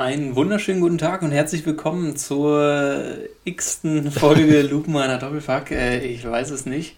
Einen 0.00 0.34
wunderschönen 0.34 0.80
guten 0.80 0.96
Tag 0.96 1.20
und 1.20 1.30
herzlich 1.30 1.66
willkommen 1.66 2.16
zur 2.16 3.18
x-ten 3.44 4.10
Folge 4.10 4.62
Lupenreiner 4.70 5.18
Doppelfuck. 5.18 5.72
Äh, 5.72 5.98
ich 5.98 6.26
weiß 6.26 6.48
es 6.52 6.64
nicht. 6.64 6.96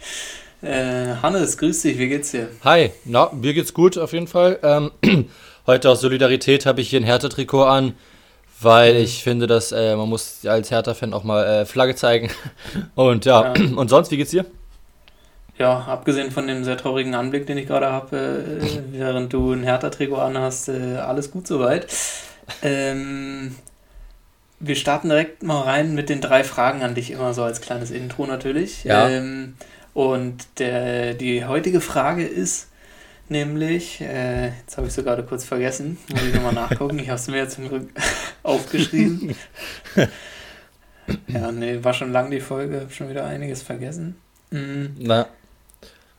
Äh, 0.62 1.16
Hannes, 1.20 1.58
grüß 1.58 1.82
dich, 1.82 1.98
wie 1.98 2.08
geht's 2.08 2.30
dir? 2.30 2.48
Hi, 2.62 2.92
na, 3.04 3.32
mir 3.32 3.54
geht's 3.54 3.74
gut 3.74 3.98
auf 3.98 4.12
jeden 4.12 4.28
Fall. 4.28 4.60
Ähm, 4.62 4.92
heute 5.66 5.90
aus 5.90 6.00
Solidarität 6.00 6.64
habe 6.64 6.80
ich 6.80 6.90
hier 6.90 7.00
ein 7.00 7.04
Hertha-Trikot 7.04 7.64
an, 7.64 7.94
weil 8.60 8.94
ich 8.94 9.24
finde, 9.24 9.48
dass 9.48 9.72
äh, 9.72 9.96
man 9.96 10.08
muss 10.08 10.46
als 10.46 10.70
Hertha-Fan 10.70 11.12
auch 11.12 11.24
mal 11.24 11.44
äh, 11.44 11.66
Flagge 11.66 11.96
zeigen. 11.96 12.30
Und 12.94 13.24
ja. 13.24 13.52
ja, 13.52 13.64
und 13.76 13.88
sonst, 13.88 14.12
wie 14.12 14.16
geht's 14.16 14.30
dir? 14.30 14.44
Ja, 15.58 15.76
abgesehen 15.88 16.30
von 16.30 16.46
dem 16.46 16.62
sehr 16.62 16.76
traurigen 16.76 17.16
Anblick, 17.16 17.48
den 17.48 17.58
ich 17.58 17.66
gerade 17.66 17.90
habe, 17.90 18.16
äh, 18.16 18.80
während 18.92 19.32
du 19.32 19.54
ein 19.54 19.64
Hertha-Trikot 19.64 20.18
anhast, 20.18 20.68
äh, 20.68 20.98
alles 20.98 21.32
gut 21.32 21.48
soweit. 21.48 21.88
Ähm, 22.62 23.56
wir 24.60 24.76
starten 24.76 25.08
direkt 25.08 25.42
mal 25.42 25.62
rein 25.62 25.94
mit 25.94 26.08
den 26.08 26.20
drei 26.20 26.44
Fragen 26.44 26.82
an 26.82 26.94
dich, 26.94 27.10
immer 27.10 27.34
so 27.34 27.42
als 27.42 27.60
kleines 27.60 27.90
Intro 27.90 28.26
natürlich. 28.26 28.84
Ja. 28.84 29.08
Ähm, 29.08 29.54
und 29.94 30.46
der, 30.58 31.14
die 31.14 31.44
heutige 31.44 31.80
Frage 31.80 32.24
ist 32.24 32.68
nämlich, 33.28 34.00
äh, 34.00 34.48
jetzt 34.58 34.76
habe 34.76 34.86
ich 34.86 34.92
sie 34.92 35.02
gerade 35.02 35.22
kurz 35.24 35.44
vergessen, 35.44 35.98
muss 36.10 36.22
ich 36.22 36.34
nochmal 36.34 36.52
nachgucken, 36.52 36.98
ich 36.98 37.08
habe 37.08 37.18
es 37.18 37.26
mir 37.26 37.38
jetzt 37.38 37.56
zum 37.56 37.68
Glück 37.68 37.88
aufgeschrieben. 38.42 39.34
ja, 41.28 41.50
nee, 41.50 41.82
war 41.82 41.94
schon 41.94 42.12
lang 42.12 42.30
die 42.30 42.40
Folge, 42.40 42.82
habe 42.82 42.92
schon 42.92 43.10
wieder 43.10 43.26
einiges 43.26 43.62
vergessen. 43.62 44.16
Mhm. 44.50 44.96
Na, 44.98 45.26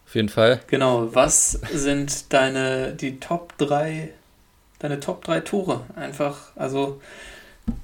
auf 0.06 0.16
jeden 0.16 0.30
Fall. 0.30 0.60
Genau, 0.68 1.16
was 1.16 1.52
sind 1.74 2.34
deine, 2.34 2.94
die 2.94 3.20
Top 3.20 3.58
3 3.58 4.10
deine 4.84 5.00
Top 5.00 5.24
3 5.24 5.40
Tore. 5.40 5.82
Einfach, 5.96 6.52
also 6.56 7.00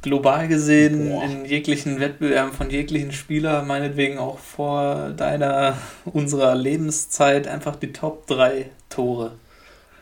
global 0.01 0.49
gesehen 0.49 1.09
Boah. 1.09 1.23
in 1.23 1.45
jeglichen 1.45 2.01
Wettbewerben 2.01 2.51
von 2.51 2.69
jeglichen 2.69 3.13
Spieler, 3.13 3.63
meinetwegen 3.63 4.17
auch 4.17 4.37
vor 4.37 5.11
deiner, 5.15 5.77
unserer 6.05 6.55
Lebenszeit, 6.55 7.47
einfach 7.47 7.77
die 7.77 7.93
Top 7.93 8.27
3 8.27 8.69
Tore. 8.89 9.31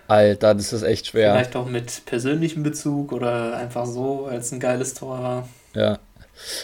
Alter, 0.07 0.55
das 0.55 0.73
ist 0.73 0.83
echt 0.83 1.07
schwer. 1.07 1.33
Vielleicht 1.33 1.55
auch 1.55 1.67
mit 1.67 2.05
persönlichem 2.05 2.63
Bezug 2.63 3.11
oder 3.11 3.55
einfach 3.57 3.85
so, 3.85 4.27
weil 4.27 4.39
es 4.39 4.51
ein 4.51 4.59
geiles 4.59 4.93
Tor 4.95 5.21
war. 5.21 5.49
Ja. 5.75 5.99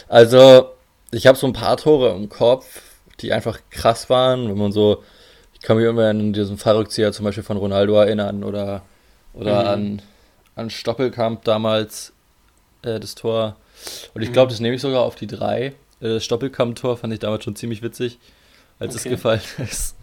Also, 0.08 0.70
ich 1.12 1.26
habe 1.26 1.38
so 1.38 1.46
ein 1.46 1.52
paar 1.52 1.76
Tore 1.76 2.16
im 2.16 2.28
Kopf, 2.28 2.82
die 3.20 3.32
einfach 3.32 3.60
krass 3.70 4.10
waren, 4.10 4.48
wenn 4.48 4.58
man 4.58 4.72
so, 4.72 5.04
ich 5.52 5.60
kann 5.60 5.76
mich 5.76 5.86
immer 5.86 6.08
an 6.08 6.32
diesen 6.32 6.56
Fallrückzieher 6.56 7.12
zum 7.12 7.24
Beispiel 7.24 7.44
von 7.44 7.58
Ronaldo 7.58 7.94
erinnern 7.94 8.42
oder, 8.42 8.82
oder 9.34 9.62
mhm. 9.62 9.68
an 9.68 10.02
an 10.56 10.70
Stoppelkamp 10.70 11.44
damals 11.44 12.12
äh, 12.82 13.00
das 13.00 13.14
Tor. 13.14 13.56
Und 14.14 14.22
ich 14.22 14.32
glaube, 14.32 14.46
mhm. 14.46 14.50
das 14.50 14.60
nehme 14.60 14.74
ich 14.76 14.80
sogar 14.80 15.02
auf 15.02 15.16
die 15.16 15.26
drei. 15.26 15.66
Äh, 15.66 15.72
das 16.00 16.24
Stoppelkamp-Tor 16.24 16.96
fand 16.96 17.12
ich 17.12 17.20
damals 17.20 17.44
schon 17.44 17.56
ziemlich 17.56 17.82
witzig, 17.82 18.18
als 18.78 18.94
okay. 18.94 19.08
es 19.08 19.10
gefallen 19.10 19.40
ist. 19.58 19.96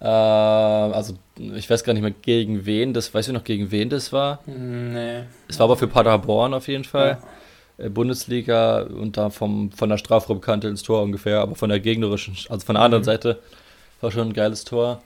Äh, 0.00 0.06
also, 0.06 1.14
ich 1.36 1.68
weiß 1.68 1.84
gar 1.84 1.92
nicht 1.92 2.02
mehr 2.02 2.12
gegen 2.12 2.64
wen 2.64 2.94
das, 2.94 3.12
weißt 3.12 3.28
du 3.28 3.32
noch, 3.32 3.44
gegen 3.44 3.70
wen 3.70 3.90
das 3.90 4.12
war? 4.12 4.40
Nee. 4.46 5.24
Es 5.48 5.58
war 5.58 5.64
aber 5.64 5.76
für 5.76 5.88
Paderborn 5.88 6.54
auf 6.54 6.68
jeden 6.68 6.84
Fall. 6.84 7.18
Ja. 7.78 7.86
Äh, 7.86 7.88
Bundesliga 7.88 8.82
und 8.82 9.16
da 9.16 9.30
vom, 9.30 9.72
von 9.72 9.88
der 9.88 9.98
Strafraumkante 9.98 10.68
ins 10.68 10.82
Tor 10.82 11.02
ungefähr, 11.02 11.40
aber 11.40 11.54
von 11.54 11.70
der 11.70 11.80
gegnerischen, 11.80 12.36
also 12.48 12.64
von 12.64 12.74
der 12.74 12.82
anderen 12.82 13.02
mhm. 13.02 13.06
Seite 13.06 13.40
war 14.00 14.10
schon 14.10 14.28
ein 14.28 14.32
geiles 14.32 14.64
Tor. 14.64 15.02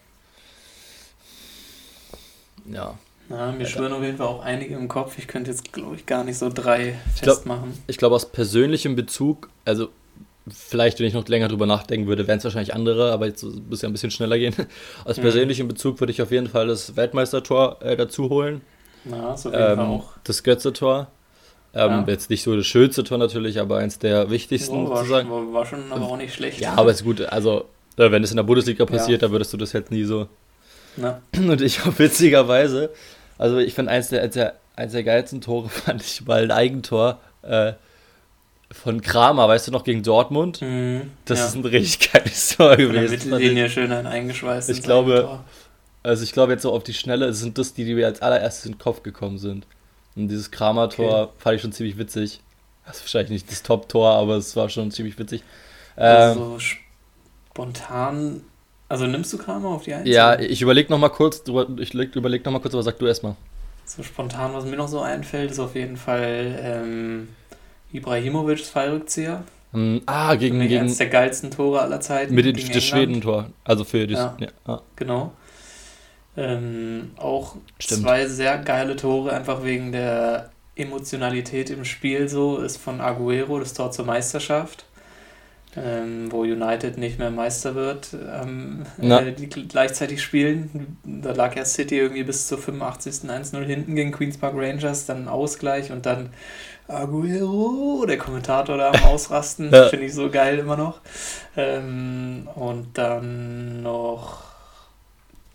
Ja, 2.66 2.96
ja, 3.30 3.52
mir 3.52 3.66
schwören 3.66 3.92
auf 3.92 4.02
jeden 4.02 4.18
Fall 4.18 4.26
auch 4.26 4.42
einige 4.42 4.74
im 4.74 4.88
Kopf. 4.88 5.18
Ich 5.18 5.26
könnte 5.26 5.50
jetzt, 5.50 5.72
glaube 5.72 5.96
ich, 5.96 6.06
gar 6.06 6.24
nicht 6.24 6.38
so 6.38 6.50
drei 6.52 6.98
ich 7.14 7.20
festmachen. 7.20 7.70
Glaub, 7.70 7.82
ich 7.86 7.96
glaube, 7.96 8.14
aus 8.14 8.30
persönlichem 8.30 8.96
Bezug, 8.96 9.48
also 9.64 9.88
vielleicht, 10.48 10.98
wenn 10.98 11.06
ich 11.06 11.14
noch 11.14 11.26
länger 11.26 11.48
drüber 11.48 11.66
nachdenken 11.66 12.06
würde, 12.06 12.26
wären 12.26 12.38
es 12.38 12.44
wahrscheinlich 12.44 12.74
andere, 12.74 13.12
aber 13.12 13.26
jetzt 13.26 13.42
muss 13.42 13.82
ja 13.82 13.88
ein 13.88 13.92
bisschen 13.92 14.10
schneller 14.10 14.38
gehen. 14.38 14.54
Aus 15.04 15.16
mhm. 15.16 15.22
persönlichem 15.22 15.68
Bezug 15.68 16.00
würde 16.00 16.12
ich 16.12 16.20
auf 16.20 16.30
jeden 16.30 16.48
Fall 16.48 16.66
das 16.66 16.96
Weltmeistertor 16.96 17.78
äh, 17.82 17.96
dazu 17.96 18.28
holen. 18.28 18.60
Ja, 19.10 19.36
so 19.36 19.48
auf 19.48 19.54
jeden 19.54 19.70
ähm, 19.70 19.76
Fall 19.76 19.86
auch. 19.86 20.10
Das 20.24 20.42
Götze-Tor. 20.42 21.08
Ähm, 21.74 21.90
ja. 21.90 22.04
Jetzt 22.06 22.30
nicht 22.30 22.42
so 22.42 22.56
das 22.56 22.66
schönste 22.66 23.04
Tor 23.04 23.18
natürlich, 23.18 23.58
aber 23.58 23.78
eins 23.78 23.98
der 23.98 24.30
wichtigsten 24.30 24.86
oh, 24.86 24.90
war, 24.90 24.98
sozusagen. 24.98 25.30
War, 25.30 25.52
war 25.52 25.66
schon 25.66 25.90
aber 25.90 26.06
auch 26.06 26.16
nicht 26.16 26.34
schlecht. 26.34 26.60
Ja, 26.60 26.74
aber 26.74 26.90
ist 26.90 27.04
gut. 27.04 27.20
Also, 27.20 27.64
äh, 27.96 28.10
wenn 28.10 28.22
es 28.22 28.30
in 28.30 28.36
der 28.36 28.44
Bundesliga 28.44 28.86
passiert, 28.86 29.22
ja. 29.22 29.26
dann 29.26 29.32
würdest 29.32 29.52
du 29.52 29.56
das 29.56 29.72
jetzt 29.72 29.90
nie 29.90 30.04
so. 30.04 30.28
Na. 30.96 31.20
Und 31.36 31.60
ich 31.60 31.84
habe 31.84 31.98
witzigerweise 31.98 32.90
also 33.38 33.58
ich 33.58 33.74
fand 33.74 33.88
eins 33.88 34.08
der, 34.08 34.22
eins 34.22 34.34
der, 34.34 34.54
eins 34.76 34.92
der 34.92 35.04
geilsten 35.04 35.40
Tore 35.40 35.68
fand 35.68 36.02
ich 36.02 36.24
mal 36.26 36.44
ein 36.44 36.50
Eigentor 36.50 37.20
äh, 37.42 37.72
von 38.70 39.00
Kramer, 39.00 39.46
weißt 39.48 39.68
du 39.68 39.72
noch, 39.72 39.84
gegen 39.84 40.02
Dortmund. 40.02 40.60
Mhm, 40.60 41.12
das 41.26 41.38
ja. 41.38 41.46
ist 41.46 41.54
ein 41.54 41.64
richtig 41.64 42.12
geiles 42.12 42.48
Tor 42.56 42.76
gewesen. 42.76 43.30
Der 43.30 43.38
Mittellinie 43.38 43.70
schön 43.70 43.92
ein 43.92 44.06
eingeschweißt. 44.06 44.70
Ich 44.70 44.82
glaube, 44.82 45.40
also 46.02 46.24
ich 46.24 46.32
glaube 46.32 46.52
jetzt 46.52 46.62
so 46.62 46.72
auf 46.72 46.82
die 46.82 46.94
Schnelle 46.94 47.32
sind 47.32 47.58
das 47.58 47.74
die, 47.74 47.84
die 47.84 47.94
mir 47.94 48.06
als 48.06 48.20
allererstes 48.20 48.66
in 48.66 48.72
den 48.72 48.78
Kopf 48.78 49.02
gekommen 49.02 49.38
sind. 49.38 49.66
Und 50.16 50.28
dieses 50.28 50.50
Kramer-Tor 50.50 51.22
okay. 51.22 51.32
fand 51.38 51.56
ich 51.56 51.62
schon 51.62 51.72
ziemlich 51.72 51.98
witzig. 51.98 52.40
Das 52.86 52.96
ist 52.96 53.02
wahrscheinlich 53.04 53.30
nicht 53.30 53.50
das 53.50 53.62
Top-Tor, 53.62 54.10
aber 54.12 54.36
es 54.36 54.54
war 54.56 54.68
schon 54.68 54.90
ziemlich 54.90 55.18
witzig. 55.18 55.42
Also 55.96 56.54
ähm, 56.54 56.60
spontan 56.60 58.42
also 58.94 59.08
nimmst 59.08 59.32
du 59.32 59.38
Kramer 59.38 59.70
auf 59.70 59.82
die 59.82 59.92
Eins? 59.92 60.08
Ja, 60.08 60.38
ich 60.38 60.62
überlege 60.62 60.88
noch 60.88 61.00
mal 61.00 61.08
kurz, 61.08 61.42
ich 61.78 61.94
überlege 61.94 62.44
noch 62.44 62.52
mal 62.52 62.60
kurz, 62.60 62.74
aber 62.74 62.82
sag 62.84 62.96
du 63.00 63.08
erstmal. 63.08 63.34
So 63.84 64.04
spontan, 64.04 64.54
was 64.54 64.66
mir 64.66 64.76
noch 64.76 64.86
so 64.86 65.00
einfällt, 65.00 65.50
ist 65.50 65.58
auf 65.58 65.74
jeden 65.74 65.96
Fall 65.96 66.56
ähm, 66.62 67.28
Ibrahimovics 67.92 68.68
Fallrückzieher. 68.68 69.42
Um, 69.72 70.00
ah, 70.06 70.36
gegen, 70.36 70.60
gegen 70.60 70.82
eines 70.82 70.98
der 70.98 71.08
geilsten 71.08 71.50
Tore 71.50 71.82
aller 71.82 72.00
Zeiten. 72.00 72.36
Mit 72.36 72.46
dem 72.46 72.56
Schweden-Tor, 72.56 73.50
also 73.64 73.82
für 73.82 74.06
das, 74.06 74.20
ja, 74.20 74.36
ja. 74.38 74.48
Ah. 74.64 74.82
Genau. 74.94 75.32
Ähm, 76.36 77.10
auch 77.16 77.56
Stimmt. 77.80 78.02
zwei 78.02 78.26
sehr 78.26 78.58
geile 78.58 78.94
Tore, 78.94 79.32
einfach 79.32 79.64
wegen 79.64 79.90
der 79.90 80.50
Emotionalität 80.76 81.68
im 81.68 81.84
Spiel 81.84 82.28
so, 82.28 82.58
ist 82.58 82.76
von 82.76 83.00
Aguero 83.00 83.58
das 83.58 83.74
Tor 83.74 83.90
zur 83.90 84.04
Meisterschaft 84.04 84.84
ähm, 85.76 86.30
wo 86.30 86.42
United 86.42 86.98
nicht 86.98 87.18
mehr 87.18 87.30
Meister 87.30 87.74
wird, 87.74 88.10
ähm, 88.14 88.84
äh, 89.00 89.32
die 89.32 89.48
gleichzeitig 89.48 90.22
spielen. 90.22 90.98
Da 91.04 91.32
lag 91.32 91.56
ja 91.56 91.64
City 91.64 91.98
irgendwie 91.98 92.22
bis 92.22 92.46
zur 92.46 92.58
85. 92.58 93.28
1-0 93.30 93.62
hinten 93.64 93.94
gegen 93.94 94.12
Queen's 94.12 94.38
Park 94.38 94.54
Rangers, 94.56 95.06
dann 95.06 95.28
Ausgleich 95.28 95.90
und 95.90 96.06
dann 96.06 96.30
Aguero, 96.86 98.04
der 98.06 98.18
Kommentator 98.18 98.76
da 98.76 98.90
am 98.90 99.04
Ausrasten, 99.04 99.72
ja. 99.72 99.88
finde 99.88 100.06
ich 100.06 100.14
so 100.14 100.30
geil 100.30 100.58
immer 100.58 100.76
noch. 100.76 101.00
Ähm, 101.56 102.48
und 102.54 102.96
dann 102.98 103.82
noch 103.82 104.44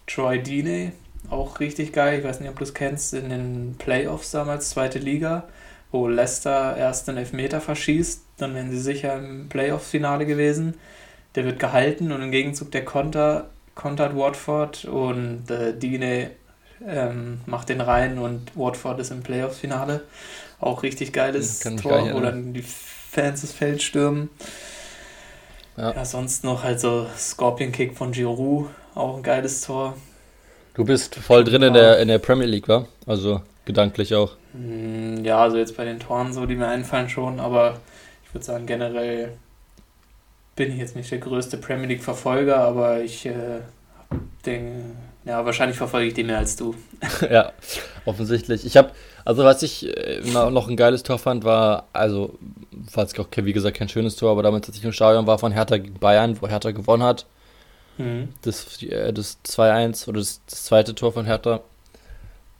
Troy 0.07 0.41
Deeney, 0.41 0.91
auch 1.29 1.59
richtig 1.59 1.93
geil. 1.93 2.19
Ich 2.19 2.25
weiß 2.25 2.39
nicht, 2.39 2.49
ob 2.49 2.57
du 2.57 2.63
es 2.63 2.73
kennst, 2.73 3.13
in 3.13 3.29
den 3.29 3.75
Playoffs 3.77 4.31
damals, 4.31 4.71
zweite 4.71 4.99
Liga 4.99 5.47
wo 5.91 6.07
Leicester 6.07 6.77
erst 6.77 7.07
den 7.07 7.17
Elfmeter 7.17 7.61
verschießt, 7.61 8.21
dann 8.37 8.55
wären 8.55 8.71
sie 8.71 8.79
sicher 8.79 9.17
im 9.17 9.49
Playoff-Finale 9.49 10.25
gewesen. 10.25 10.75
Der 11.35 11.45
wird 11.45 11.59
gehalten 11.59 12.11
und 12.11 12.21
im 12.21 12.31
Gegenzug 12.31 12.71
der 12.71 12.85
Konter 12.85 13.49
kontert 13.75 14.15
Watford 14.15 14.85
und 14.85 15.49
äh, 15.49 15.73
Dine 15.77 16.31
ähm, 16.85 17.41
macht 17.45 17.69
den 17.69 17.81
rein 17.81 18.17
und 18.17 18.55
Watford 18.55 18.99
ist 18.99 19.11
im 19.11 19.21
Playoff-Finale. 19.21 20.01
Auch 20.59 20.83
richtig 20.83 21.13
geiles 21.13 21.59
Tor, 21.59 22.13
wo 22.13 22.19
dann 22.19 22.53
die 22.53 22.63
Fans 22.63 23.41
das 23.41 23.51
Feld 23.53 23.81
stürmen. 23.81 24.29
Ja. 25.77 25.93
ja, 25.93 26.05
sonst 26.05 26.43
noch 26.43 26.63
halt 26.63 26.79
so 26.79 27.07
Scorpion 27.17 27.71
Kick 27.71 27.95
von 27.95 28.11
Giroud, 28.11 28.69
auch 28.95 29.15
ein 29.15 29.23
geiles 29.23 29.61
Tor. 29.61 29.95
Du 30.73 30.83
bist 30.83 31.15
voll 31.15 31.45
drin 31.45 31.61
in 31.61 31.73
der, 31.73 31.99
in 31.99 32.09
der 32.09 32.19
Premier 32.19 32.47
League, 32.47 32.67
wa? 32.67 32.85
Also 33.05 33.41
gedanklich 33.65 34.13
auch. 34.13 34.35
Hm, 34.53 35.23
ja, 35.23 35.39
also 35.39 35.57
jetzt 35.57 35.77
bei 35.77 35.85
den 35.85 35.99
Toren 35.99 36.33
so, 36.33 36.45
die 36.45 36.55
mir 36.55 36.67
einfallen 36.67 37.09
schon, 37.09 37.39
aber 37.39 37.79
ich 38.25 38.33
würde 38.33 38.45
sagen, 38.45 38.65
generell 38.65 39.33
bin 40.55 40.71
ich 40.71 40.77
jetzt 40.77 40.95
nicht 40.95 41.09
der 41.11 41.19
größte 41.19 41.57
Premier 41.57 41.87
League-Verfolger, 41.87 42.57
aber 42.57 43.01
ich 43.01 43.25
äh, 43.25 43.61
denke, 44.45 44.83
ja, 45.25 45.45
wahrscheinlich 45.45 45.77
verfolge 45.77 46.07
ich 46.07 46.13
die 46.13 46.23
mehr 46.23 46.39
als 46.39 46.55
du. 46.55 46.75
ja, 47.29 47.51
offensichtlich. 48.05 48.65
Ich 48.65 48.75
habe, 48.77 48.91
also 49.25 49.43
was 49.43 49.61
ich 49.63 49.85
äh, 49.95 50.21
noch 50.31 50.67
ein 50.67 50.75
geiles 50.75 51.03
Tor 51.03 51.19
fand, 51.19 51.43
war, 51.43 51.87
also, 51.93 52.37
falls 52.89 53.17
auch, 53.19 53.27
wie 53.35 53.53
gesagt, 53.53 53.77
kein 53.77 53.89
schönes 53.89 54.15
Tor, 54.15 54.31
aber 54.31 54.43
damals, 54.43 54.67
als 54.67 54.77
ich 54.77 54.83
im 54.83 54.91
Stadion 54.91 55.27
war, 55.27 55.39
von 55.39 55.51
Hertha 55.51 55.77
gegen 55.77 55.99
Bayern, 55.99 56.41
wo 56.41 56.47
Hertha 56.47 56.71
gewonnen 56.71 57.03
hat. 57.03 57.25
Mhm. 57.97 58.29
Das, 58.41 58.81
äh, 58.81 59.13
das 59.13 59.37
2-1 59.45 60.07
oder 60.07 60.19
das, 60.19 60.41
das 60.49 60.65
zweite 60.65 60.95
Tor 60.95 61.13
von 61.13 61.25
Hertha. 61.25 61.61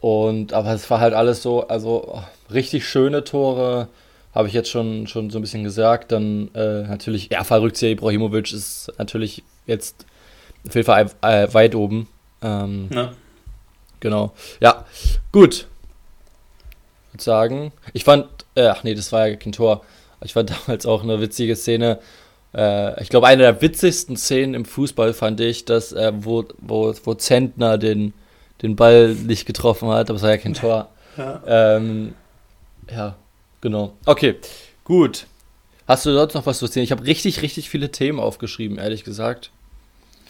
Und 0.00 0.52
aber 0.52 0.72
es 0.72 0.88
war 0.90 1.00
halt 1.00 1.14
alles 1.14 1.42
so, 1.42 1.68
also 1.68 2.22
richtig 2.50 2.86
schöne 2.86 3.22
Tore, 3.24 3.88
habe 4.34 4.48
ich 4.48 4.54
jetzt 4.54 4.70
schon, 4.70 5.06
schon 5.06 5.30
so 5.30 5.38
ein 5.38 5.42
bisschen 5.42 5.64
gesagt. 5.64 6.12
Dann 6.12 6.50
äh, 6.54 6.82
natürlich, 6.82 7.28
ja, 7.30 7.44
Fallrückzieher 7.44 7.90
Ibrahimovic 7.90 8.52
ist 8.52 8.92
natürlich 8.98 9.42
jetzt 9.66 10.06
auf 10.66 10.74
jeden 10.74 10.86
Fall 10.86 11.10
äh, 11.22 11.52
weit 11.52 11.74
oben. 11.74 12.08
Ähm, 12.42 12.88
ja. 12.92 13.12
Genau. 14.00 14.32
Ja, 14.60 14.86
gut. 15.32 15.66
würde 17.12 17.22
sagen. 17.22 17.72
Ich 17.92 18.04
fand, 18.04 18.26
äh, 18.54 18.68
ach 18.68 18.82
nee, 18.82 18.94
das 18.94 19.12
war 19.12 19.28
ja 19.28 19.36
kein 19.36 19.52
Tor. 19.52 19.82
Ich 20.22 20.32
fand 20.32 20.50
damals 20.66 20.86
auch 20.86 21.02
eine 21.02 21.20
witzige 21.20 21.56
Szene. 21.56 21.98
Äh, 22.54 23.02
ich 23.02 23.10
glaube, 23.10 23.26
eine 23.26 23.42
der 23.42 23.60
witzigsten 23.62 24.16
Szenen 24.16 24.54
im 24.54 24.64
Fußball 24.64 25.12
fand 25.12 25.40
ich, 25.40 25.66
dass, 25.66 25.92
äh, 25.92 26.12
wo, 26.14 26.44
wo, 26.58 26.94
wo 27.04 27.14
Zentner 27.14 27.78
den, 27.78 28.14
den 28.62 28.76
Ball 28.76 29.14
nicht 29.14 29.46
getroffen 29.46 29.88
hat, 29.88 30.10
aber 30.10 30.16
es 30.16 30.22
war 30.22 30.30
ja 30.30 30.36
kein 30.36 30.54
Tor. 30.54 30.88
Ja, 31.16 31.42
ähm, 31.44 32.14
ja 32.88 33.16
genau. 33.60 33.94
Okay, 34.06 34.36
gut. 34.84 35.26
Hast 35.88 36.06
du 36.06 36.12
sonst 36.12 36.34
noch 36.34 36.46
was 36.46 36.60
zu 36.60 36.66
erzählen? 36.66 36.84
Ich 36.84 36.92
habe 36.92 37.04
richtig, 37.04 37.42
richtig 37.42 37.68
viele 37.68 37.90
Themen 37.90 38.20
aufgeschrieben, 38.20 38.78
ehrlich 38.78 39.02
gesagt. 39.02 39.50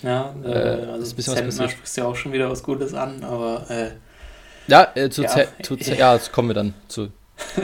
Ja, 0.02 0.34
äh, 0.42 0.48
äh 0.48 0.86
also 0.86 1.02
ist 1.02 1.12
ein 1.12 1.16
bisschen 1.16 1.34
Zentner 1.34 1.64
was 1.64 1.70
sprichst 1.72 1.96
ja 1.98 2.06
auch 2.06 2.16
schon 2.16 2.32
wieder 2.32 2.50
was 2.50 2.62
Gutes 2.62 2.94
an, 2.94 3.22
aber 3.22 3.70
äh, 3.70 3.90
ja, 4.68 4.88
äh, 4.94 5.10
zu, 5.10 5.22
ja, 5.22 5.44
zu 5.62 5.76
ja, 5.76 6.14
das 6.14 6.32
kommen 6.32 6.48
wir 6.48 6.54
dann 6.54 6.74
zu. 6.88 7.08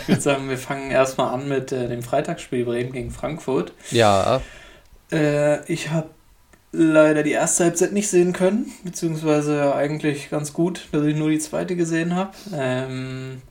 ich 0.00 0.08
würde 0.08 0.20
sagen, 0.20 0.48
wir 0.48 0.58
fangen 0.58 0.90
erstmal 0.90 1.34
an 1.34 1.48
mit 1.48 1.70
äh, 1.72 1.88
dem 1.88 2.02
Freitagsspiel 2.02 2.64
Bremen 2.64 2.92
gegen 2.92 3.10
Frankfurt. 3.10 3.72
Ja. 3.90 4.40
Äh, 5.12 5.72
ich 5.72 5.90
habe 5.90 6.10
leider 6.74 7.22
die 7.22 7.32
erste 7.32 7.64
Halbzeit 7.64 7.92
nicht 7.92 8.08
sehen 8.08 8.32
können, 8.32 8.72
beziehungsweise 8.82 9.74
eigentlich 9.74 10.30
ganz 10.30 10.52
gut, 10.52 10.88
dass 10.92 11.04
ich 11.04 11.16
nur 11.16 11.30
die 11.30 11.38
zweite 11.38 11.76
gesehen 11.76 12.14
habe. 12.14 12.32
Ähm, 12.52 13.42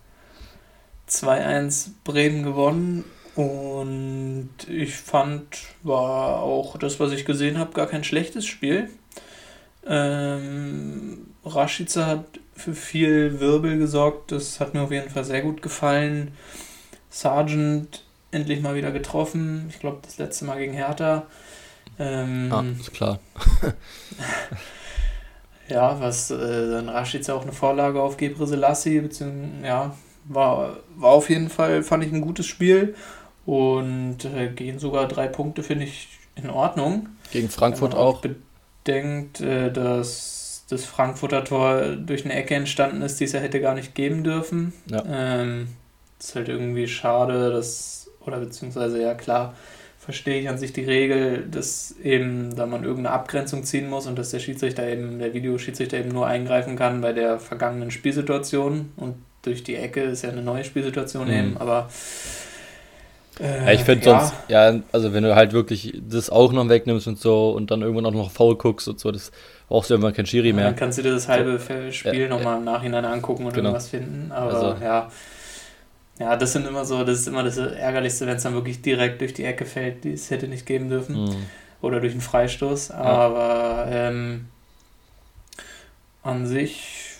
2-1 1.09 1.89
Bremen 2.03 2.43
gewonnen 2.43 3.03
und 3.35 4.49
ich 4.67 4.95
fand, 4.95 5.45
war 5.83 6.41
auch 6.41 6.77
das, 6.77 6.99
was 6.99 7.11
ich 7.11 7.25
gesehen 7.25 7.57
habe, 7.57 7.73
gar 7.73 7.87
kein 7.87 8.03
schlechtes 8.03 8.45
Spiel. 8.45 8.89
Ähm, 9.85 11.27
Rashica 11.45 12.05
hat 12.05 12.25
für 12.55 12.73
viel 12.73 13.39
Wirbel 13.39 13.77
gesorgt. 13.77 14.31
Das 14.31 14.59
hat 14.59 14.73
mir 14.73 14.81
auf 14.81 14.91
jeden 14.91 15.09
Fall 15.09 15.25
sehr 15.25 15.41
gut 15.41 15.61
gefallen. 15.61 16.31
Sargent 17.09 18.03
endlich 18.31 18.61
mal 18.61 18.75
wieder 18.75 18.91
getroffen. 18.91 19.67
Ich 19.69 19.79
glaube, 19.79 19.99
das 20.03 20.17
letzte 20.17 20.45
Mal 20.45 20.57
gegen 20.57 20.73
Hertha. 20.73 21.27
Ähm, 21.99 22.49
ah, 22.51 22.63
ist 22.79 22.93
klar. 22.93 23.19
ja, 25.69 25.99
was 25.99 26.31
äh, 26.31 26.71
dann 26.71 26.89
Rashica 26.89 27.33
auch 27.33 27.43
eine 27.43 27.51
Vorlage 27.51 28.01
auf 28.01 28.17
Gebre 28.17 28.47
Selassie, 28.47 28.99
beziehungsweise, 28.99 29.65
ja, 29.65 29.95
war, 30.25 30.77
war 30.95 31.11
auf 31.11 31.29
jeden 31.29 31.49
Fall, 31.49 31.83
fand 31.83 32.03
ich 32.03 32.11
ein 32.11 32.21
gutes 32.21 32.45
Spiel. 32.45 32.95
Und 33.45 34.23
äh, 34.23 34.47
gehen 34.47 34.79
sogar 34.79 35.07
drei 35.07 35.27
Punkte, 35.27 35.63
finde 35.63 35.83
ich, 35.83 36.07
in 36.35 36.49
Ordnung. 36.49 37.09
Gegen 37.31 37.49
Frankfurt 37.49 37.93
auch. 37.93 38.21
Bedenkt, 38.21 39.41
äh, 39.41 39.71
dass 39.71 40.65
das 40.69 40.85
Frankfurter 40.85 41.43
Tor 41.43 41.95
durch 41.97 42.25
eine 42.25 42.33
Ecke 42.33 42.55
entstanden 42.55 43.01
ist, 43.01 43.19
die 43.19 43.25
es 43.25 43.33
ja 43.33 43.39
hätte 43.39 43.59
gar 43.59 43.75
nicht 43.75 43.95
geben 43.95 44.23
dürfen. 44.23 44.73
Ja. 44.89 45.03
Ähm, 45.05 45.67
ist 46.19 46.35
halt 46.35 46.47
irgendwie 46.47 46.87
schade, 46.87 47.51
dass, 47.51 48.09
oder 48.25 48.39
beziehungsweise 48.39 49.01
ja 49.01 49.13
klar, 49.13 49.55
verstehe 50.03 50.41
ich 50.41 50.49
an 50.49 50.57
sich 50.57 50.73
die 50.73 50.83
Regel, 50.83 51.47
dass 51.49 51.95
eben 52.03 52.55
da 52.55 52.65
man 52.65 52.83
irgendeine 52.83 53.15
Abgrenzung 53.15 53.63
ziehen 53.63 53.89
muss 53.89 54.05
und 54.05 54.19
dass 54.19 54.31
der 54.31 54.39
Schiedsrichter 54.39 54.85
eben, 54.87 55.19
der 55.19 55.33
Videoschiedsrichter 55.33 55.97
eben 55.97 56.09
nur 56.09 56.27
eingreifen 56.27 56.75
kann 56.75 56.99
bei 56.99 57.13
der 57.13 57.39
vergangenen 57.39 57.89
Spielsituation 57.89 58.91
und 58.97 59.15
durch 59.43 59.63
die 59.63 59.75
Ecke 59.75 60.01
ist 60.01 60.23
ja 60.23 60.29
eine 60.29 60.41
neue 60.41 60.65
Spielsituation 60.65 61.27
mhm. 61.27 61.33
eben, 61.33 61.57
aber 61.57 61.89
äh, 63.39 63.65
ja, 63.65 63.71
ich 63.71 63.81
finde 63.81 64.05
ja. 64.05 64.19
sonst, 64.19 64.33
ja, 64.49 64.79
also 64.91 65.13
wenn 65.13 65.23
du 65.23 65.35
halt 65.35 65.53
wirklich 65.53 65.99
das 66.07 66.29
auch 66.29 66.51
noch 66.51 66.67
wegnimmst 66.67 67.07
und 67.07 67.17
so 67.17 67.51
und 67.51 67.71
dann 67.71 67.81
irgendwann 67.81 68.05
auch 68.05 68.11
noch 68.11 68.29
faul 68.29 68.57
guckst 68.57 68.89
und 68.89 68.99
so, 68.99 69.09
das 69.11 69.31
brauchst 69.69 69.89
du 69.89 69.93
irgendwann 69.93 70.13
kein 70.13 70.25
Schiri 70.25 70.49
ja, 70.49 70.53
mehr. 70.53 70.65
Dann 70.65 70.75
kannst 70.75 70.97
du 70.97 71.01
dir 71.01 71.11
das 71.11 71.29
halbe 71.29 71.59
Spiel 71.91 72.21
ja, 72.21 72.27
nochmal 72.27 72.57
im 72.57 72.65
Nachhinein 72.65 73.05
angucken 73.05 73.45
und 73.45 73.53
genau. 73.53 73.69
irgendwas 73.69 73.87
finden. 73.87 74.31
Aber 74.31 74.53
also. 74.53 74.83
ja. 74.83 75.09
Ja, 76.19 76.35
das 76.35 76.53
sind 76.53 76.67
immer 76.67 76.85
so, 76.85 77.03
das 77.03 77.19
ist 77.19 77.27
immer 77.27 77.43
das 77.43 77.57
Ärgerlichste, 77.57 78.27
wenn 78.27 78.37
es 78.37 78.43
dann 78.43 78.53
wirklich 78.53 78.81
direkt 78.81 79.21
durch 79.21 79.33
die 79.33 79.45
Ecke 79.45 79.65
fällt, 79.65 80.03
die 80.03 80.13
es 80.13 80.29
hätte 80.29 80.47
nicht 80.47 80.65
geben 80.65 80.89
dürfen. 80.89 81.25
Mhm. 81.25 81.35
Oder 81.81 81.99
durch 81.99 82.13
einen 82.13 82.21
Freistoß. 82.21 82.91
Aber 82.91 83.87
ähm, 83.89 84.45
an 86.21 86.47
sich 86.47 87.17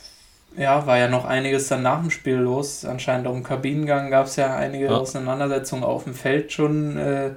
ja, 0.58 0.86
war 0.86 0.98
ja 0.98 1.08
noch 1.08 1.26
einiges 1.26 1.68
dann 1.68 1.82
nach 1.82 2.00
dem 2.00 2.12
Spiel 2.12 2.36
los. 2.36 2.86
Anscheinend 2.86 3.28
auch 3.28 3.36
im 3.36 3.44
Kabinengang 3.44 4.12
gab 4.12 4.28
es 4.28 4.36
ja 4.36 4.56
einige 4.56 4.86
ja. 4.86 4.92
Auseinandersetzungen 4.92 5.84
auf 5.84 6.06
dem 6.06 6.14
Feld 6.14 6.52
schon. 6.52 6.98
Äh, 6.98 7.32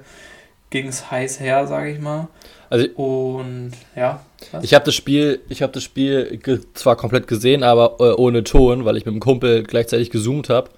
ging 0.69 0.87
es 0.87 1.09
heiß 1.09 1.39
her, 1.39 1.67
sage 1.67 1.91
ich 1.91 1.99
mal. 1.99 2.27
Also, 2.69 2.87
und 2.95 3.71
ja. 3.95 4.21
Was? 4.51 4.63
Ich 4.63 4.73
habe 4.73 4.85
das 4.85 4.95
Spiel, 4.95 5.41
ich 5.49 5.61
habe 5.61 5.73
das 5.73 5.83
Spiel 5.83 6.39
zwar 6.73 6.95
komplett 6.95 7.27
gesehen, 7.27 7.63
aber 7.63 7.95
äh, 7.99 8.13
ohne 8.13 8.43
Ton, 8.43 8.85
weil 8.85 8.97
ich 8.97 9.05
mit 9.05 9.15
dem 9.15 9.19
Kumpel 9.19 9.63
gleichzeitig 9.63 10.09
gezoomt 10.11 10.49
habe. 10.49 10.69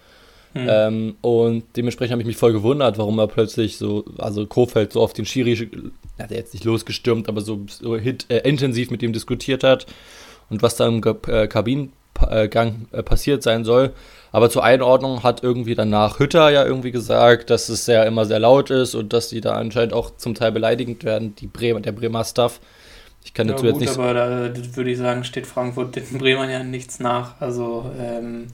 Hm. 0.53 0.67
Ähm, 0.67 1.15
und 1.21 1.63
dementsprechend 1.75 2.13
habe 2.13 2.21
ich 2.21 2.27
mich 2.27 2.37
voll 2.37 2.53
gewundert, 2.53 2.97
warum 2.97 3.19
er 3.19 3.27
plötzlich 3.27 3.77
so, 3.77 4.05
also 4.17 4.47
Kofeld 4.47 4.93
so 4.93 5.01
auf 5.01 5.13
den 5.13 5.25
Schiri, 5.25 5.55
hat 6.17 6.31
er 6.31 6.37
jetzt 6.37 6.53
nicht 6.53 6.65
losgestürmt, 6.65 7.29
aber 7.29 7.41
so, 7.41 7.65
so 7.67 7.95
hit, 7.97 8.25
äh, 8.29 8.39
intensiv 8.39 8.89
mit 8.89 9.03
ihm 9.03 9.13
diskutiert 9.13 9.63
hat 9.63 9.85
und 10.49 10.63
was 10.63 10.75
da 10.75 10.87
im 10.87 11.03
äh, 11.27 11.47
Kabinengang 11.47 12.87
äh, 12.91 13.03
passiert 13.03 13.43
sein 13.43 13.63
soll. 13.63 13.93
Aber 14.31 14.49
zur 14.49 14.63
Einordnung 14.63 15.23
hat 15.23 15.43
irgendwie 15.43 15.75
danach 15.75 16.19
Hütter 16.19 16.49
ja 16.49 16.65
irgendwie 16.65 16.91
gesagt, 16.91 17.49
dass 17.51 17.69
es 17.69 17.85
ja 17.85 18.03
immer 18.03 18.25
sehr 18.25 18.39
laut 18.39 18.71
ist 18.71 18.95
und 18.95 19.13
dass 19.13 19.29
die 19.29 19.41
da 19.41 19.53
anscheinend 19.53 19.93
auch 19.93 20.15
zum 20.17 20.35
Teil 20.35 20.51
beleidigend 20.51 21.03
werden, 21.03 21.35
die 21.35 21.47
Bremer, 21.47 21.79
der 21.79 21.91
Bremer 21.91 22.23
Staff. 22.23 22.59
Ich 23.23 23.33
kann 23.33 23.47
ja, 23.47 23.53
dazu 23.53 23.65
gut, 23.65 23.73
jetzt 23.73 23.81
nicht. 23.81 23.99
Aber 23.99 24.13
da 24.13 24.51
würde 24.75 24.91
ich 24.91 24.97
sagen, 24.97 25.23
steht 25.23 25.45
Frankfurt 25.45 25.95
den 25.95 26.17
Bremern 26.17 26.49
ja 26.49 26.63
nichts 26.63 26.99
nach. 26.99 27.39
Also, 27.39 27.91
ähm, 27.99 28.47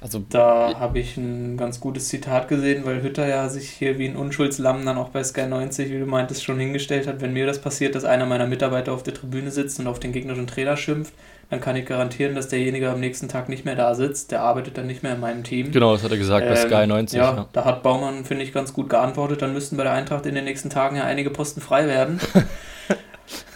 also 0.00 0.22
da 0.30 0.78
habe 0.78 0.98
ich 0.98 1.16
ein 1.18 1.58
ganz 1.58 1.78
gutes 1.78 2.08
Zitat 2.08 2.48
gesehen, 2.48 2.86
weil 2.86 3.02
Hütter 3.02 3.26
ja 3.26 3.48
sich 3.50 3.68
hier 3.68 3.98
wie 3.98 4.08
ein 4.08 4.16
Unschuldslamm 4.16 4.84
dann 4.86 4.96
auch 4.96 5.10
bei 5.10 5.22
Sky 5.22 5.46
90, 5.46 5.90
wie 5.90 5.98
du 5.98 6.06
meintest, 6.06 6.42
schon 6.42 6.58
hingestellt 6.58 7.06
hat. 7.06 7.20
Wenn 7.20 7.34
mir 7.34 7.46
das 7.46 7.60
passiert, 7.60 7.94
dass 7.94 8.04
einer 8.04 8.24
meiner 8.24 8.46
Mitarbeiter 8.46 8.92
auf 8.92 9.02
der 9.02 9.12
Tribüne 9.12 9.50
sitzt 9.50 9.78
und 9.78 9.86
auf 9.86 10.00
den 10.00 10.12
gegnerischen 10.12 10.46
Trainer 10.46 10.78
schimpft, 10.78 11.12
dann 11.50 11.60
kann 11.60 11.76
ich 11.76 11.84
garantieren, 11.84 12.34
dass 12.34 12.48
derjenige 12.48 12.88
am 12.88 13.00
nächsten 13.00 13.28
Tag 13.28 13.48
nicht 13.48 13.64
mehr 13.64 13.74
da 13.74 13.94
sitzt. 13.94 14.30
Der 14.30 14.40
arbeitet 14.40 14.78
dann 14.78 14.86
nicht 14.86 15.02
mehr 15.02 15.14
in 15.14 15.20
meinem 15.20 15.44
Team. 15.44 15.70
Genau, 15.72 15.92
das 15.92 16.02
hat 16.02 16.12
er 16.12 16.18
gesagt 16.18 16.46
ähm, 16.46 16.54
bei 16.54 16.56
Sky 16.56 16.86
90. 16.86 17.18
Ja, 17.18 17.34
ja, 17.34 17.46
da 17.52 17.64
hat 17.64 17.82
Baumann, 17.82 18.24
finde 18.24 18.44
ich, 18.44 18.52
ganz 18.52 18.72
gut 18.72 18.88
geantwortet. 18.88 19.42
Dann 19.42 19.52
müssten 19.52 19.76
bei 19.76 19.82
der 19.82 19.92
Eintracht 19.92 20.24
in 20.24 20.34
den 20.34 20.44
nächsten 20.44 20.70
Tagen 20.70 20.96
ja 20.96 21.04
einige 21.04 21.28
Posten 21.28 21.60
frei 21.60 21.86
werden. 21.88 22.20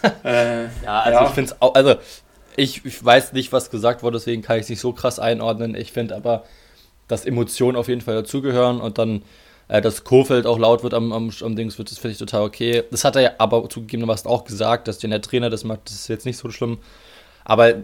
äh, 0.25 0.65
ja, 0.65 1.01
also 1.01 1.19
ja. 1.21 1.27
ich 1.27 1.31
finde 1.31 1.53
es 1.53 1.63
auch, 1.63 1.75
also 1.75 1.95
ich, 2.57 2.85
ich, 2.85 3.05
weiß 3.05 3.33
nicht, 3.33 3.53
was 3.53 3.71
gesagt 3.71 4.03
wurde, 4.03 4.19
deswegen 4.19 4.43
kann 4.43 4.57
ich 4.57 4.65
es 4.65 4.69
nicht 4.69 4.81
so 4.81 4.93
krass 4.93 5.19
einordnen. 5.19 5.75
Ich 5.75 5.93
finde 5.93 6.17
aber, 6.17 6.45
dass 7.09 7.25
Emotionen 7.25 7.77
auf 7.77 7.89
jeden 7.89 8.01
Fall 8.01 8.15
dazugehören 8.15 8.81
und 8.81 8.99
dann, 8.99 9.23
äh, 9.69 9.81
dass 9.81 10.05
Kofeld 10.05 10.47
auch 10.47 10.59
laut 10.59 10.83
wird 10.83 10.95
am, 10.95 11.13
am, 11.13 11.31
am 11.41 11.57
Dings, 11.57 11.79
wird, 11.79 11.91
das 11.91 11.99
finde 11.99 12.13
ich 12.13 12.19
total 12.19 12.43
okay. 12.43 12.85
Das 12.91 13.05
hat 13.05 13.17
er 13.17 13.23
ja 13.23 13.31
aber 13.39 13.69
zugegebenermaßen 13.69 14.31
auch 14.31 14.45
gesagt, 14.45 14.89
dass 14.89 14.99
der 14.99 15.21
Trainer 15.21 15.51
das 15.51 15.65
macht, 15.65 15.81
das 15.87 15.95
ist 15.95 16.09
jetzt 16.09 16.27
nicht 16.27 16.39
so 16.39 16.51
schlimm. 16.51 16.79
Aber 17.45 17.75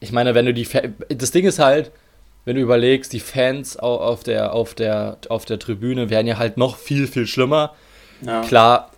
ich 0.00 0.12
meine, 0.12 0.34
wenn 0.34 0.46
du 0.46 0.54
die. 0.54 0.66
Das 1.08 1.30
Ding 1.30 1.44
ist 1.44 1.58
halt, 1.58 1.92
wenn 2.44 2.56
du 2.56 2.62
überlegst, 2.62 3.12
die 3.12 3.20
Fans 3.20 3.76
auf 3.76 4.22
der, 4.22 4.54
auf 4.54 4.74
der, 4.74 5.18
auf 5.28 5.44
der 5.44 5.58
Tribüne 5.58 6.10
wären 6.10 6.26
ja 6.26 6.38
halt 6.38 6.56
noch 6.56 6.76
viel, 6.76 7.06
viel 7.06 7.26
schlimmer. 7.26 7.74
Ja. 8.22 8.42
Klar, 8.42 8.90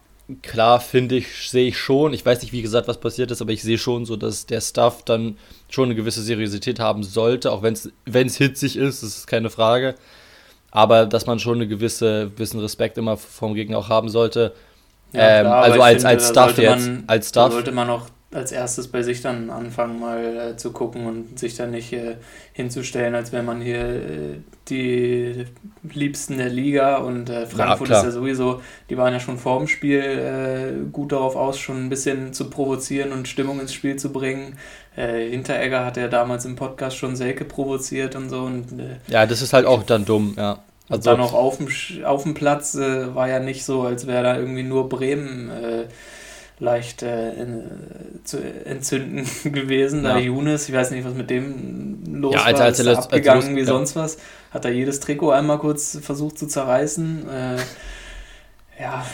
klar 0.43 0.81
finde 0.81 1.17
ich, 1.17 1.51
sehe 1.51 1.69
ich 1.69 1.79
schon. 1.79 2.13
Ich 2.13 2.27
weiß 2.27 2.43
nicht, 2.43 2.53
wie 2.53 2.63
gesagt, 2.63 2.89
was 2.89 2.99
passiert 2.99 3.31
ist, 3.31 3.41
aber 3.41 3.53
ich 3.53 3.63
sehe 3.63 3.79
schon 3.79 4.05
so, 4.05 4.17
dass 4.17 4.47
der 4.47 4.61
Stuff 4.61 5.05
dann 5.05 5.37
schon 5.69 5.87
eine 5.87 5.95
gewisse 5.95 6.23
Seriosität 6.23 6.81
haben 6.81 7.03
sollte, 7.05 7.53
auch 7.53 7.63
wenn 7.63 7.75
es 7.75 8.37
hitzig 8.37 8.77
ist, 8.77 9.03
das 9.03 9.17
ist 9.17 9.27
keine 9.27 9.51
Frage. 9.51 9.95
Aber 10.71 11.07
dass 11.07 11.27
man 11.27 11.39
schon 11.39 11.57
eine 11.57 11.69
gewisse, 11.69 12.31
gewissen 12.31 12.61
Respekt 12.61 12.99
immer 12.99 13.17
vom 13.17 13.55
Gegner 13.55 13.79
auch 13.79 13.89
haben 13.89 14.09
sollte. 14.09 14.53
Ja, 15.13 15.41
klar, 15.41 15.41
ähm, 15.41 15.47
also 15.47 15.81
als, 15.81 15.95
finde, 16.03 16.09
als 16.09 16.29
Stuff 16.29 16.59
jetzt. 16.59 16.87
Man, 16.87 17.05
als 17.07 17.29
Stuff. 17.29 17.53
sollte 17.53 17.73
man 17.73 17.89
auch 17.89 18.07
als 18.33 18.51
erstes 18.51 18.89
bei 18.89 19.03
sich 19.03 19.23
dann 19.23 19.51
anfangen, 19.51 20.01
mal 20.01 20.53
äh, 20.53 20.57
zu 20.57 20.73
gucken 20.73 21.07
und 21.07 21.39
sich 21.39 21.55
dann 21.55 21.71
nicht 21.71 21.93
äh, 21.93 22.17
hinzustellen, 22.53 23.15
als 23.15 23.33
wäre 23.33 23.45
man 23.45 23.61
hier 23.61 23.81
äh, 23.81 24.39
die 24.69 25.47
Liebsten 25.85 26.37
der 26.39 26.49
Liga 26.49 26.99
und 26.99 27.31
äh, 27.31 27.47
Frankfurt 27.47 27.89
ja, 27.89 27.99
ist 27.99 28.05
ja 28.05 28.11
sowieso, 28.11 28.61
die 28.91 28.97
waren 28.97 29.13
ja 29.13 29.21
schon 29.21 29.39
vor 29.39 29.59
dem 29.59 29.69
Spiel 29.69 30.01
äh, 30.01 30.91
gut 30.91 31.13
darauf 31.13 31.37
aus, 31.37 31.59
schon 31.59 31.87
ein 31.87 31.89
bisschen 31.89 32.33
zu 32.33 32.51
provozieren 32.51 33.13
und 33.13 33.29
Stimmung 33.29 33.61
ins 33.61 33.73
Spiel 33.73 33.95
zu 33.95 34.13
bringen. 34.13 34.59
Äh, 34.97 35.31
Hinteregger 35.31 35.85
hat 35.85 35.97
ja 35.97 36.09
damals 36.09 36.45
im 36.47 36.57
Podcast 36.57 36.97
schon 36.97 37.15
Selke 37.15 37.45
provoziert 37.45 38.17
und 38.17 38.29
so. 38.29 38.43
Und, 38.43 38.67
ja, 39.07 39.27
das 39.27 39.41
ist 39.41 39.53
halt 39.53 39.67
auch 39.67 39.85
dann 39.85 40.05
dumm, 40.05 40.35
ja. 40.37 40.59
Also 40.89 41.11
dann 41.11 41.21
auch 41.21 41.33
auf 41.33 41.57
dem, 41.59 41.69
auf 42.05 42.23
dem 42.23 42.35
Platz 42.35 42.77
war 42.77 43.29
ja 43.29 43.41
nicht 43.41 43.65
so, 43.65 43.83
als 43.83 44.07
wäre 44.07 44.23
da 44.23 44.39
irgendwie 44.39 44.63
nur 44.63 44.89
Bremen 44.89 45.51
leicht 46.59 47.03
äh, 47.03 47.33
in, 47.35 48.21
zu 48.25 48.39
entzünden 48.39 49.27
gewesen. 49.53 50.05
Ja. 50.05 50.15
Da 50.15 50.19
Younes, 50.19 50.69
ich 50.69 50.75
weiß 50.75 50.91
nicht, 50.91 51.05
was 51.05 51.15
mit 51.15 51.31
dem 51.31 52.03
los 52.15 52.35
ja, 52.35 52.43
als, 52.43 52.59
war, 52.59 52.67
als, 52.67 52.81
ist 52.81 52.87
als, 52.87 52.99
abgegangen 52.99 53.49
als, 53.49 53.57
wie 53.57 53.61
ja. 53.61 53.67
sonst 53.67 53.97
was. 53.97 54.19
Hat 54.51 54.65
er 54.65 54.73
jedes 54.73 55.01
Trikot 55.01 55.31
einmal 55.31 55.59
kurz 55.59 55.99
versucht 56.01 56.39
zu 56.39 56.47
zerreißen. 56.47 57.29
Äh, 57.29 57.57
ja, 58.81 59.05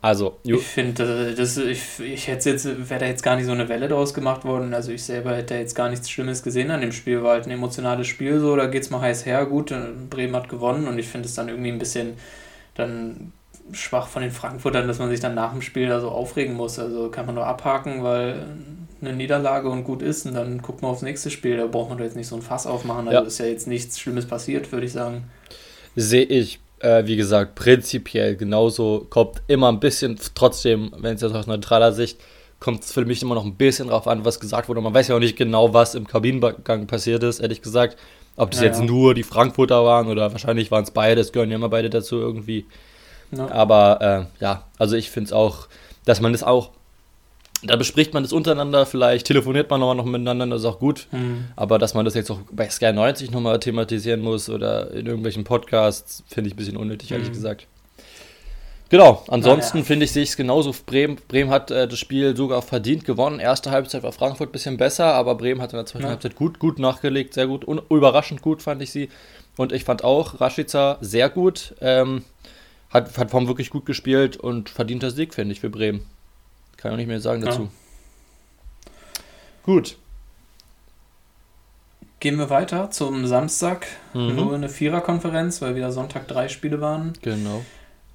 Also, 0.00 0.38
ich 0.42 0.66
finde, 0.66 1.34
das, 1.34 1.58
ich, 1.58 2.00
ich 2.00 2.28
hätte 2.28 2.48
jetzt, 2.48 2.88
wäre 2.88 3.00
da 3.00 3.06
jetzt 3.06 3.22
gar 3.22 3.36
nicht 3.36 3.44
so 3.44 3.52
eine 3.52 3.68
Welle 3.68 3.88
draus 3.88 4.14
gemacht 4.14 4.46
worden. 4.46 4.72
Also 4.72 4.90
ich 4.90 5.04
selber 5.04 5.36
hätte 5.36 5.54
jetzt 5.54 5.74
gar 5.74 5.90
nichts 5.90 6.08
Schlimmes 6.08 6.42
gesehen 6.42 6.70
an 6.70 6.80
dem 6.80 6.92
Spiel. 6.92 7.22
War 7.22 7.32
halt 7.32 7.46
ein 7.46 7.50
emotionales 7.50 8.06
Spiel 8.06 8.40
so, 8.40 8.56
da 8.56 8.66
geht 8.66 8.84
es 8.84 8.90
mal 8.90 9.02
heiß 9.02 9.26
her. 9.26 9.44
Gut, 9.44 9.74
Bremen 10.08 10.34
hat 10.34 10.48
gewonnen 10.48 10.88
und 10.88 10.98
ich 10.98 11.08
finde 11.08 11.28
es 11.28 11.34
dann 11.34 11.48
irgendwie 11.48 11.70
ein 11.70 11.78
bisschen 11.78 12.14
dann 12.74 13.32
schwach 13.72 14.08
von 14.08 14.22
den 14.22 14.30
Frankfurtern, 14.30 14.86
dass 14.86 14.98
man 14.98 15.08
sich 15.10 15.20
dann 15.20 15.34
nach 15.34 15.52
dem 15.52 15.62
Spiel 15.62 15.88
da 15.88 16.00
so 16.00 16.10
aufregen 16.10 16.54
muss. 16.54 16.78
Also 16.78 17.08
kann 17.10 17.26
man 17.26 17.34
nur 17.34 17.46
abhaken, 17.46 18.02
weil 18.02 18.46
eine 19.00 19.12
Niederlage 19.12 19.68
und 19.68 19.84
gut 19.84 20.02
ist 20.02 20.26
und 20.26 20.34
dann 20.34 20.62
guckt 20.62 20.82
man 20.82 20.90
aufs 20.90 21.02
nächste 21.02 21.30
Spiel. 21.30 21.56
Da 21.56 21.66
braucht 21.66 21.88
man 21.88 21.98
doch 21.98 22.04
jetzt 22.04 22.16
nicht 22.16 22.28
so 22.28 22.36
ein 22.36 22.42
Fass 22.42 22.66
aufmachen. 22.66 23.08
Also 23.08 23.20
ja. 23.20 23.26
ist 23.26 23.38
ja 23.38 23.46
jetzt 23.46 23.66
nichts 23.66 23.98
Schlimmes 23.98 24.26
passiert, 24.26 24.72
würde 24.72 24.86
ich 24.86 24.92
sagen. 24.92 25.24
Sehe 25.94 26.24
ich 26.24 26.60
äh, 26.80 27.06
wie 27.06 27.16
gesagt, 27.16 27.54
prinzipiell 27.54 28.36
genauso. 28.36 29.06
Kommt 29.08 29.42
immer 29.46 29.70
ein 29.70 29.80
bisschen, 29.80 30.18
trotzdem, 30.34 30.92
wenn 30.98 31.14
es 31.14 31.22
jetzt 31.22 31.34
aus 31.34 31.46
neutraler 31.46 31.92
Sicht, 31.92 32.18
kommt 32.60 32.84
es 32.84 32.92
für 32.92 33.04
mich 33.04 33.22
immer 33.22 33.34
noch 33.34 33.44
ein 33.44 33.56
bisschen 33.56 33.88
drauf 33.88 34.06
an, 34.06 34.24
was 34.24 34.40
gesagt 34.40 34.68
wurde. 34.68 34.80
Man 34.80 34.94
weiß 34.94 35.08
ja 35.08 35.16
auch 35.16 35.20
nicht 35.20 35.36
genau, 35.36 35.74
was 35.74 35.94
im 35.94 36.06
Kabinengang 36.06 36.86
passiert 36.86 37.22
ist, 37.22 37.40
ehrlich 37.40 37.62
gesagt. 37.62 37.96
Ob 38.36 38.50
das 38.50 38.60
ja, 38.60 38.66
jetzt 38.66 38.82
nur 38.82 39.14
die 39.14 39.22
Frankfurter 39.22 39.84
waren 39.84 40.08
oder 40.08 40.30
wahrscheinlich 40.32 40.70
waren 40.70 40.84
es 40.84 40.90
beide, 40.90 41.22
es 41.22 41.32
gehören 41.32 41.50
ja 41.50 41.56
immer 41.56 41.70
beide 41.70 41.88
dazu 41.88 42.16
irgendwie. 42.16 42.66
Ja. 43.32 43.50
Aber 43.50 44.28
äh, 44.40 44.42
ja, 44.42 44.64
also 44.78 44.96
ich 44.96 45.10
finde 45.10 45.28
es 45.28 45.32
auch, 45.32 45.68
dass 46.04 46.20
man 46.20 46.32
das 46.32 46.42
auch 46.42 46.70
da 47.62 47.76
bespricht 47.76 48.14
man 48.14 48.22
das 48.22 48.32
untereinander, 48.32 48.86
vielleicht 48.86 49.26
telefoniert 49.26 49.70
man 49.70 49.80
nochmal 49.80 49.96
noch 49.96 50.04
miteinander, 50.04 50.46
das 50.46 50.60
ist 50.60 50.66
auch 50.66 50.78
gut. 50.78 51.06
Mhm. 51.10 51.46
Aber 51.56 51.78
dass 51.78 51.94
man 51.94 52.04
das 52.04 52.14
jetzt 52.14 52.30
auch 52.30 52.40
bei 52.50 52.68
Sky 52.68 52.92
90 52.92 53.30
nochmal 53.30 53.58
thematisieren 53.58 54.20
muss 54.20 54.48
oder 54.48 54.90
in 54.90 55.06
irgendwelchen 55.06 55.44
Podcasts, 55.44 56.22
finde 56.28 56.48
ich 56.48 56.54
ein 56.54 56.56
bisschen 56.58 56.76
unnötig, 56.76 57.10
ehrlich 57.12 57.28
mhm. 57.28 57.34
gesagt. 57.34 57.66
Genau, 58.88 59.24
ansonsten 59.28 59.78
ja. 59.78 59.84
finde 59.84 60.04
ich, 60.04 60.12
sehe 60.12 60.22
ich 60.22 60.28
es 60.30 60.36
genauso. 60.36 60.72
Bremen, 60.84 61.16
Bremen 61.26 61.50
hat 61.50 61.72
äh, 61.72 61.88
das 61.88 61.98
Spiel 61.98 62.36
sogar 62.36 62.62
verdient 62.62 63.04
gewonnen. 63.04 63.40
Erste 63.40 63.72
Halbzeit 63.72 64.04
war 64.04 64.12
Frankfurt 64.12 64.50
ein 64.50 64.52
bisschen 64.52 64.76
besser, 64.76 65.14
aber 65.14 65.34
Bremen 65.34 65.60
hat 65.60 65.72
in 65.72 65.78
der 65.78 65.86
zweiten 65.86 66.04
ja. 66.04 66.10
Halbzeit 66.10 66.36
gut, 66.36 66.60
gut 66.60 66.78
nachgelegt, 66.78 67.34
sehr 67.34 67.48
gut, 67.48 67.66
überraschend 67.90 68.42
gut 68.42 68.62
fand 68.62 68.82
ich 68.82 68.92
sie. 68.92 69.08
Und 69.56 69.72
ich 69.72 69.84
fand 69.84 70.04
auch 70.04 70.40
Rashica 70.40 70.98
sehr 71.00 71.30
gut. 71.30 71.74
Ähm, 71.80 72.24
hat, 72.90 73.16
hat 73.18 73.30
Form 73.30 73.48
wirklich 73.48 73.70
gut 73.70 73.86
gespielt 73.86 74.36
und 74.36 74.68
verdienter 74.68 75.10
Sieg, 75.10 75.34
finde 75.34 75.52
ich, 75.52 75.60
für 75.60 75.70
Bremen. 75.70 76.06
Kann 76.76 76.92
auch 76.92 76.96
nicht 76.96 77.06
mehr 77.06 77.20
sagen 77.20 77.42
dazu. 77.42 77.62
Ja. 77.62 77.68
Gut. 79.64 79.96
Gehen 82.20 82.38
wir 82.38 82.50
weiter 82.50 82.90
zum 82.90 83.26
Samstag. 83.26 83.86
Mhm. 84.14 84.36
Nur 84.36 84.54
eine 84.54 84.68
Viererkonferenz, 84.68 85.60
weil 85.60 85.74
wieder 85.74 85.92
Sonntag 85.92 86.28
drei 86.28 86.48
Spiele 86.48 86.80
waren. 86.80 87.12
Genau. 87.22 87.64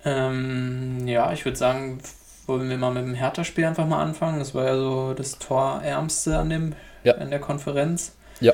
Ähm, 0.04 1.08
ja, 1.08 1.32
ich 1.34 1.46
würde 1.46 1.58
sagen, 1.58 2.00
wollen 2.48 2.70
wir 2.70 2.78
mal 2.78 2.94
mit 2.94 3.04
dem 3.04 3.14
Hertha-Spiel 3.14 3.66
einfach 3.66 3.86
mal 3.86 4.02
anfangen. 4.02 4.40
Das 4.40 4.56
war 4.56 4.66
ja 4.66 4.76
so 4.76 5.14
das 5.14 5.38
Torärmste 5.38 6.38
an 6.38 6.50
dem 6.50 6.74
ja. 7.04 7.14
in 7.14 7.30
der 7.30 7.40
Konferenz. 7.40 8.14
Ja. 8.40 8.54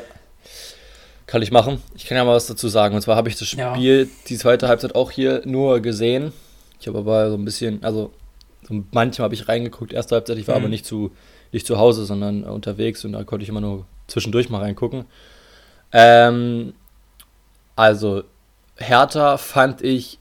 Kann 1.28 1.42
ich 1.42 1.52
machen. 1.52 1.82
Ich 1.96 2.06
kann 2.06 2.18
ja 2.18 2.24
mal 2.24 2.36
was 2.36 2.48
dazu 2.48 2.70
sagen. 2.70 2.96
Und 2.96 3.02
zwar 3.02 3.18
habe 3.18 3.28
ich 3.28 3.36
das 3.36 3.50
Spiel, 3.50 4.08
ja. 4.10 4.18
die 4.28 4.38
zweite 4.38 4.70
Halbzeit 4.70 4.96
auch 4.96 5.12
hier 5.12 5.42
nur 5.46 5.82
gesehen. 5.82 6.32
Ich 6.80 6.88
habe 6.88 7.00
aber 7.00 7.30
so 7.30 7.36
ein 7.36 7.44
bisschen, 7.46 7.84
also 7.84 8.12
so 8.64 8.84
manchmal 8.92 9.26
habe 9.26 9.36
ich 9.36 9.48
reingeguckt, 9.48 9.94
erste 9.94 10.16
Halbzeit, 10.16 10.38
ich 10.38 10.48
war 10.48 10.56
mhm. 10.56 10.64
aber 10.64 10.70
nicht 10.70 10.86
zu, 10.86 11.12
nicht 11.52 11.68
zu 11.68 11.78
Hause, 11.78 12.06
sondern 12.06 12.44
unterwegs 12.44 13.04
und 13.06 13.14
da 13.14 13.24
konnte 13.24 13.44
ich 13.44 13.50
immer 13.50 13.62
nur 13.62 13.86
zwischendurch 14.08 14.50
mal 14.50 14.62
reingucken. 14.62 15.06
Ähm, 15.92 16.74
also, 17.76 18.24
Hertha 18.78 19.38
fand 19.38 19.82
ich 19.82 20.20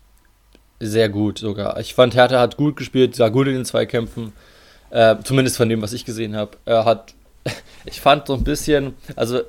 sehr 0.81 1.09
gut 1.09 1.39
sogar. 1.39 1.79
Ich 1.79 1.95
fand, 1.95 2.15
Hertha 2.15 2.41
hat 2.41 2.57
gut 2.57 2.77
gespielt, 2.77 3.15
sah 3.15 3.29
gut 3.29 3.47
in 3.47 3.55
den 3.55 3.65
Zweikämpfen. 3.65 4.33
Äh, 4.91 5.17
zumindest 5.25 5.57
von 5.57 5.69
dem, 5.69 5.83
was 5.83 5.93
ich 5.93 6.05
gesehen 6.05 6.37
habe. 6.37 6.57
Er 6.65 6.85
hat, 6.85 7.15
ich 7.85 8.01
fand 8.01 8.27
so 8.27 8.35
ein 8.35 8.45
bisschen, 8.45 8.95
also 9.17 9.41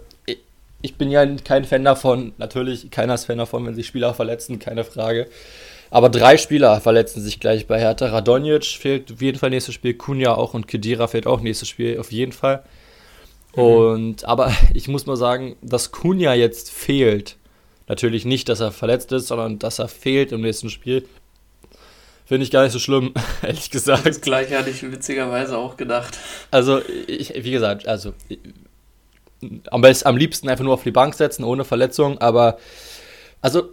ich, 0.82 0.96
bin 0.96 1.10
ja 1.10 1.26
kein 1.44 1.66
Fan 1.66 1.84
davon, 1.84 2.34
natürlich 2.38 2.92
keiner 2.92 3.16
ist 3.16 3.26
Fan 3.26 3.38
davon, 3.38 3.66
wenn 3.66 3.76
sich 3.76 3.88
Spieler 3.88 4.14
verletzen, 4.14 4.60
keine 4.60 4.84
Frage. 4.84 5.28
Aber 5.90 6.10
drei 6.10 6.38
Spieler 6.38 6.82
verletzen 6.82 7.22
sich 7.22 7.40
gleich 7.40 7.68
bei 7.68 7.80
Hertha. 7.80 8.08
Radonjic 8.08 8.66
fehlt 8.66 9.12
auf 9.12 9.22
jeden 9.22 9.40
Fall 9.40 9.50
nächstes 9.50 9.74
Spiel, 9.74 9.94
Kunja 9.94 10.36
auch 10.36 10.54
und 10.54 10.68
Kedira 10.68 11.08
fehlt 11.08 11.28
auch 11.28 11.42
nächstes 11.42 11.70
Spiel 11.70 12.00
auf 12.00 12.12
jeden 12.12 12.34
Fall. 12.34 12.64
Mhm. 13.56 13.62
Und 13.62 14.26
aber 14.26 14.52
ich 14.74 14.88
muss 14.88 15.06
mal 15.06 15.18
sagen, 15.18 15.56
dass 15.62 15.92
Kunja 15.92 16.34
jetzt 16.34 16.72
fehlt. 16.72 17.38
Natürlich 17.88 18.26
nicht, 18.26 18.50
dass 18.50 18.60
er 18.60 18.72
verletzt 18.72 19.14
ist, 19.14 19.28
sondern 19.28 19.60
dass 19.60 19.80
er 19.80 19.88
fehlt 19.88 20.34
im 20.34 20.42
nächsten 20.42 20.70
Spiel. 20.70 21.08
Finde 22.26 22.44
ich 22.44 22.52
gar 22.52 22.64
nicht 22.64 22.74
so 22.74 22.80
schlimm, 22.80 23.14
ehrlich 23.42 23.72
gesagt. 23.72 24.06
Das 24.06 24.20
gleiche 24.20 24.58
hatte 24.58 24.70
ich 24.70 24.84
witzigerweise 24.84 25.58
auch 25.58 25.78
gedacht. 25.78 26.18
Also, 26.52 26.82
ich, 27.08 27.34
wie 27.42 27.52
gesagt, 27.52 27.88
also 27.88 28.14
am, 29.70 29.82
besten, 29.82 30.08
am 30.08 30.18
liebsten 30.18 30.50
einfach 30.50 30.64
nur 30.64 30.74
auf 30.74 30.84
die 30.84 30.92
Bank 30.92 31.14
setzen, 31.14 31.44
ohne 31.44 31.64
Verletzung, 31.64 32.20
aber 32.20 32.58
also 33.42 33.70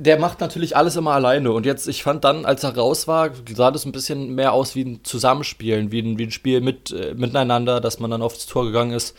der 0.00 0.18
macht 0.18 0.40
natürlich 0.40 0.76
alles 0.76 0.96
immer 0.96 1.12
alleine. 1.12 1.52
Und 1.52 1.66
jetzt, 1.66 1.86
ich 1.86 2.02
fand 2.02 2.24
dann, 2.24 2.46
als 2.46 2.64
er 2.64 2.74
raus 2.74 3.06
war, 3.06 3.30
sah 3.54 3.70
das 3.70 3.84
ein 3.84 3.92
bisschen 3.92 4.34
mehr 4.34 4.54
aus 4.54 4.74
wie 4.74 4.82
ein 4.82 5.04
Zusammenspielen, 5.04 5.92
wie 5.92 6.00
ein, 6.00 6.18
wie 6.18 6.24
ein 6.24 6.30
Spiel 6.30 6.62
mit, 6.62 6.90
äh, 6.90 7.12
miteinander, 7.14 7.80
dass 7.80 8.00
man 8.00 8.10
dann 8.10 8.22
aufs 8.22 8.46
Tor 8.46 8.64
gegangen 8.64 8.92
ist. 8.92 9.14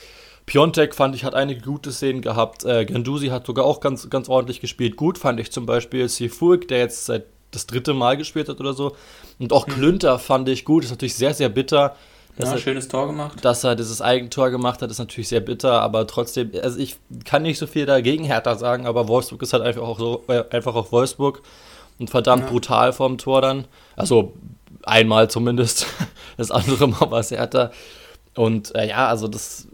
Piontek 0.48 0.96
fand 0.96 1.16
ich, 1.16 1.24
hat 1.24 1.36
einige 1.36 1.62
gute 1.62 1.92
Szenen 1.92 2.22
gehabt. 2.22 2.66
Äh, 2.66 2.86
Gandusi 2.86 3.28
hat 3.28 3.46
sogar 3.46 3.63
auch 3.66 3.80
ganz, 3.80 4.10
ganz 4.10 4.28
ordentlich 4.28 4.60
gespielt. 4.60 4.98
Gut 4.98 5.20
fand 5.20 5.40
ich 5.40 5.51
zum 5.51 5.68
Beispiel 5.68 6.10
Sifurk, 6.10 6.68
der 6.68 6.80
jetzt 6.80 7.06
seit 7.06 7.25
das 7.51 7.68
dritte 7.68 7.94
Mal 7.94 8.18
gespielt 8.18 8.50
hat 8.50 8.60
oder 8.60 8.74
so. 8.74 8.96
Und 9.38 9.54
auch 9.54 9.68
mhm. 9.68 9.74
Klünter 9.74 10.18
fand 10.18 10.50
ich 10.50 10.66
gut. 10.66 10.84
Ist 10.84 10.90
natürlich 10.90 11.16
sehr, 11.16 11.36
sehr 11.36 11.50
bitter. 11.50 11.96
Dass 12.38 12.50
ja, 12.50 12.56
er, 12.56 12.62
schönes 12.62 12.88
Tor 12.88 13.08
gemacht. 13.08 13.44
Dass 13.44 13.64
er 13.64 13.76
dieses 13.76 14.02
Eigentor 14.02 14.50
gemacht 14.50 14.82
hat, 14.82 14.90
ist 14.90 15.00
natürlich 15.00 15.28
sehr 15.28 15.42
bitter, 15.42 15.82
aber 15.82 16.08
trotzdem, 16.08 16.52
also 16.64 16.80
ich 16.80 16.96
kann 17.26 17.44
nicht 17.44 17.58
so 17.58 17.68
viel 17.68 17.86
dagegen 17.86 18.24
Hertha 18.24 18.56
sagen, 18.56 18.86
aber 18.86 19.08
Wolfsburg 19.08 19.42
ist 19.42 19.54
halt 19.54 19.64
einfach 19.64 19.84
auch 19.84 20.00
so, 20.00 20.24
äh, 20.28 20.44
einfach 20.50 20.76
auch 20.76 20.92
Wolfsburg 20.92 21.42
und 22.00 22.10
verdammt 22.10 22.44
ja. 22.44 22.50
brutal 22.50 22.94
vorm 22.94 23.18
Tor 23.18 23.42
dann. 23.42 23.66
Also 23.96 24.34
einmal 24.84 25.30
zumindest. 25.30 25.86
Das 26.38 26.50
andere 26.50 26.88
Mal 26.88 27.12
war 27.12 27.20
es 27.20 27.30
Hertha. 27.30 27.72
Und 28.36 28.74
äh, 28.74 28.88
ja, 28.88 29.08
also 29.08 29.28
das 29.28 29.68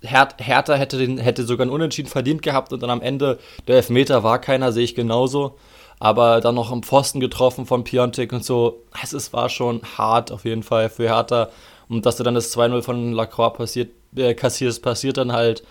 Her 0.00 0.28
Hertha 0.38 0.74
hätte, 0.74 0.96
den, 0.96 1.18
hätte 1.18 1.44
sogar 1.44 1.64
einen 1.64 1.72
Unentschieden 1.72 2.08
verdient 2.08 2.40
gehabt 2.40 2.72
und 2.72 2.82
dann 2.82 2.88
am 2.88 3.02
Ende 3.02 3.38
der 3.66 3.76
Elfmeter 3.76 4.22
war 4.22 4.38
keiner, 4.38 4.72
sehe 4.72 4.84
ich 4.84 4.94
genauso. 4.94 5.56
Aber 5.98 6.40
dann 6.40 6.54
noch 6.54 6.72
am 6.72 6.82
Pfosten 6.82 7.20
getroffen 7.20 7.66
von 7.66 7.84
Piontek 7.84 8.32
und 8.32 8.44
so. 8.44 8.84
Es 9.02 9.12
ist, 9.12 9.32
war 9.32 9.50
schon 9.50 9.82
hart 9.98 10.32
auf 10.32 10.44
jeden 10.46 10.62
Fall 10.62 10.88
für 10.88 11.08
Hertha. 11.08 11.50
Und 11.88 12.06
dass 12.06 12.16
du 12.16 12.22
dann 12.22 12.34
das 12.34 12.56
2-0 12.56 12.82
von 12.82 13.12
Lacroix 13.12 13.56
passiert, 13.56 13.90
äh, 14.16 14.34
kassierst, 14.34 14.82
passiert 14.82 15.16
dann 15.16 15.32
halt. 15.32 15.62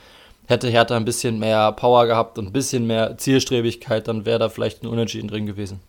Hätte 0.48 0.68
Hertha 0.68 0.98
ein 0.98 1.06
bisschen 1.06 1.40
mehr 1.40 1.72
Power 1.72 2.06
gehabt 2.06 2.38
und 2.38 2.48
ein 2.48 2.52
bisschen 2.52 2.86
mehr 2.86 3.18
Zielstrebigkeit, 3.18 4.10
dann 4.10 4.26
wäre 4.26 4.40
da 4.40 4.50
vielleicht 4.50 4.84
ein 4.84 4.88
Unentschieden 4.88 5.30
drin 5.30 5.46
gewesen. 5.46 5.80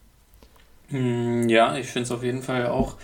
Hm, 0.90 1.48
ja, 1.48 1.76
ich 1.76 1.86
finde 1.86 2.04
es 2.04 2.12
auf 2.12 2.22
jeden 2.22 2.42
Fall 2.42 2.68
auch, 2.68 2.94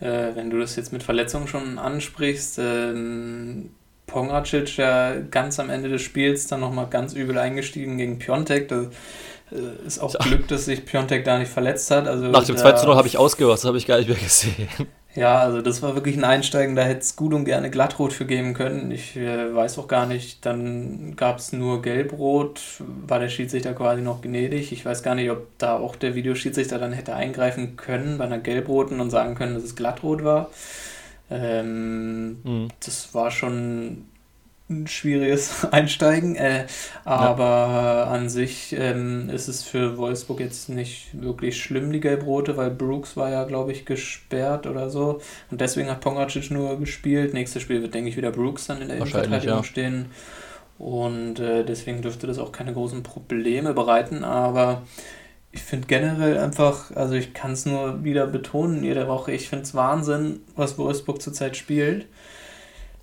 äh, 0.00 0.34
wenn 0.34 0.48
du 0.48 0.58
das 0.58 0.76
jetzt 0.76 0.92
mit 0.92 1.02
Verletzungen 1.02 1.46
schon 1.46 1.78
ansprichst, 1.78 2.58
ähm, 2.58 3.70
Pongracic 4.06 4.76
ja 4.76 5.16
ganz 5.30 5.58
am 5.58 5.70
Ende 5.70 5.88
des 5.88 6.02
Spiels 6.02 6.46
dann 6.46 6.60
nochmal 6.60 6.86
ganz 6.88 7.14
übel 7.14 7.38
eingestiegen 7.38 7.98
gegen 7.98 8.18
Piontek. 8.18 8.68
Das 8.68 8.86
äh, 9.50 9.86
ist 9.86 9.98
auch 9.98 10.14
Glück, 10.18 10.48
dass 10.48 10.66
sich 10.66 10.84
Piontek 10.84 11.24
da 11.24 11.38
nicht 11.38 11.50
verletzt 11.50 11.90
hat. 11.90 12.06
Also 12.06 12.28
Nach 12.28 12.44
dem 12.44 12.56
2-0 12.56 12.94
habe 12.94 13.08
ich 13.08 13.18
ausgehört, 13.18 13.58
das 13.58 13.64
habe 13.64 13.78
ich 13.78 13.86
gar 13.86 13.98
nicht 13.98 14.08
mehr 14.08 14.18
gesehen. 14.18 14.68
Ja, 15.14 15.38
also 15.38 15.62
das 15.62 15.80
war 15.80 15.94
wirklich 15.94 16.16
ein 16.16 16.24
Einsteigen, 16.24 16.74
da 16.74 16.82
hätte 16.82 17.00
es 17.00 17.14
gut 17.14 17.34
und 17.34 17.44
gerne 17.44 17.70
Glattrot 17.70 18.12
für 18.12 18.26
geben 18.26 18.52
können. 18.52 18.90
Ich 18.90 19.16
äh, 19.16 19.54
weiß 19.54 19.78
auch 19.78 19.86
gar 19.86 20.06
nicht, 20.06 20.44
dann 20.44 21.14
gab 21.14 21.38
es 21.38 21.52
nur 21.52 21.82
Gelbrot, 21.82 22.60
war 23.06 23.20
der 23.20 23.28
Schiedsrichter 23.28 23.74
quasi 23.74 24.02
noch 24.02 24.22
gnädig. 24.22 24.72
Ich 24.72 24.84
weiß 24.84 25.04
gar 25.04 25.14
nicht, 25.14 25.30
ob 25.30 25.56
da 25.58 25.76
auch 25.76 25.94
der 25.94 26.16
Videoschiedsrichter 26.16 26.80
dann 26.80 26.92
hätte 26.92 27.14
eingreifen 27.14 27.76
können 27.76 28.18
bei 28.18 28.24
einer 28.24 28.38
Gelbroten 28.38 28.98
und 29.00 29.10
sagen 29.10 29.36
können, 29.36 29.54
dass 29.54 29.62
es 29.62 29.76
Glattrot 29.76 30.24
war. 30.24 30.50
Ähm, 31.30 32.38
mhm. 32.42 32.68
Das 32.84 33.14
war 33.14 33.30
schon 33.30 34.06
ein 34.70 34.86
schwieriges 34.86 35.66
Einsteigen, 35.70 36.36
äh, 36.36 36.66
aber 37.04 37.44
ja. 37.44 38.04
an 38.04 38.28
sich 38.28 38.74
ähm, 38.78 39.28
ist 39.28 39.48
es 39.48 39.62
für 39.62 39.98
Wolfsburg 39.98 40.40
jetzt 40.40 40.70
nicht 40.70 41.08
wirklich 41.12 41.62
schlimm, 41.62 41.92
die 41.92 42.00
Gelbrote, 42.00 42.56
weil 42.56 42.70
Brooks 42.70 43.16
war 43.16 43.30
ja, 43.30 43.44
glaube 43.44 43.72
ich, 43.72 43.84
gesperrt 43.84 44.66
oder 44.66 44.88
so 44.88 45.20
und 45.50 45.60
deswegen 45.60 45.90
hat 45.90 46.00
Pongracic 46.00 46.50
nur 46.50 46.78
gespielt. 46.78 47.34
Nächstes 47.34 47.62
Spiel 47.62 47.82
wird, 47.82 47.94
denke 47.94 48.08
ich, 48.08 48.16
wieder 48.16 48.30
Brooks 48.30 48.66
dann 48.66 48.80
in 48.80 48.88
der 48.88 48.96
Innenverteidigung 48.96 49.58
ja. 49.58 49.64
stehen 49.64 50.06
und 50.78 51.40
äh, 51.40 51.64
deswegen 51.64 52.00
dürfte 52.00 52.26
das 52.26 52.38
auch 52.38 52.50
keine 52.50 52.72
großen 52.72 53.02
Probleme 53.02 53.74
bereiten, 53.74 54.24
aber 54.24 54.82
ich 55.52 55.62
finde 55.62 55.86
generell 55.86 56.36
einfach, 56.38 56.90
also 56.96 57.14
ich 57.14 57.32
kann 57.32 57.52
es 57.52 57.64
nur 57.64 58.02
wieder 58.02 58.26
betonen 58.26 58.82
jede 58.82 59.06
Woche, 59.06 59.32
ich 59.32 59.48
finde 59.48 59.64
es 59.64 59.74
Wahnsinn, 59.74 60.40
was 60.56 60.78
Wolfsburg 60.78 61.22
zurzeit 61.22 61.56
spielt. 61.56 62.06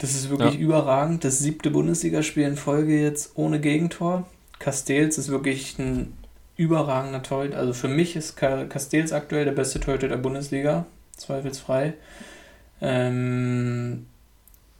Das 0.01 0.15
ist 0.15 0.31
wirklich 0.31 0.55
ja. 0.55 0.59
überragend. 0.59 1.23
Das 1.23 1.37
siebte 1.37 1.69
Bundesligaspiel 1.69 2.47
in 2.47 2.57
Folge 2.57 2.99
jetzt 2.99 3.33
ohne 3.35 3.59
Gegentor. 3.59 4.25
Castells 4.57 5.19
ist 5.19 5.29
wirklich 5.29 5.77
ein 5.77 6.17
überragender 6.57 7.21
Torhüter. 7.21 7.57
Also 7.57 7.73
für 7.73 7.87
mich 7.87 8.15
ist 8.15 8.35
Castells 8.35 9.13
aktuell 9.13 9.45
der 9.45 9.51
beste 9.51 9.79
Torhüter 9.79 10.07
der 10.07 10.17
Bundesliga. 10.17 10.87
zweifelsfrei. 11.17 11.93
Ähm, 12.81 14.07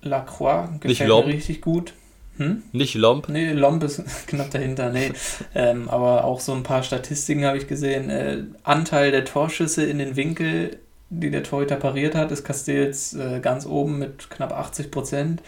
Lacroix 0.01 0.79
gefällt 0.79 1.09
mir 1.09 1.27
richtig 1.27 1.61
gut. 1.61 1.93
Hm? 2.37 2.63
Nicht 2.71 2.95
Lomp? 2.95 3.29
Nee, 3.29 3.51
Lomp 3.51 3.83
ist 3.83 4.01
knapp 4.27 4.49
dahinter. 4.49 4.89
Nee. 4.89 5.11
ähm, 5.53 5.87
aber 5.87 6.23
auch 6.23 6.39
so 6.39 6.53
ein 6.53 6.63
paar 6.63 6.81
Statistiken 6.81 7.45
habe 7.45 7.59
ich 7.59 7.67
gesehen. 7.67 8.09
Äh, 8.09 8.45
Anteil 8.63 9.11
der 9.11 9.25
Torschüsse 9.25 9.85
in 9.85 9.99
den 9.99 10.15
Winkel, 10.15 10.79
die 11.11 11.29
der 11.29 11.43
Torhüter 11.43 11.75
pariert 11.75 12.15
hat, 12.15 12.31
ist 12.31 12.43
Castells 12.43 13.13
äh, 13.13 13.39
ganz 13.41 13.65
oben 13.65 13.99
mit 13.99 14.29
knapp 14.29 14.53
80 14.53 14.89
Prozent. 14.89 15.41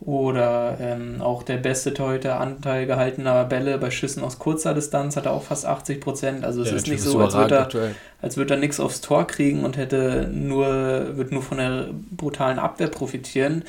Oder 0.00 0.78
ähm, 0.80 1.20
auch 1.20 1.42
der 1.42 1.58
beste 1.58 1.92
Torhüter 1.92 2.40
Anteil 2.40 2.86
gehaltener 2.86 3.44
Bälle 3.44 3.76
bei 3.76 3.90
Schüssen 3.90 4.24
aus 4.24 4.38
kurzer 4.38 4.72
Distanz 4.72 5.14
hat 5.14 5.26
er 5.26 5.32
auch 5.32 5.42
fast 5.42 5.66
80 5.66 6.00
Prozent. 6.00 6.44
Also 6.44 6.62
es 6.62 6.70
ja, 6.70 6.76
ist 6.76 6.88
nicht 6.88 7.02
so, 7.02 7.18
als 7.20 7.34
würde 7.34 7.54
er, 7.54 7.94
als 8.22 8.38
würde 8.38 8.54
er 8.54 8.60
nichts 8.60 8.80
aufs 8.80 9.02
Tor 9.02 9.26
kriegen 9.26 9.62
und 9.62 9.76
hätte 9.76 10.30
nur, 10.32 11.18
wird 11.18 11.32
nur 11.32 11.42
von 11.42 11.58
der 11.58 11.88
brutalen 12.12 12.58
Abwehr 12.58 12.88
profitieren. 12.88 13.64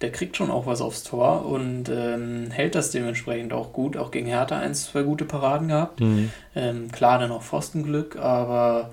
Der 0.00 0.10
kriegt 0.10 0.36
schon 0.36 0.50
auch 0.50 0.66
was 0.66 0.80
aufs 0.80 1.04
Tor 1.04 1.46
und 1.46 1.88
ähm, 1.88 2.48
hält 2.50 2.74
das 2.74 2.90
dementsprechend 2.90 3.52
auch 3.52 3.72
gut. 3.72 3.96
Auch 3.96 4.10
gegen 4.10 4.26
Hertha 4.26 4.58
eins, 4.58 4.86
zwei 4.86 5.04
gute 5.04 5.24
Paraden 5.24 5.68
gehabt. 5.68 6.00
Mhm. 6.00 6.32
Ähm, 6.56 6.90
klar, 6.90 7.20
dann 7.20 7.30
auch 7.30 7.42
Pfostenglück, 7.42 8.16
aber 8.16 8.90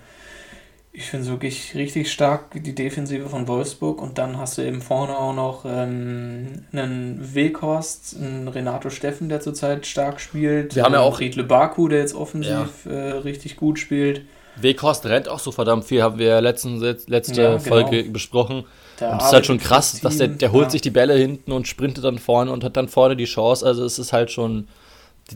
ich 0.95 1.05
finde 1.05 1.25
es 1.25 1.31
wirklich 1.31 1.73
richtig 1.73 2.11
stark, 2.11 2.51
die 2.53 2.75
Defensive 2.75 3.27
von 3.27 3.47
Wolfsburg. 3.47 3.99
Und 3.99 4.19
dann 4.19 4.37
hast 4.37 4.59
du 4.59 4.61
eben 4.61 4.79
vorne 4.79 5.17
auch 5.17 5.33
noch 5.33 5.65
ähm, 5.65 6.65
einen 6.71 7.33
Weghorst, 7.33 8.15
einen 8.15 8.47
Renato 8.47 8.91
Steffen, 8.91 9.27
der 9.27 9.41
zurzeit 9.41 9.87
stark 9.87 10.21
spielt. 10.21 10.75
Wir 10.75 10.83
haben 10.83 10.93
ja 10.93 10.99
auch 10.99 11.19
Riedle 11.19 11.43
Baku, 11.43 11.87
der 11.87 11.99
jetzt 11.99 12.13
offensiv 12.13 12.85
ja. 12.85 12.91
äh, 12.91 13.11
richtig 13.17 13.57
gut 13.57 13.79
spielt. 13.79 14.21
Weghorst 14.55 15.07
rennt 15.07 15.27
auch 15.27 15.39
so 15.39 15.51
verdammt 15.51 15.85
viel, 15.85 16.03
haben 16.03 16.19
wir 16.19 16.39
letzten, 16.39 16.79
letzte 16.79 17.41
ja, 17.41 17.57
genau. 17.57 17.59
Folge 17.59 18.03
besprochen. 18.03 18.65
Der 18.99 19.13
und 19.13 19.17
das 19.17 19.29
ist 19.29 19.33
halt 19.33 19.45
schon 19.47 19.57
krass, 19.57 19.99
dass 19.99 20.17
der, 20.17 20.27
der 20.27 20.51
holt 20.51 20.65
ja. 20.65 20.69
sich 20.69 20.81
die 20.81 20.91
Bälle 20.91 21.15
hinten 21.15 21.51
und 21.51 21.67
sprintet 21.67 22.03
dann 22.03 22.19
vorne 22.19 22.51
und 22.51 22.63
hat 22.63 22.77
dann 22.77 22.87
vorne 22.87 23.15
die 23.15 23.25
Chance. 23.25 23.65
Also 23.65 23.83
es 23.83 23.97
ist 23.97 24.13
halt 24.13 24.29
schon 24.29 24.67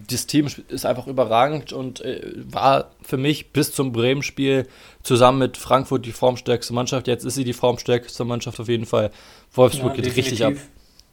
das 0.07 0.27
Team 0.27 0.47
ist 0.67 0.85
einfach 0.85 1.07
überragend 1.07 1.73
und 1.73 2.01
äh, 2.01 2.21
war 2.35 2.91
für 3.01 3.17
mich 3.17 3.51
bis 3.51 3.71
zum 3.71 3.91
Bremen-Spiel 3.91 4.67
zusammen 5.03 5.39
mit 5.39 5.57
Frankfurt 5.57 6.05
die 6.05 6.11
formstärkste 6.11 6.73
Mannschaft. 6.73 7.07
Jetzt 7.07 7.25
ist 7.25 7.35
sie 7.35 7.43
die 7.43 7.53
formstärkste 7.53 8.25
Mannschaft 8.25 8.59
auf 8.59 8.67
jeden 8.67 8.85
Fall. 8.85 9.11
Wolfsburg 9.53 9.97
ja, 9.97 10.03
geht 10.03 10.15
richtig 10.15 10.45
ab. 10.45 10.53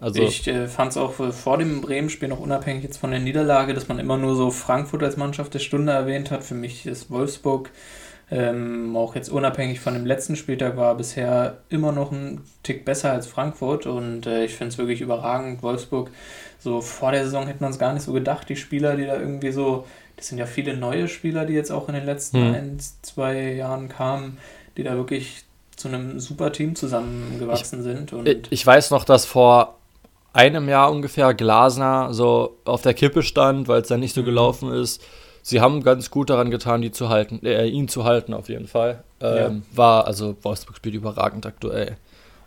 Also 0.01 0.23
ich 0.23 0.47
äh, 0.49 0.67
fand 0.67 0.91
es 0.91 0.97
auch 0.97 1.13
vor 1.13 1.59
dem 1.59 1.81
Bremen-Spiel 1.81 2.29
noch 2.29 2.41
unabhängig 2.41 2.83
jetzt 2.83 2.99
von 2.99 3.11
der 3.11 3.21
Niederlage, 3.21 3.75
dass 3.75 3.89
man 3.89 3.99
immer 3.99 4.19
nur 4.19 4.35
so 4.35 4.51
Frankfurt 4.51 5.03
als 5.03 5.17
Mannschaft 5.17 5.55
der 5.55 5.61
Stunde 5.61 5.93
erwähnt 5.93 6.31
hat. 6.31 6.45
Für 6.45 6.55
mich 6.55 6.85
ist 6.85 7.11
Wolfsburg 7.11 7.71
ähm, 8.31 8.97
auch 8.97 9.15
jetzt 9.15 9.29
unabhängig 9.29 9.81
von 9.81 9.95
dem 9.95 10.07
letzten 10.07 10.37
Spieltag 10.37 10.77
war 10.77 10.95
bisher 10.95 11.59
immer 11.69 11.93
noch 11.93 12.11
ein 12.11 12.41
Tick 12.63 12.85
besser 12.85 13.13
als 13.13 13.27
Frankfurt 13.27 13.87
und 13.87 14.27
äh, 14.27 14.45
ich 14.45 14.55
finde 14.55 14.73
es 14.73 14.79
wirklich 14.79 15.01
überragend. 15.01 15.63
Wolfsburg 15.63 16.11
so 16.59 16.81
vor 16.81 17.13
der 17.13 17.25
Saison 17.25 17.47
hätte 17.47 17.63
man 17.63 17.71
es 17.71 17.79
gar 17.79 17.93
nicht 17.93 18.03
so 18.03 18.13
gedacht, 18.13 18.49
die 18.49 18.57
Spieler, 18.57 18.97
die 18.97 19.05
da 19.05 19.19
irgendwie 19.19 19.53
so, 19.53 19.85
das 20.17 20.29
sind 20.29 20.39
ja 20.39 20.47
viele 20.47 20.77
neue 20.77 21.09
Spieler, 21.09 21.45
die 21.45 21.53
jetzt 21.53 21.71
auch 21.71 21.89
in 21.89 21.95
den 21.95 22.07
letzten 22.07 22.39
hm. 22.39 22.55
ein, 22.55 22.79
zwei 23.03 23.53
Jahren 23.53 23.89
kamen, 23.89 24.39
die 24.77 24.83
da 24.83 24.95
wirklich 24.95 25.45
zu 25.77 25.89
einem 25.89 26.21
super 26.21 26.53
Team 26.53 26.75
zusammengewachsen 26.75 27.81
ich, 27.81 27.85
sind. 27.85 28.13
Und 28.13 28.49
ich 28.51 28.67
weiß 28.67 28.91
noch, 28.91 29.05
dass 29.05 29.27
vor 29.27 29.79
einem 30.33 30.69
Jahr 30.69 30.91
ungefähr 30.91 31.35
Glasner 31.35 32.13
so 32.13 32.57
auf 32.65 32.83
der 32.83 32.95
Kippe 32.95 33.23
stand, 33.23 33.69
weil 33.69 33.83
es 33.83 33.89
dann 33.89 34.01
nicht 34.01 34.15
so 34.15 34.23
mhm. 34.23 34.27
gelaufen 34.27 34.73
ist. 34.73 35.03
Sie 35.47 35.61
haben 35.61 35.83
ganz 35.83 36.11
gut 36.11 36.31
daran 36.31 36.51
getan, 36.51 36.81
die 36.81 36.91
zu 36.91 37.11
halten, 37.11 37.45
äh, 37.45 37.67
ihn 37.67 37.87
zu 37.87 38.05
halten 38.05 38.33
auf 38.33 38.49
jeden 38.49 38.67
Fall. 38.67 39.05
Ähm, 39.21 39.37
ja. 39.71 39.77
War, 39.77 40.07
also 40.07 40.39
Wolfsburg 40.41 40.79
spielt 40.79 40.95
überragend 40.95 41.45
aktuell. 41.45 41.99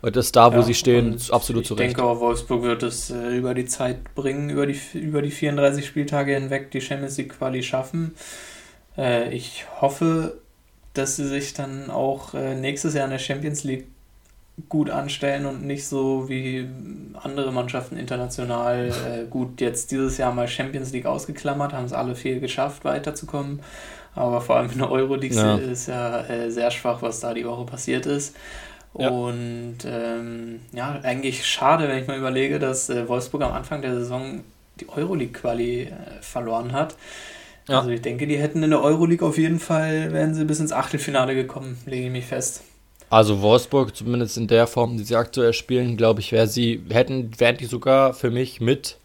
Und 0.02 0.16
das 0.16 0.32
da, 0.32 0.52
wo 0.52 0.56
ja, 0.56 0.62
sie 0.62 0.74
stehen, 0.74 1.16
absolut 1.30 1.64
zu 1.64 1.74
Recht. 1.74 1.90
Ich 1.90 1.94
denke 1.94 2.02
auch, 2.02 2.18
Wolfsburg 2.18 2.62
wird 2.62 2.82
es 2.82 3.10
äh, 3.10 3.36
über 3.36 3.54
die 3.54 3.66
Zeit 3.66 4.16
bringen, 4.16 4.50
über 4.50 4.66
die, 4.66 4.76
über 4.94 5.22
die 5.22 5.30
34 5.30 5.86
Spieltage 5.86 6.34
hinweg 6.34 6.72
die 6.72 6.80
Champions 6.80 7.16
League 7.18 7.38
Quali 7.38 7.62
schaffen. 7.62 8.16
Äh, 8.96 9.32
ich 9.32 9.66
hoffe, 9.80 10.38
dass 10.92 11.14
sie 11.14 11.28
sich 11.28 11.54
dann 11.54 11.90
auch 11.90 12.34
äh, 12.34 12.56
nächstes 12.56 12.94
Jahr 12.94 13.04
in 13.04 13.12
der 13.12 13.20
Champions 13.20 13.62
League 13.62 13.86
gut 14.68 14.90
anstellen 14.90 15.46
und 15.46 15.64
nicht 15.64 15.86
so 15.86 16.28
wie 16.28 16.68
andere 17.14 17.52
Mannschaften 17.52 17.96
international 17.96 18.88
äh, 18.88 19.24
gut 19.28 19.60
jetzt 19.60 19.90
dieses 19.90 20.18
Jahr 20.18 20.32
mal 20.32 20.48
Champions 20.48 20.92
League 20.92 21.06
ausgeklammert, 21.06 21.72
haben 21.72 21.84
es 21.84 21.92
alle 21.92 22.14
viel 22.14 22.40
geschafft, 22.40 22.84
weiterzukommen. 22.84 23.60
Aber 24.14 24.40
vor 24.40 24.56
allem 24.56 24.70
in 24.70 24.78
der 24.78 24.90
Euroleague 24.90 25.36
ja. 25.36 25.56
ist 25.56 25.86
ja 25.86 26.22
äh, 26.22 26.50
sehr 26.50 26.70
schwach, 26.70 27.02
was 27.02 27.20
da 27.20 27.34
die 27.34 27.46
Woche 27.46 27.64
passiert 27.64 28.06
ist. 28.06 28.34
Ja. 28.98 29.10
Und 29.10 29.78
ähm, 29.86 30.60
ja, 30.72 30.98
eigentlich 31.02 31.46
schade, 31.46 31.88
wenn 31.88 31.98
ich 31.98 32.08
mal 32.08 32.18
überlege, 32.18 32.58
dass 32.58 32.90
äh, 32.90 33.08
Wolfsburg 33.08 33.42
am 33.42 33.52
Anfang 33.52 33.80
der 33.82 33.94
Saison 33.94 34.42
die 34.80 34.88
Euroleague-Quali 34.88 35.82
äh, 35.82 35.90
verloren 36.20 36.72
hat. 36.72 36.96
Ja. 37.68 37.78
Also 37.78 37.90
ich 37.90 38.02
denke, 38.02 38.26
die 38.26 38.38
hätten 38.38 38.62
in 38.62 38.70
der 38.70 38.82
Euroleague 38.82 39.26
auf 39.26 39.38
jeden 39.38 39.60
Fall, 39.60 40.12
wären 40.12 40.34
sie 40.34 40.44
bis 40.44 40.58
ins 40.58 40.72
Achtelfinale 40.72 41.34
gekommen, 41.34 41.78
lege 41.86 42.06
ich 42.06 42.12
mich 42.12 42.24
fest. 42.24 42.62
Also 43.10 43.40
Wolfsburg, 43.40 43.96
zumindest 43.96 44.36
in 44.36 44.46
der 44.46 44.66
Form, 44.66 44.96
die 44.96 45.04
sie 45.04 45.16
aktuell 45.16 45.52
spielen, 45.52 45.96
glaube 45.96 46.20
ich, 46.20 46.32
wäre 46.32 46.46
sie, 46.46 46.82
hätten, 46.90 47.30
wären 47.38 47.56
die 47.56 47.64
sogar 47.64 48.12
für 48.12 48.30
mich 48.30 48.60
mit 48.60 48.98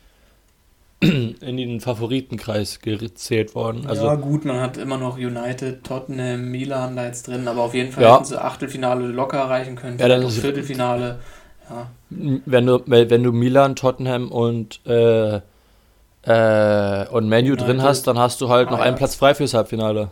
in 0.99 1.57
den 1.57 1.79
Favoritenkreis 1.79 2.79
gezählt 2.79 3.55
worden. 3.55 3.85
Also, 3.87 4.05
ja, 4.05 4.15
gut, 4.15 4.45
man 4.45 4.59
hat 4.59 4.77
immer 4.77 4.97
noch 4.97 5.17
United, 5.17 5.83
Tottenham, 5.83 6.51
Milan 6.51 6.95
da 6.95 7.05
jetzt 7.05 7.27
drin, 7.27 7.47
aber 7.47 7.61
auf 7.61 7.73
jeden 7.73 7.91
Fall 7.91 8.03
ja. 8.03 8.15
hätten 8.15 8.25
sie 8.25 8.41
Achtelfinale 8.41 9.07
locker 9.07 9.37
erreichen 9.37 9.75
können, 9.75 9.97
ja, 9.97 10.07
dann 10.07 10.29
Viertelfinale. 10.29 11.19
Ja. 11.69 11.87
Wenn 12.09 12.65
du, 12.65 12.81
wenn 12.85 13.23
du 13.23 13.31
Milan, 13.31 13.75
Tottenham 13.75 14.31
und 14.31 14.85
äh, 14.85 15.39
äh, 16.25 17.07
und 17.09 17.27
Menu 17.27 17.55
drin 17.55 17.81
hast, 17.81 18.07
dann 18.07 18.17
hast 18.17 18.41
du 18.41 18.49
halt 18.49 18.71
noch 18.71 18.79
einen 18.79 18.95
Platz 18.95 19.15
frei 19.15 19.35
fürs 19.35 19.53
Halbfinale. 19.53 20.09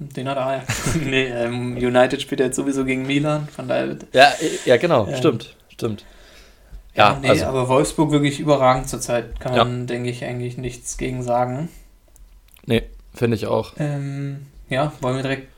Den 0.00 0.28
hat 0.28 0.38
Ajax. 0.38 0.94
nee, 1.04 1.26
ähm, 1.26 1.76
United 1.76 2.22
spielt 2.22 2.40
jetzt 2.40 2.56
sowieso 2.56 2.84
gegen 2.86 3.06
Milan, 3.06 3.48
von 3.54 3.68
daher. 3.68 3.96
Ja, 4.12 4.32
ja 4.64 4.76
genau, 4.78 5.06
ähm, 5.06 5.16
stimmt, 5.16 5.54
stimmt. 5.68 6.04
Ja, 6.94 7.18
nee, 7.20 7.28
also, 7.28 7.44
aber 7.44 7.68
Wolfsburg 7.68 8.10
wirklich 8.10 8.40
überragend 8.40 8.88
zurzeit. 8.88 9.38
Kann 9.38 9.56
man, 9.56 9.80
ja. 9.80 9.86
denke 9.86 10.10
ich, 10.10 10.24
eigentlich 10.24 10.56
nichts 10.56 10.96
gegen 10.96 11.22
sagen. 11.22 11.68
Nee, 12.64 12.82
finde 13.14 13.36
ich 13.36 13.46
auch. 13.46 13.74
Ähm, 13.78 14.46
ja, 14.70 14.92
wollen 15.00 15.16
wir 15.16 15.22
direkt 15.22 15.48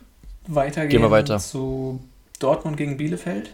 weitergehen 0.48 0.90
Gehen 0.90 1.02
wir 1.02 1.10
weiter. 1.10 1.38
zu 1.38 2.00
Dortmund 2.40 2.76
gegen 2.76 2.96
Bielefeld? 2.96 3.50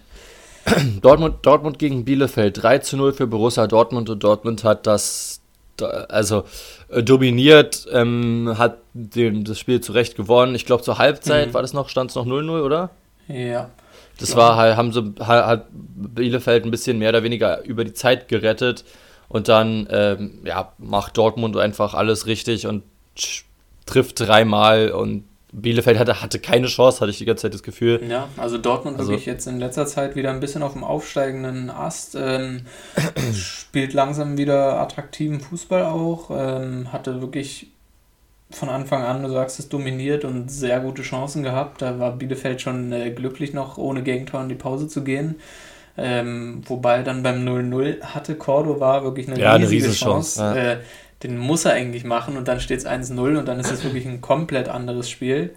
Dortmund, 1.03 1.37
Dortmund 1.43 1.79
gegen 1.79 2.05
Bielefeld. 2.05 2.63
3 2.63 2.79
zu 2.79 2.97
0 2.97 3.13
für 3.13 3.27
Borussia 3.27 3.67
Dortmund 3.67 4.09
und 4.09 4.25
Dortmund 4.25 4.65
hat 4.65 4.87
das 4.87 5.41
also 6.09 6.45
äh, 6.89 7.03
dominiert, 7.03 7.87
ähm, 7.93 8.55
hat 8.57 8.79
den, 8.93 9.45
das 9.45 9.59
Spiel 9.59 9.81
zu 9.81 9.93
Recht 9.93 10.17
gewonnen. 10.17 10.55
Ich 10.55 10.67
glaube, 10.67 10.83
zur 10.83 10.99
Halbzeit 10.99 11.49
mhm. 11.49 11.55
war 11.55 11.63
das 11.63 11.73
noch, 11.73 11.89
stand 11.89 12.11
es 12.11 12.17
noch 12.17 12.27
0-0, 12.27 12.63
oder? 12.63 12.91
Ja. 13.29 13.71
Das 14.19 14.35
war 14.35 14.57
halt, 14.57 14.77
haben 14.77 14.93
so, 14.93 15.05
hat 15.21 15.67
Bielefeld 15.71 16.65
ein 16.65 16.73
bisschen 16.73 16.99
mehr 16.99 17.11
oder 17.11 17.23
weniger 17.23 17.65
über 17.65 17.85
die 17.85 17.93
Zeit 17.93 18.27
gerettet 18.27 18.85
und 19.29 19.49
dann 19.49 19.87
ähm, 19.91 20.41
ja, 20.45 20.73
macht 20.79 21.17
Dortmund 21.17 21.57
einfach 21.57 21.95
alles 21.95 22.27
richtig 22.27 22.67
und 22.67 22.83
trifft 23.87 24.21
dreimal 24.21 24.91
und 24.91 25.25
Bielefeld 25.53 25.99
hatte, 25.99 26.21
hatte 26.21 26.39
keine 26.39 26.67
Chance, 26.67 27.01
hatte 27.01 27.11
ich 27.11 27.19
die 27.19 27.25
ganze 27.25 27.43
Zeit 27.43 27.55
das 27.55 27.63
Gefühl. 27.63 28.03
Ja, 28.07 28.29
also 28.37 28.59
Dortmund 28.59 28.99
also, 28.99 29.11
wirklich 29.11 29.27
jetzt 29.27 29.47
in 29.47 29.59
letzter 29.59 29.87
Zeit 29.87 30.15
wieder 30.15 30.31
ein 30.31 30.41
bisschen 30.41 30.63
auf 30.63 30.75
dem 30.75 30.85
aufsteigenden 30.85 31.71
Ast, 31.71 32.17
ähm, 32.21 32.63
spielt 33.35 33.95
langsam 33.95 34.37
wieder 34.37 34.79
attraktiven 34.79 35.41
Fußball 35.41 35.85
auch, 35.85 36.31
ähm, 36.31 36.93
hatte 36.93 37.21
wirklich 37.23 37.69
von 38.51 38.69
Anfang 38.69 39.03
an, 39.03 39.23
du 39.23 39.31
sagst 39.31 39.59
es, 39.59 39.69
dominiert 39.69 40.25
und 40.25 40.51
sehr 40.51 40.81
gute 40.81 41.03
Chancen 41.03 41.43
gehabt. 41.43 41.83
Da 41.83 41.99
war 41.99 42.13
Bielefeld 42.13 42.63
schon 42.63 42.93
äh, 42.93 43.11
glücklich 43.11 43.53
noch, 43.53 43.77
ohne 43.77 44.03
Gegentor 44.03 44.43
in 44.43 44.49
die 44.49 44.55
Pause 44.55 44.89
zu 44.89 45.05
gehen. 45.05 45.37
Ähm, 45.99 46.63
wobei 46.67 47.03
dann 47.03 47.23
beim 47.23 47.47
0-0 47.47 48.03
hatte 48.03 48.37
Cordova 48.37 49.03
wirklich 49.03 49.29
eine 49.29 49.39
ja, 49.39 49.55
riesige 49.55 49.87
eine 49.87 49.93
Chance. 49.93 50.41
Ja. 50.41 50.55
Äh, 50.55 50.79
den 51.23 51.37
muss 51.37 51.65
er 51.65 51.73
eigentlich 51.73 52.05
machen 52.05 52.37
und 52.37 52.49
dann 52.49 52.61
steht 52.61 52.79
es 52.79 52.87
1-0 52.87 53.39
und 53.39 53.47
dann 53.47 53.61
ist 53.61 53.71
es 53.71 53.85
wirklich 53.85 54.07
ein 54.07 54.21
komplett 54.21 54.69
anderes 54.69 55.11
Spiel. 55.11 55.55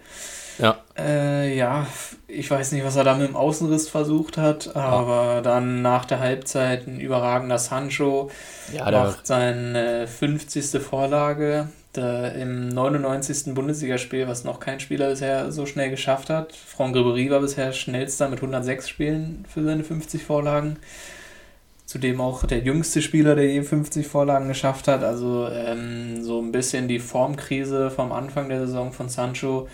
Ja. 0.58 0.78
Äh, 0.98 1.56
ja, 1.56 1.86
ich 2.28 2.50
weiß 2.50 2.72
nicht, 2.72 2.84
was 2.84 2.96
er 2.96 3.04
da 3.04 3.14
mit 3.14 3.26
dem 3.26 3.36
Außenriss 3.36 3.88
versucht 3.88 4.36
hat, 4.36 4.76
aber 4.76 5.34
ja. 5.34 5.40
dann 5.40 5.82
nach 5.82 6.04
der 6.04 6.20
Halbzeit 6.20 6.86
ein 6.86 7.00
überragender 7.00 7.58
Sancho 7.58 8.30
ja, 8.72 8.90
macht 8.90 9.26
seine 9.26 10.06
50. 10.06 10.82
Vorlage 10.82 11.68
der, 11.94 12.34
im 12.34 12.68
99. 12.68 13.54
Bundesligaspiel, 13.54 14.28
was 14.28 14.44
noch 14.44 14.60
kein 14.60 14.80
Spieler 14.80 15.10
bisher 15.10 15.52
so 15.52 15.66
schnell 15.66 15.90
geschafft 15.90 16.30
hat. 16.30 16.54
Franck 16.54 16.96
Ribéry 16.96 17.30
war 17.30 17.40
bisher 17.40 17.72
schnellster 17.72 18.28
mit 18.28 18.38
106 18.40 18.88
Spielen 18.88 19.44
für 19.52 19.62
seine 19.62 19.84
50 19.84 20.22
Vorlagen. 20.22 20.78
Zudem 21.92 22.22
auch 22.22 22.46
der 22.46 22.60
jüngste 22.60 23.02
Spieler, 23.02 23.34
der 23.34 23.44
je 23.48 23.60
50 23.60 24.06
Vorlagen 24.06 24.48
geschafft 24.48 24.88
hat. 24.88 25.04
Also 25.04 25.46
ähm, 25.52 26.24
so 26.24 26.40
ein 26.40 26.50
bisschen 26.50 26.88
die 26.88 26.98
Formkrise 26.98 27.90
vom 27.90 28.12
Anfang 28.12 28.48
der 28.48 28.60
Saison 28.60 28.94
von 28.94 29.10
Sancho 29.10 29.68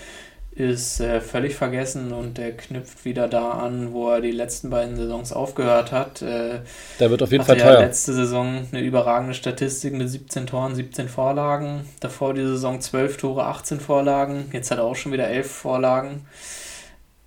ist 0.50 0.98
äh, 0.98 1.20
völlig 1.20 1.54
vergessen 1.54 2.10
und 2.10 2.36
der 2.36 2.56
knüpft 2.56 3.04
wieder 3.04 3.28
da 3.28 3.52
an, 3.52 3.92
wo 3.92 4.10
er 4.10 4.20
die 4.20 4.32
letzten 4.32 4.68
beiden 4.68 4.96
Saisons 4.96 5.32
aufgehört 5.32 5.92
hat. 5.92 6.20
Äh, 6.20 6.62
der 6.98 7.10
wird 7.12 7.22
auf 7.22 7.30
jeden 7.30 7.44
Fall 7.44 7.56
teuer. 7.56 7.74
Ja 7.74 7.80
letzte 7.82 8.12
Saison 8.12 8.66
eine 8.72 8.80
überragende 8.80 9.34
Statistik 9.34 9.94
mit 9.94 10.10
17 10.10 10.48
Toren, 10.48 10.74
17 10.74 11.08
Vorlagen. 11.08 11.82
Davor 12.00 12.34
die 12.34 12.42
Saison 12.42 12.80
12 12.80 13.16
Tore, 13.18 13.44
18 13.44 13.78
Vorlagen. 13.78 14.46
Jetzt 14.52 14.72
hat 14.72 14.78
er 14.78 14.84
auch 14.86 14.96
schon 14.96 15.12
wieder 15.12 15.28
11 15.28 15.48
Vorlagen. 15.48 16.26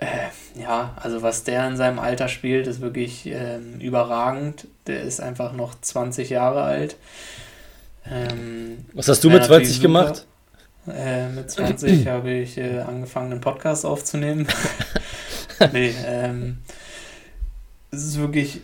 Äh, 0.02 0.60
ja, 0.60 0.96
also 1.00 1.22
was 1.22 1.44
der 1.44 1.68
in 1.68 1.78
seinem 1.78 2.00
Alter 2.00 2.28
spielt, 2.28 2.66
ist 2.66 2.82
wirklich 2.82 3.28
ähm, 3.28 3.80
überragend. 3.80 4.68
Der 4.88 5.04
ist 5.04 5.22
einfach 5.22 5.54
noch 5.54 5.80
20 5.80 6.32
Jahre 6.32 6.64
alt. 6.64 6.98
Ähm, 8.10 8.86
was 8.94 9.08
hast 9.08 9.24
du 9.24 9.30
mit 9.30 9.44
20 9.44 9.80
gemacht? 9.80 10.26
Äh, 10.88 11.30
mit 11.30 11.52
20 11.52 12.08
habe 12.08 12.32
ich 12.32 12.58
äh, 12.58 12.80
angefangen, 12.80 13.32
einen 13.32 13.42
Podcast 13.42 13.86
aufzunehmen. 13.86 14.48
nee, 15.72 15.94
ähm, 16.04 16.58
es 17.92 18.04
ist 18.04 18.18
wirklich 18.18 18.62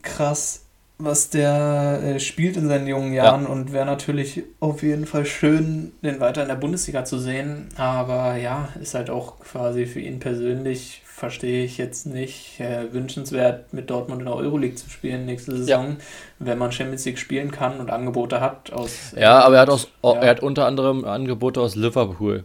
krass, 0.00 0.62
was 1.02 1.30
der 1.30 2.00
äh, 2.02 2.20
spielt 2.20 2.56
in 2.56 2.68
seinen 2.68 2.86
jungen 2.86 3.12
Jahren 3.12 3.44
ja. 3.44 3.48
und 3.48 3.72
wäre 3.72 3.86
natürlich 3.86 4.42
auf 4.60 4.82
jeden 4.82 5.06
Fall 5.06 5.26
schön, 5.26 5.92
den 6.02 6.20
weiter 6.20 6.42
in 6.42 6.48
der 6.48 6.54
Bundesliga 6.56 7.04
zu 7.04 7.18
sehen. 7.18 7.68
Aber 7.76 8.36
ja, 8.36 8.68
ist 8.80 8.94
halt 8.94 9.10
auch 9.10 9.40
quasi 9.40 9.86
für 9.86 10.00
ihn 10.00 10.18
persönlich 10.18 11.02
verstehe 11.20 11.64
ich 11.66 11.76
jetzt 11.76 12.06
nicht, 12.06 12.60
äh, 12.60 12.92
wünschenswert 12.94 13.74
mit 13.74 13.90
Dortmund 13.90 14.20
in 14.22 14.26
der 14.26 14.36
Euroleague 14.36 14.76
zu 14.76 14.88
spielen 14.88 15.26
nächste 15.26 15.54
Saison, 15.54 15.90
ja. 15.90 15.96
wenn 16.38 16.56
man 16.56 16.72
Champions 16.72 17.04
League 17.04 17.18
spielen 17.18 17.50
kann 17.50 17.78
und 17.78 17.90
Angebote 17.90 18.40
hat 18.40 18.72
aus. 18.72 19.12
Ja, 19.14 19.40
aber 19.40 19.56
er 19.56 19.60
hat, 19.60 19.68
aus, 19.68 19.88
ja. 20.02 20.12
er 20.14 20.30
hat 20.30 20.42
unter 20.42 20.64
anderem 20.64 21.04
Angebote 21.04 21.60
aus 21.60 21.76
Liverpool. 21.76 22.44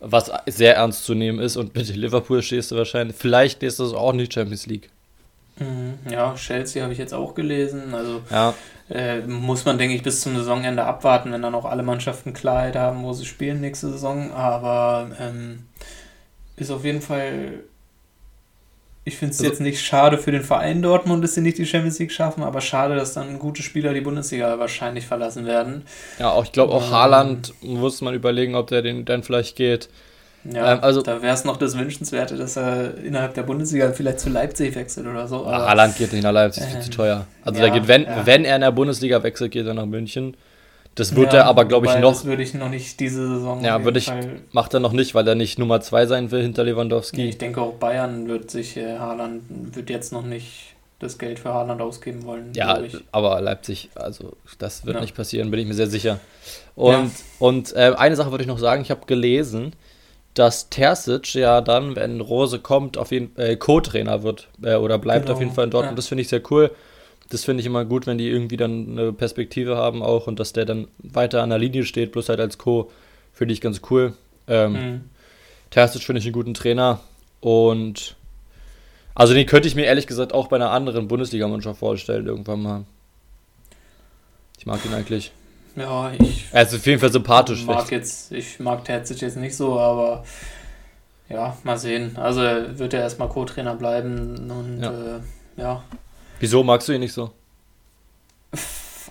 Was 0.00 0.30
sehr 0.44 0.76
ernst 0.76 1.06
zu 1.06 1.14
nehmen 1.14 1.38
ist 1.38 1.56
und 1.56 1.74
mit 1.74 1.88
Liverpool 1.96 2.42
stehst 2.42 2.70
du 2.70 2.76
wahrscheinlich, 2.76 3.16
vielleicht 3.16 3.62
das 3.62 3.80
auch 3.80 4.12
nicht 4.12 4.34
Champions 4.34 4.66
League. 4.66 4.90
Mhm. 5.58 5.98
Ja, 6.10 6.34
Chelsea 6.34 6.82
habe 6.82 6.92
ich 6.92 6.98
jetzt 6.98 7.14
auch 7.14 7.34
gelesen. 7.34 7.94
Also 7.94 8.22
ja. 8.30 8.54
äh, 8.90 9.20
muss 9.20 9.64
man, 9.64 9.78
denke 9.78 9.94
ich, 9.94 10.02
bis 10.02 10.20
zum 10.20 10.36
Saisonende 10.36 10.84
abwarten, 10.84 11.32
wenn 11.32 11.42
dann 11.42 11.54
auch 11.54 11.64
alle 11.64 11.82
Mannschaften 11.82 12.32
Klarheit 12.32 12.76
haben, 12.76 13.02
wo 13.02 13.12
sie 13.12 13.24
spielen 13.24 13.60
nächste 13.60 13.90
Saison. 13.90 14.32
Aber 14.32 15.10
ähm, 15.20 15.66
ist 16.56 16.70
auf 16.70 16.84
jeden 16.84 17.02
Fall. 17.02 17.60
Ich 19.04 19.16
finde 19.18 19.34
es 19.34 19.38
also, 19.38 19.50
jetzt 19.52 19.60
nicht 19.60 19.80
schade 19.80 20.18
für 20.18 20.32
den 20.32 20.42
Verein 20.42 20.82
Dortmund, 20.82 21.22
dass 21.22 21.34
sie 21.34 21.40
nicht 21.40 21.58
die 21.58 21.66
Champions 21.66 22.00
League 22.00 22.10
schaffen, 22.10 22.42
aber 22.42 22.60
schade, 22.60 22.96
dass 22.96 23.14
dann 23.14 23.38
gute 23.38 23.62
Spieler 23.62 23.94
die 23.94 24.00
Bundesliga 24.00 24.58
wahrscheinlich 24.58 25.06
verlassen 25.06 25.46
werden. 25.46 25.84
Ja, 26.18 26.32
auch 26.32 26.42
ich 26.42 26.50
glaube 26.50 26.72
auch 26.72 26.84
ähm, 26.88 26.90
Haaland 26.90 27.54
muss 27.62 28.00
man 28.00 28.14
überlegen, 28.14 28.56
ob 28.56 28.66
der 28.66 28.82
den 28.82 29.04
dann 29.04 29.22
vielleicht 29.22 29.54
geht. 29.54 29.88
Ja, 30.52 30.74
ähm, 30.74 30.78
also, 30.82 31.02
da 31.02 31.22
wäre 31.22 31.34
es 31.34 31.44
noch 31.44 31.56
das 31.56 31.76
Wünschenswerte, 31.76 32.36
dass 32.36 32.56
er 32.56 32.96
innerhalb 32.98 33.34
der 33.34 33.42
Bundesliga 33.42 33.92
vielleicht 33.92 34.20
zu 34.20 34.28
Leipzig 34.28 34.74
wechselt 34.74 35.06
oder 35.06 35.26
so. 35.26 35.46
Aber, 35.46 35.68
Haaland 35.68 35.96
geht 35.96 36.12
nicht 36.12 36.22
nach 36.22 36.32
Leipzig, 36.32 36.64
äh, 36.64 36.66
viel 36.66 36.80
zu 36.80 36.90
teuer. 36.90 37.26
Also 37.44 37.62
ja, 37.62 37.68
geht, 37.68 37.88
wenn, 37.88 38.04
ja. 38.04 38.24
wenn 38.24 38.44
er 38.44 38.56
in 38.56 38.62
der 38.62 38.72
Bundesliga 38.72 39.22
wechselt, 39.22 39.52
geht 39.52 39.66
er 39.66 39.74
nach 39.74 39.86
München. 39.86 40.36
Das 40.94 41.14
wird 41.14 41.34
ja, 41.34 41.40
er 41.40 41.46
aber, 41.46 41.66
glaube 41.66 41.86
ich, 41.86 41.98
noch. 41.98 42.12
Das 42.12 42.24
würde 42.24 42.42
ich 42.42 42.54
noch 42.54 42.70
nicht 42.70 42.98
diese 43.00 43.28
Saison. 43.28 43.62
Ja, 43.62 43.84
würde 43.84 43.98
ich. 43.98 44.06
Fall. 44.06 44.40
Macht 44.52 44.72
er 44.72 44.80
noch 44.80 44.92
nicht, 44.92 45.14
weil 45.14 45.28
er 45.28 45.34
nicht 45.34 45.58
Nummer 45.58 45.80
2 45.82 46.06
sein 46.06 46.30
will 46.30 46.42
hinter 46.42 46.64
Lewandowski. 46.64 47.18
Nee, 47.18 47.28
ich 47.28 47.38
denke 47.38 47.60
auch 47.60 47.74
Bayern 47.74 48.28
wird 48.28 48.50
sich 48.50 48.78
äh, 48.78 48.98
Haaland 48.98 49.42
wird 49.48 49.90
jetzt 49.90 50.12
noch 50.12 50.24
nicht 50.24 50.74
das 50.98 51.18
Geld 51.18 51.38
für 51.38 51.52
Haaland 51.52 51.82
ausgeben 51.82 52.24
wollen. 52.24 52.52
Ja, 52.54 52.80
aber 53.12 53.40
Leipzig, 53.42 53.90
also 53.94 54.32
das 54.58 54.86
wird 54.86 54.96
ja. 54.96 55.02
nicht 55.02 55.14
passieren, 55.14 55.50
bin 55.50 55.60
ich 55.60 55.66
mir 55.66 55.74
sehr 55.74 55.88
sicher. 55.88 56.18
Und, 56.74 56.92
ja. 56.92 57.10
und 57.38 57.76
äh, 57.76 57.92
eine 57.96 58.16
Sache 58.16 58.30
würde 58.30 58.42
ich 58.42 58.48
noch 58.48 58.58
sagen, 58.58 58.80
ich 58.80 58.90
habe 58.90 59.04
gelesen, 59.06 59.74
dass 60.36 60.70
Terzic 60.70 61.34
ja 61.34 61.60
dann, 61.60 61.96
wenn 61.96 62.20
Rose 62.20 62.60
kommt, 62.60 62.96
auf 62.96 63.10
jeden 63.10 63.36
äh, 63.36 63.56
Co-Trainer 63.56 64.22
wird 64.22 64.48
äh, 64.62 64.76
oder 64.76 64.98
bleibt 64.98 65.26
genau. 65.26 65.34
auf 65.34 65.40
jeden 65.40 65.52
Fall 65.52 65.64
in 65.64 65.70
Dortmund. 65.70 65.92
Ja. 65.92 65.96
Das 65.96 66.06
finde 66.06 66.22
ich 66.22 66.28
sehr 66.28 66.42
cool 66.50 66.70
das 67.28 67.44
finde 67.44 67.60
ich 67.60 67.66
immer 67.66 67.84
gut, 67.84 68.06
wenn 68.06 68.18
die 68.18 68.28
irgendwie 68.28 68.56
dann 68.56 68.90
eine 68.90 69.12
Perspektive 69.12 69.76
haben 69.76 70.02
auch 70.02 70.26
und 70.26 70.38
dass 70.38 70.52
der 70.52 70.64
dann 70.64 70.88
weiter 70.98 71.42
an 71.42 71.50
der 71.50 71.58
Linie 71.58 71.84
steht, 71.84 72.12
bloß 72.12 72.28
halt 72.28 72.40
als 72.40 72.58
Co. 72.58 72.90
Finde 73.32 73.52
ich 73.52 73.60
ganz 73.60 73.80
cool. 73.90 74.14
Ähm, 74.46 74.72
mhm. 74.72 75.00
Terzic 75.70 76.02
finde 76.02 76.20
ich 76.20 76.26
einen 76.26 76.32
guten 76.32 76.54
Trainer 76.54 77.00
und 77.40 78.14
also 79.14 79.34
den 79.34 79.46
könnte 79.46 79.66
ich 79.66 79.74
mir 79.74 79.84
ehrlich 79.84 80.06
gesagt 80.06 80.32
auch 80.32 80.48
bei 80.48 80.56
einer 80.56 80.70
anderen 80.70 81.08
Bundesligamannschaft 81.08 81.80
vorstellen 81.80 82.26
irgendwann 82.26 82.62
mal. 82.62 82.84
Ich 84.58 84.66
mag 84.66 84.84
ihn 84.84 84.94
eigentlich. 84.94 85.32
Ja, 85.76 86.10
ich. 86.18 86.46
Er 86.52 86.62
ist 86.62 86.74
auf 86.74 86.86
jeden 86.86 86.98
Fall 86.98 87.12
sympathisch. 87.12 87.64
Mag 87.64 87.90
jetzt, 87.90 88.32
ich 88.32 88.58
mag 88.58 88.84
Terzic 88.84 89.20
jetzt 89.20 89.36
nicht 89.36 89.54
so, 89.54 89.78
aber 89.78 90.24
ja, 91.28 91.56
mal 91.64 91.78
sehen. 91.78 92.16
Also 92.16 92.40
wird 92.40 92.94
er 92.94 93.00
erstmal 93.00 93.28
Co-Trainer 93.28 93.74
bleiben 93.74 94.50
und 94.50 94.82
ja. 94.82 94.90
Äh, 94.90 95.20
ja. 95.56 95.84
Wieso 96.40 96.62
magst 96.62 96.88
du 96.88 96.92
ihn 96.92 97.00
nicht 97.00 97.12
so? 97.12 97.30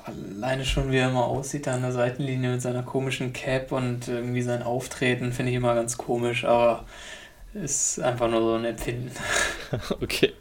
Alleine 0.06 0.66
schon, 0.66 0.92
wie 0.92 0.98
er 0.98 1.10
immer 1.10 1.26
aussieht, 1.26 1.66
da 1.68 1.74
an 1.74 1.82
der 1.82 1.92
Seitenlinie 1.92 2.52
mit 2.52 2.62
seiner 2.62 2.84
komischen 2.84 3.34
Cap 3.34 3.72
und 3.72 4.08
irgendwie 4.08 4.44
sein 4.44 4.62
Auftreten, 4.62 5.34
finde 5.34 5.52
ich 5.52 5.58
immer 5.58 5.74
ganz 5.74 5.98
komisch, 5.98 6.46
aber 6.46 6.86
ist 7.54 8.00
einfach 8.00 8.30
nur 8.30 8.42
so 8.42 8.54
ein 8.54 8.66
Empfinden. 8.66 9.12
okay. 10.02 10.34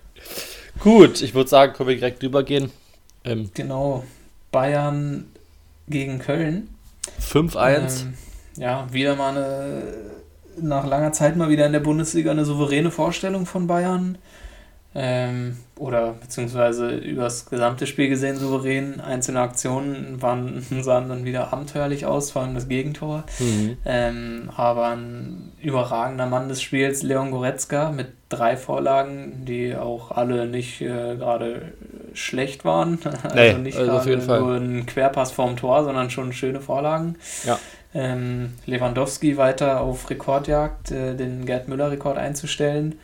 Gut, 0.80 1.22
ich 1.22 1.34
würde 1.34 1.48
sagen, 1.48 1.72
können 1.72 1.88
wir 1.88 1.96
direkt 1.96 2.22
rübergehen. 2.22 2.70
Ähm, 3.24 3.50
genau. 3.54 4.04
Bayern 4.50 5.26
gegen 5.88 6.18
Köln. 6.18 6.68
5-1. 7.20 8.02
Ähm, 8.02 8.14
ja, 8.56 8.86
wieder 8.92 9.16
mal 9.16 9.36
eine, 9.36 9.82
nach 10.60 10.86
langer 10.86 11.12
Zeit 11.12 11.36
mal 11.36 11.48
wieder 11.48 11.66
in 11.66 11.72
der 11.72 11.80
Bundesliga 11.80 12.30
eine 12.30 12.44
souveräne 12.44 12.90
Vorstellung 12.90 13.46
von 13.46 13.66
Bayern 13.66 14.18
ähm, 14.96 15.56
oder 15.76 16.12
beziehungsweise 16.12 16.90
über 16.90 17.24
das 17.24 17.46
gesamte 17.46 17.86
Spiel 17.86 18.08
gesehen 18.08 18.36
souverän. 18.36 19.00
Einzelne 19.00 19.40
Aktionen 19.40 20.22
waren, 20.22 20.64
sahen 20.82 21.08
dann 21.08 21.24
wieder 21.24 21.52
abenteuerlich 21.52 22.06
aus, 22.06 22.30
vor 22.30 22.42
allem 22.42 22.54
das 22.54 22.68
Gegentor. 22.68 23.24
Mhm. 23.40 23.76
Ähm, 23.84 24.50
aber 24.56 24.88
ein 24.88 25.52
überragender 25.60 26.26
Mann 26.26 26.48
des 26.48 26.62
Spiels, 26.62 27.02
Leon 27.02 27.32
Goretzka, 27.32 27.90
mit 27.90 28.08
drei 28.28 28.56
Vorlagen, 28.56 29.44
die 29.44 29.74
auch 29.74 30.12
alle 30.12 30.46
nicht 30.46 30.80
äh, 30.80 31.16
gerade 31.16 31.72
schlecht 32.14 32.64
waren. 32.64 32.98
Also 33.22 33.36
nee, 33.36 33.54
nicht 33.54 33.78
also 33.78 34.10
nur 34.38 34.56
ein 34.56 34.86
Querpass 34.86 35.32
vorm 35.32 35.56
Tor, 35.56 35.84
sondern 35.84 36.10
schon 36.10 36.32
schöne 36.32 36.60
Vorlagen. 36.60 37.16
Ja. 37.44 37.58
Ähm, 37.94 38.54
Lewandowski 38.66 39.36
weiter 39.36 39.80
auf 39.80 40.10
Rekordjagd, 40.10 40.90
äh, 40.90 41.14
den 41.14 41.46
Gerd 41.46 41.68
Müller-Rekord 41.68 42.18
einzustellen. 42.18 42.98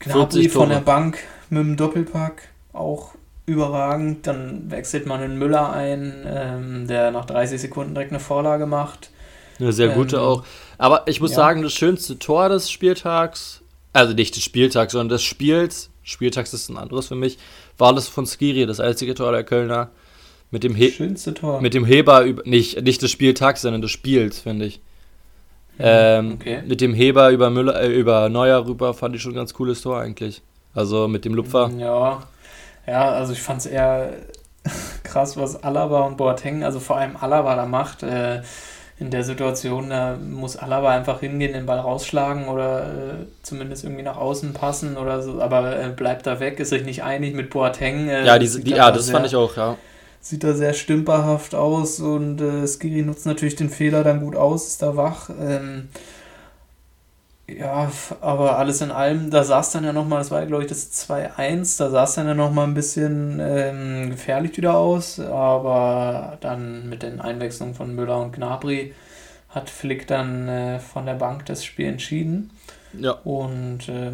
Gnabry 0.00 0.48
von 0.48 0.68
der 0.68 0.80
Bank 0.80 1.18
mit 1.50 1.60
dem 1.60 1.76
Doppelpack, 1.76 2.48
auch 2.72 3.14
überragend. 3.46 4.26
Dann 4.26 4.70
wechselt 4.70 5.06
man 5.06 5.22
in 5.22 5.38
Müller 5.38 5.72
ein, 5.72 6.26
ähm, 6.26 6.86
der 6.86 7.10
nach 7.10 7.24
30 7.24 7.60
Sekunden 7.60 7.94
direkt 7.94 8.12
eine 8.12 8.20
Vorlage 8.20 8.66
macht. 8.66 9.10
Eine 9.58 9.72
sehr 9.72 9.88
gute 9.90 10.16
ähm, 10.16 10.22
auch. 10.22 10.44
Aber 10.78 11.02
ich 11.06 11.20
muss 11.20 11.30
ja. 11.32 11.36
sagen, 11.36 11.62
das 11.62 11.72
schönste 11.72 12.18
Tor 12.18 12.48
des 12.48 12.70
Spieltags, 12.70 13.62
also 13.92 14.14
nicht 14.14 14.34
des 14.36 14.42
Spieltags, 14.42 14.92
sondern 14.92 15.10
des 15.10 15.22
Spiels, 15.22 15.90
Spieltags 16.02 16.52
ist 16.52 16.68
ein 16.68 16.76
anderes 16.76 17.08
für 17.08 17.14
mich, 17.14 17.38
war 17.78 17.94
das 17.94 18.08
von 18.08 18.26
Skiri, 18.26 18.66
das 18.66 18.80
einzige 18.80 19.14
Tor 19.14 19.32
der 19.32 19.44
Kölner. 19.44 19.90
Mit 20.50 20.64
dem, 20.64 20.74
He 20.74 20.90
Schönste 20.90 21.32
Tor. 21.32 21.62
Mit 21.62 21.72
dem 21.72 21.86
Heber, 21.86 22.26
nicht, 22.44 22.82
nicht 22.82 23.00
des 23.00 23.10
Spieltags, 23.10 23.62
sondern 23.62 23.80
des 23.80 23.90
Spiels, 23.90 24.40
finde 24.40 24.66
ich. 24.66 24.80
Ähm, 25.78 26.34
okay. 26.34 26.62
Mit 26.66 26.82
dem 26.82 26.92
Heber 26.92 27.30
über, 27.30 27.48
Müller, 27.48 27.80
äh, 27.80 27.88
über 27.88 28.28
Neuer 28.28 28.66
rüber 28.66 28.92
fand 28.92 29.16
ich 29.16 29.22
schon 29.22 29.32
ein 29.32 29.36
ganz 29.36 29.54
cooles 29.54 29.80
Tor 29.80 29.98
eigentlich. 29.98 30.42
Also 30.74 31.08
mit 31.08 31.24
dem 31.24 31.34
Lupfer. 31.34 31.70
Ja, 31.78 32.22
ja 32.86 33.12
also 33.12 33.32
ich 33.32 33.40
fand 33.40 33.60
es 33.60 33.66
eher 33.66 34.12
krass, 35.02 35.36
was 35.36 35.62
Alaba 35.62 36.02
und 36.02 36.18
Boateng, 36.18 36.64
also 36.64 36.80
vor 36.80 36.98
allem 36.98 37.16
Alaba 37.16 37.56
da 37.56 37.66
macht. 37.66 38.02
Äh, 38.02 38.42
in 38.98 39.10
der 39.10 39.24
Situation, 39.24 39.90
da 39.90 40.16
muss 40.16 40.56
Alaba 40.56 40.90
einfach 40.90 41.20
hingehen, 41.20 41.52
den 41.52 41.66
Ball 41.66 41.80
rausschlagen 41.80 42.48
oder 42.48 42.86
äh, 42.86 43.26
zumindest 43.42 43.84
irgendwie 43.84 44.02
nach 44.02 44.16
außen 44.16 44.52
passen 44.52 44.96
oder 44.96 45.22
so, 45.22 45.40
aber 45.40 45.78
äh, 45.78 45.88
bleibt 45.88 46.26
da 46.26 46.38
weg, 46.40 46.60
ist 46.60 46.68
sich 46.68 46.84
nicht 46.84 47.02
einig 47.02 47.34
mit 47.34 47.50
Boateng. 47.50 48.08
Äh, 48.08 48.24
ja, 48.24 48.38
diese, 48.38 48.60
die, 48.60 48.70
ja 48.70 48.92
das 48.92 49.10
fand 49.10 49.26
ich 49.26 49.36
auch, 49.36 49.56
ja 49.56 49.76
sieht 50.22 50.44
da 50.44 50.54
sehr 50.54 50.72
stümperhaft 50.72 51.54
aus 51.54 51.98
und 51.98 52.40
äh, 52.40 52.66
Skiri 52.66 53.02
nutzt 53.02 53.26
natürlich 53.26 53.56
den 53.56 53.68
Fehler 53.68 54.04
dann 54.04 54.20
gut 54.20 54.36
aus, 54.36 54.68
ist 54.68 54.80
da 54.80 54.96
wach. 54.96 55.30
Ähm, 55.30 55.88
ja, 57.48 57.90
aber 58.20 58.58
alles 58.58 58.80
in 58.80 58.90
allem, 58.90 59.30
da 59.30 59.40
es 59.40 59.70
dann 59.70 59.84
ja 59.84 59.92
nochmal, 59.92 60.18
das 60.18 60.30
war 60.30 60.40
ja 60.40 60.46
glaube 60.46 60.62
ich 60.62 60.68
das 60.68 60.92
2-1, 61.08 61.78
da 61.78 62.04
es 62.04 62.14
dann 62.14 62.26
ja 62.26 62.34
nochmal 62.34 62.66
ein 62.66 62.74
bisschen 62.74 63.40
ähm, 63.40 64.10
gefährlich 64.10 64.56
wieder 64.56 64.76
aus, 64.76 65.18
aber 65.18 66.38
dann 66.40 66.88
mit 66.88 67.02
den 67.02 67.20
Einwechslungen 67.20 67.74
von 67.74 67.94
Müller 67.94 68.20
und 68.20 68.32
Gnabry 68.32 68.94
hat 69.48 69.68
Flick 69.68 70.06
dann 70.06 70.48
äh, 70.48 70.78
von 70.78 71.04
der 71.04 71.14
Bank 71.14 71.46
das 71.46 71.64
Spiel 71.64 71.86
entschieden. 71.86 72.50
Ja. 72.98 73.12
Und 73.24 73.88
äh, 73.88 74.12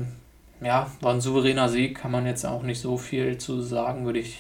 ja, 0.61 0.91
war 1.01 1.13
ein 1.13 1.21
souveräner 1.21 1.69
Sieg, 1.69 1.99
kann 1.99 2.11
man 2.11 2.27
jetzt 2.27 2.45
auch 2.45 2.63
nicht 2.63 2.81
so 2.81 2.97
viel 2.97 3.39
zu 3.39 3.63
sagen, 3.63 4.05
würde 4.05 4.19
ich 4.19 4.39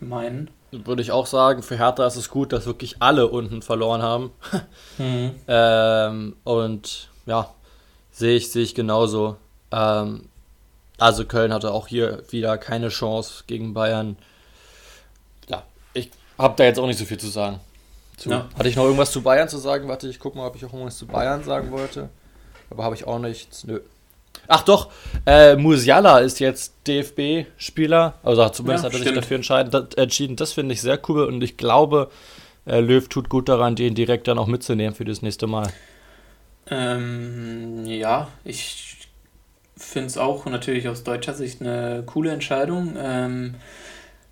meinen. 0.00 0.50
Würde 0.70 1.02
ich 1.02 1.12
auch 1.12 1.26
sagen, 1.26 1.62
für 1.62 1.78
Hertha 1.78 2.06
ist 2.06 2.16
es 2.16 2.30
gut, 2.30 2.52
dass 2.52 2.66
wirklich 2.66 2.96
alle 3.00 3.26
unten 3.28 3.62
verloren 3.62 4.02
haben. 4.02 4.30
mhm. 4.98 5.32
ähm, 5.48 6.36
und 6.44 7.10
ja, 7.26 7.50
sehe 8.18 8.36
ich, 8.36 8.50
sehe 8.50 8.62
ich 8.62 8.74
genauso. 8.74 9.36
Ähm, 9.72 10.28
also 10.98 11.24
Köln 11.24 11.52
hatte 11.52 11.72
auch 11.72 11.86
hier 11.86 12.22
wieder 12.30 12.58
keine 12.58 12.88
Chance 12.88 13.44
gegen 13.46 13.72
Bayern. 13.74 14.16
Ja, 15.48 15.62
ich 15.94 16.10
habe 16.36 16.54
da 16.56 16.64
jetzt 16.64 16.78
auch 16.78 16.86
nicht 16.86 16.98
so 16.98 17.04
viel 17.04 17.18
zu 17.18 17.28
sagen. 17.28 17.60
Zu. 18.16 18.30
Ja. 18.30 18.48
Hatte 18.58 18.68
ich 18.68 18.76
noch 18.76 18.84
irgendwas 18.84 19.12
zu 19.12 19.22
Bayern 19.22 19.48
zu 19.48 19.58
sagen? 19.58 19.86
Warte, 19.88 20.08
ich 20.08 20.18
gucke 20.18 20.36
mal, 20.36 20.48
ob 20.48 20.56
ich 20.56 20.64
auch 20.64 20.72
irgendwas 20.72 20.98
zu 20.98 21.06
Bayern 21.06 21.44
sagen 21.44 21.70
wollte. 21.70 22.08
Aber 22.70 22.82
habe 22.82 22.96
ich 22.96 23.06
auch 23.06 23.20
nichts. 23.20 23.64
Nö. 23.64 23.80
Ach 24.46 24.62
doch, 24.62 24.90
äh, 25.26 25.56
Musiala 25.56 26.18
ist 26.18 26.40
jetzt 26.40 26.74
DFB-Spieler. 26.86 28.14
Also 28.22 28.48
zumindest 28.48 28.84
ja, 28.84 28.90
hat 28.90 28.98
er 28.98 29.04
sich 29.04 29.14
dafür 29.14 29.88
entschieden. 29.96 30.36
Das 30.36 30.52
finde 30.52 30.74
ich 30.74 30.80
sehr 30.80 30.98
cool 31.08 31.24
und 31.24 31.42
ich 31.42 31.56
glaube, 31.56 32.10
äh, 32.66 32.80
Löw 32.80 33.06
tut 33.08 33.28
gut 33.28 33.48
daran, 33.48 33.76
den 33.76 33.94
direkt 33.94 34.26
dann 34.26 34.38
auch 34.38 34.46
mitzunehmen 34.46 34.94
für 34.94 35.04
das 35.04 35.22
nächste 35.22 35.46
Mal. 35.46 35.70
Ähm, 36.70 37.86
ja, 37.86 38.28
ich 38.44 38.96
finde 39.76 40.08
es 40.08 40.18
auch 40.18 40.46
natürlich 40.46 40.88
aus 40.88 41.04
deutscher 41.04 41.34
Sicht 41.34 41.60
eine 41.60 42.02
coole 42.06 42.32
Entscheidung. 42.32 42.96
Ähm, 42.98 43.54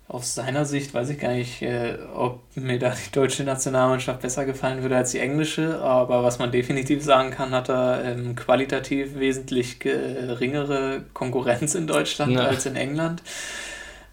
aus 0.09 0.35
seiner 0.35 0.63
Sicht 0.63 0.93
weiß 0.93 1.09
ich 1.09 1.19
gar 1.19 1.33
nicht, 1.33 1.61
äh, 1.61 1.97
ob 2.15 2.41
mir 2.55 2.79
da 2.79 2.91
die 2.91 3.11
deutsche 3.11 3.43
Nationalmannschaft 3.43 4.21
besser 4.21 4.45
gefallen 4.45 4.81
würde 4.81 4.95
als 4.95 5.11
die 5.11 5.19
englische, 5.19 5.81
aber 5.81 6.23
was 6.23 6.39
man 6.39 6.51
definitiv 6.51 7.03
sagen 7.03 7.31
kann, 7.31 7.51
hat 7.51 7.69
er 7.69 8.05
ähm, 8.05 8.35
qualitativ 8.35 9.19
wesentlich 9.19 9.79
geringere 9.79 11.03
Konkurrenz 11.13 11.75
in 11.75 11.87
Deutschland 11.87 12.33
ja. 12.33 12.45
als 12.45 12.65
in 12.65 12.77
England. 12.77 13.21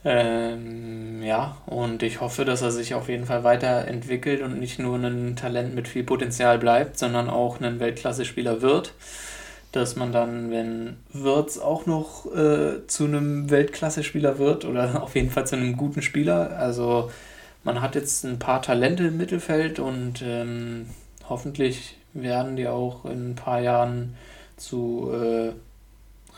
Ähm, 0.05 1.23
ja, 1.23 1.57
und 1.67 2.03
ich 2.03 2.21
hoffe, 2.21 2.45
dass 2.45 2.63
er 2.63 2.71
sich 2.71 2.95
auf 2.95 3.09
jeden 3.09 3.27
Fall 3.27 3.43
weiterentwickelt 3.43 4.43
und 4.43 4.61
nicht 4.61 4.79
nur 4.79 4.97
ein 4.97 5.37
Talent 5.37 5.75
mit 5.75 5.89
viel 5.89 6.05
Potenzial 6.05 6.59
bleibt, 6.59 6.99
sondern 6.99 7.31
auch 7.31 7.61
ein 7.61 7.81
Weltklasse-Spieler 7.81 8.61
wird 8.61 8.93
dass 9.75 9.97
man 9.97 10.13
dann, 10.13 10.51
wenn 10.51 10.99
Wirtz 11.13 11.59
auch 11.59 11.87
noch 11.87 12.27
äh, 12.33 12.87
zu 12.87 13.07
einem 13.07 13.51
Weltklasse-Spieler 13.51 14.39
wird 14.39 14.65
oder 14.65 15.03
auf 15.03 15.17
jeden 15.17 15.31
Fall 15.31 15.47
zu 15.47 15.57
einem 15.57 15.77
guten 15.77 16.01
Spieler. 16.01 16.57
Also 16.59 17.11
man 17.65 17.81
hat 17.81 17.97
jetzt 17.97 18.25
ein 18.25 18.39
paar 18.39 18.63
Talente 18.63 19.09
im 19.09 19.17
Mittelfeld 19.17 19.81
und 19.81 20.23
ähm, 20.23 20.87
hoffentlich 21.29 21.97
werden 22.13 22.55
die 22.57 22.69
auch 22.69 23.05
in 23.05 23.31
ein 23.31 23.35
paar 23.35 23.61
Jahren 23.61 24.15
zu 24.57 25.11
äh, 25.13 25.53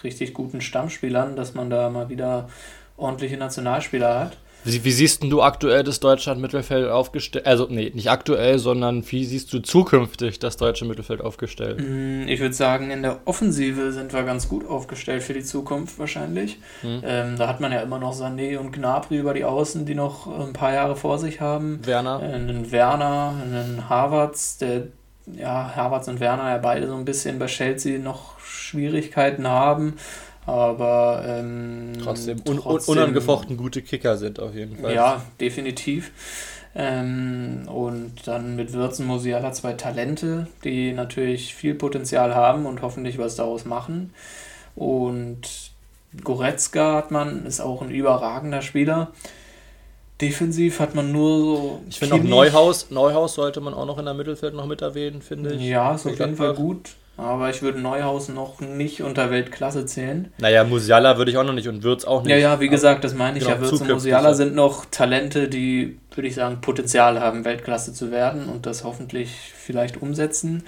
richtig 0.03 0.33
guten 0.33 0.63
Stammspielern, 0.63 1.37
dass 1.37 1.53
man 1.53 1.69
da 1.69 1.91
mal 1.91 2.09
wieder 2.09 2.49
ordentliche 2.97 3.37
Nationalspieler 3.37 4.21
hat. 4.21 4.37
Wie, 4.67 4.83
wie 4.83 4.91
siehst 4.91 5.23
du 5.23 5.43
aktuell 5.43 5.85
das 5.85 6.01
Deutschland 6.01 6.41
Mittelfeld 6.41 6.91
aufgestellt? 6.91 7.47
Also, 7.47 7.69
nee, 7.71 7.93
nicht 7.95 8.11
aktuell, 8.11 8.59
sondern 8.59 9.05
wie 9.09 9.25
siehst 9.25 9.53
du 9.53 9.61
zukünftig 9.61 10.41
das 10.41 10.57
deutsche 10.57 10.85
Mittelfeld 10.85 11.21
aufgestellt? 11.21 11.79
Mm, 11.79 12.27
ich 12.27 12.41
würde 12.41 12.55
sagen, 12.55 12.91
in 12.91 13.03
der 13.03 13.21
Offensive 13.27 13.93
sind 13.93 14.13
wir 14.13 14.25
ganz 14.25 14.49
gut 14.49 14.67
aufgestellt 14.69 15.23
für 15.23 15.35
die 15.35 15.45
Zukunft 15.45 16.01
wahrscheinlich. 16.01 16.59
Hm. 16.81 17.01
Ähm, 17.05 17.37
da 17.39 17.47
hat 17.47 17.61
man 17.61 17.71
ja 17.71 17.81
immer 17.81 18.01
noch 18.01 18.13
Sané 18.13 18.59
und 18.59 18.73
Gnabry 18.73 19.19
über 19.19 19.35
die 19.35 19.45
Außen, 19.45 19.87
die 19.87 19.95
noch 19.95 20.27
ein 20.27 20.53
paar 20.53 20.75
Jahre 20.75 20.97
vor 20.97 21.21
sich 21.21 21.41
haben. 21.41 21.79
Werner. 21.87 22.21
Äh, 22.21 22.35
einen 22.35 22.73
Werner, 22.73 23.35
einen 23.41 23.89
Havertz, 23.89 24.59
der 24.59 24.89
ja, 25.33 25.77
Havertz 25.77 26.09
und 26.09 26.19
Werner 26.19 26.51
ja 26.51 26.59
beide 26.59 26.89
so 26.89 26.95
ein 26.95 27.05
bisschen 27.05 27.39
bei 27.39 27.47
Chelsea 27.47 28.01
noch 28.01 28.41
Schwierigkeiten 28.41 29.47
haben 29.47 29.95
aber 30.47 31.25
ähm, 31.27 31.93
trotzdem, 32.03 32.41
un 32.47 32.59
trotzdem, 32.59 32.93
unangefochten 32.93 33.57
gute 33.57 33.83
Kicker 33.83 34.17
sind 34.17 34.41
auf 34.41 34.55
jeden 34.55 34.77
Fall. 34.77 34.95
Ja, 34.95 35.23
definitiv. 35.41 36.13
Ähm, 36.75 37.63
und 37.67 38.13
dann 38.27 38.55
mit 38.55 38.73
Würzen 38.73 39.07
Musiala 39.07 39.53
zwei 39.53 39.73
Talente, 39.73 40.47
die 40.63 40.93
natürlich 40.93 41.55
viel 41.55 41.75
Potenzial 41.75 42.35
haben 42.35 42.67
und 42.67 42.83
hoffentlich 42.83 43.19
was 43.19 43.35
daraus 43.37 43.65
machen. 43.65 44.13
Und 44.77 45.41
Goretzka 46.23 46.95
hat 46.95 47.11
man, 47.11 47.47
ist 47.47 47.61
auch 47.61 47.83
ein 47.83 47.91
überragender 47.91 48.63
Spieler. 48.63 49.13
Defensiv 50.21 50.81
hat 50.81 50.95
man 50.95 51.13
nur 51.13 51.39
so. 51.39 51.83
Ich 51.91 51.99
finde 51.99 52.15
auch 52.17 52.23
Neuhaus, 52.23 52.91
Neuhaus 52.91 53.35
sollte 53.35 53.61
man 53.61 53.75
auch 53.75 53.87
noch 53.87 53.99
in 53.99 54.05
der 54.05 54.15
Mittelfeld 54.15 54.55
noch 54.55 54.67
mit 54.67 54.81
erwähnen, 54.81 55.23
finde 55.23 55.55
ich. 55.55 55.63
Ja, 55.63 55.95
ist 55.95 56.07
auf 56.07 56.19
jeden 56.19 56.37
Fall 56.37 56.55
gut. 56.55 56.95
Aber 57.19 57.49
ich 57.49 57.63
würde 57.63 57.81
Neuhaus 57.81 58.29
noch 58.29 58.61
nicht 58.61 59.03
unter 59.03 59.31
Weltklasse 59.31 59.87
zählen. 59.87 60.33
Naja, 60.39 60.65
Musiala 60.65 61.17
würde 61.17 61.31
ich 61.31 61.39
auch 61.39 61.45
noch 61.45 61.55
nicht 61.55 61.69
und 61.69 61.83
Würz 61.83 62.05
auch 62.05 62.23
nicht. 62.23 62.31
Ja, 62.31 62.37
ja, 62.37 62.61
wie 62.61 62.69
gesagt, 62.69 63.05
das 63.05 63.15
meine 63.15 63.39
ich 63.39 63.45
genau, 63.45 63.57
ja. 63.57 63.63
Würz 63.63 63.81
und 63.81 63.89
Musiala 63.89 64.35
sind 64.35 64.55
noch 64.55 64.85
Talente, 64.85 65.49
die, 65.49 65.99
würde 66.15 66.29
ich 66.29 66.35
sagen, 66.35 66.61
Potenzial 66.61 67.21
haben, 67.21 67.47
Weltklasse 67.47 67.95
zu 67.95 68.11
werden 68.11 68.51
und 68.51 68.67
das 68.67 68.85
hoffentlich 68.85 69.31
vielleicht 69.57 70.03
umsetzen. 70.03 70.65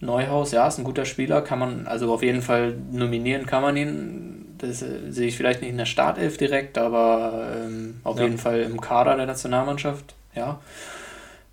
Neuhaus, 0.00 0.52
ja, 0.52 0.68
ist 0.68 0.76
ein 0.76 0.84
guter 0.84 1.06
Spieler, 1.06 1.40
kann 1.40 1.58
man, 1.58 1.86
also 1.86 2.12
auf 2.12 2.22
jeden 2.22 2.42
Fall 2.42 2.74
nominieren 2.92 3.46
kann 3.46 3.62
man 3.62 3.76
ihn. 3.78 4.54
Das 4.58 4.82
äh, 4.82 5.10
sehe 5.10 5.28
ich 5.28 5.36
vielleicht 5.36 5.62
nicht 5.62 5.70
in 5.70 5.78
der 5.78 5.86
Startelf 5.86 6.36
direkt, 6.36 6.76
aber 6.76 7.52
ähm, 7.56 8.00
auf 8.04 8.18
ja. 8.18 8.24
jeden 8.24 8.36
Fall 8.36 8.60
im 8.60 8.80
Kader 8.82 9.16
der 9.16 9.26
Nationalmannschaft, 9.26 10.14
ja. 10.34 10.60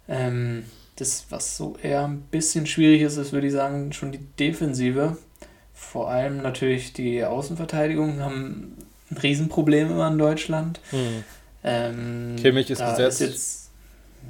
Ähm, 0.10 0.65
das, 1.03 1.25
was 1.29 1.57
so 1.57 1.75
eher 1.81 2.05
ein 2.05 2.21
bisschen 2.21 2.65
schwierig 2.65 3.01
ist, 3.01 3.17
ist, 3.17 3.33
würde 3.33 3.47
ich 3.47 3.53
sagen, 3.53 3.91
schon 3.91 4.11
die 4.11 4.25
Defensive. 4.39 5.17
Vor 5.73 6.09
allem 6.09 6.41
natürlich 6.41 6.93
die 6.93 7.23
Außenverteidigung 7.25 8.21
haben 8.21 8.77
ein 9.11 9.17
Riesenproblem 9.17 9.91
immer 9.91 10.07
in 10.07 10.17
Deutschland. 10.17 10.79
Hm. 10.91 11.23
Ähm, 11.63 12.35
Kimmich 12.37 12.69
ist 12.69 12.79
gesetzt. 12.79 13.21
Ist 13.21 13.27
jetzt, 13.27 13.71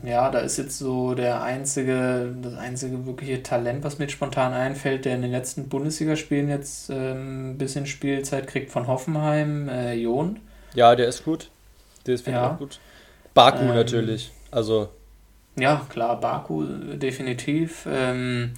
ja, 0.03 0.31
da 0.31 0.39
ist 0.39 0.57
jetzt 0.57 0.79
so 0.79 1.13
der 1.13 1.43
einzige, 1.43 2.35
das 2.41 2.55
einzige 2.55 3.05
wirkliche 3.05 3.43
Talent, 3.43 3.83
was 3.83 3.99
mir 3.99 4.09
spontan 4.09 4.53
einfällt, 4.53 5.05
der 5.05 5.15
in 5.15 5.21
den 5.21 5.31
letzten 5.31 5.69
Bundesligaspielen 5.69 6.49
jetzt 6.49 6.89
ähm, 6.89 7.51
ein 7.51 7.57
bisschen 7.59 7.85
Spielzeit 7.85 8.47
kriegt 8.47 8.71
von 8.71 8.87
Hoffenheim, 8.87 9.69
äh, 9.69 9.93
Jon. 9.93 10.39
Ja, 10.73 10.95
der 10.95 11.07
ist 11.07 11.23
gut. 11.23 11.49
Der 12.07 12.15
ist, 12.15 12.23
finde 12.23 12.39
ja. 12.39 12.47
ich, 12.47 12.53
auch 12.53 12.57
gut. 12.57 12.79
Baku 13.35 13.61
ähm, 13.63 13.75
natürlich. 13.75 14.31
Also 14.49 14.89
ja, 15.55 15.85
klar, 15.89 16.19
Baku 16.19 16.65
definitiv. 16.95 17.87
Ähm, 17.91 18.53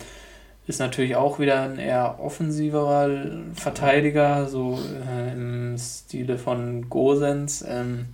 ist 0.67 0.79
natürlich 0.79 1.15
auch 1.15 1.39
wieder 1.39 1.61
ein 1.61 1.77
eher 1.77 2.19
offensiverer 2.19 3.09
Verteidiger, 3.53 4.47
so 4.47 4.79
äh, 5.07 5.33
im 5.33 5.77
Stile 5.77 6.37
von 6.37 6.89
Gosens. 6.89 7.63
Ähm, 7.67 8.07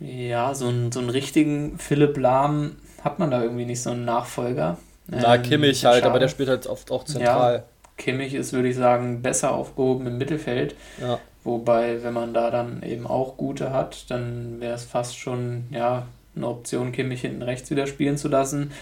ja, 0.00 0.54
so, 0.54 0.68
ein, 0.68 0.90
so 0.90 0.98
einen 0.98 1.10
richtigen 1.10 1.78
Philipp 1.78 2.16
Lahm 2.16 2.76
hat 3.04 3.18
man 3.18 3.30
da 3.30 3.42
irgendwie 3.42 3.66
nicht 3.66 3.82
so 3.82 3.90
einen 3.90 4.04
Nachfolger. 4.04 4.78
Na, 5.06 5.36
ähm, 5.36 5.42
Kimmich 5.42 5.84
halt, 5.84 5.96
schade. 5.96 6.10
aber 6.10 6.18
der 6.18 6.28
spielt 6.28 6.48
halt 6.48 6.66
oft 6.66 6.90
auch 6.90 7.04
zentral. 7.04 7.56
Ja, 7.56 7.62
Kimmich 7.96 8.34
ist, 8.34 8.52
würde 8.52 8.68
ich 8.68 8.76
sagen, 8.76 9.22
besser 9.22 9.52
aufgehoben 9.52 10.06
im 10.06 10.18
Mittelfeld. 10.18 10.74
Ja. 11.00 11.18
Wobei, 11.44 12.02
wenn 12.02 12.14
man 12.14 12.34
da 12.34 12.50
dann 12.50 12.82
eben 12.82 13.06
auch 13.06 13.36
gute 13.36 13.72
hat, 13.72 14.10
dann 14.10 14.60
wäre 14.60 14.74
es 14.74 14.84
fast 14.84 15.16
schon, 15.16 15.66
ja, 15.70 16.06
eine 16.34 16.48
Option, 16.48 16.92
Kimmich 16.92 17.20
hinten 17.20 17.42
rechts 17.42 17.70
wieder 17.70 17.86
spielen 17.86 18.16
zu 18.16 18.28
lassen. 18.28 18.72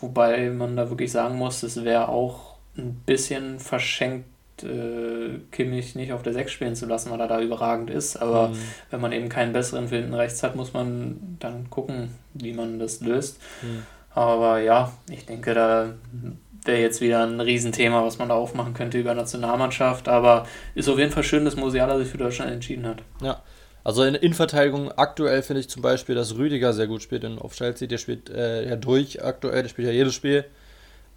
Wobei 0.00 0.50
man 0.50 0.76
da 0.76 0.90
wirklich 0.90 1.12
sagen 1.12 1.36
muss, 1.36 1.62
es 1.62 1.84
wäre 1.84 2.08
auch 2.08 2.56
ein 2.76 2.94
bisschen 3.06 3.58
verschenkt, 3.58 4.26
äh, 4.62 5.40
Kimmich 5.50 5.94
nicht 5.94 6.12
auf 6.12 6.22
der 6.22 6.32
6 6.32 6.50
spielen 6.50 6.76
zu 6.76 6.86
lassen, 6.86 7.10
weil 7.10 7.20
er 7.20 7.28
da 7.28 7.40
überragend 7.40 7.90
ist. 7.90 8.16
Aber 8.16 8.48
mhm. 8.48 8.58
wenn 8.90 9.00
man 9.00 9.12
eben 9.12 9.28
keinen 9.28 9.52
besseren 9.52 9.88
für 9.88 9.96
hinten 9.96 10.14
rechts 10.14 10.42
hat, 10.42 10.56
muss 10.56 10.72
man 10.72 11.36
dann 11.40 11.70
gucken, 11.70 12.10
wie 12.34 12.52
man 12.52 12.78
das 12.78 13.00
löst. 13.00 13.40
Mhm. 13.62 13.84
Aber 14.14 14.60
ja, 14.60 14.92
ich 15.10 15.26
denke, 15.26 15.54
da 15.54 15.94
wäre 16.64 16.80
jetzt 16.80 17.00
wieder 17.00 17.24
ein 17.24 17.40
Riesenthema, 17.40 18.04
was 18.04 18.18
man 18.18 18.28
da 18.28 18.34
aufmachen 18.34 18.74
könnte 18.74 18.98
über 18.98 19.14
Nationalmannschaft. 19.14 20.08
Aber 20.08 20.46
ist 20.74 20.88
auf 20.88 20.98
jeden 20.98 21.12
Fall 21.12 21.22
schön, 21.22 21.44
dass 21.44 21.56
Musiala 21.56 21.98
sich 21.98 22.08
für 22.08 22.18
Deutschland 22.18 22.50
entschieden 22.50 22.86
hat. 22.86 23.02
Ja, 23.22 23.42
also 23.86 24.02
in 24.02 24.16
Innenverteidigung 24.16 24.90
aktuell 24.90 25.42
finde 25.42 25.60
ich 25.60 25.70
zum 25.70 25.80
Beispiel, 25.80 26.16
dass 26.16 26.34
Rüdiger 26.34 26.72
sehr 26.72 26.88
gut 26.88 27.02
spielt 27.02 27.22
in, 27.22 27.38
auf 27.38 27.54
Chelsea. 27.54 27.86
Der 27.86 27.98
spielt 27.98 28.28
äh, 28.28 28.68
ja 28.68 28.74
durch 28.74 29.24
aktuell, 29.24 29.62
der 29.62 29.68
spielt 29.68 29.86
ja 29.86 29.94
jedes 29.94 30.12
Spiel. 30.12 30.44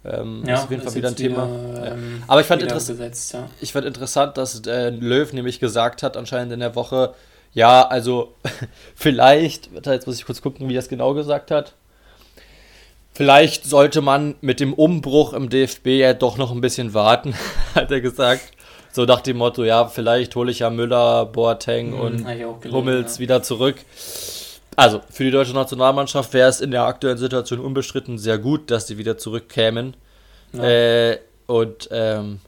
Ähm, 0.04 0.44
ja, 0.46 0.54
ist 0.54 0.62
auf 0.62 0.70
jeden 0.70 0.84
Fall 0.84 0.94
wieder 0.94 1.08
ein 1.08 1.16
Thema. 1.16 1.48
Wieder, 1.48 1.94
ähm, 1.94 2.22
Aber 2.28 2.40
ich 2.40 2.46
fand, 2.46 2.62
gesetzt, 2.62 3.32
ja. 3.32 3.48
ich 3.60 3.72
fand 3.72 3.86
interessant, 3.86 4.36
dass 4.36 4.64
äh, 4.68 4.90
Löw 4.90 5.32
nämlich 5.32 5.58
gesagt 5.58 6.04
hat, 6.04 6.16
anscheinend 6.16 6.52
in 6.52 6.60
der 6.60 6.76
Woche, 6.76 7.12
ja, 7.54 7.88
also 7.88 8.36
vielleicht, 8.94 9.68
jetzt 9.84 10.06
muss 10.06 10.20
ich 10.20 10.24
kurz 10.24 10.40
gucken, 10.40 10.68
wie 10.68 10.76
er 10.76 10.78
es 10.78 10.88
genau 10.88 11.12
gesagt 11.12 11.50
hat. 11.50 11.74
Vielleicht 13.14 13.64
sollte 13.64 14.00
man 14.00 14.36
mit 14.42 14.60
dem 14.60 14.74
Umbruch 14.74 15.32
im 15.32 15.50
DFB 15.50 15.86
ja 15.88 16.14
doch 16.14 16.38
noch 16.38 16.52
ein 16.52 16.60
bisschen 16.60 16.94
warten, 16.94 17.34
hat 17.74 17.90
er 17.90 18.00
gesagt. 18.00 18.52
So 18.92 19.04
nach 19.04 19.20
dem 19.20 19.36
Motto, 19.36 19.64
ja, 19.64 19.86
vielleicht 19.86 20.34
hole 20.36 20.50
ich 20.50 20.60
ja 20.60 20.70
Müller, 20.70 21.26
Boateng 21.26 21.90
mhm, 21.90 22.00
und 22.00 22.26
gelesen, 22.26 22.72
Hummels 22.72 23.16
ja. 23.16 23.20
wieder 23.20 23.42
zurück. 23.42 23.76
Also, 24.76 25.00
für 25.10 25.24
die 25.24 25.30
deutsche 25.30 25.52
Nationalmannschaft 25.52 26.32
wäre 26.32 26.48
es 26.48 26.60
in 26.60 26.70
der 26.70 26.84
aktuellen 26.84 27.18
Situation 27.18 27.60
unbestritten 27.60 28.18
sehr 28.18 28.38
gut, 28.38 28.70
dass 28.70 28.86
sie 28.86 28.98
wieder 28.98 29.18
zurückkämen. 29.18 29.94
Ja. 30.52 30.64
Äh, 30.64 31.18
und 31.46 31.88
ähm, 31.92 32.40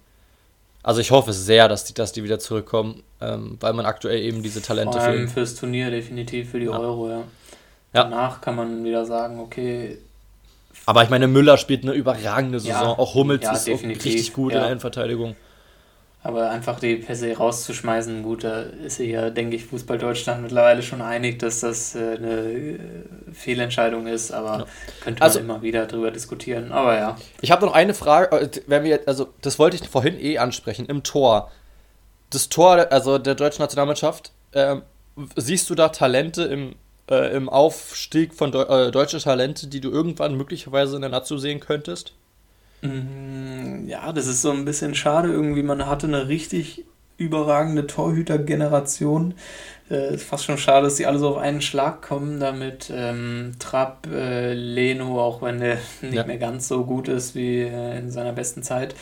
also 0.83 1.01
ich 1.01 1.11
hoffe 1.11 1.33
sehr, 1.33 1.69
dass 1.69 1.85
die, 1.85 1.95
dass 1.95 2.13
die 2.13 2.25
wieder 2.25 2.39
zurückkommen, 2.39 3.03
ähm, 3.21 3.57
weil 3.61 3.73
man 3.73 3.87
aktuell 3.87 4.21
eben 4.21 4.43
diese 4.43 4.63
Talente 4.63 4.93
Vor 4.93 5.03
allem 5.03 5.15
fehlen. 5.15 5.29
fürs 5.29 5.55
Turnier 5.55 5.91
definitiv, 5.91 6.51
für 6.51 6.59
die 6.59 6.67
ja. 6.67 6.79
Euro, 6.79 7.09
ja. 7.09 7.23
Danach 7.93 8.41
kann 8.41 8.57
man 8.57 8.83
wieder 8.85 9.05
sagen, 9.05 9.39
okay, 9.39 9.99
Aber 10.87 11.03
ich 11.03 11.11
meine, 11.11 11.29
Müller 11.29 11.59
spielt 11.59 11.83
eine 11.85 11.93
überragende 11.93 12.59
Saison. 12.59 12.99
Auch 12.99 13.15
Hummels 13.15 13.47
ist 13.53 13.69
richtig 13.69 14.33
gut 14.33 14.53
in 14.53 14.61
der 14.61 14.71
Endverteidigung. 14.71 15.37
Aber 16.25 16.51
einfach 16.51 16.79
die 16.79 16.97
per 16.97 17.17
se 17.17 17.37
rauszuschmeißen, 17.37 18.23
gut, 18.23 18.45
da 18.45 18.61
ist 18.61 18.99
sich 18.99 19.11
ja, 19.11 19.31
denke 19.31 19.57
ich, 19.57 19.65
Fußball 19.65 19.99
Deutschland 19.99 20.43
mittlerweile 20.43 20.83
schon 20.83 21.03
einig, 21.03 21.41
dass 21.41 21.61
das 21.61 21.97
äh, 21.97 22.17
eine 22.17 22.31
äh, 22.31 22.79
Fehlentscheidung 23.33 24.07
ist, 24.07 24.31
aber 24.31 24.59
ja. 24.59 24.67
könnte 25.03 25.19
man 25.19 25.29
also, 25.29 25.41
immer 25.41 25.63
wieder 25.63 25.87
drüber 25.87 26.13
diskutieren. 26.13 26.71
Aber 26.71 26.97
ja. 26.97 27.17
Ich 27.41 27.51
habe 27.51 27.67
noch 27.67 27.75
eine 27.75 27.93
Frage, 27.93 28.37
äh, 28.37 28.49
wenn 28.69 28.85
wir, 28.85 29.01
also 29.07 29.31
das 29.41 29.59
wollte 29.59 29.77
ich 29.77 29.89
vorhin 29.89 30.19
eh 30.21 30.39
ansprechen, 30.39 30.87
im 30.87 31.03
Tor. 31.03 31.51
Das 32.31 32.49
Tor, 32.49 32.87
also 32.93 33.19
der 33.19 33.35
deutschen 33.35 33.63
Nationalmannschaft, 33.63 34.31
ähm, 34.53 34.83
siehst 35.35 35.71
du 35.71 35.75
da 35.75 35.89
Talente 35.89 36.45
im, 36.45 36.77
äh, 37.11 37.35
im 37.35 37.49
Aufstieg 37.49 38.33
von 38.33 38.53
Deu 38.53 38.63
äh, 38.63 38.93
deutsche 38.93 39.19
Talente, 39.19 39.67
die 39.67 39.81
du 39.81 39.91
irgendwann 39.91 40.37
möglicherweise 40.37 40.95
in 40.95 41.03
der 41.03 41.11
Nazi 41.11 41.37
sehen 41.37 41.59
könntest? 41.59 42.15
Mm, 42.83 43.87
ja, 43.87 44.13
das 44.13 44.27
ist 44.27 44.43
so 44.43 44.51
ein 44.51 44.65
bisschen 44.65 44.95
schade 44.95 45.31
irgendwie. 45.31 45.63
Man 45.63 45.87
hatte 45.87 46.07
eine 46.07 46.29
richtig 46.29 46.85
überragende 47.17 47.87
Torhütergeneration. 47.87 49.35
Äh, 49.91 50.15
ist 50.15 50.25
fast 50.25 50.45
schon 50.45 50.59
schade, 50.59 50.85
dass 50.85 50.97
die 50.97 51.07
alle 51.07 51.19
so 51.19 51.31
auf 51.31 51.39
einen 51.39 51.63
Schlag 51.63 52.03
kommen, 52.03 52.41
damit 52.41 52.93
ähm, 52.95 53.53
Trapp, 53.59 54.07
äh, 54.13 54.53
Leno, 54.55 55.21
auch 55.21 55.43
wenn 55.43 55.61
der 55.61 55.79
nicht 56.03 56.15
ja. 56.15 56.25
mehr 56.25 56.39
ganz 56.39 56.69
so 56.69 56.85
gut 56.85 57.09
ist 57.09 57.35
wie 57.35 57.61
äh, 57.61 57.99
in 57.99 58.11
seiner 58.11 58.33
besten 58.33 58.63
Zeit, 58.63 58.95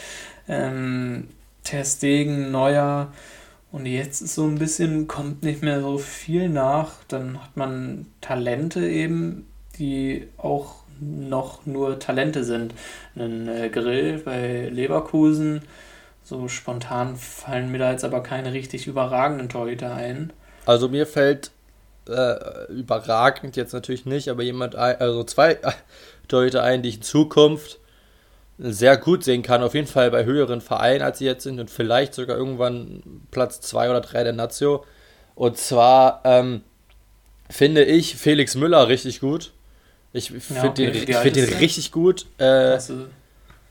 ähm, 0.48 1.28
Ter 1.64 1.84
Stegen, 1.84 2.50
Neuer 2.50 3.12
und 3.72 3.86
jetzt 3.86 4.20
ist 4.20 4.34
so 4.34 4.44
ein 4.46 4.58
bisschen, 4.58 5.06
kommt 5.06 5.42
nicht 5.42 5.62
mehr 5.62 5.80
so 5.80 5.98
viel 5.98 6.48
nach. 6.48 7.04
Dann 7.08 7.42
hat 7.42 7.56
man 7.56 8.06
Talente 8.20 8.88
eben, 8.88 9.46
die 9.78 10.28
auch 10.38 10.79
noch 11.00 11.66
nur 11.66 11.98
Talente 11.98 12.44
sind. 12.44 12.74
Ein 13.16 13.48
äh, 13.48 13.68
Grill 13.68 14.18
bei 14.18 14.68
Leverkusen, 14.70 15.62
so 16.22 16.48
spontan 16.48 17.16
fallen 17.16 17.72
mir 17.72 17.78
da 17.78 17.90
jetzt 17.90 18.04
aber 18.04 18.22
keine 18.22 18.52
richtig 18.52 18.86
überragenden 18.86 19.48
Torhüter 19.48 19.94
ein. 19.94 20.32
Also 20.66 20.88
mir 20.88 21.06
fällt 21.06 21.50
äh, 22.08 22.70
überragend 22.72 23.56
jetzt 23.56 23.72
natürlich 23.72 24.06
nicht, 24.06 24.28
aber 24.28 24.42
jemand, 24.42 24.76
ein, 24.76 25.00
also 25.00 25.24
zwei 25.24 25.58
Torhüter 26.28 26.62
ein, 26.62 26.82
die 26.82 26.90
ich 26.90 26.96
in 26.96 27.02
Zukunft 27.02 27.78
sehr 28.58 28.96
gut 28.98 29.24
sehen 29.24 29.42
kann. 29.42 29.62
Auf 29.62 29.74
jeden 29.74 29.86
Fall 29.86 30.10
bei 30.10 30.24
höheren 30.24 30.60
Vereinen, 30.60 31.02
als 31.02 31.18
sie 31.18 31.24
jetzt 31.24 31.44
sind 31.44 31.60
und 31.60 31.70
vielleicht 31.70 32.14
sogar 32.14 32.36
irgendwann 32.36 33.02
Platz 33.30 33.60
zwei 33.60 33.88
oder 33.88 34.02
drei 34.02 34.22
der 34.22 34.34
Nazio. 34.34 34.84
Und 35.34 35.56
zwar 35.56 36.20
ähm, 36.24 36.62
finde 37.48 37.84
ich 37.84 38.16
Felix 38.16 38.54
Müller 38.54 38.88
richtig 38.88 39.20
gut. 39.20 39.52
Ich 40.12 40.31
finde 40.31 40.55
ja, 40.55 40.64
okay. 40.64 40.90
den, 40.90 41.14
find 41.14 41.37
den 41.37 41.55
richtig 41.55 41.92
gut. 41.92 42.27
Äh, 42.38 42.44
also. 42.44 43.07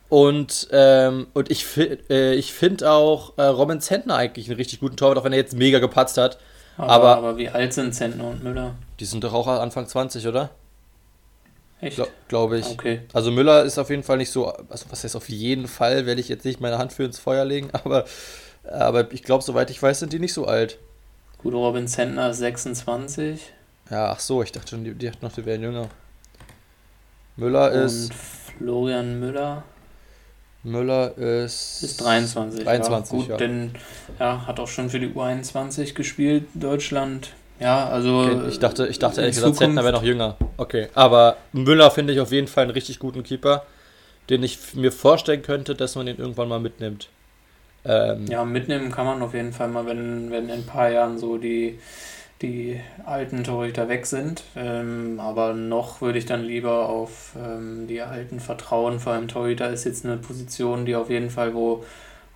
Und, 0.08 0.68
ähm, 0.72 1.28
und 1.34 1.52
ich, 1.52 1.66
äh, 1.78 2.34
ich 2.34 2.54
finde 2.54 2.90
auch 2.92 3.38
äh, 3.38 3.44
Robin 3.44 3.80
Zentner 3.80 4.16
eigentlich 4.16 4.48
einen 4.48 4.58
richtig 4.58 4.80
guten 4.80 4.98
Torwart, 4.98 5.20
auch 5.20 5.24
wenn 5.24 5.34
er 5.34 5.38
jetzt 5.38 5.56
mega 5.56 5.80
gepatzt 5.80 6.18
hat. 6.18 6.40
Aber, 6.78 6.92
aber, 6.92 7.18
aber 7.18 7.38
wie 7.38 7.50
alt 7.50 7.74
sind 7.74 7.94
Zentner 7.94 8.30
und 8.30 8.44
Müller? 8.44 8.74
Die 9.00 9.06
sind 9.06 9.24
doch 9.24 9.34
auch 9.34 9.48
Anfang 9.48 9.88
20, 9.88 10.26
oder? 10.28 10.50
Echt? 11.82 11.98
Gla 11.98 12.08
Glaube 12.28 12.58
ich. 12.58 12.66
Okay. 12.66 13.02
Also 13.14 13.32
Müller 13.32 13.64
ist 13.64 13.78
auf 13.78 13.90
jeden 13.90 14.04
Fall 14.04 14.18
nicht 14.18 14.32
so, 14.32 14.48
also 14.48 14.86
was 14.90 15.04
heißt 15.04 15.16
auf 15.16 15.30
jeden 15.30 15.68
Fall, 15.68 16.06
werde 16.06 16.22
ich 16.22 16.30
jetzt 16.30 16.46
nicht 16.46 16.60
meine 16.60 16.78
Hand 16.78 16.94
für 16.94 17.04
ins 17.04 17.20
Feuer 17.20 17.46
legen, 17.46 17.70
aber, 17.74 18.06
aber 18.64 19.12
ich 19.14 19.24
glaube, 19.24 19.44
soweit 19.44 19.70
ich 19.70 19.82
weiß, 19.82 20.00
sind 20.00 20.14
die 20.14 20.20
nicht 20.20 20.34
so 20.34 20.46
alt. 20.46 20.78
Gut, 21.38 21.54
Robin 21.54 21.88
Zentner 21.88 22.32
ist 22.32 22.40
26. 22.40 23.42
Ja, 23.90 24.12
ach 24.12 24.20
so, 24.20 24.44
ich 24.44 24.52
dachte 24.52 24.70
schon, 24.70 24.84
die, 24.84 24.94
die, 24.94 25.12
noch, 25.22 25.32
die 25.32 25.46
wären 25.46 25.62
jünger. 25.62 25.90
Müller 27.40 27.72
Und 27.72 27.80
ist. 27.80 28.14
Florian 28.58 29.20
Müller. 29.20 29.64
Müller 30.64 31.18
ist. 31.18 31.82
Ist 31.84 32.02
23. 32.02 32.66
23, 32.66 33.12
ja. 33.14 33.20
Gut, 33.20 33.30
ja. 33.30 33.38
denn 33.38 33.72
ja, 34.20 34.46
hat 34.46 34.60
auch 34.60 34.68
schon 34.68 34.90
für 34.90 35.00
die 35.00 35.08
U21 35.08 35.94
gespielt, 35.94 36.46
Deutschland. 36.54 37.30
Ja, 37.60 37.88
also. 37.88 38.20
Okay, 38.20 38.48
ich 38.50 38.60
dachte, 38.60 38.88
ich 38.88 39.00
dachte 39.00 39.22
ehrlich 39.22 39.36
gesagt, 39.36 39.56
Zentner 39.56 39.84
wäre 39.84 39.94
noch 39.94 40.04
jünger. 40.04 40.36
Okay, 40.58 40.90
aber 40.94 41.38
Müller 41.54 41.92
finde 41.92 42.14
ich 42.14 42.20
auf 42.20 42.32
jeden 42.32 42.48
Fall 42.48 42.64
einen 42.64 42.72
richtig 42.72 43.00
guten 43.00 43.24
Keeper, 43.24 43.64
den 44.30 44.44
ich 44.44 44.74
mir 44.74 44.92
vorstellen 44.92 45.42
könnte, 45.42 45.76
dass 45.76 45.96
man 45.96 46.08
ihn 46.08 46.18
irgendwann 46.18 46.50
mal 46.50 46.60
mitnimmt. 46.60 47.10
Ähm, 47.86 48.28
ja, 48.28 48.44
mitnehmen 48.44 48.92
kann 48.92 49.06
man 49.06 49.22
auf 49.22 49.34
jeden 49.34 49.54
Fall 49.54 49.70
mal, 49.70 49.86
wenn, 49.86 50.30
wenn 50.32 50.46
in 50.46 50.52
ein 50.52 50.66
paar 50.66 50.90
Jahren 50.90 51.18
so 51.18 51.38
die 51.38 51.80
die 52.42 52.80
alten 53.06 53.44
Torhüter 53.44 53.90
weg 53.90 54.06
sind. 54.06 54.44
Ähm, 54.56 55.20
aber 55.20 55.54
noch 55.54 56.02
würde 56.02 56.20
ich 56.20 56.26
dann 56.26 56.44
lieber 56.44 56.88
auf 56.88 57.34
ähm, 57.38 57.88
die 57.88 58.02
alten 58.02 58.40
vertrauen. 58.40 59.00
Vor 59.00 59.14
allem 59.14 59.28
Torhüter 59.28 59.70
ist 59.70 59.86
jetzt 59.86 60.06
eine 60.06 60.18
Position, 60.18 60.86
die 60.86 60.96
auf 60.96 61.10
jeden 61.10 61.30
Fall, 61.30 61.54
wo 61.54 61.84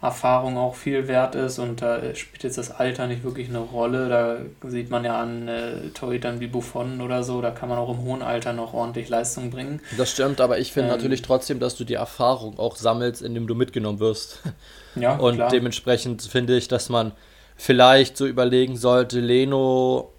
Erfahrung 0.04 0.58
auch 0.58 0.76
viel 0.76 1.08
wert 1.08 1.34
ist 1.34 1.60
und 1.60 1.82
da 1.82 2.14
spielt 2.14 2.44
jetzt 2.44 2.58
das 2.58 2.72
Alter 2.72 3.08
nicht 3.08 3.24
wirklich 3.24 3.48
eine 3.48 3.60
Rolle. 3.60 4.10
Da 4.10 4.70
sieht 4.70 4.90
man 4.90 5.06
ja 5.06 5.18
an 5.18 5.48
äh, 5.48 5.90
Torhütern 5.94 6.42
wie 6.42 6.48
Buffon 6.48 7.00
oder 7.00 7.24
so, 7.24 7.42
da 7.42 7.52
kann 7.52 7.70
man 7.70 7.78
auch 7.78 7.90
im 7.90 8.04
hohen 8.04 8.22
Alter 8.22 8.52
noch 8.52 8.74
ordentlich 8.74 9.08
Leistung 9.08 9.50
bringen. 9.50 9.80
Das 9.96 10.12
stimmt, 10.12 10.42
aber 10.42 10.60
ich 10.60 10.74
finde 10.74 10.90
ähm, 10.90 10.98
natürlich 10.98 11.22
trotzdem, 11.22 11.62
dass 11.62 11.78
du 11.78 11.86
die 11.86 11.94
Erfahrung 11.94 12.60
auch 12.60 12.76
sammelst, 12.76 13.22
indem 13.22 13.48
du 13.48 13.56
mitgenommen 13.56 14.00
wirst. 14.00 14.42
Ja, 14.96 15.16
und 15.16 15.36
klar. 15.36 15.50
dementsprechend 15.50 16.22
finde 16.22 16.56
ich, 16.56 16.68
dass 16.68 16.90
man 16.90 17.14
vielleicht 17.56 18.18
so 18.18 18.26
überlegen 18.26 18.78
sollte, 18.78 19.20
Leno 19.20 20.12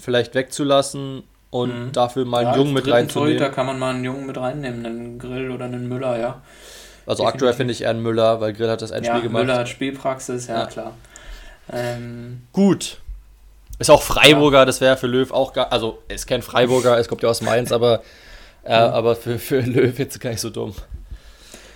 vielleicht 0.00 0.34
wegzulassen 0.34 1.22
und 1.50 1.86
mhm. 1.86 1.92
dafür 1.92 2.24
mal 2.24 2.38
einen 2.38 2.54
ja, 2.54 2.56
Jungen 2.56 2.74
mit 2.74 2.90
reinzunehmen. 2.90 3.38
Da 3.38 3.48
kann 3.48 3.66
man 3.66 3.78
mal 3.78 3.94
einen 3.94 4.04
Jungen 4.04 4.26
mit 4.26 4.36
reinnehmen, 4.36 4.84
einen 4.84 5.18
Grill 5.18 5.50
oder 5.50 5.66
einen 5.66 5.88
Müller, 5.88 6.18
ja. 6.18 6.42
Also 7.06 7.22
Definitiv. 7.22 7.34
aktuell 7.34 7.52
finde 7.54 7.72
ich 7.72 7.82
eher 7.82 7.90
einen 7.90 8.02
Müller, 8.02 8.40
weil 8.40 8.52
Grill 8.52 8.70
hat 8.70 8.82
das 8.82 8.90
Endspiel 8.90 9.18
ja, 9.18 9.22
gemacht. 9.22 9.44
Müller 9.44 9.58
hat 9.58 9.68
Spielpraxis, 9.68 10.46
ja, 10.46 10.60
ja. 10.60 10.66
klar. 10.66 10.94
Ähm, 11.72 12.42
Gut. 12.52 12.98
Ist 13.78 13.90
auch 13.90 14.02
Freiburger, 14.02 14.58
ja. 14.58 14.64
das 14.64 14.80
wäre 14.80 14.96
für 14.96 15.06
Löw 15.06 15.30
auch 15.30 15.52
gar, 15.52 15.72
also 15.72 16.02
ist 16.08 16.26
kein 16.26 16.42
Freiburger, 16.42 16.98
es 16.98 17.08
kommt 17.08 17.22
ja 17.22 17.28
aus 17.28 17.40
Mainz, 17.40 17.70
aber, 17.70 18.02
äh, 18.64 18.72
aber 18.72 19.14
für, 19.14 19.38
für 19.38 19.60
Löw 19.60 19.96
jetzt 19.98 20.20
gar 20.20 20.30
nicht 20.30 20.40
so 20.40 20.50
dumm. 20.50 20.74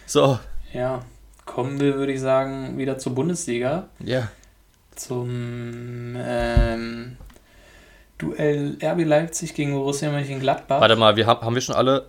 So. 0.05 0.39
Ja, 0.75 1.03
kommen 1.47 1.81
wir, 1.81 1.95
würde 1.95 2.13
ich 2.13 2.21
sagen, 2.21 2.77
wieder 2.77 2.99
zur 2.99 3.15
Bundesliga. 3.15 3.89
Ja 4.01 4.29
zum 4.97 6.17
ähm, 6.17 7.17
Duell 8.19 8.77
RB 8.83 9.05
Leipzig 9.05 9.55
gegen 9.55 9.73
Borussia 9.73 10.11
Mönchengladbach. 10.11 10.81
Warte 10.81 10.97
mal, 10.97 11.17
wir 11.17 11.27
haben, 11.27 11.41
haben 11.45 11.55
wir 11.55 11.63
schon 11.63 11.75
alle 11.75 12.07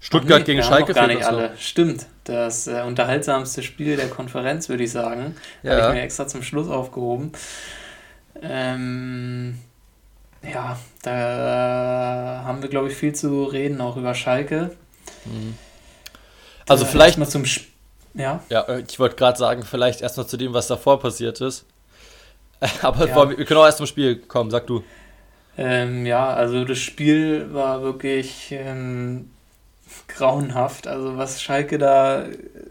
Stuttgart 0.00 0.40
nee, 0.40 0.44
gegen 0.44 0.62
Schalke? 0.62 0.94
gar 0.94 1.06
nicht 1.06 1.24
alle. 1.24 1.52
Stimmt, 1.58 2.06
das 2.24 2.66
äh, 2.66 2.82
unterhaltsamste 2.82 3.62
Spiel 3.62 3.96
der 3.96 4.08
Konferenz, 4.08 4.68
würde 4.68 4.84
ich 4.84 4.92
sagen. 4.92 5.36
Ja. 5.62 5.72
Habe 5.72 5.80
ich 5.88 5.94
mir 5.94 6.02
extra 6.02 6.26
zum 6.26 6.42
Schluss 6.42 6.68
aufgehoben. 6.68 7.32
Ähm, 8.40 9.58
ja, 10.42 10.78
da 11.02 12.42
haben 12.44 12.62
wir, 12.62 12.68
glaube 12.68 12.88
ich, 12.88 12.94
viel 12.94 13.14
zu 13.14 13.44
reden, 13.44 13.80
auch 13.80 13.96
über 13.96 14.14
Schalke. 14.14 14.70
Mhm. 15.24 15.54
Also 16.68 16.84
vielleicht 16.84 17.18
mal 17.18 17.28
zum 17.28 17.44
Sp 17.46 17.72
ja. 18.14 18.42
Ja, 18.50 18.62
äh, 18.62 18.84
ich 18.86 18.98
wollte 18.98 19.16
gerade 19.16 19.38
sagen, 19.38 19.62
vielleicht 19.62 20.02
erstmal 20.02 20.26
zu 20.26 20.36
dem, 20.36 20.52
was 20.52 20.66
davor 20.66 21.00
passiert 21.00 21.40
ist. 21.40 21.64
Aber 22.82 23.08
ja. 23.08 23.36
wir 23.36 23.44
können 23.44 23.60
auch 23.60 23.66
erst 23.66 23.78
zum 23.78 23.86
Spiel 23.86 24.16
kommen, 24.16 24.50
sag 24.50 24.66
du. 24.66 24.82
Ähm, 25.58 26.06
ja, 26.06 26.32
also 26.32 26.64
das 26.64 26.78
Spiel 26.78 27.52
war 27.52 27.82
wirklich 27.82 28.48
ähm, 28.52 29.30
grauenhaft. 30.08 30.86
Also 30.86 31.16
was 31.16 31.42
Schalke 31.42 31.78
da 31.78 32.26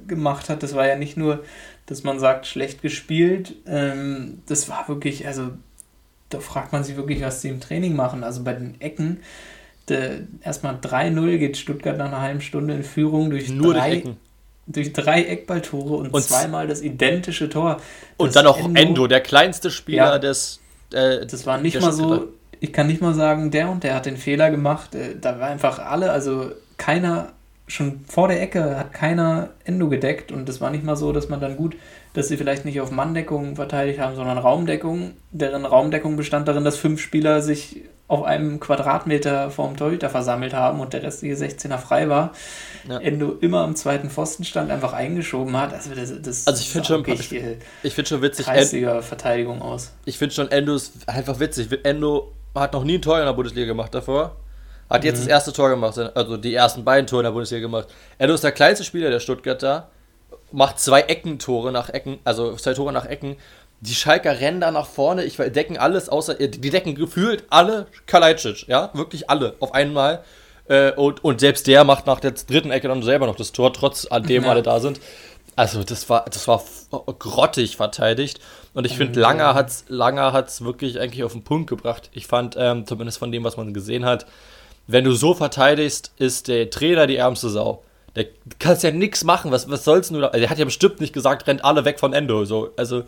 gemacht 0.07 0.49
hat, 0.49 0.63
das 0.63 0.75
war 0.75 0.87
ja 0.87 0.95
nicht 0.95 1.17
nur, 1.17 1.43
dass 1.85 2.03
man 2.03 2.19
sagt, 2.19 2.47
schlecht 2.47 2.81
gespielt. 2.81 3.55
Ähm, 3.67 4.41
das 4.47 4.69
war 4.69 4.87
wirklich, 4.87 5.27
also 5.27 5.51
da 6.29 6.39
fragt 6.39 6.71
man 6.71 6.83
sich 6.83 6.95
wirklich, 6.95 7.21
was 7.21 7.41
sie 7.41 7.49
im 7.49 7.59
Training 7.59 7.95
machen. 7.95 8.23
Also 8.23 8.43
bei 8.43 8.53
den 8.53 8.79
Ecken, 8.79 9.19
erstmal 10.41 10.75
3-0 10.75 11.37
geht 11.37 11.57
Stuttgart 11.57 11.97
nach 11.97 12.05
einer 12.05 12.21
halben 12.21 12.39
Stunde 12.39 12.75
in 12.75 12.83
Führung 12.83 13.29
durch 13.29 13.49
nur 13.49 13.73
drei, 13.73 13.89
durch 13.89 13.99
Ecken 13.99 14.17
durch 14.71 14.93
drei 14.93 15.23
Eckballtore 15.23 15.95
und, 15.95 16.13
und 16.13 16.23
zweimal 16.23 16.67
das 16.67 16.81
identische 16.81 17.49
Tor. 17.49 17.77
Und 18.17 18.35
dann 18.35 18.47
auch 18.47 18.57
Endo, 18.57 18.79
Endo, 18.79 19.07
der 19.07 19.21
kleinste 19.21 19.71
Spieler 19.71 20.13
ja, 20.13 20.19
des. 20.19 20.59
Äh, 20.93 21.25
das 21.25 21.45
war 21.45 21.57
nicht 21.57 21.79
mal 21.79 21.91
so. 21.91 22.29
Ich 22.59 22.73
kann 22.73 22.87
nicht 22.87 23.01
mal 23.01 23.15
sagen, 23.15 23.49
der 23.49 23.69
und 23.69 23.83
der 23.83 23.95
hat 23.95 24.05
den 24.05 24.17
Fehler 24.17 24.51
gemacht. 24.51 24.93
Äh, 24.95 25.15
da 25.19 25.39
war 25.39 25.47
einfach 25.47 25.79
alle, 25.79 26.11
also 26.11 26.51
keiner, 26.77 27.33
schon 27.67 28.01
vor 28.07 28.27
der 28.27 28.41
Ecke 28.41 28.77
hat 28.77 28.93
keiner 28.93 29.49
Endo 29.63 29.89
gedeckt 29.89 30.31
und 30.31 30.47
das 30.47 30.61
war 30.61 30.69
nicht 30.69 30.83
mal 30.83 30.95
so, 30.95 31.11
dass 31.11 31.29
man 31.29 31.39
dann 31.39 31.57
gut, 31.57 31.75
dass 32.13 32.27
sie 32.27 32.37
vielleicht 32.37 32.65
nicht 32.65 32.81
auf 32.81 32.91
Manndeckung 32.91 33.55
verteidigt 33.55 33.99
haben, 33.99 34.15
sondern 34.15 34.37
Raumdeckung. 34.37 35.11
Deren 35.31 35.65
Raumdeckung 35.65 36.17
bestand 36.17 36.47
darin, 36.47 36.63
dass 36.63 36.77
fünf 36.77 37.01
Spieler 37.01 37.41
sich 37.41 37.83
auf 38.11 38.23
einem 38.23 38.59
Quadratmeter 38.59 39.51
vorm 39.51 39.77
Torhüter 39.77 40.09
versammelt 40.09 40.53
haben 40.53 40.81
und 40.81 40.91
der 40.91 41.01
restliche 41.01 41.35
16er 41.45 41.77
frei 41.77 42.09
war. 42.09 42.33
Ja. 42.89 42.97
Endo 42.97 43.37
immer 43.39 43.61
am 43.61 43.73
zweiten 43.77 44.09
Pfosten 44.09 44.43
stand, 44.43 44.69
einfach 44.69 44.91
eingeschoben 44.91 45.55
hat. 45.55 45.73
Also 45.73 45.95
das, 45.95 46.11
das 46.21 46.45
also 46.45 46.61
ich 46.61 46.69
finde 46.69 46.87
schon, 46.89 47.07
ich, 47.07 47.31
ich 47.83 47.93
finde 47.93 48.09
schon 48.09 48.21
witzig. 48.21 48.47
Verteidigung 49.01 49.61
aus. 49.61 49.93
Ich 50.03 50.17
finde 50.17 50.35
schon 50.35 50.51
Endo 50.51 50.75
ist 50.75 51.07
einfach 51.07 51.39
witzig. 51.39 51.69
Endo 51.83 52.33
hat 52.53 52.73
noch 52.73 52.83
nie 52.83 52.97
ein 52.97 53.01
Tor 53.01 53.17
in 53.17 53.25
der 53.25 53.31
Bundesliga 53.31 53.65
gemacht 53.65 53.95
davor. 53.95 54.35
hat 54.89 55.05
jetzt 55.05 55.19
mhm. 55.19 55.21
das 55.21 55.27
erste 55.29 55.53
Tor 55.53 55.69
gemacht, 55.69 55.97
also 55.97 56.35
die 56.35 56.53
ersten 56.53 56.83
beiden 56.83 57.07
Tore 57.07 57.21
in 57.21 57.25
der 57.27 57.31
Bundesliga 57.31 57.61
gemacht. 57.61 57.87
Endo 58.17 58.33
ist 58.33 58.43
der 58.43 58.51
kleinste 58.51 58.83
Spieler 58.83 59.09
der 59.09 59.21
Stuttgarter, 59.21 59.87
macht 60.51 60.81
zwei 60.81 60.99
Eckentore 60.99 61.71
nach 61.71 61.87
Ecken, 61.87 62.19
also 62.25 62.55
zwei 62.57 62.73
Tore 62.73 62.91
nach 62.91 63.05
Ecken. 63.05 63.37
Die 63.81 63.95
Schalker 63.95 64.39
rennen 64.39 64.61
da 64.61 64.71
nach 64.71 64.85
vorne, 64.85 65.23
ich 65.23 65.37
decken 65.37 65.77
alles 65.77 66.07
außer, 66.07 66.35
die 66.35 66.69
decken 66.69 66.95
gefühlt 66.95 67.45
alle 67.49 67.87
Kalajdzic, 68.05 68.67
ja, 68.67 68.91
wirklich 68.93 69.29
alle 69.29 69.55
auf 69.59 69.73
einmal. 69.73 70.23
Äh, 70.67 70.91
und, 70.93 71.23
und 71.23 71.39
selbst 71.39 71.65
der 71.67 71.83
macht 71.83 72.05
nach 72.05 72.19
der 72.19 72.31
dritten 72.31 72.71
Ecke 72.71 72.87
dann 72.87 73.01
selber 73.01 73.25
noch 73.25 73.35
das 73.35 73.51
Tor, 73.51 73.73
trotz 73.73 74.05
an 74.05 74.23
dem 74.23 74.43
ja. 74.43 74.49
alle 74.51 74.61
da 74.61 74.79
sind. 74.79 74.99
Also 75.55 75.83
das 75.83 76.09
war, 76.09 76.25
das 76.25 76.47
war 76.47 76.63
grottig 77.19 77.75
verteidigt. 77.75 78.39
Und 78.73 78.85
ich 78.85 78.95
finde, 78.95 79.19
Langer 79.19 79.53
hat 79.53 79.69
es 79.69 79.85
Langer 79.89 80.31
hat's 80.31 80.63
wirklich 80.63 80.99
eigentlich 80.99 81.23
auf 81.23 81.33
den 81.33 81.43
Punkt 81.43 81.69
gebracht. 81.69 82.09
Ich 82.13 82.25
fand, 82.25 82.55
ähm, 82.57 82.85
zumindest 82.85 83.17
von 83.17 83.31
dem, 83.31 83.43
was 83.43 83.57
man 83.57 83.73
gesehen 83.73 84.05
hat, 84.05 84.25
wenn 84.87 85.03
du 85.03 85.13
so 85.13 85.33
verteidigst, 85.33 86.13
ist 86.17 86.47
der 86.47 86.69
Trainer 86.69 87.05
die 87.07 87.17
ärmste 87.17 87.49
Sau. 87.49 87.83
Der 88.15 88.27
kannst 88.59 88.83
ja 88.83 88.91
nichts 88.91 89.23
machen. 89.23 89.51
Was, 89.51 89.69
was 89.69 89.83
soll's 89.83 90.11
nur? 90.11 90.23
Also, 90.23 90.39
der 90.39 90.49
hat 90.49 90.57
ja 90.57 90.65
bestimmt 90.65 91.01
nicht 91.01 91.13
gesagt, 91.13 91.47
rennt 91.47 91.63
alle 91.63 91.85
weg 91.85 91.99
von 91.99 92.13
Endo. 92.13 92.45
So, 92.45 92.71
also 92.77 93.03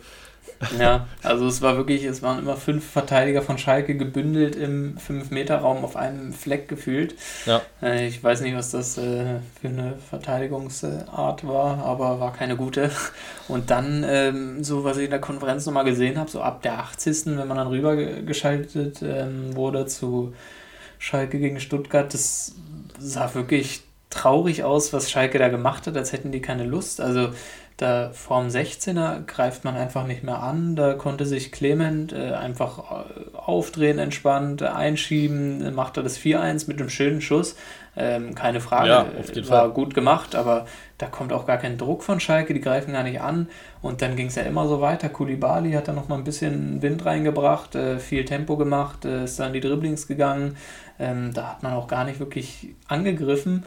ja, 0.78 1.06
also 1.22 1.46
es 1.46 1.62
war 1.62 1.76
wirklich, 1.76 2.04
es 2.04 2.22
waren 2.22 2.38
immer 2.38 2.56
fünf 2.56 2.88
Verteidiger 2.88 3.42
von 3.42 3.58
Schalke 3.58 3.96
gebündelt 3.96 4.56
im 4.56 4.96
5-Meter-Raum 4.96 5.84
auf 5.84 5.96
einem 5.96 6.32
Fleck 6.32 6.68
gefühlt. 6.68 7.14
Ja. 7.46 7.62
Äh, 7.82 8.08
ich 8.08 8.22
weiß 8.22 8.40
nicht, 8.40 8.56
was 8.56 8.70
das 8.70 8.98
äh, 8.98 9.40
für 9.60 9.68
eine 9.68 9.94
Verteidigungsart 10.10 11.46
war, 11.46 11.84
aber 11.84 12.20
war 12.20 12.32
keine 12.32 12.56
gute. 12.56 12.90
Und 13.48 13.70
dann, 13.70 14.04
ähm, 14.06 14.64
so 14.64 14.84
was 14.84 14.96
ich 14.96 15.04
in 15.04 15.10
der 15.10 15.20
Konferenz 15.20 15.66
nochmal 15.66 15.84
gesehen 15.84 16.18
habe, 16.18 16.30
so 16.30 16.40
ab 16.40 16.62
der 16.62 16.78
80. 16.78 17.26
wenn 17.36 17.48
man 17.48 17.56
dann 17.56 17.68
rübergeschaltet 17.68 19.02
ähm, 19.02 19.54
wurde 19.54 19.86
zu 19.86 20.34
Schalke 20.98 21.38
gegen 21.38 21.60
Stuttgart, 21.60 22.12
das 22.14 22.54
sah 22.98 23.34
wirklich 23.34 23.82
traurig 24.14 24.62
aus, 24.62 24.92
was 24.92 25.10
Schalke 25.10 25.38
da 25.38 25.48
gemacht 25.48 25.86
hat, 25.86 25.96
als 25.96 26.12
hätten 26.12 26.32
die 26.32 26.40
keine 26.40 26.64
Lust. 26.64 27.00
Also 27.00 27.30
da 27.76 28.10
vorm 28.12 28.46
16er 28.46 29.26
greift 29.26 29.64
man 29.64 29.76
einfach 29.76 30.06
nicht 30.06 30.22
mehr 30.22 30.40
an. 30.40 30.76
Da 30.76 30.94
konnte 30.94 31.26
sich 31.26 31.50
Clement 31.50 32.12
äh, 32.12 32.32
einfach 32.32 32.78
äh, 32.78 33.36
aufdrehen, 33.36 33.98
entspannt, 33.98 34.62
einschieben, 34.62 35.74
macht 35.74 35.96
er 35.96 36.04
das 36.04 36.18
4-1 36.18 36.68
mit 36.68 36.78
einem 36.80 36.88
schönen 36.88 37.20
Schuss. 37.20 37.56
Ähm, 37.96 38.34
keine 38.34 38.60
Frage, 38.60 38.88
ja, 38.88 39.06
war 39.48 39.60
Fall. 39.60 39.70
gut 39.70 39.94
gemacht, 39.94 40.34
aber 40.34 40.66
da 40.98 41.06
kommt 41.06 41.32
auch 41.32 41.46
gar 41.46 41.58
kein 41.58 41.78
Druck 41.78 42.02
von 42.02 42.18
Schalke, 42.18 42.52
die 42.52 42.60
greifen 42.60 42.92
gar 42.92 43.04
nicht 43.04 43.20
an. 43.20 43.48
Und 43.82 44.02
dann 44.02 44.16
ging 44.16 44.28
es 44.28 44.34
ja 44.34 44.42
immer 44.42 44.66
so 44.66 44.80
weiter. 44.80 45.08
Kulibali 45.08 45.72
hat 45.72 45.86
da 45.88 45.92
noch 45.92 46.08
mal 46.08 46.16
ein 46.16 46.24
bisschen 46.24 46.82
Wind 46.82 47.04
reingebracht, 47.04 47.74
äh, 47.74 47.98
viel 47.98 48.24
Tempo 48.24 48.56
gemacht, 48.56 49.04
äh, 49.04 49.24
ist 49.24 49.38
dann 49.38 49.52
die 49.52 49.60
Dribblings 49.60 50.08
gegangen. 50.08 50.56
Ähm, 50.98 51.32
da 51.34 51.50
hat 51.50 51.62
man 51.62 51.72
auch 51.72 51.88
gar 51.88 52.04
nicht 52.04 52.20
wirklich 52.20 52.74
angegriffen. 52.88 53.64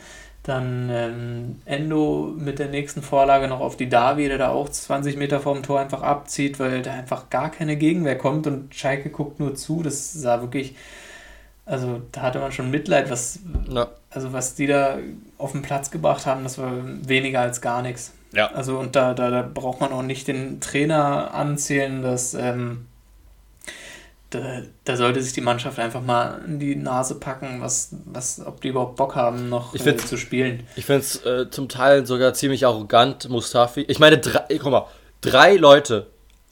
Dann 0.48 0.90
ähm, 0.90 1.62
Endo 1.66 2.34
mit 2.38 2.58
der 2.58 2.70
nächsten 2.70 3.02
Vorlage 3.02 3.50
noch 3.50 3.60
auf 3.60 3.76
die 3.76 3.90
Davi, 3.90 4.30
der 4.30 4.38
da 4.38 4.50
auch 4.50 4.70
20 4.70 5.18
Meter 5.18 5.42
vorm 5.42 5.62
Tor 5.62 5.82
einfach 5.82 6.02
abzieht, 6.02 6.58
weil 6.58 6.82
da 6.82 6.94
einfach 6.94 7.30
gar 7.30 7.52
keine 7.52 7.76
Gegenwehr 7.76 8.18
kommt 8.18 8.48
und 8.48 8.74
Schalke 8.74 9.10
guckt 9.10 9.42
nur 9.42 9.56
zu. 9.56 9.84
Das 9.84 10.14
sah 10.14 10.40
wirklich, 10.40 10.74
also 11.66 12.02
da 12.14 12.22
hatte 12.22 12.40
man 12.40 12.54
schon 12.54 12.72
Mitleid, 12.72 13.12
was, 13.12 13.40
ja. 13.70 13.90
also 14.10 14.32
was 14.32 14.56
die 14.56 14.68
da 14.68 15.00
auf 15.38 15.52
den 15.52 15.64
Platz 15.64 15.92
gebracht 15.92 16.26
haben, 16.26 16.44
das 16.44 16.58
war 16.58 16.72
weniger 17.06 17.42
als 17.42 17.60
gar 17.60 17.82
nichts. 17.82 18.14
Ja. 18.32 18.48
Also 18.52 18.80
und 18.80 18.96
da, 18.96 19.14
da, 19.14 19.30
da 19.30 19.42
braucht 19.42 19.82
man 19.82 19.92
auch 19.92 20.02
nicht 20.02 20.30
den 20.30 20.62
Trainer 20.62 21.34
anzählen, 21.34 22.02
dass 22.02 22.34
ähm, 22.34 22.86
da, 24.30 24.62
da, 24.84 24.98
sollte 24.98 25.22
sich 25.22 25.34
die 25.34 25.42
Mannschaft 25.42 25.80
einfach 25.80 26.02
mal 26.02 26.42
in 26.46 26.60
die 26.60 26.76
Nase 26.76 27.16
packen, 27.16 27.62
was, 27.62 27.96
was, 28.06 28.46
ob 28.46 28.60
die 28.62 28.70
überhaupt 28.70 28.98
Bock 28.98 29.16
haben, 29.16 29.50
noch 29.50 29.74
äh, 29.74 29.98
zu 29.98 30.18
spielen. 30.18 30.68
Ich 30.76 30.86
finde 30.86 31.02
es 31.02 31.26
äh, 31.26 31.50
zum 31.50 31.70
Teil 31.70 32.06
sogar 32.06 32.34
ziemlich 32.34 32.66
arrogant, 32.66 33.30
Mustafi. 33.30 33.82
Ich 33.82 34.00
meine, 34.00 34.18
drei, 34.18 34.58
guck 34.58 34.72
mal, 34.72 34.88
drei 35.22 35.56
Leute, 35.56 36.08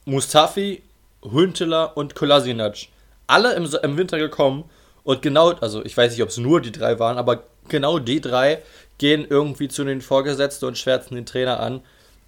Mustafi, 0.05 0.83
Hünteler 1.21 1.97
und 1.97 2.15
Kolasinac, 2.15 2.87
alle 3.27 3.53
im, 3.55 3.67
im 3.83 3.97
Winter 3.97 4.19
gekommen 4.19 4.63
und 5.03 5.21
genau, 5.21 5.51
also 5.51 5.83
ich 5.83 5.97
weiß 5.97 6.11
nicht, 6.11 6.23
ob 6.23 6.29
es 6.29 6.37
nur 6.37 6.61
die 6.61 6.71
drei 6.71 6.97
waren, 6.99 7.17
aber 7.17 7.43
genau 7.67 7.99
die 7.99 8.21
drei 8.21 8.61
gehen 8.97 9.25
irgendwie 9.29 9.67
zu 9.67 9.83
den 9.83 10.01
Vorgesetzten 10.01 10.65
und 10.65 10.77
schwärzen 10.77 11.15
den 11.15 11.25
Trainer 11.25 11.59
an 11.59 11.81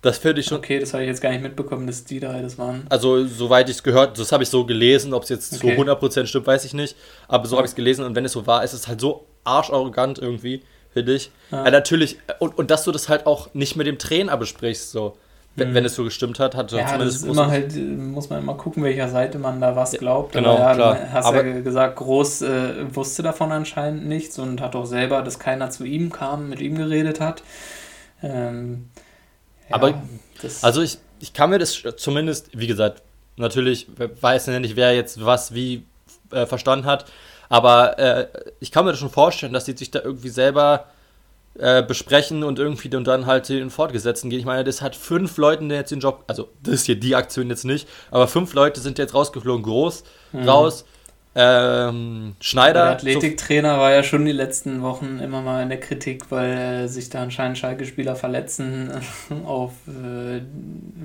das 0.08 0.18
finde 0.18 0.42
ich 0.42 0.48
schon. 0.48 0.58
Okay, 0.58 0.80
das 0.80 0.94
habe 0.94 1.04
ich 1.04 1.10
jetzt 1.10 1.22
gar 1.22 1.32
nicht 1.32 1.44
mitbekommen, 1.44 1.86
dass 1.86 2.04
die 2.04 2.20
drei 2.20 2.42
das 2.42 2.58
waren. 2.58 2.86
Also, 2.90 3.26
soweit 3.26 3.70
ich 3.70 3.76
es 3.78 3.84
gehört, 3.84 4.18
das 4.18 4.32
habe 4.32 4.44
ich 4.44 4.50
so 4.50 4.66
gelesen. 4.66 5.14
Ob 5.14 5.24
es 5.24 5.30
jetzt 5.30 5.54
okay. 5.54 5.76
zu 5.76 5.82
100% 5.82 6.26
stimmt, 6.26 6.48
weiß 6.48 6.66
ich 6.66 6.74
nicht. 6.74 6.96
Aber 7.28 7.46
so 7.46 7.58
habe 7.58 7.66
ich 7.66 7.72
es 7.72 7.76
gelesen. 7.76 8.06
Und 8.06 8.16
wenn 8.16 8.26
es 8.26 8.32
so 8.32 8.48
war, 8.48 8.64
ist 8.64 8.74
es 8.74 8.88
halt 8.88 9.02
so 9.02 9.26
arscharrogant 9.44 10.20
irgendwie, 10.20 10.64
finde 10.92 11.14
ich. 11.14 11.32
Ja. 11.52 11.66
ja. 11.66 11.72
natürlich. 11.72 12.18
Und, 12.40 12.58
und 12.58 12.72
dass 12.72 12.86
du 12.86 12.92
das 12.92 13.10
halt 13.10 13.26
auch 13.26 13.54
nicht 13.54 13.76
mit 13.76 13.86
dem 13.86 14.00
Trainer 14.00 14.38
besprichst, 14.38 14.92
so. 14.92 15.18
Wenn, 15.58 15.72
mhm. 15.72 15.74
wenn 15.74 15.86
es 15.86 15.96
so 15.96 16.04
gestimmt 16.04 16.40
hat, 16.40 16.54
hat 16.54 16.72
ja, 16.72 16.86
zumindest. 16.86 17.18
Das 17.18 17.24
ist 17.24 17.32
immer 17.32 17.48
halt, 17.48 17.76
muss 17.76 18.30
man 18.30 18.44
immer 18.44 18.54
gucken, 18.54 18.84
welcher 18.84 19.10
Seite 19.10 19.40
man 19.40 19.60
da 19.60 19.76
was 19.76 19.94
glaubt. 19.94 20.34
Genau, 20.34 20.56
ja, 20.56 20.76
klar. 20.76 21.00
Hast 21.12 21.26
Aber 21.26 21.44
ja 21.44 21.62
gesagt, 21.62 21.96
Groß 21.96 22.44
äh, 22.44 22.96
wusste 22.96 23.24
davon 23.24 23.52
anscheinend 23.52 24.06
nichts 24.06 24.38
und 24.38 24.62
hat 24.62 24.76
auch 24.76 24.86
selber, 24.86 25.24
dass 25.24 25.40
keiner 25.40 25.72
zu 25.72 25.84
ihm 25.84 26.12
kam, 26.12 26.50
mit 26.50 26.62
ihm 26.62 26.76
geredet 26.76 27.20
hat. 27.20 27.42
Ähm, 28.22 28.90
aber, 29.70 30.02
also 30.62 30.82
ich, 30.82 30.98
ich 31.20 31.34
kann 31.34 31.50
mir 31.50 31.60
das 31.60 31.82
zumindest, 31.98 32.50
wie 32.54 32.68
gesagt, 32.68 33.02
natürlich 33.36 33.88
weiß 34.22 34.48
ich 34.48 34.60
nicht, 34.60 34.76
wer 34.76 34.96
jetzt 34.96 35.24
was 35.24 35.54
wie 35.54 35.86
äh, 36.32 36.46
verstanden 36.46 36.86
hat, 36.86 37.06
aber 37.50 37.98
äh, 38.00 38.28
ich 38.60 38.72
kann 38.72 38.86
mir 38.86 38.92
das 38.92 39.00
schon 39.00 39.10
vorstellen, 39.10 39.54
dass 39.54 39.66
die 39.66 39.78
sich 39.78 39.92
da 39.92 40.02
irgendwie 40.02 40.30
selber 40.30 40.86
äh, 41.60 41.82
besprechen 41.82 42.44
und 42.44 42.60
irgendwie 42.60 42.96
und 42.96 43.06
dann 43.06 43.26
halt 43.26 43.50
den 43.50 43.70
Fortgesetzten 43.70 44.30
gehen. 44.30 44.40
Ich 44.40 44.46
meine, 44.46 44.64
das 44.64 44.82
hat 44.82 44.96
fünf 44.96 45.38
Leuten 45.38 45.72
jetzt 45.72 45.92
den 45.92 46.00
Job, 46.00 46.24
also 46.28 46.50
das 46.62 46.76
ist 46.76 46.86
hier 46.86 47.00
die 47.00 47.16
Aktion 47.16 47.50
jetzt 47.50 47.66
nicht, 47.66 47.88
aber 48.12 48.28
fünf 48.28 48.54
Leute 48.54 48.80
sind 48.80 48.98
jetzt 49.00 49.14
rausgeflogen, 49.14 49.64
groß, 49.64 50.04
mhm. 50.34 50.48
raus. 50.48 50.86
Ähm, 51.40 52.36
Schneider. 52.40 52.86
Der 52.86 52.92
Athletiktrainer 52.94 53.78
war 53.78 53.92
ja 53.92 54.02
schon 54.02 54.26
die 54.26 54.32
letzten 54.32 54.82
Wochen 54.82 55.20
immer 55.20 55.44
mal 55.44 55.62
in 55.62 55.70
der 55.70 55.80
Kritik, 55.80 56.32
weil 56.32 56.58
äh, 56.58 56.88
sich 56.88 57.12
da 57.12 57.22
anscheinend 57.22 57.60
Schalke-Spieler 57.60 58.16
verletzen 58.16 58.92
auf 59.46 59.74
äh, 59.88 60.42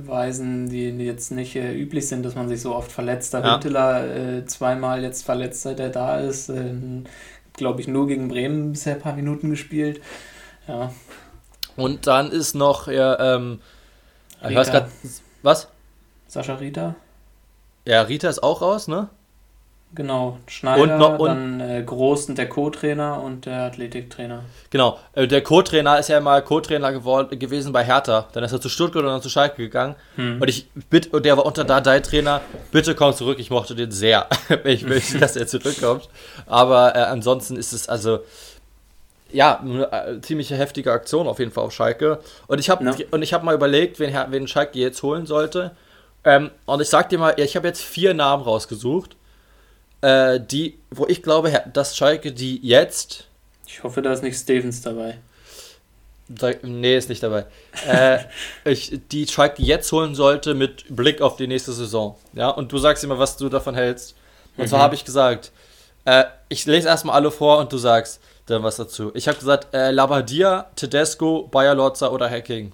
Weisen, 0.07 0.71
die 0.71 0.89
jetzt 1.05 1.33
nicht 1.33 1.55
äh, 1.55 1.75
üblich 1.75 2.09
sind, 2.09 2.25
dass 2.25 2.35
man 2.35 2.49
sich 2.49 2.63
so 2.63 2.75
oft 2.75 2.91
verletzt. 2.91 3.35
Da 3.35 3.41
ja. 3.41 3.55
Winteler 3.55 4.07
äh, 4.39 4.47
zweimal 4.47 5.03
jetzt 5.03 5.23
verletzt, 5.23 5.63
seit 5.63 5.79
er 5.79 5.91
da 5.91 6.19
ist. 6.19 6.49
Ähm, 6.49 7.05
Glaube 7.53 7.83
ich, 7.83 7.89
nur 7.89 8.07
gegen 8.07 8.29
Bremen 8.29 8.73
bisher 8.73 8.95
ein 8.95 9.03
paar 9.03 9.15
Minuten 9.15 9.51
gespielt. 9.51 10.01
Ja. 10.67 10.95
Und 11.77 12.07
dann 12.07 12.31
ist 12.31 12.55
noch, 12.55 12.89
ja, 12.89 13.37
ähm, 13.37 13.61
ich 14.49 14.57
weiß 14.57 14.71
grad, 14.71 14.89
was? 15.43 15.69
Sascha 16.27 16.55
Rita. 16.55 16.95
Ja, 17.85 18.01
Rita 18.01 18.31
ist 18.31 18.43
auch 18.43 18.63
raus, 18.63 18.89
ne? 18.89 19.11
Genau, 19.95 20.39
Schneider, 20.47 20.83
und 20.83 20.99
noch, 20.99 21.19
und 21.19 21.29
dann 21.29 21.61
äh, 21.61 21.83
Groß 21.83 22.31
und 22.31 22.39
der 22.39 22.49
Co-Trainer 22.49 23.23
und 23.23 23.45
der 23.45 23.65
Athletiktrainer. 23.65 24.43
Genau, 24.71 24.99
äh, 25.13 25.27
der 25.27 25.43
Co-Trainer 25.43 25.99
ist 25.99 26.09
ja 26.09 26.19
mal 26.21 26.43
Co-Trainer 26.43 26.93
gewesen 26.93 27.73
bei 27.73 27.85
Hertha. 27.85 28.29
Dann 28.33 28.43
ist 28.43 28.53
er 28.53 28.61
zu 28.61 28.71
Stuttgart 28.71 29.05
und 29.05 29.11
dann 29.11 29.21
zu 29.21 29.29
Schalke 29.29 29.57
gegangen. 29.57 29.95
Hm. 30.17 30.41
Und 30.41 30.49
ich 30.49 30.67
bitte, 30.89 31.11
und 31.11 31.27
der 31.27 31.37
war 31.37 31.45
unter 31.45 31.65
da 31.65 31.83
dein 31.83 32.03
Trainer. 32.03 32.41
Bitte 32.71 32.95
komm 32.95 33.13
zurück, 33.13 33.39
ich 33.39 33.51
mochte 33.51 33.75
den 33.75 33.91
sehr. 33.91 34.29
ich 34.65 34.87
möchte, 34.87 35.19
dass 35.19 35.37
er 35.37 35.47
zurückkommt. 35.47 36.09
Aber 36.47 36.97
äh, 36.97 37.01
ansonsten 37.01 37.57
ist 37.57 37.75
es 37.75 37.87
also 37.87 38.21
ja, 39.31 39.61
eine 39.61 39.93
äh, 39.93 40.21
ziemlich 40.23 40.51
heftige 40.51 40.93
Aktion 40.93 41.27
auf 41.27 41.39
jeden 41.39 41.51
Fall 41.51 41.65
auf 41.65 41.73
Schalke. 41.73 42.21
Und 42.47 42.61
ich 42.61 42.71
habe 42.71 42.85
ja. 42.85 42.95
und 43.11 43.45
mal 43.45 43.55
überlegt, 43.55 44.01
wen, 44.01 44.15
wen 44.29 44.49
Schalke 44.49 44.79
jetzt 44.79 45.03
holen 45.03 45.27
sollte. 45.27 45.73
Ähm, 46.25 46.51
und 46.65 46.81
ich 46.81 46.89
sag 46.89 47.11
dir 47.11 47.19
mal, 47.19 47.35
ich 47.37 47.57
habe 47.57 47.69
jetzt 47.69 47.83
vier 47.83 48.15
Namen 48.15 48.43
rausgesucht 48.43 49.17
äh, 50.03 50.39
die, 50.41 50.79
wo 50.91 51.07
ich 51.07 51.23
glaube, 51.23 51.63
dass 51.73 51.97
Schalke 51.97 52.33
die 52.33 52.59
jetzt. 52.63 53.27
Ich 53.67 53.83
hoffe, 53.83 54.03
da 54.03 54.13
ist 54.13 54.23
nicht 54.23 54.37
Stevens 54.37 54.83
dabei. 54.83 55.19
Da, 56.29 56.51
nee, 56.63 56.97
ist 56.97 57.09
nicht 57.09 57.23
dabei. 57.23 57.47
äh, 57.89 58.19
ich, 58.65 59.01
die 59.11 59.27
Schalke 59.27 59.63
jetzt 59.63 59.91
holen 59.93 60.15
sollte 60.15 60.55
mit 60.55 60.85
Blick 60.95 61.21
auf 61.21 61.37
die 61.37 61.47
nächste 61.47 61.73
Saison. 61.73 62.17
Ja, 62.35 62.51
und 62.51 62.71
du 62.71 62.79
sagst 62.79 63.03
immer, 63.05 63.19
was 63.19 63.37
du 63.37 63.49
davon 63.49 63.75
hältst. 63.75 64.15
Und 64.57 64.65
mhm. 64.65 64.69
zwar 64.69 64.81
habe 64.81 64.95
ich 64.95 65.05
gesagt, 65.05 65.53
äh, 66.05 66.25
ich 66.49 66.67
lese 66.67 66.89
erstmal 66.89 67.17
alle 67.17 67.31
vor 67.31 67.59
und 67.59 67.73
du 67.73 67.79
sagst 67.79 68.21
dann 68.47 68.63
was 68.63 68.77
dazu. 68.77 69.13
Ich 69.15 69.29
habe 69.29 69.39
gesagt, 69.39 69.73
äh, 69.73 69.91
Labadia, 69.91 70.71
Tedesco, 70.77 71.49
Bayer 71.51 71.75
Lorza 71.75 72.09
oder 72.09 72.29
Hacking. 72.29 72.73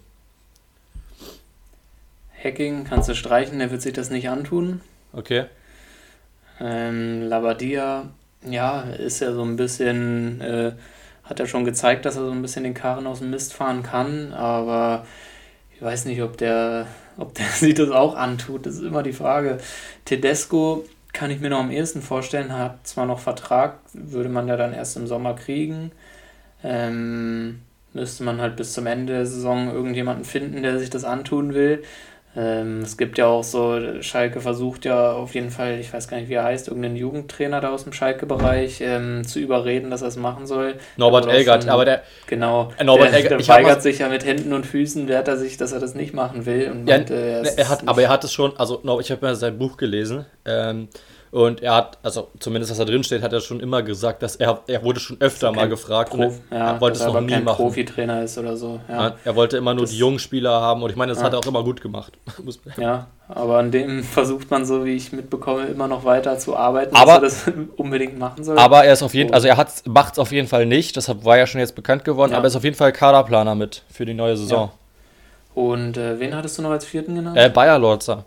Hacking 2.43 2.85
kannst 2.85 3.09
du 3.09 3.15
streichen, 3.15 3.59
der 3.59 3.71
wird 3.71 3.83
sich 3.83 3.93
das 3.93 4.11
nicht 4.11 4.29
antun. 4.29 4.81
Okay. 5.13 5.47
Ähm, 6.61 7.23
Labadia, 7.23 8.09
ja, 8.49 8.83
ist 8.83 9.21
ja 9.21 9.33
so 9.33 9.43
ein 9.43 9.57
bisschen, 9.57 10.41
äh, 10.41 10.73
hat 11.25 11.41
er 11.41 11.47
schon 11.47 11.65
gezeigt, 11.65 12.05
dass 12.05 12.17
er 12.17 12.27
so 12.27 12.33
ein 12.33 12.43
bisschen 12.43 12.65
den 12.65 12.75
Karren 12.75 13.07
aus 13.07 13.21
dem 13.21 13.31
Mist 13.31 13.55
fahren 13.55 13.83
kann, 13.83 14.33
aber 14.33 15.07
ich 15.75 15.83
weiß 15.83 16.07
nicht, 16.07 16.23
ob 16.23 16.37
der, 16.37 16.87
ob 17.17 17.35
der 17.35 17.47
sich 17.55 17.75
das 17.75 17.91
auch 17.91 18.17
antut. 18.17 18.67
Das 18.67 18.75
ist 18.75 18.83
immer 18.83 19.03
die 19.03 19.13
Frage. 19.13 19.59
Tedesco 20.05 20.85
kann 21.13 21.31
ich 21.31 21.41
mir 21.41 21.51
noch 21.51 21.61
am 21.61 21.71
ehesten 21.71 22.03
vorstellen. 22.03 22.53
Hat 22.53 22.87
zwar 22.87 23.07
noch 23.07 23.19
Vertrag, 23.21 23.79
würde 23.93 24.29
man 24.29 24.49
ja 24.49 24.57
dann 24.57 24.73
erst 24.73 24.97
im 24.97 25.07
Sommer 25.07 25.35
kriegen. 25.35 25.93
Ähm, 26.63 27.61
müsste 27.93 28.25
man 28.25 28.41
halt 28.41 28.57
bis 28.57 28.73
zum 28.73 28.87
Ende 28.87 29.15
der 29.15 29.27
Saison 29.27 29.73
irgendjemanden 29.73 30.25
finden, 30.25 30.63
der 30.63 30.79
sich 30.79 30.91
das 30.91 31.05
antun 31.05 31.55
will. 31.55 31.83
Ähm, 32.39 32.83
es 32.83 32.97
gibt 32.97 33.19
ja 33.19 33.27
auch 33.27 33.43
so, 33.43 34.01
Schalke 34.01 34.41
versucht 34.41 34.85
ja 34.85 35.13
auf 35.13 35.35
jeden 35.35 35.51
Fall, 35.51 35.81
ich 35.81 35.93
weiß 35.93 36.07
gar 36.07 36.19
nicht, 36.19 36.29
wie 36.29 36.35
er 36.35 36.45
heißt, 36.45 36.69
irgendeinen 36.69 36.95
Jugendtrainer 36.95 37.61
da 37.61 37.71
aus 37.73 37.83
dem 37.83 37.93
Schalke-Bereich 37.93 38.81
ähm, 38.81 39.27
zu 39.27 39.41
überreden, 39.41 39.91
dass 39.91 40.03
er 40.03 40.09
es 40.09 40.17
machen 40.17 40.47
soll. 40.47 40.75
Norbert 40.97 41.27
Elgert, 41.27 41.67
aber 41.67 41.85
der. 41.85 42.03
Genau. 42.29 42.71
Äh, 42.79 42.85
Norbert 42.85 43.13
der, 43.13 43.23
der 43.23 43.49
weigert 43.49 43.83
sich 43.83 43.99
ja 43.99 44.09
mit 44.09 44.25
Händen 44.25 44.53
und 44.53 44.67
Füßen, 44.67 45.09
wehrt 45.09 45.27
er 45.27 45.37
sich, 45.37 45.57
dass 45.57 45.73
er 45.73 45.81
das 45.81 45.97
nicht 45.97 46.15
machen 46.15 46.47
will. 46.47 46.71
Und 46.71 46.87
ja, 46.87 46.99
meinte, 46.99 47.15
er, 47.15 47.59
er 47.59 47.69
hat, 47.69 47.89
aber 47.89 48.03
er 48.03 48.09
hat 48.09 48.23
es 48.23 48.33
schon, 48.33 48.57
also 48.57 48.81
ich 49.01 49.11
habe 49.11 49.27
ja 49.27 49.35
sein 49.35 49.59
Buch 49.59 49.77
gelesen. 49.77 50.25
Ähm, 50.45 50.89
und 51.31 51.63
er 51.63 51.75
hat, 51.75 51.99
also 52.03 52.29
zumindest 52.39 52.71
was 52.71 52.79
da 52.79 52.85
drin 52.85 53.05
steht, 53.05 53.23
hat 53.23 53.33
er 53.33 53.41
schon 53.41 53.61
immer 53.61 53.83
gesagt, 53.83 54.23
dass 54.23 54.37
er, 54.37 54.61
er 54.67 54.83
wurde 54.83 55.01
schon 55.01 55.17
öfter 55.21 55.53
mal 55.53 55.69
gefragt. 55.69 56.11
Prof, 56.11 56.41
ja, 56.51 56.73
er 56.73 56.81
wollte 56.81 56.99
es 56.99 57.05
noch 57.05 57.21
nie 57.21 57.29
kein 57.29 57.45
machen. 57.45 57.57
Profitrainer 57.57 58.23
ist 58.23 58.39
oder 58.39 58.57
so. 58.57 58.81
Ja. 58.89 59.15
er 59.25 59.37
wollte 59.37 59.57
immer 59.57 59.75
nur 59.75 59.85
das, 59.85 59.91
die 59.91 59.99
jungen 59.99 60.19
Spieler 60.19 60.61
haben 60.61 60.83
und 60.83 60.91
ich 60.91 60.97
meine, 60.97 61.11
das 61.11 61.19
ja. 61.19 61.25
hat 61.27 61.33
er 61.33 61.39
auch 61.39 61.47
immer 61.47 61.63
gut 61.63 61.81
gemacht. 61.81 62.13
ja, 62.77 63.07
aber 63.29 63.59
an 63.59 63.71
dem 63.71 64.03
versucht 64.03 64.51
man 64.51 64.65
so, 64.65 64.85
wie 64.85 64.95
ich 64.95 65.13
mitbekomme, 65.13 65.67
immer 65.67 65.89
noch 65.89 66.05
weiter 66.05 66.39
zu 66.39 66.57
arbeiten, 66.57 66.97
aber, 66.97 67.21
dass 67.21 67.47
er 67.47 67.53
das 67.53 67.65
unbedingt 67.77 68.19
machen 68.19 68.45
soll. 68.45 68.59
Aber 68.59 68.85
er 68.85 68.93
ist 68.93 69.03
auf 69.03 69.15
jeden, 69.15 69.35
also 69.35 69.49
er 69.49 69.67
macht 69.87 70.15
es 70.15 70.19
auf 70.19 70.33
jeden 70.33 70.49
Fall 70.49 70.67
nicht. 70.67 70.97
Deshalb 70.97 71.25
war 71.25 71.37
ja 71.37 71.47
schon 71.47 71.61
jetzt 71.61 71.75
bekannt 71.75 72.05
geworden. 72.05 72.33
Aber 72.33 72.45
er 72.45 72.49
ist 72.49 72.57
auf 72.57 72.65
jeden 72.65 72.77
Fall 72.77 72.93
Kaderplaner 72.93 73.55
mit 73.55 73.83
für 73.91 74.07
die 74.07 74.15
neue 74.15 74.37
Saison. 74.37 74.71
Und 75.55 75.97
äh, 75.97 76.21
wen 76.21 76.35
hattest 76.37 76.57
du 76.59 76.63
noch 76.63 76.71
als 76.71 76.85
vierten 76.85 77.17
genannt? 77.17 77.37
Äh, 77.37 77.49
Bayer 77.49 77.79
Lorzer. 77.79 78.25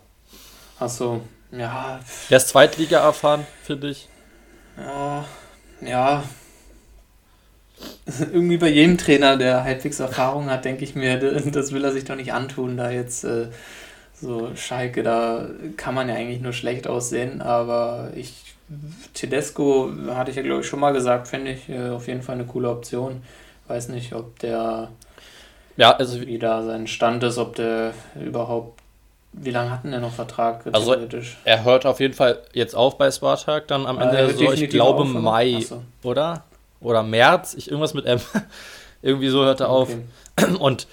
Achso, 0.78 1.20
ja. 1.52 2.00
Der 2.30 2.36
ist 2.36 2.48
Zweitliga 2.48 3.00
erfahren, 3.00 3.46
finde 3.62 3.90
ich. 3.90 4.08
Ja, 4.76 5.24
ja. 5.80 6.24
Irgendwie 8.32 8.56
bei 8.56 8.68
jedem 8.68 8.98
Trainer, 8.98 9.36
der 9.36 9.64
halbwegs 9.64 10.00
Erfahrung 10.00 10.50
hat, 10.50 10.64
denke 10.64 10.84
ich 10.84 10.94
mir, 10.94 11.18
das 11.18 11.72
will 11.72 11.84
er 11.84 11.92
sich 11.92 12.04
doch 12.04 12.16
nicht 12.16 12.32
antun, 12.32 12.76
da 12.76 12.90
jetzt 12.90 13.24
äh, 13.24 13.48
so 14.14 14.54
Schalke, 14.54 15.02
da 15.02 15.48
kann 15.76 15.94
man 15.94 16.08
ja 16.08 16.14
eigentlich 16.14 16.40
nur 16.40 16.52
schlecht 16.52 16.86
aussehen, 16.86 17.42
aber 17.42 18.10
ich, 18.14 18.54
Tedesco, 19.14 19.90
hatte 20.08 20.30
ich 20.30 20.36
ja 20.36 20.42
glaube 20.42 20.60
ich 20.62 20.66
schon 20.66 20.80
mal 20.80 20.92
gesagt, 20.92 21.28
finde 21.28 21.52
ich 21.52 21.68
äh, 21.68 21.90
auf 21.90 22.06
jeden 22.06 22.22
Fall 22.22 22.36
eine 22.36 22.46
coole 22.46 22.70
Option. 22.70 23.22
Weiß 23.66 23.88
nicht, 23.88 24.14
ob 24.14 24.38
der 24.38 24.90
ja, 25.76 25.92
also 25.96 26.20
wie 26.20 26.38
da 26.38 26.62
sein 26.62 26.86
Stand 26.86 27.22
ist, 27.24 27.38
ob 27.38 27.56
der 27.56 27.94
überhaupt 28.20 28.81
wie 29.32 29.50
lange 29.50 29.70
hat 29.70 29.84
denn 29.84 29.92
der 29.92 30.00
noch 30.00 30.12
Vertrag? 30.12 30.64
Also 30.72 30.94
er 31.44 31.64
hört 31.64 31.86
auf 31.86 32.00
jeden 32.00 32.14
Fall 32.14 32.42
jetzt 32.52 32.74
auf 32.74 32.98
bei 32.98 33.10
Spartak, 33.10 33.66
dann 33.68 33.86
am 33.86 33.98
Ende 33.98 34.18
äh, 34.18 34.34
so, 34.34 34.52
ich 34.52 34.68
glaube 34.68 35.02
auf, 35.02 35.08
Mai, 35.08 35.60
so. 35.60 35.82
oder? 36.02 36.44
Oder 36.80 37.02
März, 37.02 37.54
ich, 37.54 37.70
irgendwas 37.70 37.94
mit 37.94 38.06
M. 38.06 38.20
Irgendwie 39.02 39.28
so 39.28 39.44
hört 39.44 39.60
er 39.60 39.70
okay. 39.70 39.98
auf. 40.36 40.58
Und 40.60 40.86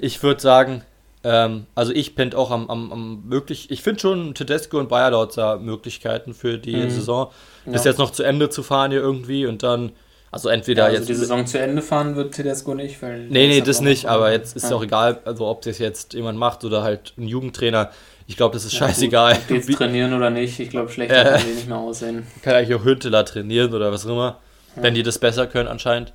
ich 0.00 0.22
würde 0.22 0.40
sagen, 0.40 0.82
ähm, 1.22 1.66
also 1.74 1.92
ich 1.92 2.14
finde 2.14 2.36
auch 2.36 2.50
am, 2.50 2.68
am, 2.68 2.92
am 2.92 3.22
möglich, 3.26 3.70
ich 3.70 3.82
finde 3.82 4.00
schon 4.00 4.34
Tedesco 4.34 4.78
und 4.78 4.90
Bayer 4.90 5.10
Lautzer 5.10 5.58
Möglichkeiten 5.58 6.34
für 6.34 6.58
die 6.58 6.76
mhm. 6.76 6.90
Saison. 6.90 7.30
Bis 7.64 7.84
ja. 7.84 7.90
jetzt 7.90 7.98
noch 7.98 8.10
zu 8.10 8.22
Ende 8.22 8.50
zu 8.50 8.62
fahren 8.62 8.90
hier 8.90 9.00
irgendwie 9.00 9.46
und 9.46 9.62
dann 9.62 9.92
also 10.34 10.48
entweder 10.48 10.82
ja, 10.82 10.86
also 10.86 10.98
jetzt. 10.98 11.08
die 11.08 11.14
Saison 11.14 11.46
zu 11.46 11.60
Ende 11.60 11.80
fahren 11.80 12.16
wird 12.16 12.34
Tedesco 12.34 12.74
nicht, 12.74 13.00
weil. 13.00 13.28
Nee, 13.28 13.46
nee, 13.46 13.60
das 13.60 13.80
nicht, 13.80 14.06
aber 14.06 14.32
jetzt 14.32 14.56
ist 14.56 14.68
ja. 14.68 14.74
auch 14.74 14.82
egal, 14.82 15.20
also 15.24 15.46
ob 15.46 15.62
das 15.62 15.78
jetzt 15.78 16.12
jemand 16.12 16.40
macht 16.40 16.64
oder 16.64 16.82
halt 16.82 17.14
ein 17.16 17.28
Jugendtrainer. 17.28 17.92
Ich 18.26 18.36
glaube, 18.36 18.52
das 18.54 18.64
ist 18.64 18.72
ja, 18.72 18.80
scheißegal. 18.80 19.34
Gut, 19.34 19.42
ob 19.42 19.46
die 19.46 19.54
jetzt 19.54 19.72
trainieren 19.74 20.12
oder 20.12 20.30
nicht, 20.30 20.58
ich 20.58 20.70
glaube, 20.70 20.90
schlechter 20.90 21.20
äh, 21.20 21.38
kann 21.38 21.46
die 21.46 21.54
nicht 21.54 21.68
mehr 21.68 21.78
aussehen. 21.78 22.26
Kann 22.42 22.54
eigentlich 22.54 22.76
auch 22.76 22.82
Hünteler 22.82 23.24
trainieren 23.24 23.72
oder 23.74 23.92
was 23.92 24.06
auch 24.06 24.10
immer, 24.10 24.40
ja. 24.74 24.82
wenn 24.82 24.94
die 24.94 25.04
das 25.04 25.20
besser 25.20 25.46
können 25.46 25.68
anscheinend. 25.68 26.12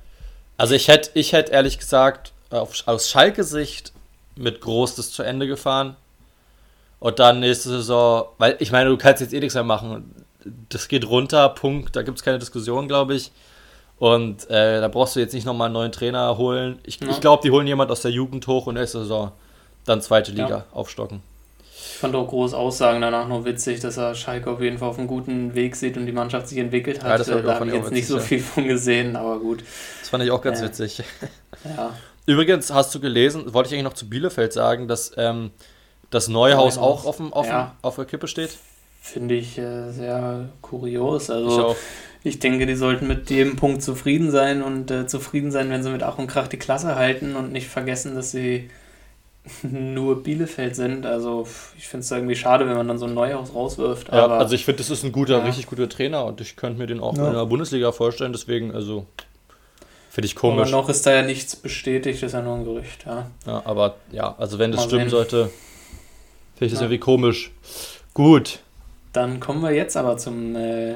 Also 0.58 0.74
ich 0.74 0.88
hätte 0.88 1.12
ich 1.14 1.32
hätt 1.32 1.48
ehrlich 1.48 1.78
gesagt 1.78 2.34
auf, 2.50 2.82
aus 2.84 3.08
Schalke-Sicht 3.08 3.94
mit 4.36 4.60
Groß 4.60 4.96
das 4.96 5.12
zu 5.12 5.22
Ende 5.22 5.46
gefahren. 5.46 5.96
Und 6.98 7.20
dann 7.20 7.40
nächste 7.40 7.70
Saison, 7.70 8.26
weil 8.36 8.56
ich 8.58 8.70
meine, 8.70 8.90
du 8.90 8.98
kannst 8.98 9.22
jetzt 9.22 9.32
eh 9.32 9.40
nichts 9.40 9.54
mehr 9.54 9.64
machen. 9.64 10.14
Das 10.68 10.88
geht 10.88 11.08
runter, 11.08 11.48
Punkt, 11.48 11.96
da 11.96 12.02
gibt 12.02 12.18
es 12.18 12.22
keine 12.22 12.38
Diskussion, 12.38 12.86
glaube 12.86 13.14
ich. 13.14 13.32
Und 14.00 14.48
äh, 14.48 14.80
da 14.80 14.88
brauchst 14.88 15.14
du 15.14 15.20
jetzt 15.20 15.34
nicht 15.34 15.44
nochmal 15.44 15.66
einen 15.66 15.74
neuen 15.74 15.92
Trainer 15.92 16.38
holen. 16.38 16.78
Ich, 16.84 16.98
ja. 17.00 17.10
ich 17.10 17.20
glaube, 17.20 17.42
die 17.44 17.50
holen 17.50 17.66
jemand 17.66 17.90
aus 17.90 18.00
der 18.00 18.10
Jugend 18.10 18.46
hoch 18.46 18.66
und 18.66 18.74
nächste 18.74 19.00
Saison 19.00 19.32
dann 19.84 20.00
zweite 20.00 20.30
Liga 20.30 20.48
ja. 20.48 20.64
aufstocken. 20.72 21.20
Ich 21.68 21.98
fand 21.98 22.14
auch 22.14 22.26
große 22.26 22.56
Aussagen 22.56 23.02
danach 23.02 23.28
noch 23.28 23.44
witzig, 23.44 23.80
dass 23.80 23.98
er 23.98 24.14
Schalke 24.14 24.50
auf 24.50 24.62
jeden 24.62 24.78
Fall 24.78 24.88
auf 24.88 24.98
einem 24.98 25.06
guten 25.06 25.54
Weg 25.54 25.76
sieht 25.76 25.98
und 25.98 26.06
die 26.06 26.12
Mannschaft 26.12 26.48
sich 26.48 26.56
entwickelt 26.56 27.02
hat. 27.02 27.10
Ja, 27.10 27.18
das 27.18 27.28
äh, 27.28 27.42
da 27.42 27.56
habe 27.56 27.66
ich 27.66 27.74
jetzt 27.74 27.90
witzig, 27.90 27.96
nicht 27.96 28.06
so 28.06 28.18
viel 28.20 28.40
von 28.40 28.66
gesehen, 28.66 29.16
aber 29.16 29.38
gut. 29.38 29.62
Das 30.00 30.08
fand 30.08 30.24
ich 30.24 30.30
auch 30.30 30.40
ganz 30.40 30.60
äh, 30.60 30.64
witzig. 30.64 31.02
Ja. 31.76 31.94
Übrigens, 32.24 32.72
hast 32.72 32.94
du 32.94 33.00
gelesen, 33.00 33.52
wollte 33.52 33.68
ich 33.68 33.74
eigentlich 33.74 33.84
noch 33.84 33.92
zu 33.92 34.08
Bielefeld 34.08 34.54
sagen, 34.54 34.88
dass 34.88 35.12
ähm, 35.18 35.50
das 36.08 36.28
Neuhaus, 36.28 36.76
Neuhaus 36.76 36.78
auch 36.78 37.04
auf, 37.04 37.16
dem, 37.18 37.34
auf, 37.34 37.46
ja. 37.46 37.76
auf 37.82 37.96
der 37.96 38.06
Kippe 38.06 38.28
steht? 38.28 38.56
Finde 39.02 39.34
ich 39.34 39.58
äh, 39.58 39.90
sehr 39.90 40.48
kurios. 40.62 41.28
Also, 41.28 41.72
ich 41.72 41.76
denke, 42.38 42.66
die 42.66 42.74
sollten 42.74 43.06
mit 43.06 43.30
jedem 43.30 43.56
Punkt 43.56 43.82
zufrieden 43.82 44.30
sein 44.30 44.62
und 44.62 44.90
äh, 44.90 45.06
zufrieden 45.06 45.50
sein, 45.50 45.70
wenn 45.70 45.82
sie 45.82 45.90
mit 45.90 46.02
Ach 46.02 46.18
und 46.18 46.26
Krach 46.26 46.48
die 46.48 46.58
Klasse 46.58 46.96
halten 46.96 47.34
und 47.34 47.52
nicht 47.52 47.68
vergessen, 47.68 48.14
dass 48.14 48.30
sie 48.30 48.68
nur 49.62 50.22
Bielefeld 50.22 50.76
sind. 50.76 51.06
Also 51.06 51.46
ich 51.78 51.88
finde 51.88 52.04
es 52.04 52.10
irgendwie 52.10 52.36
schade, 52.36 52.68
wenn 52.68 52.76
man 52.76 52.88
dann 52.88 52.98
so 52.98 53.06
ein 53.06 53.14
Neuhaus 53.14 53.54
rauswirft. 53.54 54.08
Ja, 54.12 54.26
also 54.26 54.54
ich 54.54 54.64
finde, 54.64 54.78
das 54.78 54.90
ist 54.90 55.02
ein 55.02 55.12
guter, 55.12 55.38
ja. 55.38 55.44
richtig 55.44 55.66
guter 55.66 55.88
Trainer 55.88 56.24
und 56.26 56.40
ich 56.40 56.56
könnte 56.56 56.78
mir 56.78 56.86
den 56.86 57.00
auch 57.00 57.16
ja. 57.16 57.28
in 57.28 57.34
der 57.34 57.46
Bundesliga 57.46 57.92
vorstellen. 57.92 58.32
Deswegen, 58.32 58.74
also 58.74 59.06
finde 60.10 60.26
ich 60.26 60.36
komisch. 60.36 60.68
Aber 60.68 60.82
noch 60.82 60.88
ist 60.88 61.06
da 61.06 61.12
ja 61.12 61.22
nichts 61.22 61.56
bestätigt, 61.56 62.22
ist 62.22 62.32
ja 62.32 62.42
nur 62.42 62.56
ein 62.56 62.64
Gerücht. 62.64 63.06
Ja, 63.06 63.30
ja 63.46 63.62
aber 63.64 63.96
ja, 64.12 64.34
also 64.38 64.58
wenn 64.58 64.72
das 64.72 64.82
Mal 64.82 64.86
stimmen 64.88 65.02
sehen. 65.04 65.10
sollte, 65.10 65.50
finde 66.54 66.66
ich 66.66 66.72
das 66.72 66.80
irgendwie 66.82 66.98
komisch. 66.98 67.50
Gut. 68.12 68.58
Dann 69.12 69.40
kommen 69.40 69.62
wir 69.62 69.72
jetzt 69.72 69.96
aber 69.96 70.18
zum 70.18 70.54
äh, 70.54 70.94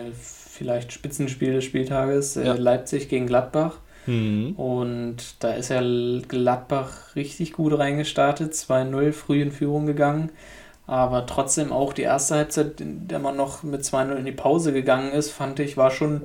vielleicht 0.55 0.93
Spitzenspiel 0.93 1.53
des 1.55 1.65
Spieltages, 1.65 2.37
äh, 2.37 2.47
ja. 2.47 2.55
Leipzig 2.55 3.09
gegen 3.09 3.27
Gladbach. 3.27 3.79
Mhm. 4.07 4.53
Und 4.57 5.43
da 5.43 5.53
ist 5.53 5.71
ja 5.71 5.81
Gladbach 6.29 7.17
richtig 7.17 7.53
gut 7.53 7.77
reingestartet, 7.77 8.53
2-0 8.53 9.13
früh 9.13 9.43
in 9.43 9.51
Führung 9.51 9.87
gegangen. 9.87 10.31
Aber 10.87 11.27
trotzdem 11.27 11.73
auch 11.73 11.93
die 11.93 12.03
erste 12.03 12.35
Halbzeit, 12.35 12.81
in 12.81 13.09
der 13.09 13.19
man 13.19 13.37
noch 13.37 13.63
mit 13.63 13.83
2-0 13.83 14.17
in 14.17 14.27
die 14.27 14.33
Pause 14.33 14.73
gegangen 14.73 15.13
ist, 15.13 15.31
fand 15.31 15.59
ich, 15.59 15.77
war 15.77 15.91
schon 15.91 16.23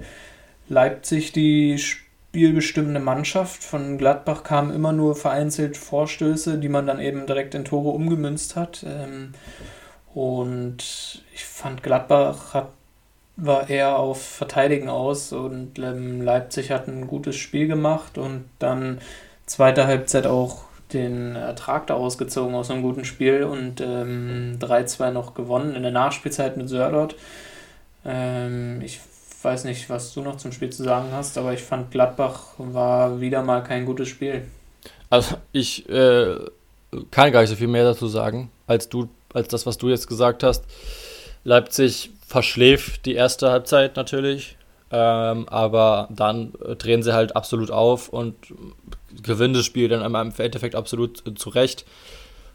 Leipzig 0.67 1.31
die 1.31 1.77
spielbestimmende 1.77 2.99
Mannschaft. 2.99 3.63
Von 3.63 3.97
Gladbach 3.97 4.43
kamen 4.43 4.73
immer 4.75 4.91
nur 4.91 5.15
vereinzelt 5.15 5.77
Vorstöße, 5.77 6.57
die 6.57 6.69
man 6.69 6.85
dann 6.85 6.99
eben 6.99 7.25
direkt 7.25 7.55
in 7.55 7.63
Tore 7.63 7.89
umgemünzt 7.89 8.57
hat. 8.57 8.85
Ähm, 8.85 9.31
und 10.13 11.23
ich 11.33 11.45
fand, 11.45 11.81
Gladbach 11.81 12.53
hat 12.53 12.69
war 13.41 13.69
eher 13.69 13.97
auf 13.97 14.21
Verteidigen 14.21 14.89
aus 14.89 15.31
und 15.31 15.79
ähm, 15.79 16.21
Leipzig 16.21 16.71
hat 16.71 16.87
ein 16.87 17.07
gutes 17.07 17.35
Spiel 17.35 17.67
gemacht 17.67 18.17
und 18.17 18.45
dann 18.59 18.99
zweite 19.45 19.87
Halbzeit 19.87 20.27
auch 20.27 20.63
den 20.93 21.35
Ertrag 21.35 21.87
daraus 21.87 22.17
gezogen 22.17 22.55
aus 22.55 22.71
einem 22.71 22.81
guten 22.81 23.05
Spiel 23.05 23.43
und 23.43 23.81
ähm, 23.81 24.57
3-2 24.59 25.11
noch 25.11 25.35
gewonnen 25.35 25.75
in 25.75 25.83
der 25.83 25.91
Nachspielzeit 25.91 26.57
mit 26.57 26.67
Sörlot. 26.67 27.15
Ähm, 28.05 28.81
ich 28.81 28.99
weiß 29.41 29.65
nicht, 29.65 29.89
was 29.89 30.13
du 30.13 30.21
noch 30.21 30.37
zum 30.37 30.51
Spiel 30.51 30.69
zu 30.71 30.83
sagen 30.83 31.09
hast, 31.11 31.37
aber 31.37 31.53
ich 31.53 31.61
fand 31.61 31.91
Gladbach 31.91 32.53
war 32.57 33.21
wieder 33.21 33.43
mal 33.43 33.63
kein 33.63 33.85
gutes 33.85 34.09
Spiel. 34.09 34.43
Also 35.09 35.37
ich 35.51 35.87
äh, 35.89 36.35
kann 37.11 37.31
gar 37.31 37.41
nicht 37.41 37.49
so 37.49 37.55
viel 37.55 37.67
mehr 37.67 37.83
dazu 37.83 38.07
sagen, 38.07 38.51
als 38.67 38.89
du, 38.89 39.09
als 39.33 39.47
das, 39.47 39.65
was 39.65 39.77
du 39.77 39.89
jetzt 39.89 40.07
gesagt 40.07 40.43
hast. 40.43 40.65
Leipzig 41.43 42.11
verschläft 42.29 43.07
die 43.07 43.15
erste 43.15 43.49
Halbzeit 43.49 43.95
natürlich, 43.95 44.55
ähm, 44.91 45.49
aber 45.49 46.07
dann 46.11 46.53
äh, 46.63 46.75
drehen 46.75 47.01
sie 47.01 47.15
halt 47.15 47.35
absolut 47.35 47.71
auf 47.71 48.09
und 48.09 48.35
gewinnen 49.23 49.55
das 49.55 49.65
Spiel 49.65 49.89
dann 49.89 50.05
im 50.05 50.13
Endeffekt 50.37 50.75
absolut 50.75 51.25
äh, 51.25 51.33
zurecht. 51.33 51.85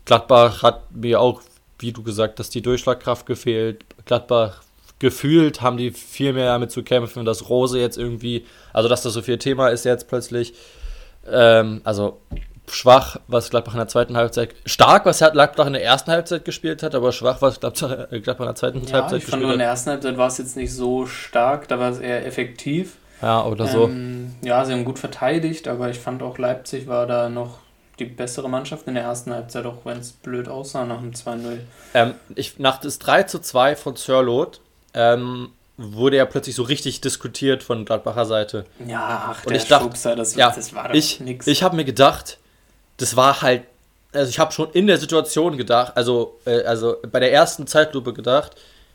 Gladbach 0.04 0.62
hat 0.62 0.92
mir 0.94 1.20
auch, 1.20 1.42
wie 1.80 1.90
du 1.90 2.04
gesagt 2.04 2.38
hast, 2.38 2.54
die 2.54 2.62
Durchschlagkraft 2.62 3.26
gefehlt. 3.26 3.84
Gladbach 4.04 4.62
gefühlt 5.00 5.60
haben 5.60 5.76
die 5.76 5.90
viel 5.90 6.34
mehr 6.34 6.46
damit 6.46 6.70
zu 6.70 6.84
kämpfen, 6.84 7.24
dass 7.24 7.48
Rose 7.48 7.80
jetzt 7.80 7.98
irgendwie, 7.98 8.46
also 8.72 8.88
dass 8.88 9.02
das 9.02 9.12
so 9.12 9.22
viel 9.22 9.38
Thema 9.38 9.70
ist 9.70 9.84
jetzt 9.84 10.06
plötzlich. 10.06 10.54
Ähm, 11.28 11.80
also 11.82 12.20
schwach, 12.70 13.18
was 13.28 13.50
Gladbach 13.50 13.74
in 13.74 13.78
der 13.78 13.88
zweiten 13.88 14.16
Halbzeit, 14.16 14.54
stark, 14.66 15.04
was 15.06 15.18
Gladbach 15.18 15.66
in 15.66 15.74
der 15.74 15.84
ersten 15.84 16.10
Halbzeit 16.10 16.44
gespielt 16.44 16.82
hat, 16.82 16.94
aber 16.94 17.12
schwach, 17.12 17.42
was 17.42 17.60
Gladbach, 17.60 18.08
äh, 18.10 18.20
Gladbach 18.20 18.44
in 18.44 18.48
der 18.48 18.54
zweiten 18.54 18.86
ja, 18.86 18.92
Halbzeit 18.94 19.18
ich 19.18 19.24
fand 19.24 19.42
gespielt 19.42 19.46
hat. 19.46 19.52
In 19.52 19.58
der 19.58 19.68
ersten 19.68 19.90
Halbzeit 19.90 20.16
war 20.16 20.28
es 20.28 20.38
jetzt 20.38 20.56
nicht 20.56 20.72
so 20.72 21.06
stark, 21.06 21.68
da 21.68 21.78
war 21.78 21.90
es 21.90 21.98
eher 21.98 22.26
effektiv. 22.26 22.96
Ja, 23.22 23.44
oder 23.44 23.66
so. 23.66 23.84
Ähm, 23.84 24.34
ja, 24.42 24.64
sie 24.64 24.72
haben 24.72 24.84
gut 24.84 24.98
verteidigt, 24.98 25.68
aber 25.68 25.88
ich 25.88 25.98
fand 25.98 26.22
auch 26.22 26.38
Leipzig 26.38 26.86
war 26.86 27.06
da 27.06 27.28
noch 27.28 27.58
die 27.98 28.04
bessere 28.06 28.48
Mannschaft 28.48 28.86
in 28.88 28.94
der 28.94 29.04
ersten 29.04 29.32
Halbzeit, 29.32 29.66
auch 29.66 29.84
wenn 29.84 29.98
es 29.98 30.12
blöd 30.12 30.48
aussah 30.48 30.84
nach 30.84 31.00
dem 31.00 31.12
2-0. 31.12 31.58
Ähm, 31.94 32.14
ich, 32.34 32.58
nach 32.58 32.78
das 32.80 32.98
3 32.98 33.22
zu 33.24 33.38
2 33.38 33.76
von 33.76 33.96
Sörlot 33.96 34.60
ähm, 34.94 35.50
wurde 35.76 36.16
ja 36.16 36.24
plötzlich 36.24 36.56
so 36.56 36.64
richtig 36.64 37.00
diskutiert 37.00 37.62
von 37.62 37.84
Gladbacher 37.84 38.26
Seite. 38.26 38.64
Ja, 38.86 39.30
ach, 39.30 39.44
und 39.44 39.50
der 39.50 39.56
ich 39.60 39.68
dachte, 39.68 39.84
Schubser, 39.84 40.16
das, 40.16 40.34
ja, 40.34 40.50
das 40.50 40.74
war 40.74 40.88
doch 40.88 40.94
ich, 40.94 41.20
nix. 41.20 41.46
Ich 41.46 41.62
habe 41.62 41.76
mir 41.76 41.84
gedacht, 41.84 42.38
das 42.98 43.16
war 43.16 43.42
halt, 43.42 43.62
also 44.12 44.28
ich 44.30 44.38
habe 44.38 44.52
schon 44.52 44.70
in 44.72 44.86
der 44.86 44.98
Situation 44.98 45.56
gedacht, 45.56 45.92
also, 45.96 46.38
äh, 46.46 46.62
also 46.62 46.96
bei 47.10 47.20
der 47.20 47.32
ersten 47.32 47.66
Zeitlupe 47.66 48.12
gedacht, 48.12 48.52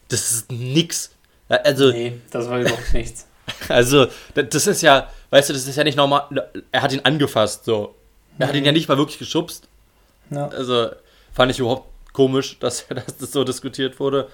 das 0.09 0.31
ist 0.31 0.51
nix. 0.51 1.11
Ja, 1.49 1.57
Also, 1.57 1.91
nee, 1.91 2.19
das 2.31 2.47
war 2.49 2.59
überhaupt 2.59 2.93
nichts. 2.93 3.25
also, 3.69 4.07
da- 4.35 4.43
das 4.43 4.67
ist 4.67 4.81
ja, 4.81 5.09
weißt 5.31 5.49
du, 5.49 5.53
das 5.53 5.67
ist 5.67 5.75
ja 5.75 5.83
nicht 5.83 5.97
normal. 5.97 6.49
Er 6.71 6.81
hat 6.81 6.93
ihn 6.93 7.01
angefasst, 7.03 7.65
so. 7.65 7.95
Er 8.37 8.47
hat 8.47 8.55
ihn 8.55 8.63
ja 8.65 8.71
nicht 8.71 8.87
mal 8.87 8.97
wirklich 8.97 9.19
geschubst. 9.19 9.67
Ja. 10.29 10.47
Also, 10.47 10.89
fand 11.33 11.51
ich 11.51 11.59
überhaupt 11.59 11.87
komisch, 12.13 12.57
dass, 12.59 12.85
dass 12.89 13.17
das 13.17 13.31
so 13.31 13.43
diskutiert 13.43 13.99
wurde. 13.99 14.29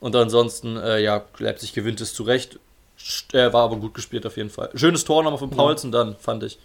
Und 0.00 0.16
ansonsten, 0.16 0.76
äh, 0.76 1.00
ja, 1.00 1.24
Leipzig 1.38 1.72
gewinnt 1.74 2.00
es 2.00 2.14
zu 2.14 2.22
Recht. 2.22 2.58
St- 2.98 3.34
äh, 3.36 3.52
war 3.52 3.64
aber 3.64 3.76
gut 3.76 3.94
gespielt 3.94 4.24
auf 4.26 4.36
jeden 4.36 4.50
Fall. 4.50 4.70
Schönes 4.74 5.04
Tor 5.04 5.22
nochmal 5.22 5.38
von 5.38 5.50
Paulsen 5.50 5.92
dann, 5.92 6.16
fand 6.16 6.42
ich. 6.44 6.58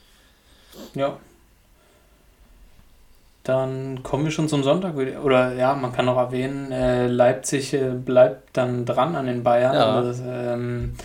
Ja. 0.95 1.18
Dann 3.48 4.04
kommen 4.04 4.26
wir 4.26 4.32
schon 4.32 4.50
zum 4.50 4.64
Sonntag. 4.64 4.95
Oder 4.95 5.54
ja, 5.54 5.74
man 5.74 5.93
kann 5.93 6.06
noch 6.06 6.18
erwähnen, 6.18 6.72
äh, 6.72 7.08
Leipzig 7.08 7.74
äh, 7.74 7.91
bleibt 7.91 8.58
dann 8.58 8.86
dran 8.86 9.16
an 9.16 9.28
den 9.28 9.43
Bayern. 9.43 9.74
Ja. 9.74 10.02
Das, 10.02 10.20
ähm, 10.20 10.95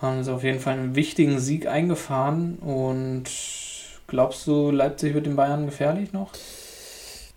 haben 0.00 0.24
sie 0.24 0.32
auf 0.32 0.42
jeden 0.42 0.60
Fall 0.60 0.74
einen 0.74 0.94
wichtigen 0.94 1.38
Sieg 1.38 1.66
eingefahren. 1.66 2.58
Und 2.58 3.24
glaubst 4.06 4.46
du, 4.46 4.70
Leipzig 4.70 5.14
wird 5.14 5.26
den 5.26 5.36
Bayern 5.36 5.66
gefährlich 5.66 6.12
noch? 6.12 6.30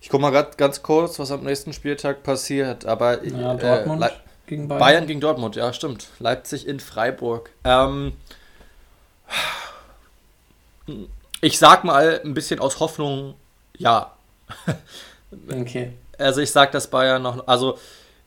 Ich 0.00 0.08
guck 0.08 0.20
mal 0.20 0.30
grad 0.30 0.58
ganz 0.58 0.82
kurz, 0.82 1.18
was 1.18 1.30
am 1.30 1.44
nächsten 1.44 1.72
Spieltag 1.72 2.22
passiert. 2.22 2.86
Aber 2.86 3.24
Ja, 3.24 3.54
äh, 3.54 3.58
Dortmund 3.58 4.00
Le 4.00 4.10
gegen 4.46 4.68
Bayern. 4.68 4.80
Bayern 4.80 5.06
gegen 5.06 5.20
Dortmund, 5.20 5.56
ja, 5.56 5.72
stimmt. 5.72 6.08
Leipzig 6.18 6.66
in 6.66 6.80
Freiburg. 6.80 7.50
Ähm, 7.64 8.12
ich 11.40 11.58
sag 11.58 11.84
mal 11.84 12.20
ein 12.24 12.34
bisschen 12.34 12.60
aus 12.60 12.80
Hoffnung, 12.80 13.34
ja. 13.76 14.10
Okay. 15.50 15.92
Also 16.16 16.40
ich 16.40 16.52
sag, 16.52 16.70
dass 16.72 16.86
Bayern 16.88 17.22
noch, 17.22 17.48
also 17.48 17.76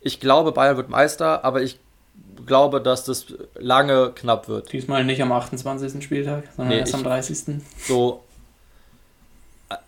ich 0.02 0.20
glaube, 0.20 0.52
Bayern 0.52 0.76
wird 0.76 0.90
Meister, 0.90 1.46
aber 1.46 1.62
ich 1.62 1.80
glaube, 2.46 2.82
dass 2.82 3.06
das 3.06 3.28
lange 3.56 4.12
knapp 4.14 4.48
wird. 4.50 4.72
Diesmal 4.74 5.06
nicht 5.06 5.22
am 5.22 5.32
28. 5.32 6.04
Spieltag, 6.04 6.44
sondern 6.56 6.74
Nee, 6.76 6.80
erst 6.82 6.94
am 6.94 7.00
ich- 7.02 7.06
30. 7.08 7.62
So, 7.88 8.24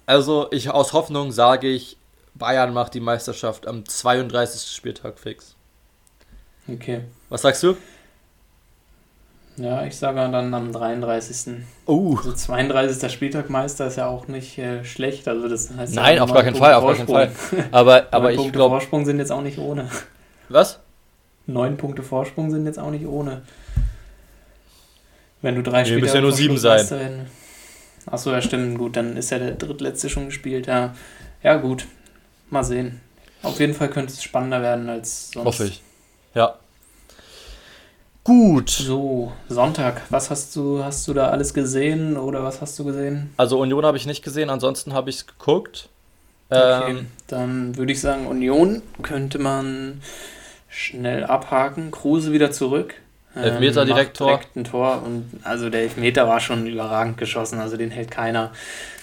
also 0.06 0.48
ich 0.52 0.70
aus 0.70 0.94
Hoffnung 0.94 1.32
sage 1.32 1.68
ich, 1.68 1.98
Bayern 2.36 2.74
macht 2.74 2.94
die 2.94 3.00
Meisterschaft 3.02 3.68
am 3.68 3.86
32. 3.86 4.74
Spieltag 4.76 5.20
fix. 5.20 5.56
Okay. 6.68 7.02
Was 7.30 7.42
sagst 7.42 7.64
du? 7.64 7.76
Ja, 9.60 9.84
ich 9.86 9.98
sage 9.98 10.16
dann 10.32 10.54
am 10.54 10.72
33. 10.72 11.56
Oh, 11.86 12.16
Also 12.16 12.32
32. 12.34 13.12
Spieltag 13.12 13.50
Meister 13.50 13.88
ist 13.88 13.98
ja 13.98 14.08
auch 14.08 14.28
nicht 14.28 14.58
äh, 14.58 14.86
schlecht. 14.86 15.28
Also 15.28 15.50
das 15.50 15.70
heißt 15.76 15.96
Nein, 15.96 16.16
ja 16.18 16.24
auf 16.24 16.32
gar 16.32 16.44
keinen 16.44 16.54
Punkte 16.54 16.60
Fall, 16.60 16.74
auf 16.76 16.86
gar 16.86 16.96
keinen 16.96 17.08
Vorsprung. 17.08 17.64
aber, 17.72 18.08
aber 18.12 18.24
Neun 18.24 18.32
ich 18.32 18.38
Punkte 18.38 18.58
glaube, 18.58 18.74
Vorsprung 18.76 19.06
sind 19.06 19.20
jetzt 19.20 19.32
auch 19.32 19.42
nicht 19.42 19.58
ohne. 19.58 19.90
was? 20.48 20.80
Neun 21.46 21.78
Punkte 21.78 22.04
Vorsprung 22.04 22.52
sind 22.52 22.66
jetzt 22.66 22.80
auch 22.80 22.92
nicht 22.92 23.06
ohne. 23.06 23.42
Wenn 25.42 25.56
du 25.56 25.64
drei 25.64 25.84
Nee, 25.84 25.98
müssen 25.98 26.16
ja 26.16 26.22
nur 26.22 26.32
sieben 26.32 26.58
sein. 26.58 26.78
Meister 26.78 27.00
werden. 27.00 27.26
Achso, 28.06 28.32
ja 28.32 28.42
stimmt, 28.42 28.78
gut, 28.78 28.96
dann 28.96 29.18
ist 29.18 29.30
ja 29.30 29.40
der 29.40 29.52
drittletzte 29.52 30.10
schon 30.10 30.28
gespielt. 30.28 30.68
Ja, 30.68 30.96
ja 31.44 31.56
gut, 31.58 31.86
mal 32.50 32.64
sehen. 32.64 33.02
Auf 33.44 33.60
jeden 33.60 33.74
Fall 33.74 33.90
könnte 33.90 34.14
es 34.14 34.24
spannender 34.24 34.62
werden 34.62 34.90
als 34.90 35.32
sonst. 35.32 35.46
Hoffe 35.46 35.66
ich. 35.66 35.82
Ja. 36.34 36.56
Gut. 38.24 38.70
So, 38.70 39.32
Sonntag, 39.48 40.02
was 40.10 40.30
hast 40.30 40.56
du, 40.56 40.84
hast 40.84 41.08
du 41.08 41.14
da 41.14 41.30
alles 41.30 41.54
gesehen 41.54 42.18
oder 42.18 42.44
was 42.44 42.62
hast 42.62 42.78
du 42.78 42.84
gesehen? 42.84 43.34
Also 43.38 43.60
Union 43.60 43.86
habe 43.86 43.98
ich 43.98 44.06
nicht 44.06 44.24
gesehen, 44.24 44.50
ansonsten 44.50 44.94
habe 44.94 45.10
ich 45.10 45.18
es 45.18 45.28
geguckt. 45.28 45.90
Okay, 46.50 46.92
Ähm, 46.92 47.08
dann 47.28 47.78
würde 47.78 47.92
ich 47.92 48.02
sagen, 48.02 48.28
Union 48.28 48.82
könnte 49.02 49.40
man 49.40 50.02
schnell 50.68 51.24
abhaken. 51.24 51.92
Kruse 51.92 52.32
wieder 52.32 52.52
zurück. 52.52 52.94
Elfmeter 53.36 53.82
macht 53.82 53.90
direkt 53.90 54.18
Tor. 54.18 54.28
direkt 54.28 54.56
ein 54.56 54.64
Tor. 54.64 55.02
Und 55.04 55.26
also 55.44 55.70
der 55.70 55.82
Elfmeter 55.82 56.28
war 56.28 56.40
schon 56.40 56.68
überragend 56.68 57.18
geschossen, 57.18 57.60
also 57.60 57.78
den 57.78 57.92
hält 57.92 58.12
keiner. 58.12 58.52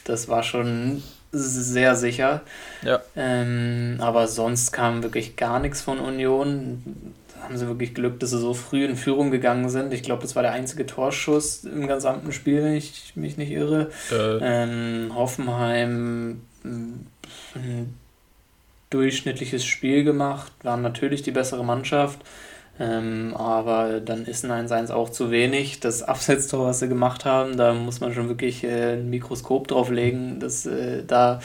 Das 0.04 0.28
war 0.28 0.42
schon 0.42 1.02
sehr 1.32 1.94
sicher. 1.96 2.42
Ja. 2.82 3.00
Ähm, 3.16 3.96
aber 4.00 4.26
sonst 4.28 4.72
kam 4.72 5.02
wirklich 5.02 5.36
gar 5.36 5.58
nichts 5.58 5.80
von 5.82 5.98
Union. 5.98 7.14
Haben 7.42 7.56
sie 7.58 7.66
wirklich 7.66 7.94
Glück, 7.94 8.18
dass 8.20 8.30
sie 8.30 8.38
so 8.38 8.54
früh 8.54 8.84
in 8.84 8.96
Führung 8.96 9.30
gegangen 9.30 9.68
sind. 9.68 9.92
Ich 9.92 10.02
glaube, 10.02 10.22
das 10.22 10.34
war 10.36 10.42
der 10.42 10.52
einzige 10.52 10.86
Torschuss 10.86 11.64
im 11.64 11.86
gesamten 11.86 12.32
Spiel, 12.32 12.62
wenn 12.62 12.74
ich 12.74 13.12
mich 13.16 13.36
nicht 13.36 13.50
irre. 13.50 13.90
äh, 14.10 14.40
Ähm, 14.40 15.12
Hoffenheim 15.14 16.42
m, 16.64 17.06
ein 17.54 17.94
durchschnittliches 18.90 19.64
Spiel 19.64 20.04
gemacht, 20.04 20.52
waren 20.62 20.82
natürlich 20.82 21.22
die 21.22 21.32
bessere 21.32 21.64
Mannschaft, 21.64 22.20
ähm, 22.78 23.34
aber 23.36 24.00
dann 24.00 24.26
ist 24.26 24.44
ein 24.44 24.50
1-1 24.52 24.90
auch 24.90 25.10
zu 25.10 25.30
wenig. 25.30 25.80
Das 25.80 26.02
Absetztor, 26.02 26.66
was 26.66 26.80
sie 26.80 26.88
gemacht 26.88 27.24
haben, 27.24 27.56
da 27.56 27.74
muss 27.74 28.00
man 28.00 28.12
schon 28.14 28.28
wirklich 28.28 28.64
äh, 28.64 28.94
ein 28.94 29.10
Mikroskop 29.10 29.68
drauf 29.68 29.90
legen, 29.90 30.40
dass 30.40 30.66
äh, 30.66 31.04
da 31.06 31.40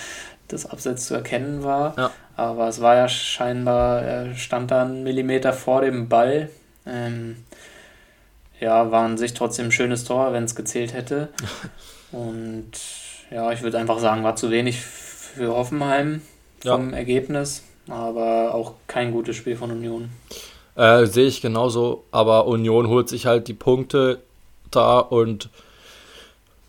das 0.53 0.65
Abseits 0.65 1.05
zu 1.07 1.13
erkennen 1.13 1.63
war. 1.63 1.97
Ja. 1.97 2.11
Aber 2.35 2.67
es 2.67 2.81
war 2.81 2.95
ja 2.95 3.07
scheinbar, 3.07 4.01
er 4.01 4.35
stand 4.35 4.71
da 4.71 4.83
einen 4.83 5.03
Millimeter 5.03 5.53
vor 5.53 5.81
dem 5.81 6.09
Ball. 6.09 6.49
Ähm, 6.85 7.37
ja, 8.59 8.91
war 8.91 9.03
an 9.03 9.17
sich 9.17 9.33
trotzdem 9.33 9.67
ein 9.67 9.71
schönes 9.71 10.03
Tor, 10.03 10.33
wenn 10.33 10.43
es 10.43 10.55
gezählt 10.55 10.93
hätte. 10.93 11.29
Und 12.11 12.71
ja, 13.31 13.51
ich 13.51 13.61
würde 13.61 13.77
einfach 13.77 13.99
sagen, 13.99 14.23
war 14.23 14.35
zu 14.35 14.51
wenig 14.51 14.81
für 14.81 15.55
Hoffenheim 15.55 16.21
vom 16.63 16.93
Ergebnis, 16.93 17.63
aber 17.87 18.53
auch 18.53 18.73
kein 18.87 19.11
gutes 19.11 19.35
Spiel 19.35 19.55
von 19.55 19.71
Union. 19.71 20.09
äh, 20.75 21.05
Sehe 21.05 21.25
ich 21.25 21.41
genauso, 21.41 22.03
aber 22.11 22.45
Union 22.47 22.87
holt 22.87 23.09
sich 23.09 23.25
halt 23.25 23.47
die 23.47 23.53
Punkte 23.53 24.19
da 24.69 24.99
und 24.99 25.49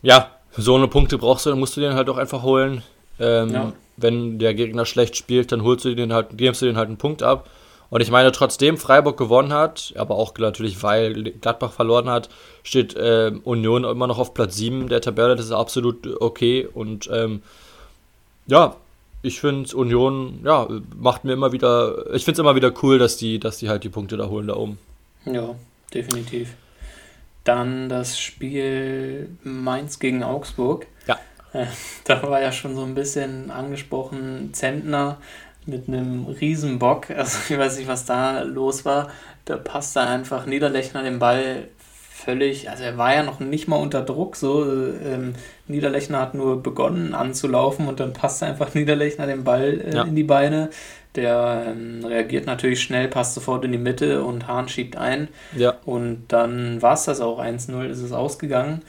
ja, 0.01 0.31
so 0.55 0.75
eine 0.75 0.87
Punkte 0.87 1.17
brauchst 1.17 1.45
du, 1.45 1.49
dann 1.51 1.59
musst 1.59 1.75
du 1.77 1.81
den 1.81 1.93
halt 1.93 2.09
auch 2.09 2.17
einfach 2.17 2.43
holen. 2.43 2.81
Ähm, 3.19 3.49
Ja. 3.53 3.73
Wenn 3.95 4.39
der 4.39 4.55
Gegner 4.55 4.85
schlecht 4.85 5.15
spielt, 5.15 5.51
dann 5.51 5.63
holst 5.63 5.85
du 5.85 5.93
den 5.95 6.13
halt, 6.13 6.35
gibst 6.37 6.61
du 6.61 6.65
den 6.65 6.77
halt 6.77 6.87
einen 6.87 6.97
Punkt 6.97 7.21
ab. 7.21 7.47
Und 7.91 8.01
ich 8.01 8.09
meine, 8.09 8.31
trotzdem 8.31 8.77
Freiburg 8.77 9.17
gewonnen 9.17 9.53
hat, 9.53 9.93
aber 9.97 10.15
auch 10.15 10.35
natürlich, 10.39 10.81
weil 10.81 11.13
Gladbach 11.23 11.73
verloren 11.73 12.09
hat, 12.09 12.27
steht 12.63 12.95
ähm, 12.97 13.41
Union 13.43 13.83
immer 13.83 14.07
noch 14.07 14.17
auf 14.17 14.33
Platz 14.33 14.55
7 14.55 14.89
der 14.89 14.99
Tabelle. 14.99 15.35
Das 15.35 15.45
ist 15.45 15.51
absolut 15.51 16.19
okay. 16.19 16.67
Und 16.73 17.07
ähm, 17.13 17.43
ja, 18.47 18.75
ich 19.21 19.39
finde 19.39 19.75
Union, 19.77 20.39
ja, 20.43 20.67
macht 20.97 21.23
mir 21.23 21.33
immer 21.33 21.51
wieder, 21.51 22.13
ich 22.15 22.25
finde 22.25 22.33
es 22.33 22.39
immer 22.39 22.55
wieder 22.55 22.73
cool, 22.81 22.97
dass 22.97 23.15
die, 23.17 23.39
dass 23.39 23.59
die 23.59 23.69
halt 23.69 23.83
die 23.83 23.89
Punkte 23.89 24.17
da 24.17 24.27
holen 24.27 24.47
da 24.47 24.55
oben. 24.55 24.79
Ja, 25.25 25.53
definitiv. 25.93 26.55
Dann 27.43 27.89
das 27.89 28.19
Spiel 28.19 29.29
Mainz 29.43 29.99
gegen 29.99 30.23
Augsburg. 30.23 30.87
Äh, 31.53 31.65
Da 32.05 32.21
war 32.23 32.41
ja 32.41 32.51
schon 32.51 32.75
so 32.75 32.83
ein 32.83 32.95
bisschen 32.95 33.51
angesprochen, 33.51 34.49
Zentner 34.53 35.17
mit 35.65 35.87
einem 35.87 36.25
riesen 36.25 36.79
Bock. 36.79 37.09
Also 37.15 37.37
ich 37.53 37.57
weiß 37.59 37.77
nicht, 37.77 37.87
was 37.87 38.05
da 38.05 38.41
los 38.41 38.85
war. 38.85 39.09
Da 39.45 39.57
passte 39.57 40.01
einfach 40.01 40.45
Niederlechner 40.45 41.03
den 41.03 41.19
Ball 41.19 41.67
völlig, 42.15 42.69
also 42.69 42.83
er 42.83 42.97
war 42.97 43.13
ja 43.13 43.23
noch 43.23 43.41
nicht 43.41 43.67
mal 43.67 43.75
unter 43.75 44.01
Druck, 44.01 44.37
so 44.37 44.63
ähm, 44.65 45.33
Niederlechner 45.67 46.21
hat 46.21 46.33
nur 46.35 46.63
begonnen 46.63 47.13
anzulaufen 47.13 47.89
und 47.89 47.99
dann 47.99 48.13
passte 48.13 48.45
einfach 48.45 48.73
Niederlechner 48.75 49.27
den 49.27 49.43
Ball 49.43 49.81
äh, 49.81 49.95
Ja. 49.95 50.03
in 50.03 50.15
die 50.15 50.23
Beine. 50.23 50.69
Der 51.15 51.65
ähm, 51.67 52.03
reagiert 52.05 52.45
natürlich 52.47 52.81
schnell, 52.81 53.07
passt 53.09 53.33
sofort 53.35 53.65
in 53.65 53.71
die 53.73 53.77
Mitte 53.77 54.23
und 54.23 54.47
Hahn 54.47 54.67
schiebt 54.69 54.95
ein. 54.95 55.27
Ja, 55.55 55.75
Und 55.85 56.23
dann 56.29 56.81
war 56.81 56.93
es 56.93 57.03
das 57.03 57.19
auch 57.21 57.39
1-0, 57.39 57.83
ist 57.87 57.99
es 58.01 58.13
ausgegangen. 58.13 58.81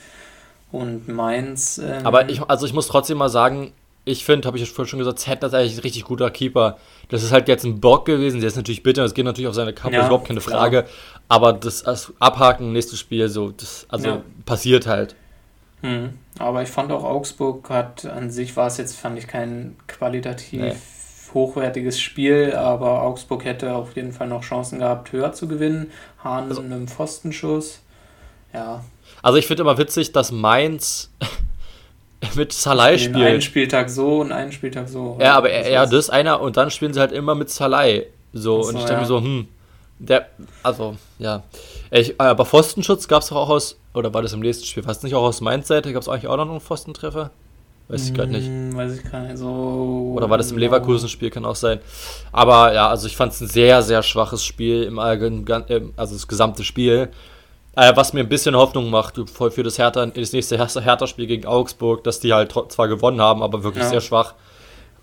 Und 0.71 1.07
Mainz. 1.07 1.77
Ähm, 1.77 2.05
aber 2.05 2.29
ich, 2.29 2.41
also 2.41 2.65
ich 2.65 2.73
muss 2.73 2.87
trotzdem 2.87 3.17
mal 3.17 3.29
sagen, 3.29 3.71
ich 4.03 4.23
finde, 4.25 4.47
habe 4.47 4.57
ich 4.57 4.69
vorhin 4.69 4.89
schon 4.89 4.99
gesagt, 4.99 5.19
Zentner 5.19 5.47
ist 5.47 5.53
eigentlich 5.53 5.77
ein 5.77 5.81
richtig 5.81 6.03
guter 6.05 6.29
Keeper. 6.29 6.77
Das 7.09 7.23
ist 7.23 7.31
halt 7.31 7.47
jetzt 7.47 7.63
ein 7.63 7.79
Bock 7.79 8.05
gewesen, 8.05 8.39
der 8.39 8.47
ist 8.49 8.55
natürlich 8.55 8.83
bitter, 8.83 9.01
das 9.03 9.13
geht 9.13 9.25
natürlich 9.25 9.47
auf 9.47 9.55
seine 9.55 9.73
Kappe, 9.73 9.95
Ja, 9.95 10.01
ist 10.01 10.07
überhaupt 10.07 10.27
keine 10.27 10.41
klar. 10.41 10.59
Frage. 10.59 10.85
Aber 11.27 11.53
das, 11.53 11.83
das 11.83 12.13
Abhaken, 12.19 12.71
nächstes 12.71 12.99
Spiel, 12.99 13.29
so, 13.29 13.51
das, 13.51 13.85
also 13.89 14.07
Ja. 14.07 14.21
passiert 14.45 14.85
halt. 14.85 15.15
Hm. 15.81 16.19
Aber 16.39 16.61
ich 16.61 16.69
fand 16.69 16.91
auch 16.91 17.03
Augsburg 17.03 17.69
hat 17.69 18.05
an 18.05 18.29
sich 18.29 18.55
war 18.57 18.67
es 18.67 18.77
jetzt, 18.77 18.95
fand 18.97 19.17
ich 19.17 19.27
kein 19.27 19.75
qualitativ 19.87 20.61
Nee. 20.61 20.73
hochwertiges 21.33 21.99
Spiel, 21.99 22.53
aber 22.53 23.01
Augsburg 23.01 23.43
hätte 23.45 23.73
auf 23.73 23.95
jeden 23.95 24.11
Fall 24.11 24.27
noch 24.27 24.41
Chancen 24.43 24.79
gehabt, 24.79 25.11
höher 25.13 25.33
zu 25.33 25.47
gewinnen. 25.47 25.91
Hahn 26.23 26.49
Also- 26.49 26.61
mit 26.61 26.71
einem 26.71 26.87
Pfostenschuss. 26.87 27.81
Ja, 28.55 28.83
Also 29.21 29.37
ich 29.37 29.47
finde 29.47 29.61
immer 29.63 29.77
witzig, 29.77 30.11
dass 30.11 30.31
Mainz 30.31 31.11
mit 32.35 32.53
Salai 32.53 32.95
den 32.97 33.15
einen 33.15 33.23
spielt. 33.25 33.43
Spieltag 33.43 33.89
so 33.89 34.21
und 34.21 34.31
einen 34.31 34.51
Spieltag 34.51 34.87
so. 34.89 35.17
Ja, 35.21 35.35
aber 35.35 35.49
Das 35.49 35.67
ja, 35.67 35.83
ist- 35.83 35.93
das 35.93 35.99
ist 36.05 36.09
einer 36.09 36.39
und 36.41 36.57
dann 36.57 36.71
spielen 36.71 36.93
sie 36.93 36.99
halt 36.99 37.11
immer 37.11 37.35
mit 37.35 37.49
Salai. 37.49 38.07
So, 38.33 38.61
so, 38.63 38.69
und 38.69 38.75
ich 38.75 38.81
denke 38.81 38.93
ja. 38.93 38.99
mir 39.01 39.05
so, 39.05 39.19
hm, 39.19 39.47
Der, 39.99 40.27
also, 40.63 40.95
ja. 41.19 41.43
Ich, 41.91 42.19
aber 42.19 42.45
Pfostenschutz 42.45 43.07
gab 43.07 43.21
es 43.21 43.31
auch 43.31 43.47
aus, 43.49 43.77
oder 43.93 44.13
war 44.13 44.21
das 44.21 44.33
im 44.33 44.41
nächsten 44.41 44.65
Spiel? 44.65 44.83
Fast 44.83 45.03
nicht 45.03 45.15
auch 45.15 45.23
aus 45.23 45.39
Mainz-Seite? 45.39 45.93
Gab 45.93 46.01
es 46.01 46.09
eigentlich 46.09 46.27
auch 46.27 46.35
noch 46.35 46.49
einen 46.49 46.59
Pfostentreffer? 46.59 47.31
Weiß 47.87 48.07
ich 48.07 48.13
gerade 48.15 48.31
nicht. 48.31 48.47
Hm, 48.47 48.75
weiß 48.75 48.97
ich 48.97 49.09
gar 49.11 49.21
nicht. 49.21 49.37
So 49.37 50.13
Oder 50.17 50.27
war 50.29 50.37
das 50.39 50.51
im 50.51 50.57
Leverkusen-Spiel? 50.57 51.29
Kann 51.29 51.45
auch 51.45 51.55
sein. 51.55 51.79
Aber 52.33 52.73
ja, 52.73 52.89
also 52.89 53.05
ich 53.07 53.15
fand 53.15 53.31
es 53.31 53.39
ein 53.41 53.47
sehr, 53.47 53.83
sehr 53.83 54.01
schwaches 54.03 54.43
Spiel 54.43 54.83
im 54.83 54.97
Allgemeinen, 54.99 55.93
also 55.95 56.13
das 56.15 56.27
gesamte 56.27 56.63
Spiel. 56.63 57.09
Äh, 57.75 57.95
was 57.95 58.13
mir 58.13 58.21
ein 58.21 58.29
bisschen 58.29 58.55
Hoffnung 58.55 58.89
macht 58.89 59.19
für 59.29 59.63
das, 59.63 59.77
Hertha, 59.77 60.05
das 60.05 60.31
nächste 60.31 60.57
Hertha-Spiel 60.57 61.27
gegen 61.27 61.45
Augsburg, 61.45 62.03
dass 62.03 62.19
die 62.19 62.33
halt 62.33 62.53
zwar 62.69 62.87
gewonnen 62.87 63.21
haben, 63.21 63.43
aber 63.43 63.63
wirklich 63.63 63.83
ja. 63.83 63.89
sehr 63.89 64.01
schwach. 64.01 64.33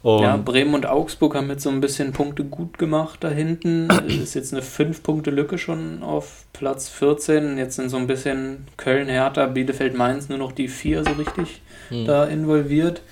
Und 0.03 0.23
ja, 0.23 0.37
Bremen 0.37 0.75
und 0.75 0.85
Augsburg 0.85 1.37
haben 1.37 1.49
jetzt 1.49 1.63
so 1.63 1.71
ein 1.71 1.81
bisschen 1.81 2.13
Punkte 2.13 2.43
gut 2.43 2.77
gemacht 2.77 3.19
da 3.21 3.29
hinten. 3.29 3.89
ist 4.09 4.35
jetzt 4.35 4.53
eine 4.53 4.63
5-Punkte-Lücke 4.63 5.59
schon 5.59 6.03
auf 6.03 6.47
Platz 6.53 6.89
14. 6.89 7.57
Jetzt 7.57 7.77
sind 7.77 7.89
so 7.89 7.99
ein 7.99 8.09
bisschen 8.09 8.67
Köln, 8.77 9.09
Hertha, 9.09 9.47
Bielefeld, 9.47 9.97
Mainz 9.97 10.29
nur 10.29 10.39
noch 10.39 10.53
die 10.53 10.67
vier 10.67 11.05
so 11.05 11.13
richtig 11.13 11.63
hm. 11.91 12.07
da 12.07 12.25
involviert. 12.25 13.03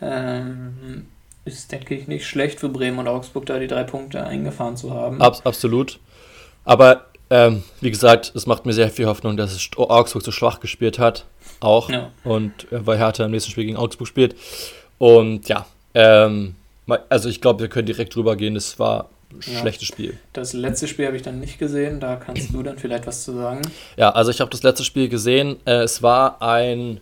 Ähm, 0.00 1.06
ist, 1.44 1.72
denke 1.72 1.96
ich, 1.96 2.06
nicht 2.06 2.24
schlecht 2.24 2.60
für 2.60 2.68
Bremen 2.68 3.00
und 3.00 3.08
Augsburg, 3.08 3.46
da 3.46 3.58
die 3.58 3.66
drei 3.66 3.82
Punkte 3.82 4.24
eingefahren 4.24 4.76
zu 4.76 4.94
haben. 4.94 5.20
Abs 5.20 5.44
absolut. 5.44 5.98
Aber 6.64 7.06
ähm, 7.32 7.62
wie 7.80 7.90
gesagt, 7.90 8.30
es 8.34 8.44
macht 8.44 8.66
mir 8.66 8.74
sehr 8.74 8.90
viel 8.90 9.06
Hoffnung, 9.06 9.38
dass 9.38 9.70
Augsburg 9.78 10.22
so 10.22 10.30
schwach 10.30 10.60
gespielt 10.60 10.98
hat. 10.98 11.24
Auch. 11.60 11.88
Ja. 11.88 12.10
Und 12.24 12.70
äh, 12.70 12.86
weil 12.86 12.98
Hertha 12.98 13.24
im 13.24 13.30
nächsten 13.30 13.50
Spiel 13.50 13.64
gegen 13.64 13.78
Augsburg 13.78 14.06
spielt. 14.06 14.36
Und 14.98 15.48
ja, 15.48 15.64
ähm, 15.94 16.56
also 17.08 17.30
ich 17.30 17.40
glaube, 17.40 17.60
wir 17.60 17.68
können 17.68 17.86
direkt 17.86 18.14
drüber 18.14 18.36
gehen. 18.36 18.54
Es 18.54 18.78
war 18.78 19.08
ein 19.30 19.40
ja. 19.50 19.60
schlechtes 19.60 19.88
Spiel. 19.88 20.18
Das 20.34 20.52
letzte 20.52 20.86
Spiel 20.86 21.06
habe 21.06 21.16
ich 21.16 21.22
dann 21.22 21.40
nicht 21.40 21.58
gesehen. 21.58 22.00
Da 22.00 22.16
kannst 22.16 22.52
du 22.52 22.62
dann 22.62 22.76
vielleicht 22.76 23.06
was 23.06 23.24
zu 23.24 23.32
sagen. 23.32 23.62
Ja, 23.96 24.10
also 24.10 24.30
ich 24.30 24.42
habe 24.42 24.50
das 24.50 24.62
letzte 24.62 24.84
Spiel 24.84 25.08
gesehen. 25.08 25.56
Äh, 25.64 25.84
es 25.84 26.02
war 26.02 26.42
ein, 26.42 27.00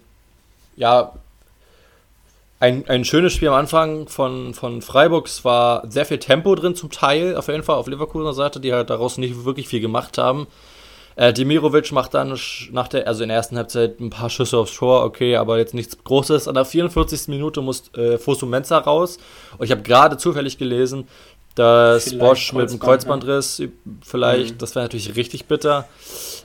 ja, 0.77 1.13
ein, 2.61 2.87
ein 2.89 3.05
schönes 3.05 3.33
Spiel 3.33 3.49
am 3.49 3.55
Anfang 3.55 4.07
von, 4.07 4.53
von 4.53 4.83
Freiburg. 4.83 5.27
Es 5.27 5.45
war 5.47 5.83
sehr 5.91 6.05
viel 6.05 6.19
Tempo 6.19 6.55
drin 6.55 6.77
zum 6.77 6.91
Teil, 6.91 7.35
auf 7.37 7.49
jeden 7.49 7.63
Fall 7.63 7.77
auf 7.77 7.87
Leverkusener 7.87 8.35
Seite, 8.35 8.61
die 8.61 8.73
halt 8.73 8.91
daraus 8.91 9.17
nicht 9.17 9.45
wirklich 9.45 9.67
viel 9.67 9.81
gemacht 9.81 10.19
haben. 10.19 10.47
Äh, 11.17 11.33
Demirovic 11.33 11.91
macht 11.91 12.15
dann 12.15 12.39
nach 12.71 12.89
der, 12.89 13.09
also 13.09 13.23
in 13.23 13.31
der 13.31 13.37
ersten 13.37 13.57
Halbzeit 13.57 13.99
ein 13.99 14.11
paar 14.11 14.31
Schüsse 14.31 14.59
aufs 14.59 14.75
Tor, 14.77 15.05
okay, 15.05 15.37
aber 15.37 15.59
jetzt 15.59 15.75
nichts 15.75 16.05
Großes. 16.05 16.49
An 16.49 16.55
der 16.55 16.67
44. 16.67 17.29
Minute 17.29 17.63
muss 17.63 17.93
äh, 17.95 18.19
Fosu 18.19 18.45
Mensa 18.47 18.79
raus. 18.79 19.19
Und 19.57 19.65
ich 19.65 19.71
habe 19.71 19.83
gerade 19.83 20.19
zufällig 20.19 20.59
gelesen, 20.59 21.09
dass 21.55 22.05
vielleicht 22.05 22.19
Bosch 22.21 22.53
mit 22.53 22.71
dem 22.71 22.79
Kreuzbandriss 22.79 23.59
ja. 23.59 23.67
vielleicht, 24.03 24.55
mhm. 24.55 24.59
das 24.59 24.75
wäre 24.75 24.85
natürlich 24.85 25.17
richtig 25.17 25.47
bitter. 25.47 25.89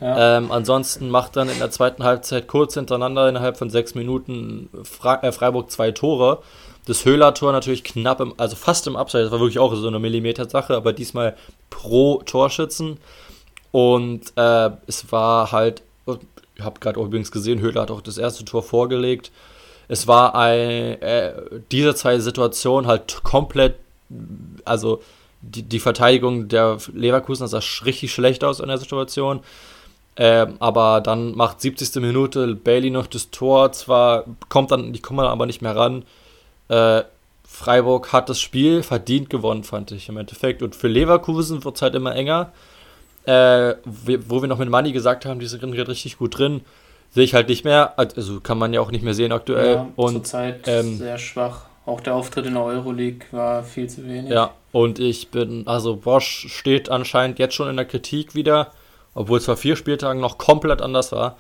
Ja. 0.02 0.38
Ähm, 0.38 0.52
ansonsten 0.52 1.10
macht 1.10 1.36
dann 1.36 1.50
in 1.50 1.60
der 1.60 1.72
zweiten 1.72 2.04
Halbzeit 2.04 2.48
kurz 2.48 2.74
hintereinander 2.74 3.30
innerhalb 3.30 3.58
von 3.58 3.70
sechs 3.70 3.96
Minuten 3.96 4.70
Fra 4.84 5.22
äh, 5.24 5.32
Freiburg 5.32 5.72
zwei 5.72 5.92
Tore. 5.92 6.42
Das 6.86 7.06
Höhler-Tor 7.06 7.52
natürlich 7.52 7.84
knapp, 7.84 8.20
im, 8.20 8.34
also 8.38 8.56
fast 8.56 8.86
im 8.88 8.96
Abseits, 8.96 9.26
das 9.26 9.32
war 9.32 9.40
wirklich 9.40 9.60
auch 9.60 9.74
so 9.74 9.88
eine 9.88 10.00
Millimeter-Sache, 10.00 10.76
aber 10.76 10.94
diesmal 10.94 11.36
pro 11.70 12.22
Torschützen. 12.24 12.98
Und 13.72 14.22
äh, 14.36 14.70
es 14.88 15.12
war 15.12 15.52
halt, 15.52 15.82
ich 16.56 16.64
habe 16.64 16.80
gerade 16.80 17.00
übrigens 17.00 17.32
gesehen, 17.32 17.60
Höhler 17.60 17.82
hat 17.82 17.92
auch 17.92 18.02
das 18.02 18.18
erste 18.18 18.46
Tor 18.46 18.64
vorgelegt. 18.64 19.32
Es 19.88 20.08
war 20.08 20.36
ein, 20.36 21.02
äh, 21.02 21.34
diese 21.72 21.94
zwei 21.96 22.20
Situationen 22.20 22.88
halt 22.88 23.22
komplett, 23.24 23.76
also 24.64 25.02
die, 25.42 25.64
die 25.64 25.80
Verteidigung 25.80 26.48
der 26.48 26.78
Leverkusen 26.94 27.48
sah 27.48 27.62
richtig 27.86 28.14
schlecht 28.14 28.44
aus 28.44 28.60
in 28.60 28.68
der 28.68 28.78
Situation. 28.78 29.42
Ähm, 30.18 30.56
aber 30.60 31.02
dann 31.02 31.36
macht 31.36 31.60
70. 31.62 32.02
Minute 32.02 32.56
Bailey 32.56 32.90
noch 32.90 33.08
das 33.08 33.32
Tor. 33.32 33.72
Zwar 33.74 34.26
kommt 34.50 34.72
dann, 34.72 34.94
die 34.94 35.02
kommen 35.02 35.20
dann 35.20 35.28
aber 35.28 35.46
nicht 35.46 35.62
mehr 35.62 35.76
ran. 35.76 36.04
Äh, 36.70 37.04
Freiburg 37.44 38.12
hat 38.14 38.30
das 38.30 38.40
Spiel 38.40 38.82
verdient 38.82 39.30
gewonnen, 39.30 39.64
fand 39.64 39.92
ich 39.92 40.10
im 40.10 40.18
Endeffekt. 40.18 40.62
Und 40.62 40.76
für 40.76 40.88
Leverkusen 40.88 41.64
wird 41.64 41.76
es 41.76 41.82
halt 41.82 41.96
immer 41.96 42.16
enger 42.16 42.52
äh, 43.26 43.76
wo 43.84 44.42
wir 44.42 44.48
noch 44.48 44.60
mit 44.60 44.70
Money 44.70 44.92
gesagt 44.92 45.26
haben, 45.26 45.40
die 45.40 45.48
sind 45.48 45.64
richtig 45.64 46.18
gut 46.18 46.38
drin, 46.38 46.62
sehe 47.12 47.24
ich 47.24 47.34
halt 47.34 47.50
nicht 47.50 47.66
mehr. 47.66 47.98
Also 47.98 48.40
kann 48.40 48.58
man 48.58 48.74
ja 48.74 48.82
auch 48.82 48.92
nicht 48.92 49.04
mehr 49.04 49.14
sehen 49.14 49.32
aktuell. 49.32 49.76
Ja, 49.76 49.88
und 49.96 50.14
zurzeit 50.14 50.68
ähm, 50.68 50.98
sehr 50.98 51.18
schwach. 51.18 51.66
Auch 51.86 52.02
der 52.02 52.16
Auftritt 52.16 52.46
in 52.46 52.54
der 52.54 52.64
Euroleague 52.64 53.28
war 53.32 53.64
viel 53.64 53.88
zu 53.88 54.08
wenig. 54.08 54.32
Ja, 54.32 54.54
und 54.72 55.00
ich 55.00 55.30
bin, 55.30 55.68
also 55.68 55.98
Bosch 55.98 56.48
steht 56.50 56.90
anscheinend 56.90 57.38
jetzt 57.38 57.54
schon 57.54 57.70
in 57.70 57.76
der 57.76 57.86
Kritik 57.86 58.34
wieder, 58.34 58.72
obwohl 59.14 59.38
es 59.38 59.46
vor 59.46 59.58
vier 59.58 59.76
Spieltagen 59.76 60.20
noch 60.20 60.38
komplett 60.38 60.82
anders 60.82 61.12
war. 61.12 61.38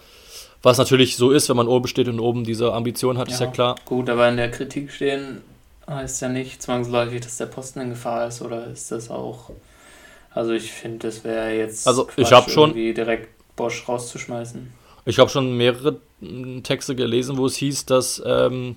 Was 0.62 0.78
natürlich 0.78 1.18
so 1.18 1.32
ist, 1.32 1.50
wenn 1.50 1.58
man 1.58 1.68
oben 1.68 1.88
steht 1.88 2.08
und 2.08 2.20
oben 2.20 2.44
diese 2.44 2.74
Ambition 2.74 3.18
hat, 3.18 3.28
ja, 3.28 3.34
ist 3.34 3.40
ja 3.40 3.48
klar. 3.48 3.76
Gut, 3.86 4.10
aber 4.10 4.30
in 4.30 4.38
der 4.38 4.52
Kritik 4.52 4.92
stehen 4.92 5.42
heißt 5.88 6.22
ja 6.22 6.30
nicht 6.30 6.62
zwangsläufig, 6.62 7.22
dass 7.22 7.38
der 7.38 7.46
Posten 7.46 7.82
in 7.82 7.90
Gefahr 7.92 8.28
ist, 8.28 8.42
oder 8.42 8.68
ist 8.68 8.92
das 8.92 9.12
auch 9.12 9.52
also 10.36 10.52
ich 10.52 10.70
finde, 10.70 11.08
das 11.08 11.24
wäre 11.24 11.56
jetzt 11.56 11.88
also 11.88 12.04
Quatsch, 12.04 12.18
ich 12.18 12.34
habe 12.34 12.52
schon 12.52 12.74
direkt 12.74 13.30
Bosch 13.56 13.88
rauszuschmeißen. 13.88 14.70
Ich 15.06 15.18
habe 15.18 15.30
schon 15.30 15.56
mehrere 15.56 16.02
hm, 16.20 16.62
Texte 16.62 16.94
gelesen, 16.94 17.38
wo 17.38 17.46
es 17.46 17.56
hieß, 17.56 17.86
dass 17.86 18.22
ähm, 18.26 18.76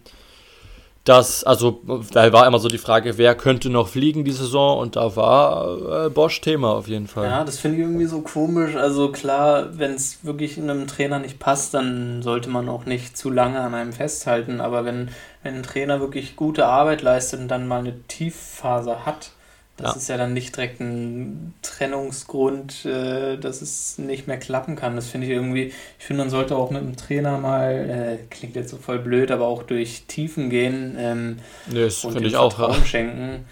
dass, 1.04 1.42
also 1.42 1.82
da 2.12 2.32
war 2.32 2.46
immer 2.46 2.58
so 2.58 2.68
die 2.68 2.78
Frage, 2.78 3.16
wer 3.16 3.34
könnte 3.34 3.70
noch 3.70 3.88
fliegen 3.88 4.24
die 4.24 4.32
Saison 4.32 4.78
und 4.78 4.96
da 4.96 5.16
war 5.16 6.06
äh, 6.06 6.10
Bosch 6.10 6.40
Thema 6.42 6.74
auf 6.74 6.86
jeden 6.86 7.06
Fall. 7.06 7.24
Ja, 7.24 7.44
das 7.44 7.58
finde 7.58 7.78
ich 7.78 7.84
irgendwie 7.84 8.04
so 8.04 8.20
komisch. 8.20 8.76
Also 8.76 9.10
klar, 9.10 9.78
wenn 9.78 9.94
es 9.94 10.24
wirklich 10.24 10.58
einem 10.58 10.86
Trainer 10.86 11.18
nicht 11.18 11.38
passt, 11.38 11.72
dann 11.72 12.22
sollte 12.22 12.50
man 12.50 12.68
auch 12.68 12.84
nicht 12.84 13.16
zu 13.16 13.30
lange 13.30 13.58
an 13.60 13.74
einem 13.74 13.94
festhalten. 13.94 14.60
Aber 14.60 14.84
wenn, 14.84 15.08
wenn 15.42 15.56
ein 15.56 15.62
Trainer 15.62 16.00
wirklich 16.00 16.36
gute 16.36 16.66
Arbeit 16.66 17.00
leistet 17.00 17.40
und 17.40 17.48
dann 17.48 17.66
mal 17.66 17.80
eine 17.80 18.02
Tiefphase 18.08 19.06
hat, 19.06 19.32
das 19.78 19.92
ja. 19.92 19.96
ist 19.96 20.08
ja 20.08 20.16
dann 20.16 20.32
nicht 20.34 20.56
direkt 20.56 20.80
ein 20.80 21.54
Trennungsgrund, 21.62 22.84
äh, 22.84 23.36
dass 23.36 23.62
es 23.62 23.96
nicht 23.96 24.26
mehr 24.26 24.36
klappen 24.36 24.74
kann. 24.74 24.96
Das 24.96 25.06
finde 25.06 25.28
ich 25.28 25.32
irgendwie, 25.32 25.72
ich 25.98 26.04
finde, 26.04 26.24
man 26.24 26.30
sollte 26.30 26.56
auch 26.56 26.70
mit 26.72 26.82
dem 26.82 26.96
Trainer 26.96 27.38
mal, 27.38 28.18
äh, 28.20 28.26
klingt 28.28 28.56
jetzt 28.56 28.70
so 28.70 28.76
voll 28.76 28.98
blöd, 28.98 29.30
aber 29.30 29.46
auch 29.46 29.62
durch 29.62 30.02
Tiefen 30.08 30.50
gehen 30.50 30.96
ähm, 30.98 31.38
nee, 31.66 31.84
das 31.84 32.04
und 32.04 32.20
ich 32.20 32.36
auch, 32.36 32.52
Vertrauen 32.52 32.80
ja. 32.80 32.86
schenken. 32.86 33.44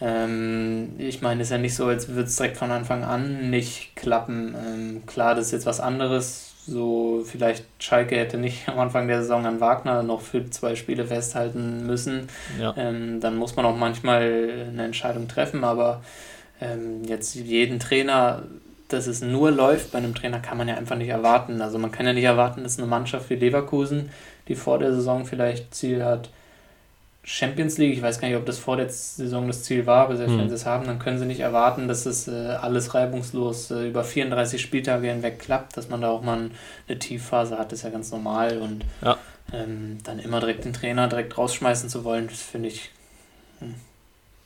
Ähm, 0.00 0.90
ich 0.98 1.22
meine, 1.22 1.42
es 1.42 1.48
ist 1.48 1.52
ja 1.52 1.58
nicht 1.58 1.76
so, 1.76 1.86
als 1.86 2.08
würde 2.08 2.24
es 2.24 2.34
direkt 2.34 2.56
von 2.56 2.72
Anfang 2.72 3.04
an 3.04 3.50
nicht 3.50 3.94
klappen. 3.94 4.56
Ähm, 4.56 5.06
klar, 5.06 5.36
das 5.36 5.46
ist 5.46 5.52
jetzt 5.52 5.66
was 5.66 5.78
anderes, 5.78 6.47
so 6.68 7.22
vielleicht 7.24 7.64
Schalke 7.78 8.16
hätte 8.16 8.36
nicht 8.36 8.68
am 8.68 8.78
Anfang 8.78 9.08
der 9.08 9.22
Saison 9.22 9.46
an 9.46 9.60
Wagner 9.60 10.02
noch 10.02 10.20
für 10.20 10.48
zwei 10.50 10.74
Spiele 10.74 11.06
festhalten 11.06 11.86
müssen. 11.86 12.28
Ja. 12.60 12.74
Ähm, 12.76 13.20
dann 13.20 13.36
muss 13.36 13.56
man 13.56 13.64
auch 13.64 13.76
manchmal 13.76 14.66
eine 14.68 14.84
Entscheidung 14.84 15.28
treffen, 15.28 15.64
aber 15.64 16.02
ähm, 16.60 17.04
jetzt 17.04 17.34
jeden 17.34 17.80
Trainer, 17.80 18.42
dass 18.88 19.06
es 19.06 19.22
nur 19.22 19.50
läuft 19.50 19.92
bei 19.92 19.98
einem 19.98 20.14
Trainer, 20.14 20.40
kann 20.40 20.58
man 20.58 20.68
ja 20.68 20.76
einfach 20.76 20.96
nicht 20.96 21.08
erwarten. 21.08 21.60
Also 21.62 21.78
man 21.78 21.90
kann 21.92 22.06
ja 22.06 22.12
nicht 22.12 22.24
erwarten, 22.24 22.62
dass 22.62 22.78
eine 22.78 22.86
Mannschaft 22.86 23.30
wie 23.30 23.36
Leverkusen, 23.36 24.10
die 24.48 24.54
vor 24.54 24.78
der 24.78 24.94
Saison 24.94 25.24
vielleicht 25.24 25.74
Ziel 25.74 26.04
hat, 26.04 26.30
Champions 27.24 27.76
League, 27.76 27.92
ich 27.92 28.02
weiß 28.02 28.20
gar 28.20 28.28
nicht, 28.28 28.36
ob 28.38 28.46
das 28.46 28.58
vor 28.58 28.76
der 28.76 28.88
Saison 28.88 29.46
das 29.46 29.62
Ziel 29.62 29.86
war, 29.86 30.04
aber 30.04 30.16
selbst 30.16 30.32
hm. 30.32 30.40
wenn 30.40 30.48
sie 30.48 30.54
es 30.54 30.64
haben, 30.64 30.86
dann 30.86 30.98
können 30.98 31.18
sie 31.18 31.26
nicht 31.26 31.40
erwarten, 31.40 31.86
dass 31.86 32.06
es 32.06 32.26
äh, 32.26 32.56
alles 32.60 32.94
reibungslos 32.94 33.70
äh, 33.70 33.88
über 33.88 34.02
34 34.02 34.60
Spieltage 34.60 35.08
hinweg 35.08 35.38
klappt, 35.38 35.76
dass 35.76 35.88
man 35.88 36.00
da 36.00 36.08
auch 36.08 36.22
mal 36.22 36.50
eine 36.88 36.98
Tiefphase 36.98 37.58
hat, 37.58 37.72
ist 37.72 37.82
ja 37.82 37.90
ganz 37.90 38.10
normal 38.10 38.58
und 38.58 38.84
ja. 39.02 39.18
ähm, 39.52 39.98
dann 40.04 40.18
immer 40.18 40.40
direkt 40.40 40.64
den 40.64 40.72
Trainer 40.72 41.08
direkt 41.08 41.36
rausschmeißen 41.36 41.90
zu 41.90 42.04
wollen, 42.04 42.28
das 42.28 42.40
finde 42.40 42.68
ich 42.68 42.90
hm, 43.58 43.74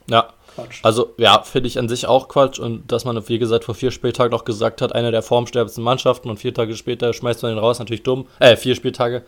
ja. 0.09 0.33
Quatsch. 0.55 0.81
Also 0.83 1.14
ja, 1.16 1.43
finde 1.43 1.68
ich 1.68 1.79
an 1.79 1.89
sich 1.89 2.07
auch 2.07 2.29
Quatsch 2.29 2.59
und 2.59 2.93
dass 2.93 3.05
man, 3.05 3.29
wie 3.29 3.39
gesagt, 3.39 3.64
vor 3.64 3.75
vier 3.75 3.91
Spieltagen 3.91 4.33
noch 4.33 4.45
gesagt 4.45 4.83
hat, 4.83 4.95
eine 4.95 5.11
der 5.11 5.23
formstärksten 5.23 5.83
Mannschaften 5.83 6.29
und 6.29 6.39
vier 6.39 6.53
Tage 6.53 6.77
später 6.77 7.12
schmeißt 7.12 7.43
man 7.43 7.53
den 7.53 7.59
raus, 7.59 7.79
natürlich 7.79 8.03
dumm, 8.03 8.27
äh, 8.39 8.57
vier 8.57 8.75
Spieltage, 8.75 9.23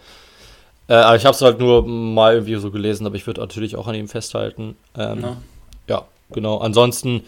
äh, 0.89 0.95
aber 0.95 1.17
ich 1.17 1.25
habe 1.25 1.35
es 1.35 1.43
halt 1.43 1.59
nur 1.59 1.87
mal 1.87 2.35
irgendwie 2.35 2.57
so 2.57 2.71
gelesen, 2.71 3.07
aber 3.07 3.17
ich 3.17 3.27
würde 3.27 3.41
natürlich 3.41 3.77
auch 3.77 3.87
an 3.87 3.95
ihm 3.95 4.09
festhalten. 4.09 4.77
Ähm, 4.97 5.23
ja. 5.23 5.37
ja, 5.89 6.05
genau. 6.31 6.59
Ansonsten, 6.59 7.23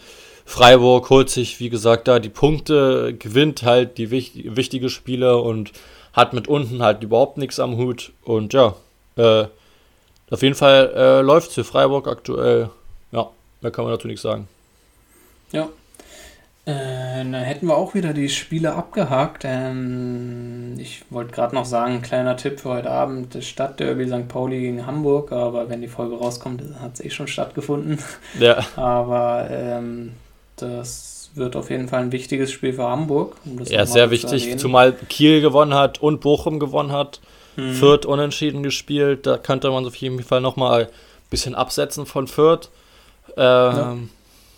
Freiburg 0.45 1.09
holt 1.09 1.29
sich, 1.29 1.59
wie 1.59 1.69
gesagt, 1.69 2.07
da 2.07 2.19
die 2.19 2.29
Punkte, 2.29 3.15
gewinnt 3.17 3.63
halt 3.63 3.97
die 3.97 4.11
wich 4.11 4.31
wichtige 4.45 4.89
Spiele 4.89 5.37
und 5.37 5.71
hat 6.13 6.33
mit 6.33 6.47
unten 6.47 6.81
halt 6.81 7.03
überhaupt 7.03 7.37
nichts 7.37 7.59
am 7.59 7.77
Hut. 7.77 8.11
Und 8.23 8.53
ja, 8.53 8.75
äh, 9.17 9.45
auf 10.29 10.41
jeden 10.41 10.55
Fall 10.55 10.93
äh, 10.95 11.21
läuft 11.21 11.49
es 11.49 11.55
für 11.55 11.63
Freiburg 11.63 12.07
aktuell. 12.07 12.69
Ja, 13.11 13.29
mehr 13.61 13.71
kann 13.71 13.85
man 13.85 13.93
dazu 13.93 14.07
nichts 14.07 14.21
sagen. 14.21 14.47
Ja, 15.51 15.69
äh, 16.67 17.19
dann 17.19 17.33
hätten 17.33 17.67
wir 17.67 17.77
auch 17.77 17.93
wieder 17.93 18.11
die 18.11 18.27
Spiele 18.27 18.73
abgehakt. 18.73 19.43
Ähm, 19.45 20.75
ich 20.77 21.05
wollte 21.09 21.31
gerade 21.31 21.55
noch 21.55 21.63
sagen, 21.63 22.01
kleiner 22.01 22.35
Tipp 22.35 22.59
für 22.59 22.69
heute 22.69 22.91
Abend, 22.91 23.33
das 23.33 23.45
Stadtderby 23.45 24.05
St. 24.05 24.27
Pauli 24.27 24.59
gegen 24.59 24.85
Hamburg, 24.85 25.31
aber 25.31 25.69
wenn 25.69 25.79
die 25.79 25.87
Folge 25.87 26.17
rauskommt, 26.17 26.61
hat 26.81 26.95
es 26.95 27.05
eh 27.05 27.09
schon 27.09 27.29
stattgefunden. 27.29 27.99
Ja. 28.39 28.65
aber 28.75 29.47
ähm, 29.49 30.11
das 30.57 31.31
wird 31.35 31.55
auf 31.55 31.69
jeden 31.69 31.87
Fall 31.87 32.01
ein 32.01 32.11
wichtiges 32.11 32.51
Spiel 32.51 32.73
für 32.73 32.83
Hamburg. 32.83 33.37
Um 33.45 33.63
ja, 33.63 33.85
sehr 33.85 34.11
wichtig, 34.11 34.59
zumal 34.59 34.91
Kiel 34.91 35.39
gewonnen 35.39 35.73
hat 35.73 36.01
und 36.01 36.19
Bochum 36.19 36.59
gewonnen 36.59 36.91
hat. 36.91 37.21
Hm. 37.55 37.73
Fürth 37.75 38.05
unentschieden 38.05 38.61
gespielt. 38.61 39.25
Da 39.25 39.37
könnte 39.37 39.71
man 39.71 39.85
auf 39.85 39.95
jeden 39.95 40.21
Fall 40.21 40.41
nochmal 40.41 40.83
ein 40.83 40.89
bisschen 41.29 41.55
absetzen 41.55 42.05
von 42.05 42.27
Fürth. 42.27 42.69
Ähm, 43.37 44.09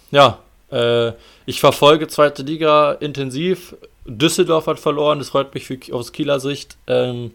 ja, 0.10 0.20
ja 0.20 0.40
äh, 0.72 1.14
ich 1.46 1.60
verfolge 1.60 2.08
zweite 2.08 2.44
Liga 2.44 2.94
intensiv. 2.94 3.76
Düsseldorf 4.06 4.68
hat 4.68 4.80
verloren, 4.80 5.20
das 5.20 5.30
freut 5.30 5.54
mich 5.54 5.66
für, 5.66 5.78
aus 5.92 6.12
Kieler 6.12 6.40
Sicht. 6.40 6.78
Ähm, 6.88 7.32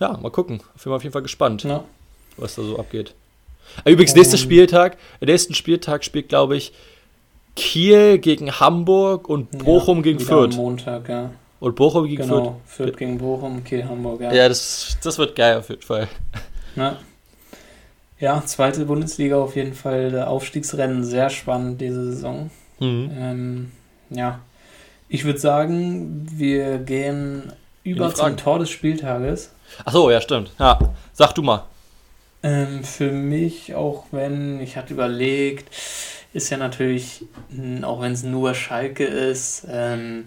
ja, 0.00 0.16
mal 0.16 0.30
gucken. 0.30 0.62
Ich 0.76 0.82
bin 0.82 0.92
auf 0.92 1.02
jeden 1.02 1.12
Fall 1.12 1.22
gespannt, 1.22 1.64
ja. 1.64 1.84
was 2.36 2.54
da 2.54 2.62
so 2.62 2.78
abgeht. 2.78 3.14
Übrigens, 3.84 4.14
nächster 4.14 4.36
Spieltag, 4.36 4.96
der 5.20 5.28
nächsten 5.28 5.54
Spieltag 5.54 6.04
spielt, 6.04 6.28
glaube 6.28 6.56
ich, 6.56 6.72
Kiel 7.54 8.18
gegen 8.18 8.60
Hamburg 8.60 9.28
und 9.28 9.50
Bochum 9.64 9.98
ja, 9.98 10.02
gegen 10.02 10.20
Fürth. 10.20 10.56
Montag, 10.56 11.08
ja. 11.08 11.30
Und 11.60 11.76
Bochum 11.76 12.06
gegen 12.06 12.22
genau, 12.22 12.60
Fürth. 12.66 12.88
Fürth 12.88 12.96
gegen 12.96 13.18
Bochum, 13.18 13.62
Kiel, 13.62 13.84
Hamburg, 13.84 14.20
ja. 14.20 14.32
Ja, 14.32 14.48
das, 14.48 14.96
das 15.02 15.18
wird 15.18 15.36
geil 15.36 15.58
auf 15.58 15.68
jeden 15.68 15.82
Fall. 15.82 16.08
Ja. 16.74 16.96
Ja, 18.22 18.40
zweite 18.46 18.84
Bundesliga 18.84 19.36
auf 19.36 19.56
jeden 19.56 19.74
Fall. 19.74 20.12
Der 20.12 20.30
Aufstiegsrennen 20.30 21.02
sehr 21.02 21.28
spannend 21.28 21.80
diese 21.80 22.12
Saison. 22.12 22.50
Mhm. 22.78 23.10
Ähm, 23.18 23.72
ja, 24.10 24.38
ich 25.08 25.24
würde 25.24 25.40
sagen, 25.40 26.24
wir 26.32 26.78
gehen 26.78 27.52
über 27.82 28.14
zum 28.14 28.36
Tor 28.36 28.60
des 28.60 28.70
Spieltages. 28.70 29.52
Achso, 29.84 30.08
ja, 30.08 30.20
stimmt. 30.20 30.52
Ja, 30.60 30.78
sag 31.12 31.32
du 31.32 31.42
mal. 31.42 31.64
Ähm, 32.44 32.84
für 32.84 33.10
mich, 33.10 33.74
auch 33.74 34.04
wenn, 34.12 34.60
ich 34.60 34.76
hatte 34.76 34.94
überlegt, 34.94 35.68
ist 36.32 36.48
ja 36.48 36.58
natürlich, 36.58 37.24
auch 37.82 38.00
wenn 38.02 38.12
es 38.12 38.22
nur 38.22 38.54
Schalke 38.54 39.04
ist 39.04 39.66
ähm, 39.68 40.26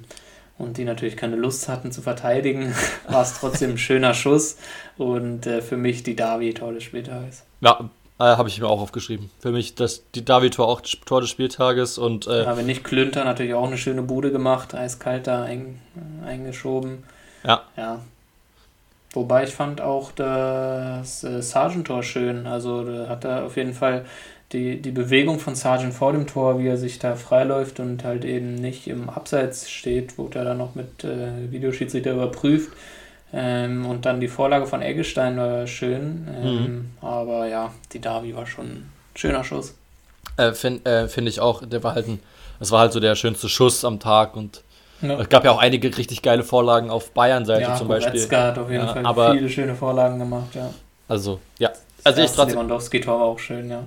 und 0.57 0.77
die 0.77 0.85
natürlich 0.85 1.17
keine 1.17 1.35
Lust 1.35 1.67
hatten 1.67 1.91
zu 1.91 2.01
verteidigen, 2.01 2.73
war 3.07 3.21
es 3.21 3.39
trotzdem 3.39 3.71
ein 3.71 3.77
schöner 3.77 4.13
Schuss 4.13 4.57
und 4.97 5.45
äh, 5.47 5.61
für 5.61 5.77
mich 5.77 6.03
die 6.03 6.15
Davi-Tor 6.15 6.73
des 6.73 6.83
Spieltages. 6.83 7.43
Ja, 7.61 7.89
äh, 8.19 8.23
habe 8.23 8.47
ich 8.47 8.59
mir 8.59 8.67
auch 8.67 8.81
aufgeschrieben. 8.81 9.29
Für 9.39 9.51
mich 9.51 9.75
das 9.75 10.03
die 10.15 10.23
Davi-Tor 10.23 10.67
auch 10.67 10.81
Tor 10.81 11.21
des 11.21 11.29
Spieltages 11.29 11.97
und. 11.97 12.27
Äh, 12.27 12.43
ja, 12.43 12.57
wenn 12.57 12.65
nicht 12.65 12.83
Klünter 12.83 13.25
natürlich 13.25 13.53
auch 13.53 13.67
eine 13.67 13.77
schöne 13.77 14.01
Bude 14.01 14.31
gemacht, 14.31 14.73
eiskalt 14.73 15.27
da 15.27 15.43
ein, 15.43 15.81
äh, 16.23 16.27
eingeschoben. 16.27 17.03
Ja. 17.43 17.63
Ja, 17.77 17.99
Wobei 19.15 19.45
ich 19.45 19.55
fand 19.55 19.79
auch 19.79 20.11
das 20.11 21.23
äh, 21.23 21.41
Sargent-Tor 21.41 22.03
schön. 22.03 22.45
Also 22.45 22.83
da 22.83 23.07
hat 23.07 23.23
er 23.23 23.45
auf 23.45 23.55
jeden 23.55 23.73
Fall 23.73 24.05
die, 24.51 24.81
die 24.81 24.91
Bewegung 24.91 25.39
von 25.39 25.55
Sargent 25.55 25.93
vor 25.93 26.11
dem 26.11 26.27
Tor, 26.27 26.59
wie 26.59 26.67
er 26.67 26.77
sich 26.77 26.99
da 26.99 27.15
freiläuft 27.15 27.79
und 27.79 28.03
halt 28.03 28.25
eben 28.25 28.55
nicht 28.55 28.87
im 28.87 29.09
Abseits 29.09 29.69
steht, 29.69 30.17
wurde 30.17 30.39
er 30.39 30.45
dann 30.45 30.57
noch 30.57 30.75
mit 30.75 31.03
äh, 31.03 31.51
Videoschiedsrichter 31.51 32.13
überprüft. 32.13 32.71
Ähm, 33.33 33.85
und 33.85 34.05
dann 34.05 34.19
die 34.19 34.27
Vorlage 34.27 34.67
von 34.67 34.81
Eggestein 34.81 35.37
war 35.37 35.67
schön. 35.67 36.27
Ähm, 36.41 36.53
mhm. 36.53 36.89
Aber 37.01 37.47
ja, 37.47 37.73
die 37.91 37.99
Davi 37.99 38.35
war 38.35 38.45
schon 38.45 38.65
ein 38.65 38.93
schöner 39.15 39.43
Schuss. 39.43 39.75
Äh, 40.37 40.53
Finde 40.53 40.89
äh, 40.89 41.07
find 41.07 41.27
ich 41.27 41.39
auch, 41.39 41.65
der 41.65 41.83
war 41.83 41.95
halt 41.95 42.07
ein, 42.07 42.19
das 42.59 42.71
war 42.71 42.81
halt 42.81 42.93
so 42.93 42.99
der 42.99 43.15
schönste 43.15 43.49
Schuss 43.49 43.83
am 43.83 43.99
Tag 43.99 44.35
und 44.35 44.63
ja. 45.01 45.19
Es 45.19 45.29
gab 45.29 45.43
ja 45.43 45.51
auch 45.51 45.59
einige 45.59 45.95
richtig 45.97 46.21
geile 46.21 46.43
Vorlagen 46.43 46.89
auf 46.89 47.11
Bayern-Seite 47.11 47.61
ja, 47.61 47.75
zum 47.75 47.87
Beispiel. 47.87 48.13
Goretzka 48.13 48.43
hat 48.43 48.57
auf 48.57 48.69
jeden 48.69 48.85
ja, 48.85 48.93
Fall 48.93 49.05
aber, 49.05 49.33
viele 49.33 49.49
schöne 49.49 49.75
Vorlagen 49.75 50.19
gemacht, 50.19 50.55
ja. 50.55 50.73
Also, 51.07 51.39
ja. 51.59 51.71
Also 52.03 52.21
ich 52.21 52.31
trotzdem. 52.31 52.55
Lewandowski-Tor 52.55 53.19
war 53.19 53.25
auch 53.25 53.39
schön, 53.39 53.69
ja. 53.69 53.83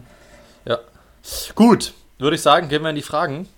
Ja. 0.65 0.79
Gut, 1.55 1.93
würde 2.19 2.37
ich 2.37 2.43
sagen, 2.43 2.69
gehen 2.69 2.83
wir 2.83 2.91
in 2.91 2.97
die 2.97 3.03
Fragen. 3.03 3.49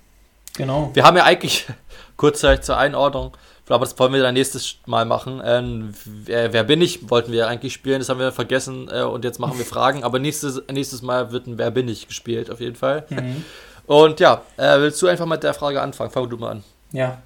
Genau. 0.55 0.91
Wir 0.93 1.03
haben 1.03 1.17
ja 1.17 1.23
eigentlich 1.23 1.67
kurzzeitig 2.17 2.65
zur 2.65 2.77
Einordnung, 2.77 3.31
aber 3.67 3.85
das 3.85 3.97
wollen 3.97 4.13
wir 4.13 4.21
dann 4.21 4.33
nächstes 4.33 4.77
Mal 4.85 5.05
machen. 5.05 5.41
Ähm, 5.45 5.93
wer, 6.05 6.51
wer, 6.51 6.63
bin 6.63 6.81
ich? 6.81 7.09
Wollten 7.09 7.31
wir 7.31 7.47
eigentlich 7.47 7.73
spielen, 7.73 7.99
das 7.99 8.09
haben 8.09 8.19
wir 8.19 8.31
vergessen 8.31 8.89
äh, 8.91 9.03
und 9.03 9.23
jetzt 9.23 9.39
machen 9.39 9.57
wir 9.57 9.65
Fragen. 9.65 10.03
Aber 10.03 10.19
nächstes, 10.19 10.61
nächstes 10.69 11.01
Mal 11.01 11.31
wird 11.31 11.47
ein 11.47 11.57
Wer 11.57 11.71
bin 11.71 11.87
ich 11.87 12.07
gespielt, 12.07 12.51
auf 12.51 12.59
jeden 12.59 12.75
Fall. 12.75 13.05
Mhm. 13.09 13.45
Und 13.87 14.21
ja, 14.21 14.43
äh, 14.55 14.79
willst 14.79 15.01
du 15.01 15.07
einfach 15.07 15.25
mit 15.25 15.43
der 15.43 15.53
Frage 15.53 15.81
anfangen? 15.81 16.11
Fang 16.11 16.29
du 16.29 16.37
mal 16.37 16.51
an. 16.51 16.63
Ja, 16.93 17.21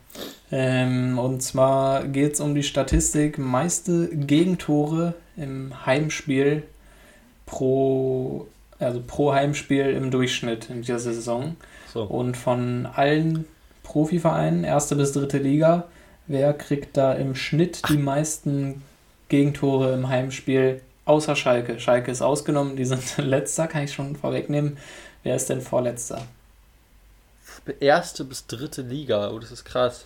ähm, 0.51 1.17
und 1.19 1.41
zwar 1.41 2.05
geht 2.05 2.33
es 2.33 2.39
um 2.39 2.55
die 2.55 2.63
Statistik 2.63 3.37
meiste 3.37 4.09
Gegentore 4.15 5.15
im 5.35 5.85
Heimspiel 5.85 6.63
pro, 7.45 8.47
also 8.79 9.01
pro 9.05 9.33
Heimspiel 9.33 9.87
im 9.87 10.11
Durchschnitt 10.11 10.69
in 10.69 10.81
dieser 10.81 10.99
Saison. 10.99 11.55
So. 11.93 12.03
Und 12.03 12.35
von 12.35 12.85
allen 12.85 13.45
Profivereinen, 13.83 14.63
erste 14.63 14.95
bis 14.95 15.13
dritte 15.13 15.37
Liga, 15.37 15.85
wer 16.27 16.53
kriegt 16.53 16.97
da 16.97 17.13
im 17.13 17.35
Schnitt 17.35 17.81
die 17.89 17.97
meisten 17.97 18.81
Gegentore 19.29 19.93
im 19.93 20.09
Heimspiel 20.09 20.81
außer 21.05 21.35
Schalke? 21.35 21.79
Schalke 21.79 22.11
ist 22.11 22.21
ausgenommen, 22.21 22.75
die 22.75 22.85
sind 22.85 23.01
letzter, 23.17 23.67
kann 23.67 23.83
ich 23.83 23.93
schon 23.93 24.15
vorwegnehmen. 24.15 24.77
Wer 25.23 25.35
ist 25.35 25.49
denn 25.49 25.61
vorletzter? 25.61 26.21
erste 27.79 28.23
bis 28.23 28.45
dritte 28.45 28.81
Liga. 28.81 29.31
Oh, 29.31 29.39
das 29.39 29.51
ist 29.51 29.65
krass. 29.65 30.05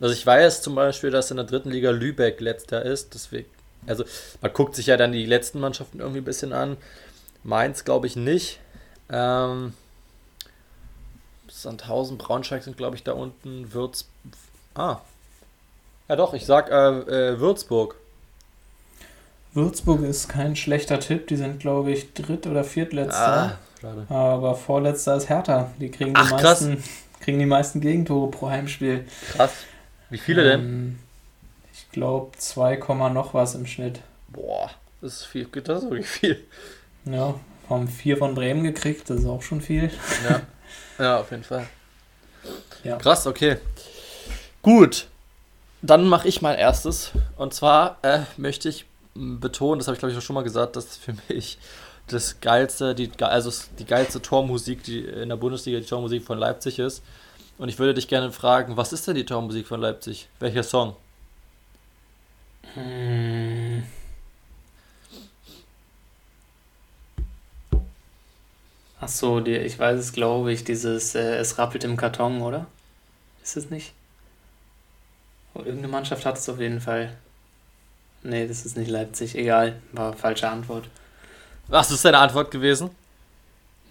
Also 0.00 0.14
ich 0.14 0.24
weiß 0.24 0.62
zum 0.62 0.74
Beispiel, 0.74 1.10
dass 1.10 1.30
in 1.30 1.36
der 1.36 1.46
dritten 1.46 1.70
Liga 1.70 1.90
Lübeck 1.90 2.40
letzter 2.40 2.84
ist. 2.84 3.14
Deswegen, 3.14 3.48
also 3.86 4.04
man 4.40 4.52
guckt 4.52 4.74
sich 4.74 4.86
ja 4.86 4.96
dann 4.96 5.12
die 5.12 5.26
letzten 5.26 5.60
Mannschaften 5.60 6.00
irgendwie 6.00 6.20
ein 6.20 6.24
bisschen 6.24 6.52
an. 6.52 6.76
Mainz 7.42 7.84
glaube 7.84 8.06
ich 8.06 8.16
nicht. 8.16 8.60
Ähm, 9.10 9.74
Sandhausen, 11.48 12.18
Braunschweig 12.18 12.62
sind 12.62 12.76
glaube 12.76 12.96
ich 12.96 13.04
da 13.04 13.12
unten. 13.12 13.72
Würz. 13.72 14.06
Ah. 14.74 14.98
Ja 16.08 16.16
doch, 16.16 16.34
ich 16.34 16.46
sag 16.46 16.70
äh, 16.70 16.74
äh, 16.74 17.40
Würzburg. 17.40 17.96
Würzburg 19.52 20.02
ist 20.02 20.28
kein 20.28 20.56
schlechter 20.56 21.00
Tipp. 21.00 21.26
Die 21.28 21.36
sind 21.36 21.60
glaube 21.60 21.92
ich 21.92 22.12
dritt 22.14 22.46
oder 22.46 22.64
viertletzter. 22.64 23.58
Ah. 23.58 23.58
Schade. 23.80 24.06
Aber 24.10 24.54
vorletzter 24.54 25.16
ist 25.16 25.28
Hertha. 25.28 25.72
Die 25.78 25.90
kriegen 25.90 26.14
die, 26.14 26.20
Ach, 26.20 26.30
meisten, 26.30 26.82
kriegen 27.20 27.38
die 27.38 27.46
meisten 27.46 27.80
Gegentore 27.80 28.30
pro 28.30 28.50
Heimspiel. 28.50 29.06
Krass. 29.32 29.52
Wie 30.10 30.18
viele 30.18 30.42
ähm, 30.52 30.60
denn? 30.60 30.98
Ich 31.72 31.90
glaube 31.90 32.36
2, 32.36 32.76
noch 33.10 33.32
was 33.32 33.54
im 33.54 33.66
Schnitt. 33.66 34.00
Boah, 34.28 34.70
das 35.00 35.14
ist 35.14 35.24
viel. 35.24 35.46
Das 35.46 35.82
ist 35.82 35.90
wirklich 35.90 36.08
viel. 36.08 36.44
Ja, 37.04 37.34
haben 37.68 37.88
vier 37.88 38.16
von 38.16 38.34
Bremen 38.34 38.64
gekriegt, 38.64 39.08
das 39.08 39.20
ist 39.20 39.26
auch 39.26 39.42
schon 39.42 39.60
viel. 39.60 39.90
Ja, 40.28 40.42
ja 40.98 41.20
auf 41.20 41.30
jeden 41.30 41.44
Fall. 41.44 41.66
Ja. 42.84 42.96
Krass, 42.96 43.26
okay. 43.26 43.58
Gut, 44.62 45.06
dann 45.82 46.06
mache 46.06 46.28
ich 46.28 46.42
mein 46.42 46.58
erstes. 46.58 47.12
Und 47.36 47.54
zwar 47.54 47.98
äh, 48.02 48.20
möchte 48.36 48.68
ich 48.68 48.86
betonen, 49.14 49.78
das 49.78 49.88
habe 49.88 49.94
ich 49.94 49.98
glaube 49.98 50.12
ich 50.12 50.18
auch 50.18 50.22
schon 50.22 50.34
mal 50.34 50.42
gesagt, 50.42 50.76
dass 50.76 50.96
für 50.96 51.14
mich 51.28 51.58
das 52.06 52.40
geilste, 52.40 52.94
die, 52.94 53.10
also 53.20 53.52
die 53.78 53.84
geilste 53.84 54.20
Tormusik, 54.20 54.82
die 54.82 55.00
in 55.00 55.28
der 55.28 55.36
Bundesliga 55.36 55.78
die 55.78 55.86
Tormusik 55.86 56.24
von 56.24 56.38
Leipzig 56.38 56.78
ist. 56.78 57.02
Und 57.58 57.68
ich 57.68 57.78
würde 57.78 57.94
dich 57.94 58.08
gerne 58.08 58.32
fragen, 58.32 58.76
was 58.76 58.92
ist 58.92 59.06
denn 59.06 59.14
die 59.14 59.26
Tormusik 59.26 59.66
von 59.66 59.80
Leipzig? 59.80 60.28
Welcher 60.38 60.62
Song? 60.62 60.96
Hm. 62.74 63.82
Ach 69.00 69.08
so, 69.08 69.40
die, 69.40 69.56
ich 69.56 69.78
weiß 69.78 69.98
es, 69.98 70.12
glaube 70.12 70.52
ich, 70.52 70.64
dieses 70.64 71.14
äh, 71.14 71.36
Es 71.36 71.58
rappelt 71.58 71.84
im 71.84 71.96
Karton, 71.96 72.42
oder? 72.42 72.66
Ist 73.42 73.56
es 73.56 73.70
nicht? 73.70 73.94
Oh, 75.54 75.60
irgendeine 75.60 75.88
Mannschaft 75.88 76.26
hat 76.26 76.36
es 76.36 76.48
auf 76.48 76.60
jeden 76.60 76.80
Fall. 76.80 77.16
Nee, 78.22 78.46
das 78.46 78.66
ist 78.66 78.76
nicht 78.76 78.90
Leipzig. 78.90 79.34
Egal, 79.34 79.80
war 79.92 80.12
falsche 80.12 80.48
Antwort. 80.48 80.84
Was 81.68 81.90
ist 81.90 82.04
deine 82.04 82.18
Antwort 82.18 82.50
gewesen? 82.50 82.90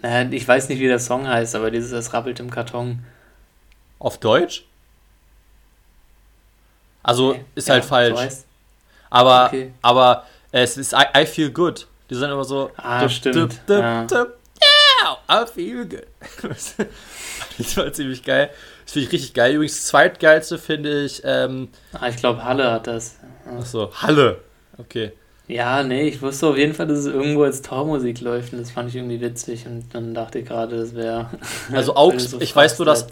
Naja, 0.02 0.30
ich 0.30 0.48
weiß 0.48 0.70
nicht, 0.70 0.80
wie 0.80 0.88
der 0.88 1.00
Song 1.00 1.28
heißt, 1.28 1.56
aber 1.56 1.72
dieses 1.72 1.92
Es 1.92 2.14
rappelt 2.14 2.40
im 2.40 2.50
Karton. 2.52 3.04
Auf 3.98 4.18
Deutsch? 4.20 4.64
Also 7.02 7.32
okay. 7.32 7.46
ist 7.56 7.70
halt 7.70 7.84
ja, 7.84 7.92
halt 7.92 8.16
falsch. 8.16 8.34
So 8.34 8.44
aber, 9.10 9.48
okay. 9.48 9.74
aber 9.82 10.26
es 10.52 10.78
ist 10.78 10.94
I, 10.94 11.06
I, 11.22 11.26
feel 11.26 11.52
good. 11.52 11.88
Die 12.10 12.16
sind 12.16 12.30
immer 12.30 12.44
so. 12.44 12.72
Ah, 12.78 13.02
dup, 13.02 13.12
stimmt. 13.12 13.62
Dup, 13.68 13.68
dup, 13.68 13.80
ja. 14.12 14.26
Yeah, 15.04 15.18
I 15.30 15.46
feel 15.46 15.86
good. 15.86 16.08
das 17.58 17.78
war 17.78 17.92
ziemlich 17.94 18.24
geil. 18.24 18.50
Das 18.84 18.94
finde 18.94 19.08
ich 19.08 19.14
richtig 19.14 19.34
geil. 19.34 19.54
Übrigens, 19.54 19.76
das 19.76 19.86
zweitgeilste 19.88 20.58
finde 20.58 21.04
ich. 21.04 21.22
Ähm, 21.24 21.70
ah, 21.94 22.08
ich 22.08 22.18
glaube, 22.18 22.44
Halle 22.44 22.72
hat 22.72 22.88
das. 22.88 23.18
Achso, 23.58 23.92
Halle. 23.94 24.42
Okay. 24.78 25.12
Ja, 25.48 25.82
nee, 25.82 26.08
ich 26.08 26.22
wusste 26.22 26.46
auf 26.48 26.58
jeden 26.58 26.76
Fall, 26.76 26.86
dass 26.86 27.00
es 27.00 27.08
irgendwo 27.08 27.42
als 27.44 27.64
Tormusik 27.64 28.22
läuft 28.22 28.54
und 28.54 28.60
das 28.60 28.70
fand 28.70 28.90
ich 28.90 28.96
irgendwie 28.96 29.20
witzig 29.20 29.66
und 29.66 29.94
dann 29.94 30.14
dachte 30.14 30.40
ich 30.40 30.46
gerade, 30.46 30.78
das 30.78 30.94
wäre. 30.94 31.32
Also 31.74 31.96
Augs, 31.96 32.32
so 32.32 32.40
ich 32.40 32.56
weiß 32.56 32.78
nur, 32.78 32.86
dass, 32.86 33.08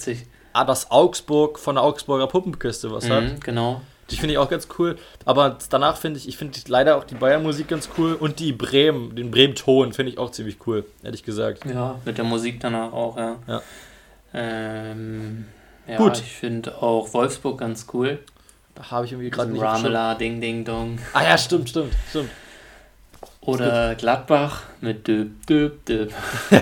ah, 0.53 0.63
dass 0.63 0.91
Augsburg 0.91 1.57
von 1.57 1.75
der 1.75 1.83
Augsburger 1.83 2.27
Puppenkiste 2.27 2.91
was 2.91 3.05
mhm, 3.05 3.11
hat. 3.11 3.43
Genau. 3.43 3.81
Die 4.09 4.15
finde 4.15 4.33
ich 4.33 4.37
auch 4.37 4.49
ganz 4.49 4.67
cool. 4.79 4.97
Aber 5.25 5.57
danach 5.69 5.97
finde 5.97 6.17
ich, 6.19 6.27
ich 6.27 6.37
finde 6.37 6.57
leider 6.67 6.95
auch 6.97 7.03
die 7.03 7.15
Bayern-Musik 7.15 7.67
ganz 7.67 7.89
cool 7.97 8.13
und 8.13 8.39
die 8.39 8.53
Bremen, 8.53 9.15
den 9.15 9.31
Bremen-Ton 9.31 9.91
finde 9.93 10.11
ich 10.13 10.17
auch 10.17 10.31
ziemlich 10.31 10.57
cool, 10.65 10.85
ehrlich 11.03 11.23
gesagt. 11.23 11.65
Ja, 11.65 11.99
mit 12.05 12.17
der 12.17 12.23
Musik 12.25 12.59
danach 12.61 12.93
auch, 12.93 13.17
ja. 13.17 13.35
Ja. 13.47 13.61
Ähm, 14.33 15.45
Ja, 15.87 15.97
Gut. 15.97 16.17
ich 16.19 16.33
finde 16.33 16.81
auch 16.81 17.13
Wolfsburg 17.13 17.59
ganz 17.59 17.87
cool. 17.93 18.19
Da 18.75 18.91
habe 18.91 19.05
ich 19.05 19.11
irgendwie 19.13 19.29
gerade 19.29 19.51
nicht 19.51 19.61
Ramela, 19.61 20.15
Ding 20.15 20.39
Ding 20.39 20.63
Dong. 20.63 20.99
Ah 21.13 21.23
ja, 21.23 21.37
stimmt, 21.37 21.69
stimmt, 21.69 21.93
stimmt. 22.09 22.29
Oder 23.41 23.95
Gladbach 23.95 24.63
mit 24.81 25.07
Döp, 25.07 25.47
Döp, 25.47 25.85
Döp. 25.85 26.11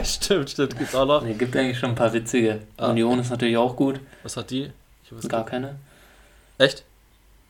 stimmt, 0.03 0.51
stimmt, 0.51 0.77
gibt's 0.77 0.93
auch 0.95 1.05
noch. 1.07 1.23
Ne, 1.23 1.33
gibt 1.33 1.55
eigentlich 1.57 1.79
schon 1.79 1.89
ein 1.89 1.95
paar 1.95 2.13
witzige. 2.13 2.59
Ah. 2.77 2.91
Union 2.91 3.19
ist 3.19 3.31
natürlich 3.31 3.57
auch 3.57 3.75
gut. 3.75 3.99
Was 4.23 4.37
hat 4.37 4.51
die? 4.51 4.71
Gar 5.27 5.45
keine. 5.45 5.75
Echt? 6.57 6.83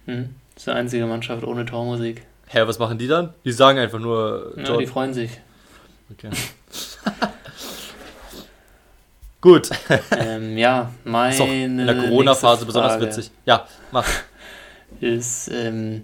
Hm. 0.06 0.36
Das 0.54 0.62
ist 0.62 0.68
die 0.68 0.72
einzige 0.72 1.06
Mannschaft 1.06 1.44
ohne 1.44 1.66
Tormusik. 1.66 2.24
Hä, 2.48 2.62
was 2.66 2.80
machen 2.80 2.98
die 2.98 3.08
dann? 3.08 3.34
Die 3.44 3.52
sagen 3.52 3.80
einfach 3.80 4.00
nur. 4.00 4.54
Ja, 4.58 4.78
die 4.78 4.88
freuen 4.88 5.14
sich. 5.14 5.32
Okay. 6.12 6.30
Gut. 9.42 9.70
Ähm, 10.18 10.58
ja, 10.58 10.92
meine. 11.04 11.36
Ist 11.36 11.40
in 11.42 11.78
der 11.78 11.96
Corona-Phase 11.96 12.66
besonders 12.66 13.00
witzig. 13.00 13.32
Ja, 13.46 13.68
mach. 13.92 14.08
Ist, 15.02 15.50
ähm, 15.54 16.04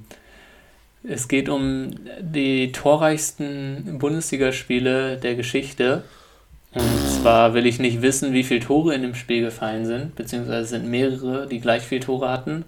es 1.03 1.27
geht 1.27 1.49
um 1.49 1.95
die 2.19 2.71
torreichsten 2.71 3.97
Bundesligaspiele 3.97 5.17
der 5.17 5.35
Geschichte. 5.35 6.03
Und 6.73 7.09
zwar 7.21 7.53
will 7.53 7.65
ich 7.65 7.79
nicht 7.79 8.01
wissen, 8.01 8.33
wie 8.33 8.43
viele 8.43 8.59
Tore 8.59 8.93
in 8.93 9.01
dem 9.01 9.15
Spiel 9.15 9.41
gefallen 9.41 9.85
sind, 9.85 10.15
beziehungsweise 10.15 10.67
sind 10.67 10.87
mehrere, 10.87 11.47
die 11.47 11.59
gleich 11.59 11.83
viele 11.83 12.01
Tore 12.01 12.29
hatten, 12.29 12.63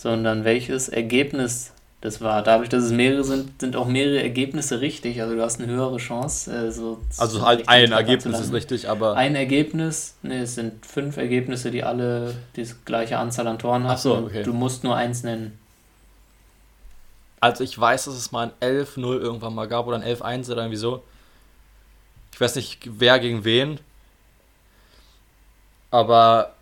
sondern 0.00 0.44
welches 0.44 0.88
Ergebnis 0.88 1.72
das 2.00 2.22
war. 2.22 2.42
Dadurch, 2.42 2.70
dass 2.70 2.84
es 2.84 2.90
mehrere 2.90 3.22
sind, 3.22 3.60
sind 3.60 3.76
auch 3.76 3.86
mehrere 3.86 4.22
Ergebnisse 4.22 4.80
richtig. 4.80 5.20
Also 5.20 5.34
du 5.34 5.42
hast 5.42 5.60
eine 5.60 5.70
höhere 5.70 5.98
Chance. 5.98 6.50
Äh, 6.50 6.72
so 6.72 7.02
also 7.18 7.44
halt 7.44 7.68
ein 7.68 7.92
Ergebnis 7.92 8.40
ist 8.40 8.50
richtig, 8.54 8.88
aber. 8.88 9.14
Ein 9.16 9.36
Ergebnis, 9.36 10.14
ne, 10.22 10.40
es 10.40 10.54
sind 10.54 10.86
fünf 10.86 11.18
Ergebnisse, 11.18 11.70
die 11.70 11.84
alle 11.84 12.34
die 12.56 12.66
gleiche 12.86 13.18
Anzahl 13.18 13.46
an 13.46 13.58
Toren 13.58 13.84
haben. 13.84 13.98
So, 13.98 14.16
okay. 14.16 14.42
Du 14.42 14.54
musst 14.54 14.84
nur 14.84 14.96
eins 14.96 15.22
nennen. 15.22 15.58
Also 17.40 17.62
ich 17.62 17.78
weiß, 17.78 18.06
dass 18.06 18.14
es 18.14 18.32
mal 18.32 18.52
ein 18.60 18.76
11-0 18.76 19.02
irgendwann 19.20 19.54
mal 19.54 19.68
gab 19.68 19.86
oder 19.86 19.96
ein 19.96 20.02
11-1 20.02 20.50
oder 20.50 20.62
irgendwie 20.62 20.76
so. 20.76 21.02
Ich 22.32 22.40
weiß 22.40 22.56
nicht, 22.56 22.78
wer 22.86 23.18
gegen 23.18 23.44
wen. 23.44 23.80
Aber 25.90 26.54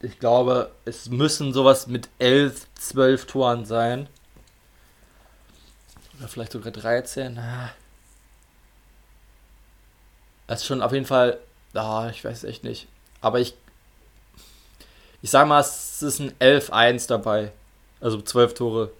ich 0.00 0.18
glaube, 0.18 0.70
es 0.84 1.08
müssen 1.08 1.52
sowas 1.52 1.86
mit 1.86 2.08
11, 2.18 2.66
12 2.74 3.26
Toren 3.26 3.64
sein. 3.64 4.08
Oder 6.18 6.28
vielleicht 6.28 6.52
sogar 6.52 6.72
13. 6.72 7.40
Das 10.46 10.60
ist 10.60 10.66
schon 10.66 10.82
auf 10.82 10.92
jeden 10.92 11.06
Fall. 11.06 11.38
Ah, 11.74 12.08
ich 12.10 12.24
weiß 12.24 12.44
echt 12.44 12.64
nicht. 12.64 12.88
Aber 13.20 13.40
ich. 13.40 13.54
Ich 15.20 15.30
sag 15.30 15.48
mal, 15.48 15.60
es 15.60 16.00
ist 16.00 16.20
ein 16.20 16.32
11-1 16.38 17.08
dabei. 17.08 17.52
Also 18.00 18.22
12 18.22 18.54
Tore. 18.54 18.92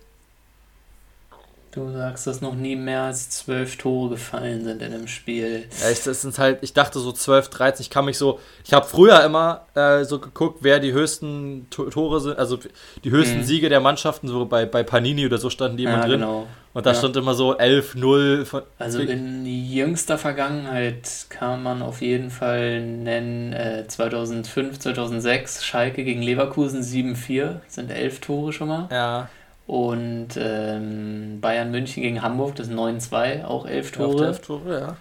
Du 1.71 1.93
sagst, 1.93 2.27
dass 2.27 2.41
noch 2.41 2.55
nie 2.55 2.77
mehr 2.77 3.03
als 3.03 3.29
zwölf 3.29 3.77
Tore 3.77 4.11
gefallen 4.11 4.65
sind 4.65 4.81
in 4.81 4.95
einem 4.95 5.07
Spiel. 5.07 5.65
Ja, 5.83 5.91
ich, 5.91 6.03
das 6.03 6.23
sind 6.23 6.39
halt, 6.39 6.59
ich 6.63 6.73
dachte 6.73 6.99
so 6.99 7.13
12, 7.13 7.51
13. 7.51 7.83
Ich 7.83 7.91
kann 7.91 8.07
mich 8.07 8.17
so. 8.17 8.41
Ich 8.65 8.73
habe 8.73 8.87
früher 8.87 9.23
immer 9.23 9.67
äh, 9.75 10.05
so 10.05 10.19
geguckt, 10.19 10.61
wer 10.63 10.81
die 10.81 10.93
höchsten 10.93 11.67
Tore 11.69 12.21
sind, 12.21 12.39
also 12.39 12.59
die 13.05 13.11
höchsten 13.11 13.39
mhm. 13.39 13.45
Siege 13.45 13.69
der 13.69 13.81
Mannschaften, 13.81 14.29
so 14.29 14.47
bei, 14.47 14.65
bei 14.65 14.83
Panini 14.83 15.27
oder 15.27 15.37
so 15.37 15.51
standen 15.51 15.77
die 15.77 15.85
immer 15.85 15.99
ja, 15.99 16.07
drin. 16.07 16.21
Genau. 16.21 16.47
Und 16.73 16.87
da 16.87 16.93
ja. 16.93 16.99
stand 16.99 17.17
immer 17.17 17.35
so 17.35 17.59
11-0. 17.59 18.63
Also 18.79 19.01
in 19.01 19.45
jüngster 19.45 20.17
Vergangenheit 20.17 21.27
kann 21.29 21.63
man 21.63 21.83
auf 21.83 22.01
jeden 22.01 22.31
Fall 22.31 22.81
nennen, 22.81 23.53
äh, 23.53 23.85
2005, 23.87 24.79
2006, 24.79 25.65
Schalke 25.65 26.05
gegen 26.05 26.23
Leverkusen 26.23 26.83
7-4, 26.83 27.57
sind 27.69 27.91
elf 27.91 28.21
Tore 28.21 28.53
schon 28.53 28.69
mal. 28.69 28.89
Ja. 28.91 29.29
Und 29.69 30.29
ähm, 30.39 31.43
Bayern 31.43 31.71
München 31.71 32.03
gegen 32.03 32.23
Hamburg, 32.23 32.57
das 32.57 32.71
9-2, 32.71 33.45
auch 33.45 33.67
elf 33.67 33.93
Tore. 33.93 34.29
elf 34.29 34.41
Tore, 34.41 34.81
ja. 34.81 34.97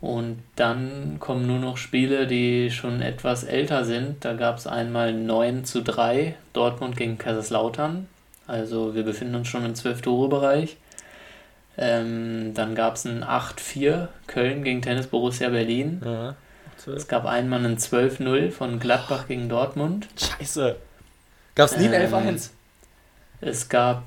Und 0.00 0.44
dann 0.54 1.16
kommen 1.18 1.48
nur 1.48 1.58
noch 1.58 1.76
Spiele, 1.76 2.28
die 2.28 2.70
schon 2.70 3.02
etwas 3.02 3.42
älter 3.42 3.84
sind. 3.84 4.24
Da 4.24 4.34
gab 4.34 4.58
es 4.58 4.68
einmal 4.68 5.12
9 5.12 5.64
zu 5.64 5.82
3, 5.82 6.36
Dortmund 6.52 6.96
gegen 6.96 7.18
Kaiserslautern. 7.18 8.06
Also 8.46 8.94
wir 8.94 9.02
befinden 9.02 9.34
uns 9.34 9.48
schon 9.48 9.64
im 9.64 9.74
12-Tore-Bereich. 9.74 10.76
Ähm, 11.76 12.54
dann 12.54 12.76
gab 12.76 12.94
es 12.94 13.04
ein 13.04 13.24
8-4, 13.24 14.06
Köln 14.28 14.62
gegen 14.62 14.80
Tennis 14.80 15.08
Borussia 15.08 15.48
Berlin. 15.48 16.00
Ja, 16.04 16.36
es 16.94 17.08
gab 17.08 17.26
einmal 17.26 17.66
ein 17.66 17.78
12-0 17.78 18.52
von 18.52 18.78
Gladbach 18.78 19.26
gegen 19.26 19.48
Dortmund. 19.48 20.06
Scheiße. 20.16 20.76
Gab 21.56 21.66
es 21.66 21.76
nie 21.76 21.88
ein 21.88 22.08
11-1? 22.08 22.50
Es 23.40 23.68
gab 23.68 24.02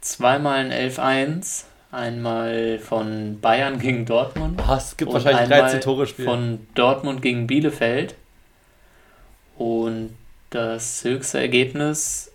zweimal 0.00 0.58
ein 0.58 0.72
11-1, 0.72 1.64
einmal 1.92 2.78
von 2.78 3.40
Bayern 3.40 3.78
gegen 3.78 4.04
Dortmund. 4.04 4.60
Oh, 4.66 4.74
es 4.74 4.96
gibt 4.96 5.12
wahrscheinlich 5.12 5.48
13 5.48 5.80
Tore 5.80 6.06
Spiel. 6.06 6.24
Von 6.24 6.66
Dortmund 6.74 7.22
gegen 7.22 7.46
Bielefeld. 7.46 8.14
Und 9.56 10.16
das 10.50 11.04
höchste 11.04 11.38
Ergebnis 11.38 12.32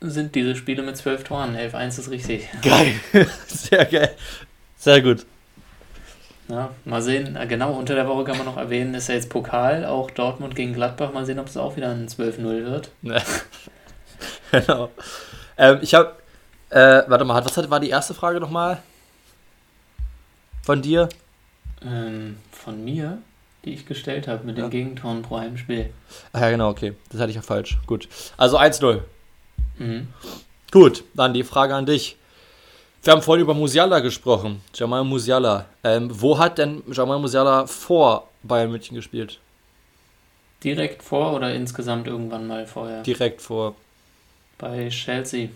sind 0.00 0.34
diese 0.34 0.54
Spiele 0.54 0.82
mit 0.82 0.96
12 0.96 1.24
Toren. 1.24 1.56
11-1 1.56 1.98
ist 1.98 2.10
richtig. 2.10 2.48
Geil. 2.62 2.94
Sehr 3.46 3.84
geil. 3.86 4.14
Sehr 4.76 5.02
gut. 5.02 5.26
Ja, 6.48 6.70
mal 6.84 7.00
sehen, 7.00 7.36
äh, 7.36 7.46
genau, 7.46 7.72
unter 7.74 7.94
der 7.94 8.08
Woche 8.08 8.24
kann 8.24 8.36
man 8.36 8.46
noch 8.46 8.56
erwähnen, 8.56 8.94
ist 8.94 9.08
ja 9.08 9.14
jetzt 9.14 9.28
Pokal, 9.30 9.84
auch 9.84 10.10
Dortmund 10.10 10.56
gegen 10.56 10.72
Gladbach. 10.72 11.12
Mal 11.12 11.24
sehen, 11.24 11.38
ob 11.38 11.46
es 11.46 11.56
auch 11.56 11.76
wieder 11.76 11.90
ein 11.90 12.08
12-0 12.08 12.64
wird. 12.64 12.90
genau. 14.50 14.90
Ähm, 15.60 15.78
ich 15.82 15.92
habe, 15.92 16.14
äh, 16.70 17.02
warte 17.06 17.24
mal, 17.26 17.44
was 17.44 17.70
war 17.70 17.80
die 17.80 17.90
erste 17.90 18.14
Frage 18.14 18.40
nochmal? 18.40 18.82
Von 20.62 20.80
dir? 20.80 21.10
Ähm, 21.84 22.38
von 22.50 22.82
mir, 22.82 23.18
die 23.64 23.74
ich 23.74 23.84
gestellt 23.84 24.26
habe 24.26 24.44
mit 24.44 24.56
ja. 24.56 24.64
den 24.64 24.70
Gegentoren 24.70 25.20
pro 25.20 25.38
Heimspiel. 25.38 25.92
Ach 26.32 26.40
ja, 26.40 26.50
genau, 26.50 26.70
okay. 26.70 26.94
Das 27.10 27.20
hatte 27.20 27.28
ich 27.28 27.36
ja 27.36 27.42
falsch. 27.42 27.78
Gut. 27.86 28.08
Also 28.38 28.58
1-0. 28.58 29.02
Mhm. 29.78 30.08
Gut, 30.72 31.04
dann 31.12 31.34
die 31.34 31.44
Frage 31.44 31.74
an 31.74 31.84
dich. 31.84 32.16
Wir 33.02 33.12
haben 33.12 33.22
vorhin 33.22 33.42
über 33.42 33.54
Musiala 33.54 34.00
gesprochen. 34.00 34.62
Jamal 34.74 35.04
Musiala. 35.04 35.66
Ähm, 35.84 36.08
wo 36.10 36.38
hat 36.38 36.56
denn 36.56 36.82
Jamal 36.90 37.18
Musiala 37.18 37.66
vor 37.66 38.28
Bayern 38.42 38.70
München 38.70 38.94
gespielt? 38.94 39.38
Direkt 40.64 41.02
vor 41.02 41.34
oder 41.34 41.52
insgesamt 41.52 42.06
irgendwann 42.06 42.46
mal 42.46 42.66
vorher? 42.66 43.02
Direkt 43.02 43.42
vor. 43.42 43.74
Bei 44.60 44.90
Chelsea. 44.90 45.48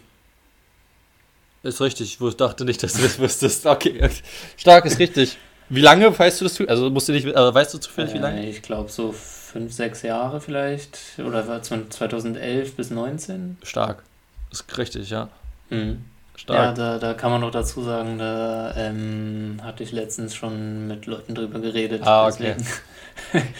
Ist 1.62 1.80
richtig. 1.80 2.18
Ich 2.20 2.36
dachte 2.36 2.64
nicht, 2.64 2.82
dass 2.82 2.94
du 2.94 3.02
das 3.02 3.18
wüsstest. 3.18 3.66
Okay. 3.66 4.08
Stark, 4.56 4.86
ist 4.86 4.98
richtig. 4.98 5.36
Wie 5.68 5.80
lange 5.80 6.18
weißt 6.18 6.40
du 6.40 6.44
das? 6.44 6.60
Also 6.60 6.90
musst 6.90 7.08
du 7.08 7.12
nicht, 7.12 7.26
also 7.34 7.54
weißt 7.54 7.74
du 7.74 7.78
zufällig, 7.78 8.12
äh, 8.12 8.14
wie 8.14 8.18
lange? 8.18 8.48
Ich 8.48 8.62
glaube 8.62 8.90
so 8.90 9.12
fünf, 9.12 9.72
sechs 9.72 10.02
Jahre 10.02 10.40
vielleicht. 10.40 10.98
Oder 11.18 11.46
war 11.46 11.60
es 11.60 11.68
2011 11.68 12.76
bis 12.76 12.90
19? 12.90 13.58
Stark. 13.62 14.02
Ist 14.50 14.78
richtig, 14.78 15.10
ja. 15.10 15.28
Mhm. 15.70 16.04
Stark. 16.36 16.58
Ja, 16.58 16.72
da, 16.72 16.98
da 16.98 17.14
kann 17.14 17.30
man 17.30 17.40
noch 17.42 17.50
dazu 17.50 17.82
sagen, 17.82 18.18
da 18.18 18.74
ähm, 18.76 19.60
hatte 19.62 19.82
ich 19.82 19.92
letztens 19.92 20.34
schon 20.34 20.86
mit 20.86 21.06
Leuten 21.06 21.34
drüber 21.34 21.60
geredet. 21.60 22.02
Ah, 22.04 22.26
okay. 22.26 22.56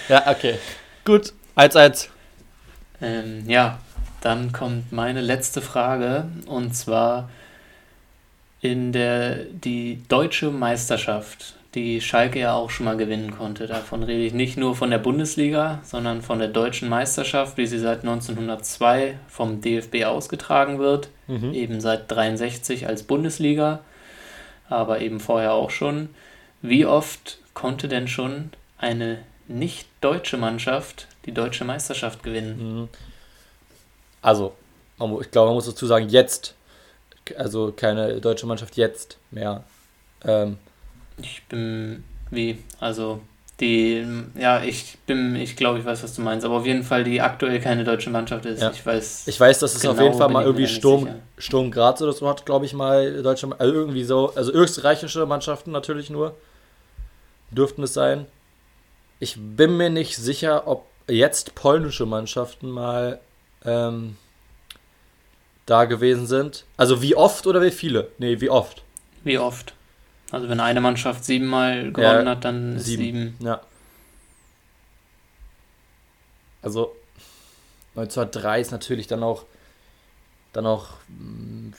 ja, 0.09 0.31
okay. 0.31 0.59
Gut. 1.05 1.33
1-1. 1.57 2.09
Ähm, 3.01 3.51
ja, 3.51 3.81
dann 4.25 4.53
kommt 4.53 4.91
meine 4.91 5.21
letzte 5.21 5.61
Frage 5.61 6.29
und 6.47 6.75
zwar 6.75 7.29
in 8.63 8.93
der 8.93 9.45
die 9.45 10.03
deutsche 10.09 10.51
Meisterschaft, 10.51 11.57
die 11.75 12.01
Schalke 12.01 12.39
ja 12.39 12.55
auch 12.55 12.71
schon 12.71 12.87
mal 12.87 12.97
gewinnen 12.97 13.33
konnte. 13.37 13.67
Davon 13.67 14.03
rede 14.03 14.25
ich 14.25 14.33
nicht 14.33 14.57
nur 14.57 14.77
von 14.77 14.89
der 14.89 14.99
Bundesliga, 14.99 15.81
sondern 15.83 16.23
von 16.23 16.39
der 16.39 16.49
deutschen 16.49 16.89
Meisterschaft, 16.89 17.59
wie 17.59 17.67
sie 17.67 17.79
seit 17.79 18.01
1902 18.01 19.19
vom 19.29 19.61
DFB 19.61 20.05
ausgetragen 20.05 20.79
wird, 20.79 21.11
mhm. 21.27 21.53
eben 21.53 21.81
seit 21.83 22.11
63 22.11 22.87
als 22.87 23.03
Bundesliga, 23.03 23.81
aber 24.71 25.03
eben 25.03 25.21
vorher 25.21 25.53
auch 25.53 25.71
schon. 25.71 26.09
Wie 26.63 26.87
oft 26.87 27.41
konnte 27.53 27.89
denn 27.89 28.09
schon 28.09 28.53
eine 28.79 29.19
nicht 29.49 29.87
deutsche 30.01 30.39
Mannschaft 30.39 31.09
die 31.27 31.33
deutsche 31.33 31.67
Meisterschaft 31.67 32.23
gewinnen? 32.23 32.79
Mhm 32.81 32.89
also, 34.25 34.55
ich 35.21 35.31
glaube, 35.31 35.49
man 35.49 35.55
muss 35.55 35.67
dazu 35.67 35.87
sagen, 35.87 36.09
jetzt, 36.09 36.55
also 37.37 37.73
keine 37.77 38.21
deutsche 38.23 38.47
Mannschaft 38.47 38.77
jetzt 38.77 39.19
mehr. 39.31 39.65
Ähm, 40.25 40.57
ich 41.19 41.43
bin 41.45 42.05
wie, 42.31 42.59
also 42.81 43.21
die, 43.61 44.05
ja, 44.35 44.65
ich 44.65 44.97
bin, 45.07 45.37
ich 45.37 45.57
glaube, 45.57 45.79
ich 45.79 45.85
weiß, 45.85 46.03
was 46.03 46.15
du 46.15 46.23
meinst, 46.23 46.47
aber 46.47 46.57
auf 46.57 46.67
jeden 46.67 46.85
Fall 46.85 47.05
die 47.05 47.21
aktuell 47.21 47.61
keine 47.61 47.85
deutsche 47.85 48.09
Mannschaft 48.09 48.47
ist. 48.47 48.63
Ja. 48.63 48.71
Ich 48.71 48.85
weiß. 48.85 49.29
Ich 49.29 49.39
weiß, 49.39 49.59
dass 49.59 49.75
es 49.75 49.83
genau, 49.83 49.93
auf 49.93 50.01
jeden 50.01 50.15
Fall 50.15 50.31
mal 50.31 50.45
irgendwie 50.45 50.67
Sturm, 50.67 51.09
Sturm 51.37 51.71
Graz 51.71 52.01
oder 52.01 52.15
so 52.15 52.27
hat, 52.27 52.47
glaube 52.47 52.65
ich 52.65 52.73
mal, 52.73 53.23
deutsche, 53.23 53.49
also 53.59 53.75
irgendwie 53.75 54.05
so, 54.05 54.33
also 54.35 54.53
österreichische 54.53 55.27
Mannschaften 55.27 55.71
natürlich 55.71 56.09
nur 56.09 56.35
dürften 57.51 57.83
es 57.83 57.93
sein. 57.93 58.25
Ich 59.21 59.37
bin 59.39 59.77
mir 59.77 59.91
nicht 59.91 60.17
sicher, 60.17 60.67
ob 60.67 60.87
jetzt 61.09 61.55
polnische 61.55 62.07
Mannschaften 62.07 62.71
mal 62.71 63.21
ähm, 63.65 64.17
da 65.67 65.85
gewesen 65.85 66.27
sind. 66.27 66.65
Also 66.77 67.03
wie 67.03 67.17
oft 67.17 67.47
oder 67.47 67.63
wie 67.63 67.71
viele? 67.71 68.11
Nee, 68.19 68.41
wie 68.41 68.51
oft? 68.51 68.83
Wie 69.23 69.39
oft. 69.39 69.75
Also 70.31 70.49
wenn 70.49 70.61
eine 70.61 70.81
Mannschaft 70.81 71.25
siebenmal 71.25 71.93
gewonnen 71.93 72.27
ja, 72.27 72.33
hat, 72.33 72.45
dann 72.45 72.79
sieben. 72.79 73.03
sieben. 73.03 73.37
Ja. 73.41 73.61
Also 76.63 76.95
1903 77.97 78.61
ist 78.61 78.73
natürlich 78.73 79.07
dann 79.07 79.23
auch 79.23 79.45
dann 80.53 80.67
auch 80.67 80.89
mm, 81.09 81.73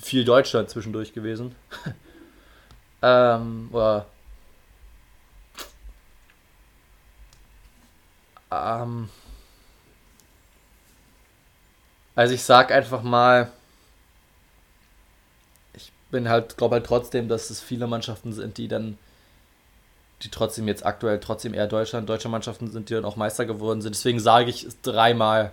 viel 0.00 0.24
Deutschland 0.24 0.70
zwischendurch 0.70 1.12
gewesen. 1.12 1.54
ähm, 3.02 3.68
oder 3.72 4.06
ähm, 8.50 9.08
also 12.14 12.34
ich 12.34 12.42
sag 12.42 12.72
einfach 12.72 13.02
mal, 13.02 13.50
ich 15.74 15.92
bin 16.10 16.28
halt, 16.28 16.56
glaube 16.56 16.76
halt 16.76 16.86
trotzdem, 16.86 17.28
dass 17.28 17.50
es 17.50 17.60
viele 17.60 17.86
Mannschaften 17.86 18.32
sind, 18.32 18.58
die 18.58 18.68
dann, 18.68 18.98
die 20.22 20.28
trotzdem 20.28 20.68
jetzt 20.68 20.84
aktuell 20.84 21.20
trotzdem 21.20 21.54
eher 21.54 21.66
Deutschland, 21.66 22.08
deutsche 22.08 22.28
Mannschaften 22.28 22.70
sind, 22.70 22.88
die 22.88 22.94
dann 22.94 23.04
auch 23.04 23.16
Meister 23.16 23.46
geworden 23.46 23.80
sind. 23.80 23.94
Deswegen 23.94 24.20
sage 24.20 24.50
ich 24.50 24.66
dreimal. 24.82 25.52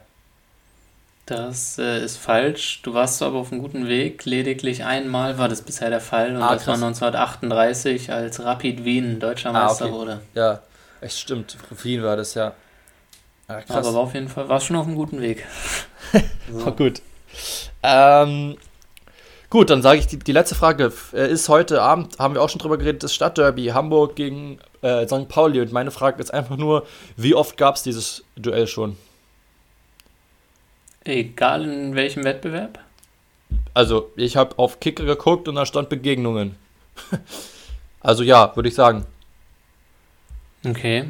Das 1.27 1.77
äh, 1.77 2.03
ist 2.03 2.17
falsch. 2.17 2.81
Du 2.83 2.93
warst 2.93 3.21
aber 3.21 3.37
auf 3.37 3.51
einem 3.51 3.61
guten 3.61 3.87
Weg. 3.87 4.23
Lediglich 4.23 4.85
einmal 4.85 5.37
war 5.37 5.49
das 5.49 5.61
bisher 5.61 5.89
der 5.89 5.99
Fall 5.99 6.33
und 6.33 6.41
ah, 6.41 6.53
das 6.53 6.65
war 6.67 6.75
1938, 6.75 8.13
als 8.13 8.39
Rapid 8.39 8.85
Wien 8.85 9.19
deutscher 9.19 9.49
ah, 9.49 9.65
Meister 9.65 9.85
okay. 9.85 9.93
wurde. 9.93 10.21
Ja, 10.35 10.61
echt 11.01 11.19
stimmt. 11.19 11.57
Wien 11.83 12.01
war 12.01 12.15
das 12.15 12.33
ja. 12.33 12.53
Ja 13.47 13.61
aber 13.69 13.93
war 13.93 14.01
auf 14.01 14.13
jeden 14.13 14.27
Fall, 14.27 14.49
war 14.49 14.59
schon 14.59 14.75
auf 14.75 14.87
einem 14.87 14.95
guten 14.95 15.21
Weg. 15.21 15.45
so. 16.51 16.71
gut. 16.71 17.01
Ähm, 17.83 18.57
gut, 19.49 19.69
dann 19.69 19.81
sage 19.81 19.99
ich 19.99 20.07
die, 20.07 20.19
die 20.19 20.31
letzte 20.31 20.55
Frage. 20.55 20.91
Äh, 21.13 21.31
ist 21.31 21.47
heute 21.47 21.81
Abend, 21.81 22.19
haben 22.19 22.33
wir 22.33 22.41
auch 22.41 22.49
schon 22.49 22.59
drüber 22.59 22.77
geredet, 22.77 23.03
das 23.03 23.13
Stadtderby 23.13 23.67
Hamburg 23.67 24.15
gegen 24.15 24.59
äh, 24.81 25.07
St. 25.07 25.29
Pauli. 25.29 25.61
Und 25.61 25.71
meine 25.71 25.91
Frage 25.91 26.21
ist 26.21 26.33
einfach 26.33 26.57
nur, 26.57 26.85
wie 27.15 27.35
oft 27.35 27.57
gab 27.57 27.75
es 27.75 27.83
dieses 27.83 28.23
Duell 28.35 28.67
schon? 28.67 28.97
Egal 31.05 31.63
in 31.63 31.95
welchem 31.95 32.25
Wettbewerb? 32.25 32.79
Also, 33.73 34.11
ich 34.17 34.35
habe 34.35 34.57
auf 34.59 34.81
Kicker 34.81 35.05
geguckt 35.05 35.47
und 35.47 35.55
da 35.55 35.65
stand 35.65 35.87
Begegnungen. 35.87 36.57
also 38.01 38.23
ja, 38.23 38.53
würde 38.55 38.67
ich 38.67 38.75
sagen. 38.75 39.05
Okay. 40.65 41.05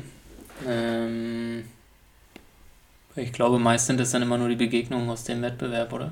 Ähm, 0.68 1.66
ich 3.18 3.34
glaube, 3.34 3.60
meist 3.60 3.88
sind 3.88 4.00
es 4.00 4.12
dann 4.12 4.22
immer 4.22 4.38
nur 4.38 4.50
die 4.50 4.56
Begegnungen 4.56 5.10
aus 5.10 5.24
dem 5.24 5.42
Wettbewerb, 5.42 5.92
oder? 5.92 6.12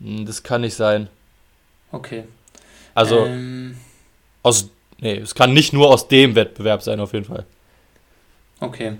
Hm, 0.00 0.26
das 0.26 0.42
kann 0.42 0.60
nicht 0.60 0.74
sein. 0.74 1.08
Okay. 1.90 2.24
Also, 2.94 3.24
ähm, 3.26 3.76
aus. 4.42 4.70
Nee, 5.00 5.18
es 5.18 5.34
kann 5.34 5.52
nicht 5.52 5.72
nur 5.72 5.88
aus 5.88 6.08
dem 6.08 6.34
Wettbewerb 6.34 6.82
sein, 6.82 6.98
auf 6.98 7.12
jeden 7.12 7.24
Fall. 7.24 7.46
Okay. 8.60 8.96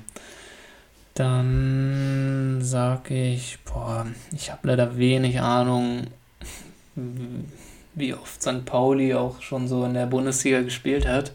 Dann 1.15 2.59
sage 2.63 3.33
ich, 3.33 3.59
boah, 3.65 4.07
ich 4.33 4.53
habe 4.53 4.69
leider 4.69 4.97
wenig 4.97 5.41
Ahnung, 5.41 6.07
wie 7.95 8.15
oft 8.15 8.41
St. 8.41 8.65
Pauli 8.65 9.15
auch 9.15 9.43
schon 9.43 9.67
so 9.67 9.85
in 9.85 9.95
der 9.95 10.07
Bundesliga 10.07 10.63
gespielt 10.63 11.09
hat. 11.09 11.33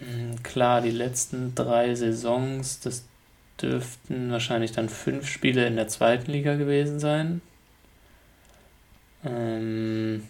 Hm, 0.00 0.42
klar, 0.42 0.80
die 0.80 0.90
letzten 0.90 1.54
drei 1.54 1.94
Saisons, 1.94 2.80
das 2.80 3.04
dürften 3.60 4.30
wahrscheinlich 4.30 4.72
dann 4.72 4.88
fünf 4.88 5.28
Spiele 5.28 5.66
in 5.66 5.76
der 5.76 5.88
zweiten 5.88 6.30
Liga 6.30 6.54
gewesen 6.54 7.00
sein. 7.00 7.42
Ähm, 9.24 10.22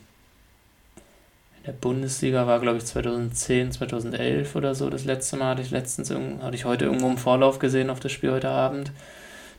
der 1.67 1.73
Bundesliga 1.73 2.47
war, 2.47 2.61
glaube 2.61 2.79
ich, 2.79 2.87
2010, 2.87 3.73
2011 3.73 4.57
oder 4.57 4.75
so. 4.75 4.89
Das 4.89 5.05
letzte 5.05 5.37
Mal 5.37 5.51
hatte 5.51 5.63
ich 5.63 5.71
letztens, 5.71 6.11
hatte 6.11 6.57
ich 6.57 6.65
heute 6.65 6.87
irgendwo 6.87 7.09
im 7.09 7.19
Vorlauf 7.19 7.59
gesehen 7.59 7.91
auf 7.91 8.01
das 8.01 8.13
Spiel 8.13 8.33
heute 8.33 8.49
Abend. 8.49 8.91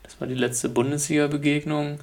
Das 0.02 0.20
war 0.20 0.26
die 0.26 0.34
letzte 0.34 0.68
Bundesliga-Begegnung. 0.68 2.00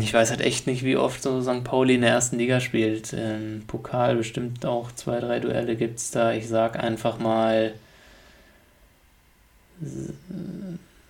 Ich 0.00 0.14
weiß 0.14 0.30
halt 0.30 0.40
echt 0.40 0.66
nicht, 0.66 0.84
wie 0.84 0.96
oft 0.96 1.22
so 1.22 1.42
St. 1.42 1.62
Pauli 1.62 1.96
in 1.96 2.00
der 2.00 2.10
ersten 2.10 2.38
Liga 2.38 2.60
spielt. 2.60 3.12
Im 3.12 3.64
Pokal 3.66 4.16
bestimmt 4.16 4.64
auch 4.64 4.90
zwei, 4.92 5.20
drei 5.20 5.38
Duelle 5.38 5.76
gibt 5.76 5.98
es 5.98 6.10
da. 6.10 6.32
Ich 6.32 6.48
sag 6.48 6.82
einfach 6.82 7.18
mal 7.18 7.74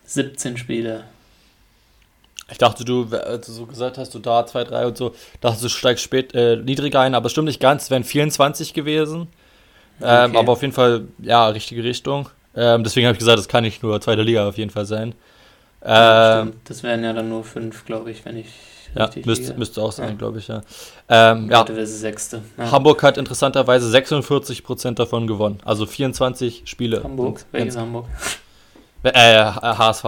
17 0.07 0.57
Spiele. 0.57 1.05
Ich 2.51 2.59
dachte, 2.59 2.85
du, 2.85 3.07
als 3.17 3.47
du 3.47 3.53
so 3.53 3.67
gesagt 3.67 3.99
hast, 3.99 4.15
du 4.15 4.19
da 4.19 4.47
2, 4.47 4.65
3 4.65 4.87
und 4.87 4.97
so, 4.97 5.15
dachte 5.41 5.63
du 5.63 5.69
steigst 5.69 6.05
spät, 6.05 6.33
äh, 6.35 6.57
niedriger 6.57 7.01
ein, 7.01 7.15
aber 7.15 7.27
es 7.27 7.33
stimmt 7.33 7.49
nicht 7.49 7.61
ganz, 7.61 7.85
es 7.85 7.91
wären 7.91 8.05
24 8.05 8.73
gewesen. 8.73 9.29
Ähm, 10.01 10.31
okay. 10.31 10.39
aber 10.39 10.53
auf 10.53 10.63
jeden 10.63 10.75
Fall, 10.75 11.09
ja, 11.19 11.49
richtige 11.49 11.83
Richtung. 11.83 12.29
Ähm, 12.55 12.85
deswegen 12.85 13.07
habe 13.07 13.15
ich 13.15 13.19
gesagt, 13.19 13.39
das 13.39 13.49
kann 13.49 13.65
nicht 13.65 13.83
nur 13.83 14.01
zweite 14.01 14.23
Liga 14.23 14.49
auf 14.49 14.59
jeden 14.59 14.71
Fall 14.71 14.87
sein. 14.87 15.15
Ähm, 15.83 16.55
das 16.65 16.83
wären 16.83 17.05
ja 17.05 17.13
dann 17.13 17.29
nur 17.29 17.45
fünf, 17.45 17.85
glaube 17.85 18.11
ich, 18.11 18.25
wenn 18.25 18.37
ich. 18.37 18.49
Ja, 18.95 19.11
müsste, 19.27 19.55
müsste 19.55 19.83
auch 19.83 19.93
sein, 19.93 20.11
ja. 20.11 20.15
glaube 20.15 20.39
ich, 20.39 20.49
ja. 20.49 20.63
Ähm, 21.09 21.51
ja. 21.51 21.67
Sechste. 21.85 22.41
Ja. 22.57 22.71
Hamburg 22.71 23.03
hat 23.03 23.19
interessanterweise 23.19 23.95
46% 23.95 24.95
davon 24.95 25.27
gewonnen. 25.27 25.59
Also 25.65 25.85
24 25.85 26.63
Spiele. 26.65 27.03
Hamburg? 27.03 27.45
Welches 27.53 27.77
Hamburg? 27.77 28.07
Äh, 29.03 29.45
HSV. 29.45 30.05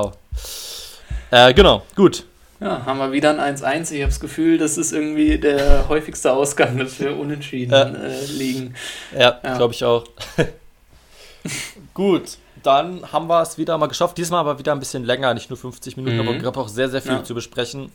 Äh, 1.30 1.52
genau, 1.52 1.82
gut. 1.94 2.24
Ja, 2.60 2.84
haben 2.84 2.98
wir 2.98 3.12
wieder 3.12 3.38
ein 3.38 3.56
1-1. 3.56 3.92
Ich 3.92 4.00
habe 4.00 4.10
das 4.10 4.18
Gefühl, 4.18 4.58
das 4.58 4.78
ist 4.78 4.92
irgendwie 4.92 5.38
der 5.38 5.88
häufigste 5.88 6.32
Ausgang, 6.32 6.78
dass 6.78 6.98
wir 6.98 7.16
unentschieden 7.16 7.94
äh, 7.94 8.24
liegen. 8.26 8.74
Ja, 9.12 9.38
ja. 9.44 9.56
glaube 9.56 9.74
ich 9.74 9.84
auch. 9.84 10.04
Gut, 11.94 12.38
dann 12.68 13.12
haben 13.12 13.28
wir 13.28 13.40
es 13.40 13.56
wieder 13.56 13.78
mal 13.78 13.86
geschafft. 13.86 14.18
Diesmal 14.18 14.40
aber 14.40 14.58
wieder 14.58 14.72
ein 14.72 14.78
bisschen 14.78 15.02
länger, 15.02 15.32
nicht 15.32 15.48
nur 15.48 15.56
50 15.56 15.96
Minuten, 15.96 16.16
mhm. 16.16 16.28
aber 16.28 16.38
gab 16.38 16.58
auch 16.58 16.68
sehr, 16.68 16.90
sehr 16.90 17.00
viel 17.00 17.12
ja. 17.12 17.24
zu 17.24 17.34
besprechen. 17.34 17.90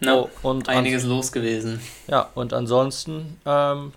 No, 0.00 0.28
oh, 0.42 0.50
und 0.50 0.68
einiges 0.68 1.04
los 1.04 1.32
gewesen. 1.32 1.80
Ja, 2.06 2.28
und 2.34 2.52
ansonsten 2.52 3.40
ähm, 3.46 3.92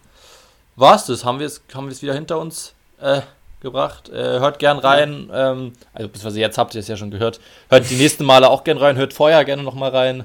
war 0.77 0.95
es 0.95 1.05
das. 1.05 1.25
Haben 1.25 1.39
wir 1.39 1.47
es 1.47 1.61
haben 1.73 2.01
wieder 2.01 2.13
hinter 2.13 2.39
uns 2.39 2.73
äh, 3.01 3.21
gebracht. 3.59 4.07
Äh, 4.07 4.39
hört 4.39 4.59
gern 4.59 4.77
rein. 4.77 5.29
Ähm, 5.33 5.73
also, 5.93 6.07
beziehungsweise 6.07 6.39
jetzt 6.39 6.57
habt 6.57 6.73
ihr 6.73 6.79
es 6.79 6.87
ja 6.87 6.95
schon 6.95 7.11
gehört. 7.11 7.41
Hört 7.67 7.89
die 7.89 7.95
nächsten 7.95 8.23
Male 8.23 8.49
auch 8.49 8.63
gern 8.63 8.77
rein. 8.77 8.95
Hört 8.95 9.13
vorher 9.13 9.43
gerne 9.43 9.63
nochmal 9.63 9.89
rein. 9.89 10.23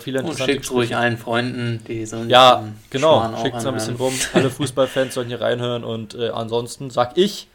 Viele 0.00 0.22
Und 0.22 0.38
schickt 0.38 0.70
ruhig 0.70 0.94
allen 0.94 1.16
Freunden, 1.16 1.82
die 1.88 2.04
so 2.04 2.18
Ja, 2.24 2.62
genau. 2.90 3.42
Schickt 3.42 3.56
es 3.56 3.66
ein 3.66 3.74
bisschen 3.74 3.96
rum. 3.96 4.12
Alle 4.34 4.50
Fußballfans 4.50 5.14
sollen 5.14 5.28
hier 5.28 5.40
reinhören. 5.40 5.82
Und 5.82 6.14
äh, 6.14 6.28
ansonsten 6.28 6.90
sag 6.90 7.16
ich 7.16 7.48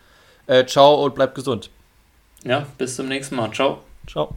äh, 0.47 0.65
ciao 0.65 1.03
und 1.03 1.15
bleibt 1.15 1.35
gesund. 1.35 1.69
Ja, 2.43 2.65
bis 2.77 2.95
zum 2.95 3.07
nächsten 3.07 3.35
Mal. 3.35 3.51
Ciao. 3.51 3.79
Ciao. 4.07 4.35